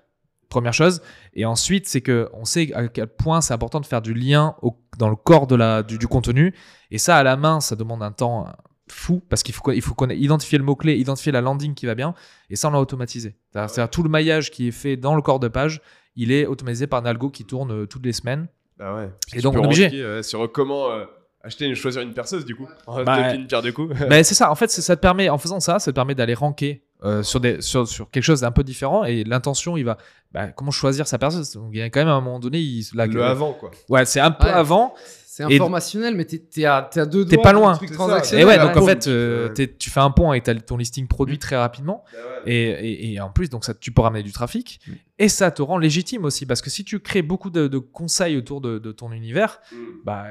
Première 0.50 0.74
chose. 0.74 1.02
Et 1.34 1.44
ensuite, 1.46 1.88
c'est 1.90 2.00
que 2.02 2.30
on 2.34 2.46
sait 2.46 2.72
à 2.74 2.88
quel 2.88 3.08
point 3.08 3.42
c'est 3.42 3.54
important 3.54 3.82
de 3.82 3.86
faire 3.86 4.02
du 4.02 4.14
lien 4.14 4.56
au- 4.62 4.78
dans 4.98 5.10
le 5.10 5.18
corps 5.18 5.46
de 5.48 5.56
la, 5.56 5.84
du, 5.84 5.98
du 5.98 6.08
contenu. 6.08 6.54
Et 6.92 6.98
ça, 7.00 7.18
à 7.18 7.24
la 7.24 7.36
main, 7.36 7.60
ça 7.60 7.76
demande 7.76 8.02
un 8.02 8.14
temps 8.14 8.48
fou 8.90 9.22
parce 9.30 9.44
qu'il 9.44 9.54
faut, 9.54 9.72
il 9.72 9.82
faut 9.82 9.94
connaître- 9.94 10.22
identifier 10.22 10.58
le 10.58 10.64
mot-clé, 10.64 10.96
identifier 10.98 11.32
la 11.32 11.42
landing 11.42 11.74
qui 11.74 11.86
va 11.86 11.96
bien. 11.96 12.14
Et 12.50 12.56
ça, 12.56 12.68
on 12.70 12.72
l'a 12.72 12.80
automatisé. 12.80 13.36
C'est-à-dire 13.52 13.70
c'est-à-dire 13.70 13.90
tout 13.90 14.04
le 14.04 14.10
maillage 14.10 14.52
qui 14.52 14.68
est 14.68 14.72
fait 14.72 14.98
dans 14.98 15.16
le 15.16 15.22
corps 15.22 15.40
de 15.40 15.48
page, 15.48 15.82
il 16.16 16.32
est 16.32 16.46
automatisé 16.46 16.88
par 16.88 17.02
un 17.02 17.06
algo 17.06 17.30
qui 17.30 17.46
tourne 17.46 17.72
euh, 17.72 17.86
toutes 17.86 18.06
les 18.06 18.14
semaines. 18.14 18.48
Bah 18.78 18.96
ouais. 18.96 19.10
Et 19.34 19.38
Tu 19.38 19.42
donc, 19.42 19.56
on 19.56 19.62
est 19.64 19.66
obligé. 19.66 19.90
euh, 20.02 20.22
sur 20.24 20.52
comment 20.52 20.92
euh, 20.92 21.06
acheter 21.44 21.66
une 21.66 21.76
choisir 21.76 22.02
une 22.02 22.14
perceuse 22.14 22.46
du 22.46 22.56
coup. 22.56 22.68
Bah, 22.88 23.04
Depuis 23.28 23.40
une 23.42 23.48
pierre 23.48 23.62
de 23.62 23.72
coups. 23.72 23.96
Ben, 24.10 24.24
c'est 24.24 24.36
ça. 24.36 24.52
En 24.52 24.56
fait, 24.56 24.70
ça 24.70 24.96
te 24.96 25.02
permet, 25.02 25.30
en 25.30 25.38
faisant 25.38 25.60
ça, 25.60 25.80
ça 25.80 25.92
te 25.92 25.96
permet 25.96 26.16
d'aller 26.16 26.34
ranker 26.34 26.84
euh, 27.04 27.22
sur, 27.24 27.40
des, 27.40 27.62
sur, 27.62 27.88
sur 27.88 28.10
quelque 28.10 28.24
chose 28.24 28.42
d'un 28.42 28.52
peu 28.52 28.64
différent 28.64 29.04
et 29.04 29.24
l'intention, 29.24 29.78
il 29.78 29.84
va. 29.84 29.98
bah, 30.32 30.48
comment 30.48 30.72
choisir 30.72 31.08
sa 31.08 31.18
personne 31.20 31.44
Donc, 31.56 31.70
Il 31.74 31.78
y 31.80 31.82
a 31.82 31.90
quand 31.92 32.00
même 32.00 32.08
à 32.08 32.14
un 32.14 32.22
moment 32.22 32.40
donné. 32.40 32.60
Il, 32.60 32.84
là, 32.96 33.06
Le 33.06 33.14
que- 33.14 33.20
avant, 33.20 33.54
quoi. 33.54 33.70
Ouais, 33.90 34.06
c'est 34.06 34.20
un 34.20 34.32
peu 34.32 34.48
Ouais. 34.48 34.54
avant. 34.54 34.94
C'est 35.38 35.44
Et- 35.52 35.56
informationnel, 35.58 36.16
mais 36.16 36.26
t'es 36.26 36.40
t'es 36.40 36.66
à, 36.66 36.90
t'es 36.92 37.00
à 37.00 37.06
deux 37.06 37.24
T'es 37.24 37.38
pas 37.38 37.54
loin. 37.54 37.78
C'est. 38.24 38.40
Et 38.40 38.44
ouais, 38.44 38.58
Ouais, 38.58 38.58
donc 38.58 38.76
en 38.76 38.84
fait, 38.84 39.06
euh, 39.06 39.50
tu- 39.78 39.92
fais 39.92 40.00
un 40.00 40.10
pont 40.10 40.34
et 40.34 40.42
t'as 40.42 40.56
ton 40.56 40.78
listing 40.78 41.06
produit 41.08 41.38
très 41.38 41.56
rapidement. 41.56 42.04
Et, 42.48 42.56
et- 42.70 43.14
et 43.14 43.20
en 43.22 43.30
plus, 43.30 43.48
donc 43.48 43.64
ça, 43.64 43.76
tu 43.76 43.92
peux 43.92 44.02
ramener 44.02 44.24
du 44.24 44.32
trafic. 44.32 44.80
Mm. 44.88 44.92
Et 45.20 45.30
ça 45.30 45.52
te 45.52 45.62
rend 45.62 45.78
légitime 45.78 46.26
aussi. 46.26 46.46
Parce 46.48 46.62
que 46.64 46.72
si 46.72 46.84
tu 46.84 47.00
crées 47.00 47.22
beaucoup 47.22 47.52
de, 47.52 47.68
de 47.68 47.78
conseils 47.78 48.36
autour 48.38 48.62
de, 48.62 48.80
de 48.80 48.92
ton 48.92 49.12
univers, 49.12 49.60
bah, 50.04 50.26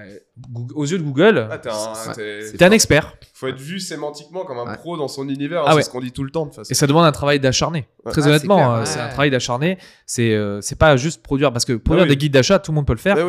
Google- 0.51 0.75
aux 0.75 0.85
yeux 0.87 0.99
de 0.99 1.03
Google, 1.05 1.47
Ah, 1.53 1.59
t'es 1.59 1.69
un, 1.71 2.13
t'es 2.57 2.65
un 2.65 2.71
expert. 2.73 3.15
faut 3.33 3.47
être 3.47 3.61
vu 3.61 3.79
sémantiquement 3.79 4.45
comme 4.45 4.59
un 4.59 4.65
Ouais. 4.71 4.77
pro 4.77 4.97
dans 4.97 5.09
son 5.09 5.29
univers. 5.29 5.63
Ah 5.67 5.71
c'est 5.71 5.77
ouais. 5.77 5.83
ce 5.85 5.91
qu'on 5.91 6.01
dit 6.01 6.11
tout 6.13 6.25
le 6.25 6.31
temps 6.31 6.47
de 6.47 6.51
toute 6.51 6.57
façon. 6.57 6.71
Et 6.71 6.75
ça 6.75 6.87
demande 6.89 7.05
un 7.05 7.13
travail 7.13 7.39
d'acharné. 7.39 7.83
Très 8.07 8.11
Ah, 8.11 8.25
c'est 8.25 8.29
honnêtement, 8.29 8.75
euh, 8.77 8.85
c'est 8.85 8.99
un 9.01 9.09
travail 9.09 9.31
d'acharné. 9.31 9.79
C'est 10.05 10.33
euh, 10.35 10.61
c'est 10.63 10.79
pas 10.79 10.97
juste 10.97 11.23
produire. 11.23 11.53
Parce 11.53 11.65
que 11.65 11.75
produire 11.75 12.05
oui. 12.05 12.11
des 12.11 12.17
guides 12.17 12.33
d'achat, 12.33 12.59
tout 12.59 12.73
le 12.73 12.77
monde 12.77 12.87
peut 12.87 12.93
le 12.93 12.99
faire. 12.99 13.17
Ah 13.19 13.25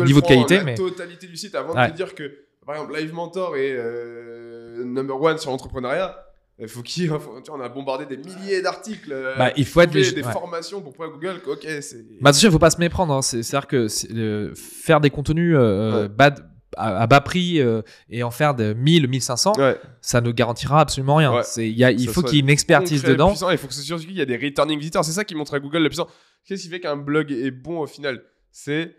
niveau 0.00 0.20
de 0.20 0.26
qualité, 0.26 0.56
la 0.58 0.64
mais- 0.64 0.74
totalité 0.74 1.26
du 1.26 1.36
site 1.36 1.54
avant 1.54 1.74
Ouais. 1.74 1.86
de 1.86 1.92
te 1.92 1.96
dire 1.96 2.14
que, 2.14 2.30
par 2.66 2.74
exemple, 2.76 2.96
Live 2.96 3.12
Mentor 3.12 3.56
est 3.56 3.72
euh, 3.76 4.84
number 4.84 5.20
one 5.20 5.38
sur 5.38 5.50
l'entrepreneuriat. 5.50 6.16
Il 6.58 6.68
faut 6.68 6.82
qu'il, 6.82 7.10
on 7.50 7.60
a 7.60 7.68
bombardé 7.68 8.06
des 8.06 8.16
milliers 8.18 8.62
d'articles. 8.62 9.12
euh, 9.12 9.34
Bah, 9.36 9.50
il 9.56 9.64
faut 9.64 9.80
être 9.80 9.90
des 9.90 10.12
ouais. 10.14 10.22
formations 10.32 10.80
pour 10.80 10.92
pouvoir 10.92 11.10
Google. 11.10 11.40
Ok, 11.46 11.66
c'est. 11.80 12.04
Bah, 12.20 12.30
attention, 12.30 12.48
il 12.48 12.52
faut 12.52 12.58
pas 12.58 12.70
se 12.70 12.78
méprendre. 12.78 13.12
hein. 13.14 13.22
C'est- 13.22 13.42
C'est-à-dire 13.42 13.66
que 13.68 13.86
euh, 14.14 14.52
faire 14.54 15.00
des 15.00 15.10
contenus 15.10 15.54
euh, 15.58 16.08
Ouais. 16.08 16.30
de- 16.30 16.42
à, 16.76 17.02
à 17.02 17.06
bas 17.06 17.20
prix 17.20 17.60
euh, 17.60 17.82
et 18.08 18.22
en 18.22 18.30
faire 18.30 18.54
de 18.54 18.72
1000, 18.74 19.06
1500, 19.08 19.52
Ouais. 19.58 19.76
ça 20.00 20.20
ne 20.22 20.30
garantira 20.30 20.80
absolument 20.80 21.16
rien. 21.16 21.34
Ouais. 21.34 21.42
C'est- 21.42 21.68
il 21.68 21.76
y 21.76 21.84
a- 21.84 21.90
il 21.90 22.00
Ça 22.06 22.06
faut 22.12 22.20
soit 22.20 22.28
qu'il 22.30 22.36
y 22.36 22.40
ait 22.40 22.44
une 22.44 22.48
expertise 22.50 23.02
dedans. 23.02 23.28
puissant, 23.28 23.50
il 23.50 23.58
faut 23.58 23.66
que 23.66 23.74
ce- 23.74 23.82
surtout 23.82 24.04
qu'il 24.04 24.16
y 24.16 24.22
a 24.22 24.24
des 24.24 24.36
returning 24.38 24.78
visitors. 24.78 25.04
C'est 25.04 25.12
ça 25.12 25.24
qui 25.24 25.34
montre 25.34 25.52
à 25.54 25.60
Google 25.60 25.78
le 25.82 25.88
puissant. 25.88 26.06
Qu'est-ce 26.46 26.62
qui 26.62 26.68
fait 26.68 26.80
qu'un 26.80 26.96
blog 26.96 27.30
est 27.32 27.50
bon 27.50 27.80
au 27.80 27.86
final? 27.86 28.22
C'est 28.50 28.94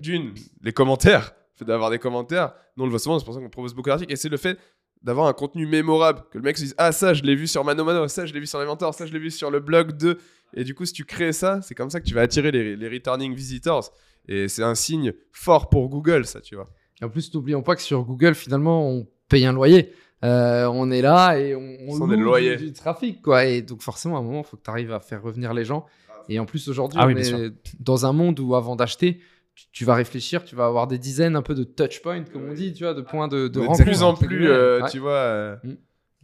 D'une, 0.00 0.34
les 0.62 0.72
commentaires. 0.72 1.34
Le 1.54 1.58
fait 1.58 1.64
d'avoir 1.64 1.90
des 1.90 1.98
commentaires. 1.98 2.52
Nous, 2.76 2.84
on 2.84 2.86
le 2.86 2.90
voit 2.90 2.98
souvent, 2.98 3.18
c'est 3.18 3.24
pour 3.24 3.34
ça 3.34 3.40
qu'on 3.40 3.48
propose 3.48 3.74
beaucoup 3.74 3.88
d'articles. 3.88 4.12
Et 4.12 4.16
c'est 4.16 4.28
le 4.28 4.36
fait 4.36 4.58
d'avoir 5.02 5.26
un 5.26 5.32
contenu 5.32 5.66
mémorable. 5.66 6.22
Que 6.30 6.38
le 6.38 6.44
mec 6.44 6.56
se 6.56 6.62
dise 6.62 6.74
Ah, 6.78 6.92
ça, 6.92 7.14
je 7.14 7.22
l'ai 7.22 7.34
vu 7.34 7.46
sur 7.46 7.64
Mano 7.64 7.84
Mano, 7.84 8.06
ça, 8.08 8.26
je 8.26 8.32
l'ai 8.32 8.40
vu 8.40 8.46
sur 8.46 8.58
l'inventeur, 8.58 8.94
ça, 8.94 9.06
je 9.06 9.12
l'ai 9.12 9.18
vu 9.18 9.30
sur 9.30 9.50
le 9.50 9.60
blog 9.60 9.96
de. 9.96 10.18
Et 10.54 10.64
du 10.64 10.74
coup, 10.74 10.84
si 10.84 10.92
tu 10.92 11.04
crées 11.04 11.32
ça, 11.32 11.60
c'est 11.62 11.74
comme 11.74 11.90
ça 11.90 12.00
que 12.00 12.06
tu 12.06 12.14
vas 12.14 12.22
attirer 12.22 12.50
les, 12.50 12.76
les 12.76 12.88
returning 12.88 13.34
visitors. 13.34 13.92
Et 14.28 14.48
c'est 14.48 14.62
un 14.62 14.74
signe 14.74 15.12
fort 15.32 15.68
pour 15.68 15.88
Google, 15.88 16.24
ça, 16.26 16.40
tu 16.40 16.54
vois. 16.54 16.68
Et 17.00 17.04
En 17.04 17.08
plus, 17.10 17.32
n'oublions 17.34 17.62
pas 17.62 17.76
que 17.76 17.82
sur 17.82 18.02
Google, 18.04 18.34
finalement, 18.34 18.88
on 18.90 19.06
paye 19.28 19.46
un 19.46 19.52
loyer. 19.52 19.92
Euh, 20.24 20.66
on 20.66 20.90
est 20.90 21.00
là 21.00 21.38
et 21.38 21.54
on, 21.54 21.60
on 21.60 21.96
loue. 22.16 22.30
Du, 22.56 22.66
du 22.66 22.72
trafic, 22.72 23.22
quoi. 23.22 23.44
Et 23.44 23.62
donc, 23.62 23.82
forcément, 23.82 24.16
à 24.16 24.20
un 24.20 24.22
moment, 24.22 24.40
il 24.40 24.44
faut 24.44 24.56
que 24.56 24.62
tu 24.64 24.70
arrives 24.70 24.92
à 24.92 25.00
faire 25.00 25.22
revenir 25.22 25.54
les 25.54 25.64
gens. 25.64 25.86
Et 26.28 26.38
en 26.38 26.44
plus, 26.46 26.68
aujourd'hui, 26.68 26.98
Ah 27.00 27.04
on 27.04 27.08
oui, 27.08 27.14
bien 27.14 27.38
est 27.38 27.52
dans 27.80 28.06
un 28.06 28.12
monde 28.12 28.38
où, 28.40 28.54
avant 28.54 28.76
d'acheter, 28.76 29.20
tu, 29.54 29.64
tu 29.72 29.84
vas 29.84 29.94
réfléchir, 29.94 30.44
tu 30.44 30.54
vas 30.56 30.66
avoir 30.66 30.86
des 30.86 30.98
dizaines 30.98 31.36
un 31.36 31.42
peu 31.42 31.54
de 31.54 31.64
touch 31.64 32.00
points, 32.02 32.22
comme 32.24 32.48
on 32.50 32.52
dit, 32.54 32.72
tu 32.72 32.84
vois, 32.84 32.94
de 32.94 33.00
points 33.02 33.28
de, 33.28 33.48
de 33.48 33.58
rencontre. 33.60 33.78
de 33.80 33.84
plus 33.84 34.02
en 34.02 34.14
plus, 34.14 34.48
euh, 34.48 34.82
Ouais. 34.82 34.90
tu 34.90 34.98
vois. 34.98 35.12
euh, 35.12 35.56
Mm. 35.64 35.72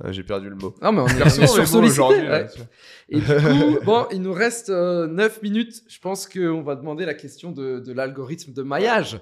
ah, 0.04 0.12
J'ai 0.12 0.22
perdu 0.22 0.48
le 0.50 0.56
mot. 0.56 0.74
Non, 0.82 0.92
mais 0.92 1.00
on 1.00 1.06
est, 1.06 1.40
on 1.40 1.82
aujourd'hui, 1.82 2.28
ouais. 2.28 2.46
Et 3.08 3.18
du 3.18 3.24
coup, 3.24 3.30
bon, 3.84 4.06
il 4.12 4.22
nous 4.22 4.32
reste 4.32 4.68
9 4.70 5.42
minutes. 5.42 5.82
Je 5.88 5.98
pense 6.00 6.28
qu'on 6.28 6.62
va 6.62 6.76
demander 6.76 7.04
la 7.06 7.14
question 7.14 7.50
de, 7.52 7.80
de 7.80 7.92
l'algorithme 7.92 8.52
de 8.52 8.62
maillage. 8.62 9.18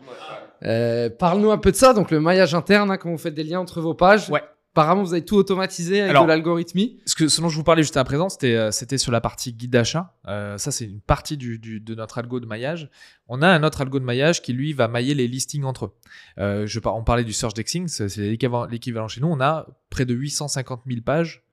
Euh, 0.65 1.09
Parle-nous 1.11 1.51
un 1.51 1.59
peu 1.59 1.71
de 1.73 1.77
ça. 1.77 1.93
Donc, 1.95 2.11
le 2.11 2.21
maillage 2.21 2.55
interne, 2.55 2.91
hein, 2.91 2.97
quand 2.97 3.11
vous 3.11 3.19
faites 3.19 3.35
des 3.35 3.45
liens 3.45 3.61
entre 3.61 3.81
vos 3.81 3.95
pages. 3.95 4.29
Ouais. 4.31 4.43
Apparemment, 4.75 5.03
vous 5.03 5.13
avez 5.13 5.23
tout 5.25 5.37
automatisé 5.37 6.01
avec 6.01 6.11
Alors, 6.11 6.23
de 6.25 6.29
l'algorithmie. 6.29 6.99
Ce, 7.05 7.15
que, 7.15 7.29
ce 7.29 7.43
dont 7.43 7.51
je 7.51 7.57
vous 7.57 7.63
parlais 7.63 7.83
juste 7.83 7.99
à 7.99 8.05
présent, 8.05 8.31
c'était 8.31 8.55
euh, 8.57 8.71
c'était 8.71 8.97
sur 8.97 9.13
la 9.13 9.21
partie 9.21 9.53
guide 9.53 9.71
d'achat. 9.71 10.15
Euh, 10.29 10.57
ça, 10.57 10.71
c'est 10.71 10.87
une 10.87 11.01
partie 11.03 11.37
du, 11.37 11.59
du- 11.59 11.79
de 11.79 11.95
notre 11.95 12.17
algo 12.17 12.41
de 12.41 12.47
maillage. 12.47 12.89
On 13.29 13.43
a 13.43 13.49
un 13.49 13.63
autre 13.65 13.83
algo 13.83 13.99
de 14.01 14.05
maillage 14.05 14.41
qui, 14.41 14.55
lui, 14.55 14.73
va 14.73 14.89
mailler 14.89 15.15
les 15.15 15.29
listings 15.29 15.65
entre 15.65 15.85
eux. 15.87 15.93
Euh, 16.39 16.67
je, 16.67 16.81
on 16.85 17.05
parlait 17.05 17.25
du 17.25 17.35
search 17.35 17.53
dexing, 17.53 17.87
c'est 17.87 18.17
l'équivalent 18.17 18.65
l'équivalent 18.65 19.09
chez 19.09 19.21
nous. 19.21 19.29
On 19.29 19.41
a 19.43 19.67
près 19.91 20.07
de 20.07 20.15
850 20.15 20.83
000 20.89 21.03
pages 21.03 21.45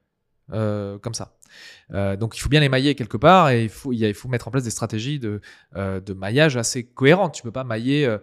euh, 0.53 0.97
comme 0.97 1.13
ça. 1.13 1.35
Euh, 1.91 2.15
donc, 2.15 2.37
il 2.37 2.39
faut 2.39 2.47
bien 2.49 2.61
les 2.61 2.69
mailler 2.69 2.95
quelque 2.95 3.17
part 3.17 3.49
et 3.49 3.63
il 3.63 3.69
faut, 3.69 3.91
il 3.91 4.13
faut 4.13 4.29
mettre 4.29 4.47
en 4.47 4.51
place 4.51 4.63
des 4.63 4.69
stratégies 4.69 5.19
de, 5.19 5.41
euh, 5.75 5.99
de 5.99 6.13
maillage 6.13 6.55
assez 6.55 6.85
cohérentes. 6.85 7.33
Tu 7.33 7.43
peux 7.43 7.51
pas 7.51 7.65
mailler 7.65 8.17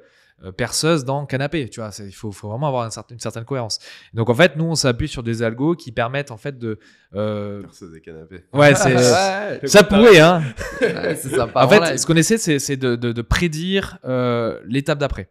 perceuse 0.57 1.05
dans 1.05 1.25
canapé. 1.27 1.69
Tu 1.69 1.81
vois, 1.81 1.91
il 1.99 2.13
faut, 2.15 2.31
faut 2.33 2.49
vraiment 2.51 2.69
avoir 2.69 2.85
une 3.11 3.19
certaine 3.21 3.45
cohérence. 3.45 3.79
Donc, 4.15 4.29
en 4.31 4.35
fait, 4.35 4.57
nous, 4.57 4.65
on 4.65 4.75
s'appuie 4.75 5.09
sur 5.09 5.23
des 5.23 5.43
algos 5.43 5.75
qui 5.77 5.93
permettent 5.93 6.31
en 6.31 6.37
fait 6.37 6.59
de. 6.59 6.79
euh, 7.15 7.63
Perceuse 7.63 7.93
des 7.93 8.01
canapés. 8.01 8.45
Ouais, 8.53 8.75
c'est. 8.77 8.95
Ouais, 8.95 9.61
Ça 9.67 9.83
pourrait, 9.83 10.21
hein. 10.21 10.43
ouais, 10.81 11.15
c'est 11.17 11.31
sympa. 11.31 11.65
En 11.65 11.69
fait, 11.69 11.99
ce 11.99 12.07
qu'on 12.07 12.17
essaie, 12.17 12.39
c'est 12.39 12.59
c'est 12.59 12.77
de, 12.77 12.97
de- 12.97 13.13
de 13.13 13.23
prédire 13.23 13.99
euh, 14.05 14.61
l'étape 14.67 14.99
d'après. 14.99 15.29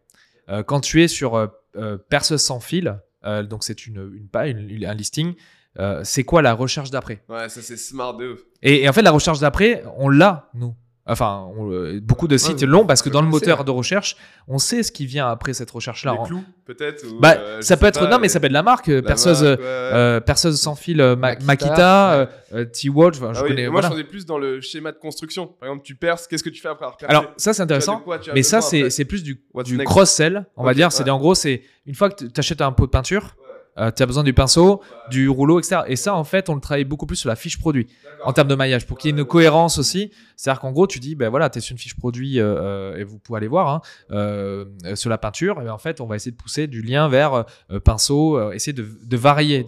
Euh, 0.49 0.63
quand 0.63 0.79
tu 0.79 1.03
es 1.03 1.07
sur 1.07 1.35
euh, 1.35 1.47
euh, 1.75 1.97
perceuse 1.97 2.41
sans 2.41 2.59
fil, 2.59 2.99
euh, 3.25 3.43
donc 3.43 3.63
c'est 3.63 3.85
une, 3.87 4.27
une 4.45 4.69
une- 4.69 4.85
un 4.85 4.93
listing, 4.93 5.33
euh, 5.79 6.01
c'est 6.03 6.23
quoi 6.23 6.41
la 6.41 6.53
recherche 6.53 6.89
d'après? 6.91 7.23
Ouais, 7.29 7.49
ça 7.49 7.61
c'est 7.61 7.77
smart 7.77 8.15
de 8.15 8.33
ouf. 8.33 8.39
et, 8.61 8.83
et 8.83 8.89
en 8.89 8.93
fait, 8.93 9.01
la 9.01 9.11
recherche 9.11 9.39
d'après, 9.39 9.83
on 9.97 10.07
l'a, 10.09 10.49
nous. 10.53 10.75
Enfin, 11.07 11.47
on- 11.55 11.71
euh, 11.71 11.99
beaucoup 12.01 12.27
de 12.27 12.35
sites 12.35 12.61
Ouais, 12.61 12.67
l'ont 12.67 12.85
parce 12.87 13.03
que 13.03 13.09
dans 13.09 13.21
le 13.21 13.27
moteur 13.27 13.59
ouais. 13.59 13.63
de 13.65 13.69
recherche, 13.69 14.15
on 14.47 14.57
sait 14.57 14.81
ce 14.81 14.91
qui 14.91 15.05
vient 15.05 15.29
après 15.29 15.53
cette 15.53 15.69
recherche-là. 15.69 16.13
Les 16.13 16.17
En- 16.17 16.23
clous, 16.23 16.43
peut-être 16.65 17.05
Bah, 17.19 17.35
euh, 17.37 17.61
ça 17.61 17.77
peut 17.77 17.85
être 17.85 17.99
pas, 17.99 18.09
non, 18.09 18.17
mais 18.17 18.27
ça 18.27 18.39
peut 18.39 18.47
être 18.47 18.51
la 18.51 18.63
marque, 18.63 18.87
la 18.87 19.03
perceuse, 19.03 19.43
marque, 19.43 19.59
ouais. 19.59 19.65
euh, 19.65 20.19
perceuse 20.19 20.59
sans 20.59 20.73
fil, 20.73 20.97
Ma- 21.17 21.35
Makita, 21.43 22.27
ouais. 22.51 22.65
T-Watch. 22.71 23.17
enfin, 23.17 23.33
je 23.33 23.39
Ah 23.39 23.43
oui. 23.43 23.55
Moi, 23.63 23.69
voilà. 23.71 23.89
je 23.89 23.93
faisais 23.93 24.03
plus 24.03 24.25
dans 24.25 24.39
le 24.39 24.61
schéma 24.61 24.91
de 24.91 24.97
construction. 24.97 25.45
Par 25.45 25.69
exemple, 25.69 25.85
tu 25.85 25.93
perces, 25.95 26.25
qu'est-ce 26.25 26.43
que 26.43 26.49
tu 26.49 26.59
fais 26.61 26.69
après 26.69 26.85
avoir 26.85 26.97
Alors 27.07 27.25
ça 27.37 27.53
c'est 27.53 27.61
intéressant. 27.61 27.99
quoi 27.99 28.19
Mais 28.33 28.41
ça, 28.41 28.61
c'est 28.61 29.05
plus 29.05 29.21
du, 29.23 29.39
cross-sell, 29.85 30.45
on 30.57 30.63
va 30.63 30.73
dire. 30.73 30.91
C'est 30.91 31.03
ouais. 31.03 31.09
en 31.11 31.19
gros, 31.19 31.35
c'est 31.35 31.61
une 31.85 31.93
fois 31.95 32.09
que 32.09 32.25
tu 32.25 32.39
achètes 32.39 32.61
un 32.61 32.71
pot 32.71 32.87
de 32.87 32.91
peinture, 32.91 33.35
tu 33.78 34.03
as 34.03 34.05
besoin 34.05 34.23
du 34.23 34.34
pinceau, 34.34 34.82
du 35.09 35.28
rouleau, 35.28 35.59
etc. 35.59 35.82
Et 35.88 35.95
ça, 35.95 36.15
en 36.15 36.23
fait, 36.23 36.49
on 36.49 36.55
le 36.55 36.61
travaille 36.61 36.86
beaucoup 36.86 37.05
plus 37.05 37.17
sur 37.17 37.30
la 37.30 37.36
fiche 37.36 37.59
produit 37.59 37.88
en 38.23 38.34
termes 38.34 38.47
de 38.47 38.55
maillage 38.55 38.86
pour 38.88 38.97
qu'il 38.97 39.09
y 39.09 39.13
ait 39.13 39.17
une 39.17 39.26
cohérence 39.26 39.78
aussi. 39.78 40.11
C'est-à-dire 40.38 40.61
qu'en 40.61 40.71
gros, 40.71 40.88
tu 40.88 40.99
dis, 40.99 41.15
ben 41.15 41.30
voilà, 41.30 41.49
tu 41.49 41.57
es 41.57 41.61
sur 41.61 41.73
une 41.73 41.78
fiche 41.78 41.95
produit 41.95 42.39
euh, 42.39 42.55
euh, 42.57 42.97
et 42.97 43.03
vous 43.03 43.19
pouvez 43.19 43.38
aller 43.38 43.47
voir 43.47 43.69
hein, 43.69 43.82
euh, 44.11 44.65
euh, 44.86 44.95
sur 44.95 45.09
la 45.09 45.17
peinture. 45.17 45.61
Et 45.61 45.69
en 45.69 45.78
fait, 45.78 45.99
on 45.99 46.05
va 46.05 46.15
essayer 46.15 46.32
de 46.32 46.38
pousser 46.38 46.67
du 46.67 46.82
lien 46.82 47.09
vers 47.09 47.45
euh, 47.71 47.80
pinceau, 47.80 48.38
euh, 48.38 48.51
essayer 48.51 48.73
de, 48.73 48.88
de 49.03 49.17
varier. 49.17 49.65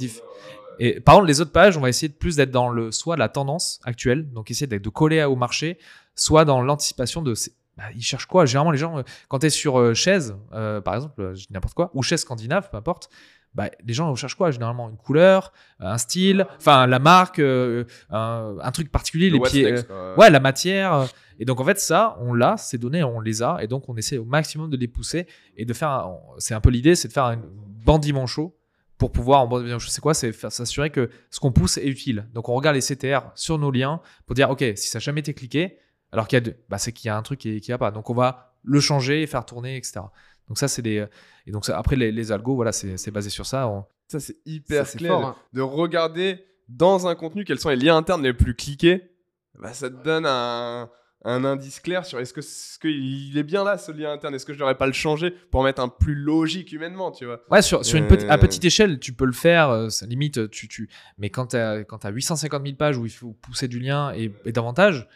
Et 0.79 0.99
par 1.01 1.15
contre, 1.15 1.27
les 1.27 1.41
autres 1.41 1.51
pages, 1.51 1.77
on 1.77 1.81
va 1.81 1.89
essayer 1.89 2.07
de 2.07 2.13
plus 2.13 2.35
d'être 2.35 2.51
dans 2.51 2.69
le 2.69 2.91
soit 2.91 3.17
la 3.17 3.29
tendance 3.29 3.79
actuelle, 3.83 4.31
donc 4.31 4.51
essayer 4.51 4.67
d'être 4.67 4.83
de 4.83 4.89
coller 4.89 5.23
au 5.23 5.35
marché, 5.35 5.77
soit 6.15 6.45
dans 6.45 6.61
l'anticipation 6.61 7.21
de 7.21 7.33
bah, 7.77 7.83
ils 7.95 8.01
cherchent 8.01 8.25
quoi? 8.25 8.45
Généralement, 8.45 8.71
les 8.71 8.77
gens, 8.79 8.97
euh, 8.97 9.03
quand 9.27 9.39
tu 9.39 9.47
es 9.47 9.49
sur 9.51 9.79
euh, 9.79 9.93
chaise, 9.93 10.35
euh, 10.53 10.81
par 10.81 10.95
exemple, 10.95 11.21
euh, 11.21 11.35
n'importe 11.51 11.75
quoi, 11.75 11.91
ou 11.93 12.01
chaise 12.01 12.21
scandinave, 12.21 12.69
peu 12.71 12.77
importe, 12.77 13.09
bah, 13.55 13.69
les 13.85 13.93
gens 13.93 14.11
recherchent 14.11 14.35
quoi 14.35 14.51
Généralement? 14.51 14.89
Une 14.89 14.97
couleur, 14.97 15.51
un 15.79 15.97
style, 15.97 16.45
enfin 16.57 16.85
la 16.87 16.99
marque, 16.99 17.39
euh, 17.39 17.85
un, 18.09 18.55
un 18.61 18.71
truc 18.71 18.91
particulier, 18.91 19.29
Le 19.29 19.37
les 19.37 19.41
pieds. 19.41 19.73
euh, 19.89 20.15
ouais, 20.15 20.29
la 20.29 20.39
matière. 20.39 20.93
euh, 20.93 21.05
Et 21.39 21.45
donc 21.45 21.59
en 21.59 21.63
fait, 21.65 21.79
ça, 21.79 22.17
on 22.19 22.33
l'a, 22.33 22.57
ces 22.57 22.77
données, 22.77 23.03
on 23.03 23.19
les 23.19 23.41
a, 23.43 23.57
et 23.61 23.67
donc 23.67 23.89
on 23.89 23.95
essaie 23.97 24.17
au 24.17 24.25
maximum 24.25 24.69
de 24.69 24.77
les 24.77 24.87
pousser 24.87 25.27
et 25.55 25.65
de 25.65 25.73
faire. 25.73 26.07
C'est 26.37 26.53
un 26.53 26.61
peu 26.61 26.69
l'idée, 26.69 26.95
c'est 26.95 27.07
de 27.07 27.13
faire 27.13 27.25
un 27.25 27.39
bandit 27.85 28.13
manchot 28.13 28.55
pour 28.97 29.11
pouvoir, 29.11 29.41
en 29.41 29.47
bandit 29.47 29.69
manchot, 29.71 29.89
c'est 29.89 30.01
quoi? 30.01 30.13
C'est 30.13 30.31
s'assurer 30.33 30.89
que 30.89 31.09
ce 31.29 31.39
qu'on 31.39 31.51
pousse 31.51 31.77
est 31.77 31.85
utile. 31.87 32.27
Donc 32.33 32.49
on 32.49 32.53
regarde 32.55 32.75
les 32.75 32.81
CTR 32.81 33.21
sur 33.35 33.57
nos 33.59 33.69
liens 33.71 34.01
pour 34.25 34.35
dire, 34.35 34.49
ok, 34.49 34.63
si 34.75 34.87
ça 34.89 34.97
n'a 34.97 35.01
jamais 35.01 35.19
été 35.21 35.33
cliqué, 35.33 35.77
alors 36.11 36.27
qu'il 36.27 36.37
y 36.37 36.41
a, 36.41 36.41
de- 36.41 36.55
bah, 36.69 36.77
c'est 36.79 36.91
qu'il 36.91 37.07
y 37.07 37.09
a 37.09 37.17
un 37.17 37.21
truc 37.21 37.39
qui 37.39 37.59
qui 37.61 37.69
va 37.71 37.77
pas. 37.77 37.91
Donc 37.91 38.09
on 38.09 38.13
va 38.15 38.46
le 38.67 38.79
changer, 38.79 39.25
faire 39.27 39.45
tourner, 39.45 39.77
etc. 39.77 40.01
Donc 40.47 40.57
ça, 40.59 40.67
c'est 40.67 40.81
des. 40.81 41.05
Et 41.45 41.51
donc 41.51 41.65
ça- 41.65 41.77
après 41.77 41.95
les, 41.95 42.11
les 42.11 42.31
algos, 42.31 42.55
voilà, 42.55 42.71
c'est 42.71 43.11
basé 43.11 43.29
sur 43.29 43.45
ça. 43.45 43.67
On- 43.67 43.85
Ça, 44.07 44.19
c'est 44.19 44.37
hyper 44.45 44.85
Ça, 44.85 44.97
clair. 44.97 45.11
fort, 45.13 45.21
de- 45.21 45.25
hein. 45.25 45.35
de, 45.53 45.61
regarder 45.61 46.45
dans 46.69 47.07
un 47.07 47.15
contenu 47.15 47.43
quels 47.45 47.59
sont 47.59 47.69
les 47.69 47.75
liens 47.77 47.97
internes 47.97 48.23
les 48.23 48.33
plus 48.33 48.55
cliqués. 48.55 49.11
Bah, 49.59 49.73
ça 49.73 49.89
te 49.89 49.95
donne 50.03 50.25
un, 50.25 50.89
un 51.25 51.43
indice 51.45 51.79
clair 51.79 52.05
sur 52.05 52.19
est-ce 52.19 52.33
que 52.33 52.41
qu'il 52.79 53.37
est 53.37 53.43
bien 53.43 53.63
là 53.63 53.77
ce 53.77 53.91
lien 53.91 54.11
interne? 54.11 54.35
Est-ce 54.35 54.45
que 54.45 54.53
je 54.53 54.59
devrais 54.59 54.77
pas 54.77 54.85
le 54.85 54.93
changer 54.93 55.31
pour 55.31 55.63
mettre 55.63 55.81
un 55.81 55.87
plus 55.89 56.13
logique 56.15 56.71
humainement, 56.71 57.11
tu 57.11 57.25
vois? 57.25 57.41
Ouais, 57.49 57.61
sur, 57.61 57.83
sur 57.83 57.97
une 57.97 58.05
Euh, 58.05 58.07
petite, 58.07 58.29
à 58.29 58.37
petite 58.37 58.63
échelle, 58.65 58.99
tu 58.99 59.13
peux 59.13 59.25
le 59.25 59.31
faire, 59.33 59.69
euh, 59.69 59.89
ça 59.89 60.05
limite, 60.05 60.49
tu, 60.51 60.67
tu... 60.67 60.89
mais 61.17 61.29
quand 61.29 61.47
tu 61.47 61.57
as, 61.57 61.83
quand 61.85 62.05
as 62.05 62.09
850 62.11 62.63
000 62.63 62.75
pages 62.77 62.97
où 62.97 63.05
il 63.05 63.11
faut 63.11 63.33
pousser 63.41 63.67
du 63.67 63.79
lien 63.79 64.13
et, 64.13 64.31
et 64.45 64.51
davantage, 64.51 65.07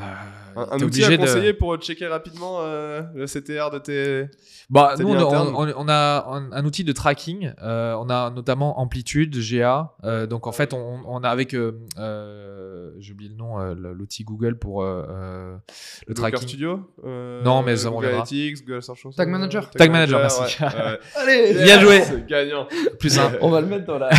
euh, 0.00 0.60
Un, 0.60 0.62
un 0.72 0.76
outil 0.76 0.84
obligé 0.84 1.04
à 1.06 1.10
de- 1.10 1.16
conseiller 1.16 1.52
pour 1.52 1.76
checker 1.76 2.06
rapidement 2.08 2.58
euh, 2.62 3.02
le 3.14 3.26
CTR 3.26 3.70
de 3.70 3.78
tes. 3.78 4.28
Bah, 4.70 4.94
nous, 4.98 5.08
on, 5.08 5.88
a 5.88 6.26
un, 6.28 6.52
un 6.52 6.64
outil 6.64 6.84
de 6.84 6.92
tracking. 6.92 7.52
euh, 7.62 7.94
on 7.98 8.10
a 8.10 8.30
notamment 8.30 8.80
Amplitude, 8.80 9.34
GA. 9.38 9.92
euh, 10.04 10.26
donc, 10.26 10.46
en 10.46 10.52
fait, 10.52 10.74
on, 10.74 11.00
on 11.06 11.22
a 11.22 11.28
avec. 11.28 11.54
Euh, 11.54 11.72
euh, 11.98 12.90
J'ai 12.98 13.12
oublié 13.12 13.30
le 13.30 13.36
nom, 13.36 13.60
euh, 13.60 13.74
l'outil 13.74 14.24
Google 14.24 14.58
pour 14.58 14.82
le 14.82 15.58
Docker 16.08 16.14
tracking. 16.30 16.48
Studio 16.48 16.80
euh, 17.04 17.42
Non, 17.42 17.62
mais 17.62 17.76
ça, 17.76 17.88
on 17.88 17.92
Google 17.94 18.06
verra. 18.08 18.16
Analytics, 18.22 18.66
Google 18.66 18.82
Search 18.82 19.02
Console, 19.02 19.16
Tag 19.16 19.28
Manager. 19.28 19.70
Tag 19.70 19.90
Manager, 19.90 20.18
merci. 20.20 20.40
ouais. 20.62 20.68
Allez, 21.16 21.54
Bien 21.64 21.80
joué. 21.80 22.02
C'est 22.02 22.26
gagnant. 22.26 22.66
Plus 22.98 23.10
simple. 23.10 23.38
On 23.42 23.50
va 23.50 23.60
le 23.60 23.66
mettre 23.68 23.86
dans 23.86 23.98
la. 23.98 24.10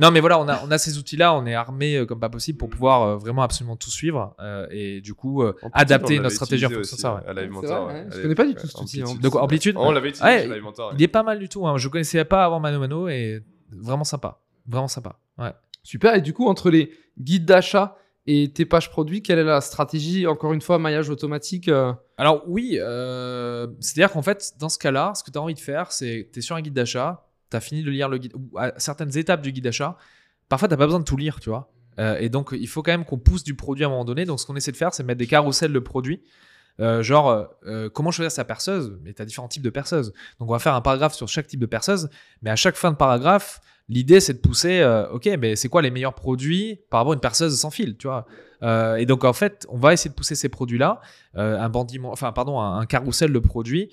Non, 0.00 0.10
mais 0.10 0.20
voilà, 0.20 0.38
on 0.38 0.48
a, 0.48 0.60
on 0.64 0.70
a 0.70 0.78
ces 0.78 0.96
outils-là, 0.98 1.34
on 1.34 1.44
est 1.46 1.54
armé 1.54 2.04
comme 2.06 2.20
pas 2.20 2.28
possible 2.28 2.58
pour 2.58 2.68
pouvoir 2.70 3.02
euh, 3.02 3.16
vraiment 3.16 3.42
absolument 3.42 3.76
tout 3.76 3.90
suivre 3.90 4.34
euh, 4.40 4.66
et 4.72 5.00
du 5.00 5.14
coup 5.14 5.42
euh, 5.42 5.48
Amplitude, 5.62 5.70
adapter 5.74 6.18
notre 6.18 6.34
stratégie 6.34 6.66
en 6.66 6.70
fonction 6.70 6.96
de 6.96 7.00
ça. 7.00 7.14
ouais. 7.14 7.20
à 7.26 7.32
Live 7.32 7.42
C'est 7.44 7.48
Mentor, 7.50 7.84
vrai, 7.84 7.94
ouais. 7.94 8.00
ouais. 8.00 8.06
Je 8.16 8.22
connais 8.22 8.34
pas 8.34 8.46
du 8.46 8.54
tout 8.54 8.66
cet 8.66 8.80
outil, 8.80 9.02
Amplitude. 9.02 9.18
hein. 9.18 9.22
De 9.22 9.28
quoi, 9.28 9.42
Amplitude 9.42 9.76
On 9.78 9.92
l'avait 9.92 10.08
utilisé 10.10 10.24
Ouais, 10.34 10.42
chez 10.42 10.48
Live 10.54 10.62
Mentor. 10.62 10.88
ouais. 10.90 10.94
Il 10.98 11.02
est 11.02 11.08
pas 11.08 11.22
mal 11.22 11.38
du 11.38 11.48
tout. 11.48 11.66
Hein. 11.66 11.76
Je 11.78 11.88
connaissais 11.88 12.24
pas 12.24 12.44
avant 12.44 12.60
Mano 12.60 12.78
Mano 12.80 13.08
et 13.08 13.42
vraiment 13.70 14.04
sympa. 14.04 14.40
Vraiment 14.66 14.88
sympa. 14.88 15.18
Ouais. 15.38 15.52
Super. 15.82 16.14
Et 16.14 16.20
du 16.20 16.32
coup, 16.32 16.46
entre 16.48 16.70
les 16.70 16.92
guides 17.18 17.44
d'achat 17.44 17.96
et 18.26 18.52
tes 18.52 18.64
pages 18.64 18.88
produits, 18.90 19.22
quelle 19.22 19.38
est 19.40 19.44
la 19.44 19.60
stratégie 19.60 20.26
Encore 20.28 20.52
une 20.52 20.60
fois, 20.60 20.78
maillage 20.78 21.10
automatique. 21.10 21.68
euh, 21.68 21.92
Alors 22.16 22.44
oui, 22.46 22.78
euh, 22.80 23.66
c'est-à-dire 23.80 24.12
qu'en 24.12 24.22
fait, 24.22 24.52
dans 24.60 24.68
ce 24.68 24.78
cas-là, 24.78 25.12
ce 25.16 25.24
que 25.24 25.30
tu 25.32 25.38
as 25.38 25.42
envie 25.42 25.54
de 25.54 25.58
faire, 25.60 25.90
c'est 25.90 26.30
tu 26.32 26.38
es 26.38 26.42
sur 26.42 26.54
un 26.54 26.60
guide 26.60 26.74
d'achat, 26.74 27.26
tu 27.50 27.56
as 27.56 27.60
fini 27.60 27.82
de 27.82 27.90
lire 27.90 28.08
le 28.08 28.18
guide, 28.18 28.32
ou 28.36 28.56
à 28.56 28.72
certaines 28.78 29.16
étapes 29.18 29.42
du 29.42 29.50
guide 29.50 29.64
d'achat, 29.64 29.96
parfois 30.48 30.68
tu 30.68 30.76
pas 30.76 30.84
besoin 30.86 31.00
de 31.00 31.04
tout 31.04 31.16
lire, 31.16 31.40
tu 31.40 31.50
vois. 31.50 31.72
Euh, 31.98 32.16
et 32.18 32.28
donc, 32.28 32.50
il 32.52 32.68
faut 32.68 32.82
quand 32.82 32.92
même 32.92 33.04
qu'on 33.04 33.18
pousse 33.18 33.44
du 33.44 33.54
produit 33.54 33.84
à 33.84 33.88
un 33.88 33.90
moment 33.90 34.04
donné. 34.04 34.24
Donc, 34.24 34.40
ce 34.40 34.46
qu'on 34.46 34.56
essaie 34.56 34.72
de 34.72 34.76
faire, 34.76 34.94
c'est 34.94 35.02
mettre 35.02 35.18
des 35.18 35.26
carousels 35.26 35.72
de 35.72 35.78
produits. 35.78 36.20
Euh, 36.80 37.02
genre, 37.02 37.30
euh, 37.30 37.44
euh, 37.66 37.88
comment 37.90 38.10
choisir 38.10 38.32
sa 38.32 38.44
perceuse? 38.44 38.98
Mais 39.04 39.12
tu 39.12 39.22
as 39.22 39.24
différents 39.24 39.48
types 39.48 39.62
de 39.62 39.70
perceuses. 39.70 40.12
Donc, 40.40 40.48
on 40.48 40.52
va 40.52 40.58
faire 40.58 40.74
un 40.74 40.80
paragraphe 40.80 41.14
sur 41.14 41.28
chaque 41.28 41.46
type 41.46 41.60
de 41.60 41.66
perceuse. 41.66 42.08
Mais 42.42 42.50
à 42.50 42.56
chaque 42.56 42.76
fin 42.76 42.90
de 42.90 42.96
paragraphe, 42.96 43.60
l'idée, 43.88 44.20
c'est 44.20 44.32
de 44.34 44.38
pousser, 44.38 44.82
OK, 45.12 45.28
mais 45.38 45.54
c'est 45.56 45.68
quoi 45.68 45.82
les 45.82 45.90
meilleurs 45.90 46.14
produits 46.14 46.80
par 46.90 47.00
rapport 47.00 47.12
à 47.12 47.14
une 47.14 47.20
perceuse 47.20 47.58
sans 47.58 47.70
fil, 47.70 47.96
tu 47.96 48.06
vois? 48.08 48.26
Et 48.96 49.06
donc, 49.06 49.24
en 49.24 49.32
fait, 49.32 49.66
on 49.70 49.76
va 49.76 49.92
essayer 49.92 50.08
de 50.08 50.14
pousser 50.14 50.36
ces 50.36 50.48
produits-là, 50.48 51.00
un 51.34 51.70
enfin, 52.04 52.32
un, 52.36 52.86
carrousel 52.86 53.32
de 53.32 53.38
produits 53.40 53.90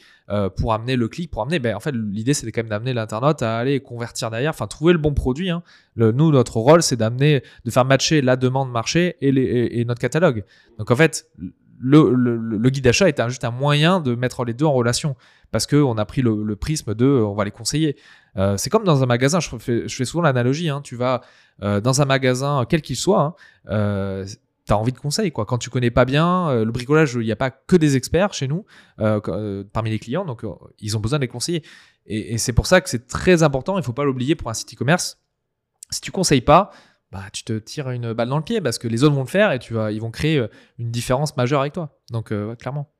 pour 0.56 0.74
amener 0.74 0.96
le 0.96 1.08
clic, 1.08 1.32
pour 1.32 1.42
amener, 1.42 1.58
ben, 1.60 1.76
en 1.76 1.80
fait, 1.80 1.92
l'idée, 1.92 2.36
c'est 2.36 2.50
quand 2.52 2.62
même 2.62 2.70
d'amener 2.70 2.94
l'internaute 2.94 3.42
à 3.42 3.58
aller 3.58 3.80
convertir 3.82 4.30
derrière, 4.30 4.52
enfin, 4.52 4.68
trouver 4.68 4.94
le 4.94 5.00
bon 5.00 5.14
produit. 5.16 5.50
hein. 5.50 5.64
Le- 5.96 6.12
nous, 6.12 6.32
notre 6.32 6.58
rôle, 6.58 6.84
c'est 6.84 6.96
d'amener, 6.98 7.42
de 7.66 7.72
faire 7.72 7.84
matcher 7.84 8.22
la 8.22 8.36
demande 8.36 8.72
marché 8.72 9.18
et- 9.22 9.82
et 9.82 9.86
notre 9.86 10.00
catalogue. 10.02 10.46
Donc, 10.78 10.92
en 10.92 10.96
fait, 10.96 11.28
le, 11.80 12.70
guide 12.70 12.84
d'achat 12.84 13.08
est 13.08 13.20
un- 13.20 13.30
juste 13.30 13.46
un 13.46 13.52
moyen 13.52 14.00
de 14.00 14.16
mettre 14.16 14.44
les 14.46 14.54
deux 14.54 14.66
en 14.66 14.74
relation 14.74 15.16
parce 15.52 15.66
qu'on 15.66 15.98
a 15.98 16.06
pris 16.06 16.22
le, 16.22 16.56
prisme 16.56 16.94
de 16.94 17.06
on 17.06 17.34
va 17.34 17.46
les 17.46 17.52
conseiller. 17.52 17.96
Euh, 18.38 18.58
c'est 18.58 18.70
comme 18.70 18.84
dans 18.84 19.02
un 19.04 19.06
magasin, 19.06 19.40
je 19.40 19.50
fais, 19.58 20.06
souvent 20.06 20.22
l'analogie, 20.24 20.70
hein, 20.70 20.82
tu 20.82 20.96
vas 20.96 21.22
euh, 21.64 21.82
dans 21.82 22.02
un 22.02 22.06
magasin, 22.06 22.66
quel 22.70 22.82
qu'il 22.82 22.96
soit, 22.96 23.22
hein, 23.22 23.34
euh, 23.70 24.26
tu 24.68 24.74
as 24.74 24.78
envie 24.78 24.92
de 24.92 25.00
conseils. 25.00 25.32
Quoi. 25.32 25.46
Quand 25.46 25.58
tu 25.58 25.70
connais 25.70 25.90
pas 25.90 26.06
bien, 26.06 26.64
le 26.64 26.72
bricolage, 26.72 27.16
il 27.16 27.26
n'y 27.26 27.32
a 27.32 27.36
pas 27.36 27.50
que 27.50 27.76
des 27.76 27.96
experts 27.96 28.34
chez 28.34 28.48
nous, 28.48 28.66
parmi 28.98 29.90
les 29.90 30.00
clients, 30.00 30.26
donc 30.26 30.44
ils 30.80 30.96
ont 30.96 31.00
besoin 31.00 31.18
de 31.18 31.24
les 31.24 31.28
conseiller. 31.28 31.64
Et, 32.06 32.38
c'est 32.38 32.54
pour 32.54 32.68
ça 32.68 32.82
que 32.82 32.90
c'est 32.90 33.08
très 33.08 33.44
important, 33.44 33.78
il 33.78 33.84
faut 33.84 33.94
pas 33.94 34.04
l'oublier 34.04 34.36
pour 34.36 34.50
un 34.50 34.54
site 34.54 34.74
e-commerce. 34.74 35.20
Si 35.92 36.02
tu 36.02 36.12
conseilles 36.12 36.42
pas, 36.42 36.70
bah, 37.12 37.24
tu 37.34 37.44
te 37.44 37.54
tires 37.54 37.90
une 37.90 38.14
balle 38.14 38.30
dans 38.30 38.38
le 38.38 38.44
pied 38.44 38.62
parce 38.62 38.78
que 38.78 38.88
les 38.88 39.04
autres 39.04 39.16
vont 39.16 39.24
le 39.24 39.28
faire 39.28 39.52
et 39.52 39.60
tu 39.60 39.74
vas, 39.74 39.92
ils 39.92 40.02
vont 40.02 40.12
créer 40.12 40.38
euh, 40.38 40.48
une 40.78 40.92
différence 40.92 41.36
majeure 41.38 41.62
avec 41.62 41.74
toi. 41.74 41.98
Donc, 42.12 42.32
euh, 42.32 42.50
ouais, 42.50 42.56
clairement. 42.56 42.94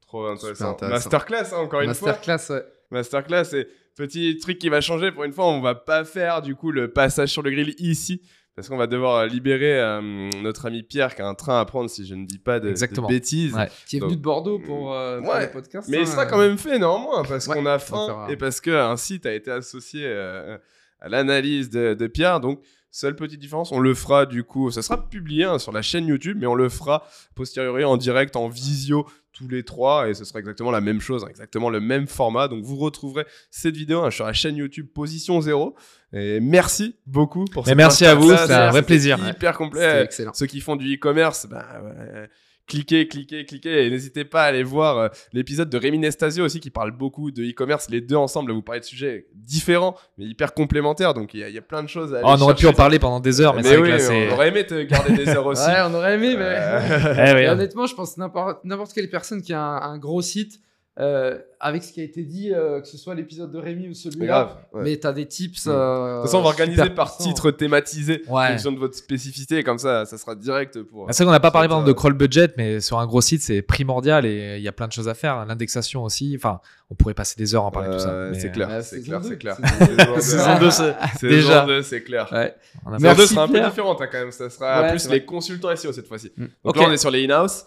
Trop 0.00 0.26
intéressant. 0.26 0.76
Masterclass, 0.80 1.52
hein, 1.52 1.58
encore 1.58 1.80
une 1.80 1.94
fois. 1.94 2.12
Masterclass, 2.12 2.54
ouais. 2.54 2.64
Masterclass 2.90 3.54
et 3.54 3.68
petit 3.96 4.38
truc 4.38 4.58
qui 4.58 4.68
va 4.68 4.80
changer 4.80 5.10
pour 5.12 5.24
une 5.24 5.32
fois, 5.32 5.46
on 5.46 5.60
va 5.60 5.74
pas 5.74 6.04
faire 6.04 6.42
du 6.42 6.54
coup 6.54 6.70
le 6.70 6.92
passage 6.92 7.30
sur 7.30 7.42
le 7.42 7.50
grill 7.50 7.74
ici 7.78 8.22
parce 8.54 8.68
qu'on 8.68 8.76
va 8.76 8.86
devoir 8.86 9.16
euh, 9.16 9.26
libérer 9.26 9.80
euh, 9.80 10.30
notre 10.42 10.66
ami 10.66 10.82
Pierre 10.82 11.14
qui 11.14 11.22
a 11.22 11.26
un 11.26 11.34
train 11.34 11.60
à 11.60 11.64
prendre 11.64 11.90
si 11.90 12.06
je 12.06 12.14
ne 12.14 12.24
dis 12.24 12.38
pas 12.38 12.60
de, 12.60 12.72
bêtises. 13.08 13.54
Ouais. 13.54 13.68
Qui 13.86 13.96
est 13.96 14.00
Donc, 14.00 14.10
venu 14.10 14.18
de 14.18 14.22
Bordeaux 14.22 14.58
pour, 14.60 14.94
euh, 14.94 15.20
pour 15.20 15.30
ouais. 15.30 15.46
le 15.46 15.50
podcast. 15.50 15.88
Mais 15.88 15.98
hein, 15.98 16.00
il 16.02 16.06
sera 16.06 16.22
euh. 16.22 16.26
quand 16.26 16.38
même 16.38 16.56
fait 16.56 16.78
néanmoins 16.78 17.24
parce 17.24 17.46
Ouais, 17.48 17.56
qu'on 17.56 17.66
a 17.66 17.78
faim 17.78 18.26
et 18.28 18.36
parce 18.36 18.60
qu'un 18.60 18.96
site 18.96 19.26
a 19.26 19.32
été 19.32 19.50
associé 19.50 20.02
euh, 20.04 20.56
à 21.00 21.08
l'analyse 21.08 21.68
de, 21.68 21.94
de 21.94 22.06
Pierre. 22.06 22.40
Donc, 22.40 22.60
seule 22.94 23.16
petite 23.16 23.40
différence, 23.40 23.72
on 23.72 23.80
le 23.80 23.92
fera 23.92 24.24
du 24.24 24.44
coup, 24.44 24.70
ça 24.70 24.80
sera 24.80 25.08
publié 25.08 25.42
hein, 25.42 25.58
sur 25.58 25.72
la 25.72 25.82
chaîne 25.82 26.06
YouTube, 26.06 26.38
mais 26.40 26.46
on 26.46 26.54
le 26.54 26.68
fera 26.68 27.04
posteriori 27.34 27.82
en 27.82 27.96
direct, 27.96 28.36
en 28.36 28.48
visio 28.48 29.04
tous 29.32 29.48
les 29.48 29.64
trois 29.64 30.08
et 30.08 30.14
ce 30.14 30.24
sera 30.24 30.38
exactement 30.38 30.70
la 30.70 30.80
même 30.80 31.00
chose, 31.00 31.24
hein, 31.24 31.28
exactement 31.28 31.70
le 31.70 31.80
même 31.80 32.06
format. 32.06 32.46
Donc, 32.46 32.62
vous 32.62 32.76
retrouverez 32.76 33.26
cette 33.50 33.76
vidéo 33.76 34.04
hein, 34.04 34.12
sur 34.12 34.24
la 34.24 34.32
chaîne 34.32 34.54
YouTube 34.54 34.86
Position 34.94 35.40
Zéro. 35.40 35.74
Et 36.12 36.38
merci 36.38 36.94
beaucoup 37.04 37.44
pour 37.46 37.64
Mais 37.64 37.70
cette 37.70 37.78
merci 37.78 38.06
à 38.06 38.14
vous, 38.14 38.30
c'était 38.36 38.52
un 38.52 38.70
vrai 38.70 38.82
plaisir. 38.82 39.18
Hyper 39.28 39.56
complet 39.56 40.04
excellent. 40.04 40.32
ceux 40.32 40.46
qui 40.46 40.60
font 40.60 40.76
du 40.76 40.94
e-commerce, 40.94 41.48
bah, 41.50 41.66
ouais, 41.82 42.28
cliquez, 42.66 43.08
cliquez, 43.08 43.44
cliquez. 43.44 43.86
Et 43.86 43.90
n'hésitez 43.90 44.24
pas 44.24 44.42
à 44.42 44.46
aller 44.46 44.62
voir 44.62 44.98
euh, 44.98 45.08
l'épisode 45.32 45.68
de 45.70 45.76
Rémi 45.78 45.98
Nestasio 45.98 46.44
aussi 46.44 46.60
qui 46.60 46.70
parle 46.70 46.90
beaucoup 46.92 47.30
de 47.30 47.42
e-commerce. 47.44 47.88
Les 47.90 48.00
deux 48.00 48.16
ensemble, 48.16 48.52
vous 48.52 48.62
parlez 48.62 48.80
de 48.80 48.84
sujets 48.84 49.26
différents, 49.34 49.94
mais 50.18 50.24
hyper 50.24 50.54
complémentaires. 50.54 51.14
Donc 51.14 51.34
il 51.34 51.40
y, 51.40 51.44
a- 51.44 51.48
il 51.48 51.54
y 51.54 51.58
a 51.58 51.62
plein 51.62 51.82
de 51.82 51.88
choses 51.88 52.14
à 52.14 52.18
aller 52.18 52.26
Oh, 52.28 52.34
on 52.38 52.40
aurait 52.42 52.54
pu 52.54 52.66
en 52.66 52.72
parler 52.72 52.98
pendant 52.98 53.20
des 53.20 53.40
heures, 53.40 53.54
mais, 53.54 53.62
Mais 53.62 53.68
c'est 53.68 53.76
vrai 53.76 53.82
oui, 53.82 53.88
que 53.88 53.92
là, 53.94 53.98
c'est. 54.00 54.28
on 54.28 54.32
aurait 54.34 54.48
aimé 54.48 54.66
te 54.66 54.82
garder 54.82 55.12
des 55.14 55.28
heures 55.28 55.46
aussi. 55.46 55.66
Ouais, 55.66 55.76
on 55.86 55.94
aurait 55.94 56.14
aimé, 56.14 56.34
mais. 56.36 56.44
Euh, 56.46 57.14
Eh 57.26 57.34
oui, 57.34 57.46
hein. 57.46 57.52
honnêtement, 57.52 57.86
je 57.86 57.94
pense 57.94 58.14
que 58.14 58.20
n'importe 58.20 58.64
n'importe 58.64 58.92
quelle 58.92 59.10
personne 59.10 59.42
qui 59.42 59.52
a 59.52 59.60
un, 59.60 59.92
un 59.92 59.98
gros 59.98 60.22
site, 60.22 60.60
euh, 61.00 61.38
avec 61.58 61.82
ce 61.82 61.92
qui 61.92 62.00
a 62.00 62.04
été 62.04 62.22
dit, 62.22 62.52
euh, 62.54 62.80
que 62.80 62.86
ce 62.86 62.96
soit 62.96 63.16
l'épisode 63.16 63.50
de 63.50 63.58
Rémi 63.58 63.88
ou 63.88 63.94
celui-là, 63.94 64.60
ouais. 64.72 64.82
mais 64.84 64.96
tu 64.96 65.06
as 65.08 65.12
des 65.12 65.26
tips. 65.26 65.66
Mm. 65.66 65.70
euh, 65.70 65.72
De 65.72 66.20
toute 66.20 66.26
façon, 66.30 66.38
on 66.38 66.42
va 66.42 66.48
organiser 66.50 66.90
par 66.90 67.16
titre 67.16 67.50
thématisé 67.50 68.22
en 68.28 68.36
Ouais. 68.36 68.48
fonction 68.50 68.70
de 68.70 68.78
votre 68.78 68.94
spécificité. 68.94 69.64
Comme 69.64 69.78
ça, 69.78 70.04
ça 70.06 70.18
sera 70.18 70.36
direct 70.36 70.80
pour. 70.82 71.08
C'est 71.10 71.24
vrai 71.24 71.26
qu'on 71.26 71.32
n'a 71.32 71.40
pas 71.40 71.50
parlé 71.50 71.66
cette, 71.66 71.70
par 71.70 71.78
exemple 71.80 71.86
de 71.88 71.92
euh, 71.92 71.98
crawl 71.98 72.12
budget, 72.14 72.54
mais 72.56 72.80
sur 72.80 72.98
un 73.00 73.06
gros 73.06 73.20
site, 73.20 73.42
c'est 73.42 73.60
primordial 73.62 74.24
et 74.24 74.56
il 74.58 74.62
y 74.62 74.68
a 74.68 74.72
plein 74.72 74.86
de 74.86 74.92
choses 74.92 75.08
à 75.08 75.14
faire. 75.14 75.44
L'indexation 75.46 76.04
aussi. 76.04 76.34
Enfin, 76.36 76.60
on 76.90 76.94
pourrait 76.94 77.14
passer 77.14 77.34
des 77.38 77.54
heures 77.56 77.64
à 77.64 77.66
en 77.66 77.70
parler 77.72 77.88
de 77.88 77.94
tout 77.94 77.98
ça. 78.00 78.10
euh, 78.10 78.32
c'est 78.34 78.52
clair, 78.52 78.68
euh, 78.70 78.80
c'est 78.82 79.00
saison 79.02 79.20
clair, 79.20 79.22
c'est 79.24 79.38
clair. 79.38 79.56
saison 79.78 80.20
Saison 80.20 80.58
deux, 80.60 80.70
c'est- 80.70 80.94
saison 81.18 81.28
Déjà. 81.28 81.82
c'est 81.82 82.02
clair. 82.04 82.28
Ouais. 82.30 82.54
Saison 82.84 82.96
Merci, 83.00 83.20
2 83.20 83.26
sera 83.26 83.42
un 83.44 83.48
peu 83.48 83.60
différente 83.60 84.00
hein, 84.00 84.08
quand 84.12 84.18
même. 84.18 84.30
Ça 84.30 84.48
sera 84.48 84.82
Ouais, 84.82 84.90
plus 84.90 85.08
les 85.08 85.24
consultants 85.24 85.74
SEO 85.74 85.92
cette 85.92 86.06
fois-ci. 86.06 86.30
Mm. 86.36 86.44
Donc 86.64 86.76
là, 86.76 86.84
on 86.86 86.92
est 86.92 86.98
sur 86.98 87.10
les 87.10 87.24
in-house. 87.24 87.64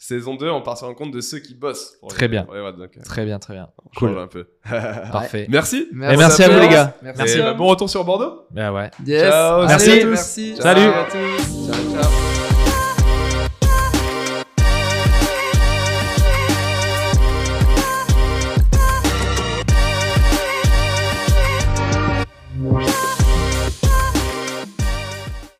Saison 0.00 0.36
2, 0.36 0.48
on 0.48 0.62
part 0.62 0.78
sur 0.78 0.86
un 0.86 0.94
compte 0.94 1.10
de 1.10 1.20
ceux 1.20 1.40
qui 1.40 1.54
bossent. 1.54 1.96
pour 2.00 2.08
Très 2.10 2.22
les- 2.26 2.28
bien. 2.28 2.44
pour 2.44 2.54
les 2.54 2.60
boîtes, 2.60 2.76
donc, 2.76 2.96
euh, 2.96 3.00
Très 3.04 3.24
bien, 3.24 3.38
très 3.40 3.54
bien. 3.54 3.68
on 3.84 3.88
Cool. 3.98 4.10
change 4.10 4.18
un 4.22 4.26
peu. 4.28 4.46
Parfait. 5.12 5.46
Merci. 5.50 5.88
Et 5.90 6.16
merci 6.16 6.42
à 6.44 6.48
vous, 6.48 6.60
les 6.60 6.68
gars. 6.68 6.94
Merci. 7.02 7.38
Et 7.38 7.42
bah, 7.42 7.54
bon 7.54 7.66
retour 7.66 7.90
sur 7.90 8.04
Bordeaux. 8.04 8.46
Bah 8.52 8.72
ouais. 8.72 8.90
Yes. 9.04 9.22
Ciao. 9.28 9.66
Merci. 9.66 10.04
Merci. 10.04 10.56
Salut. 10.56 10.80
à 10.82 11.04
tous. 11.10 12.27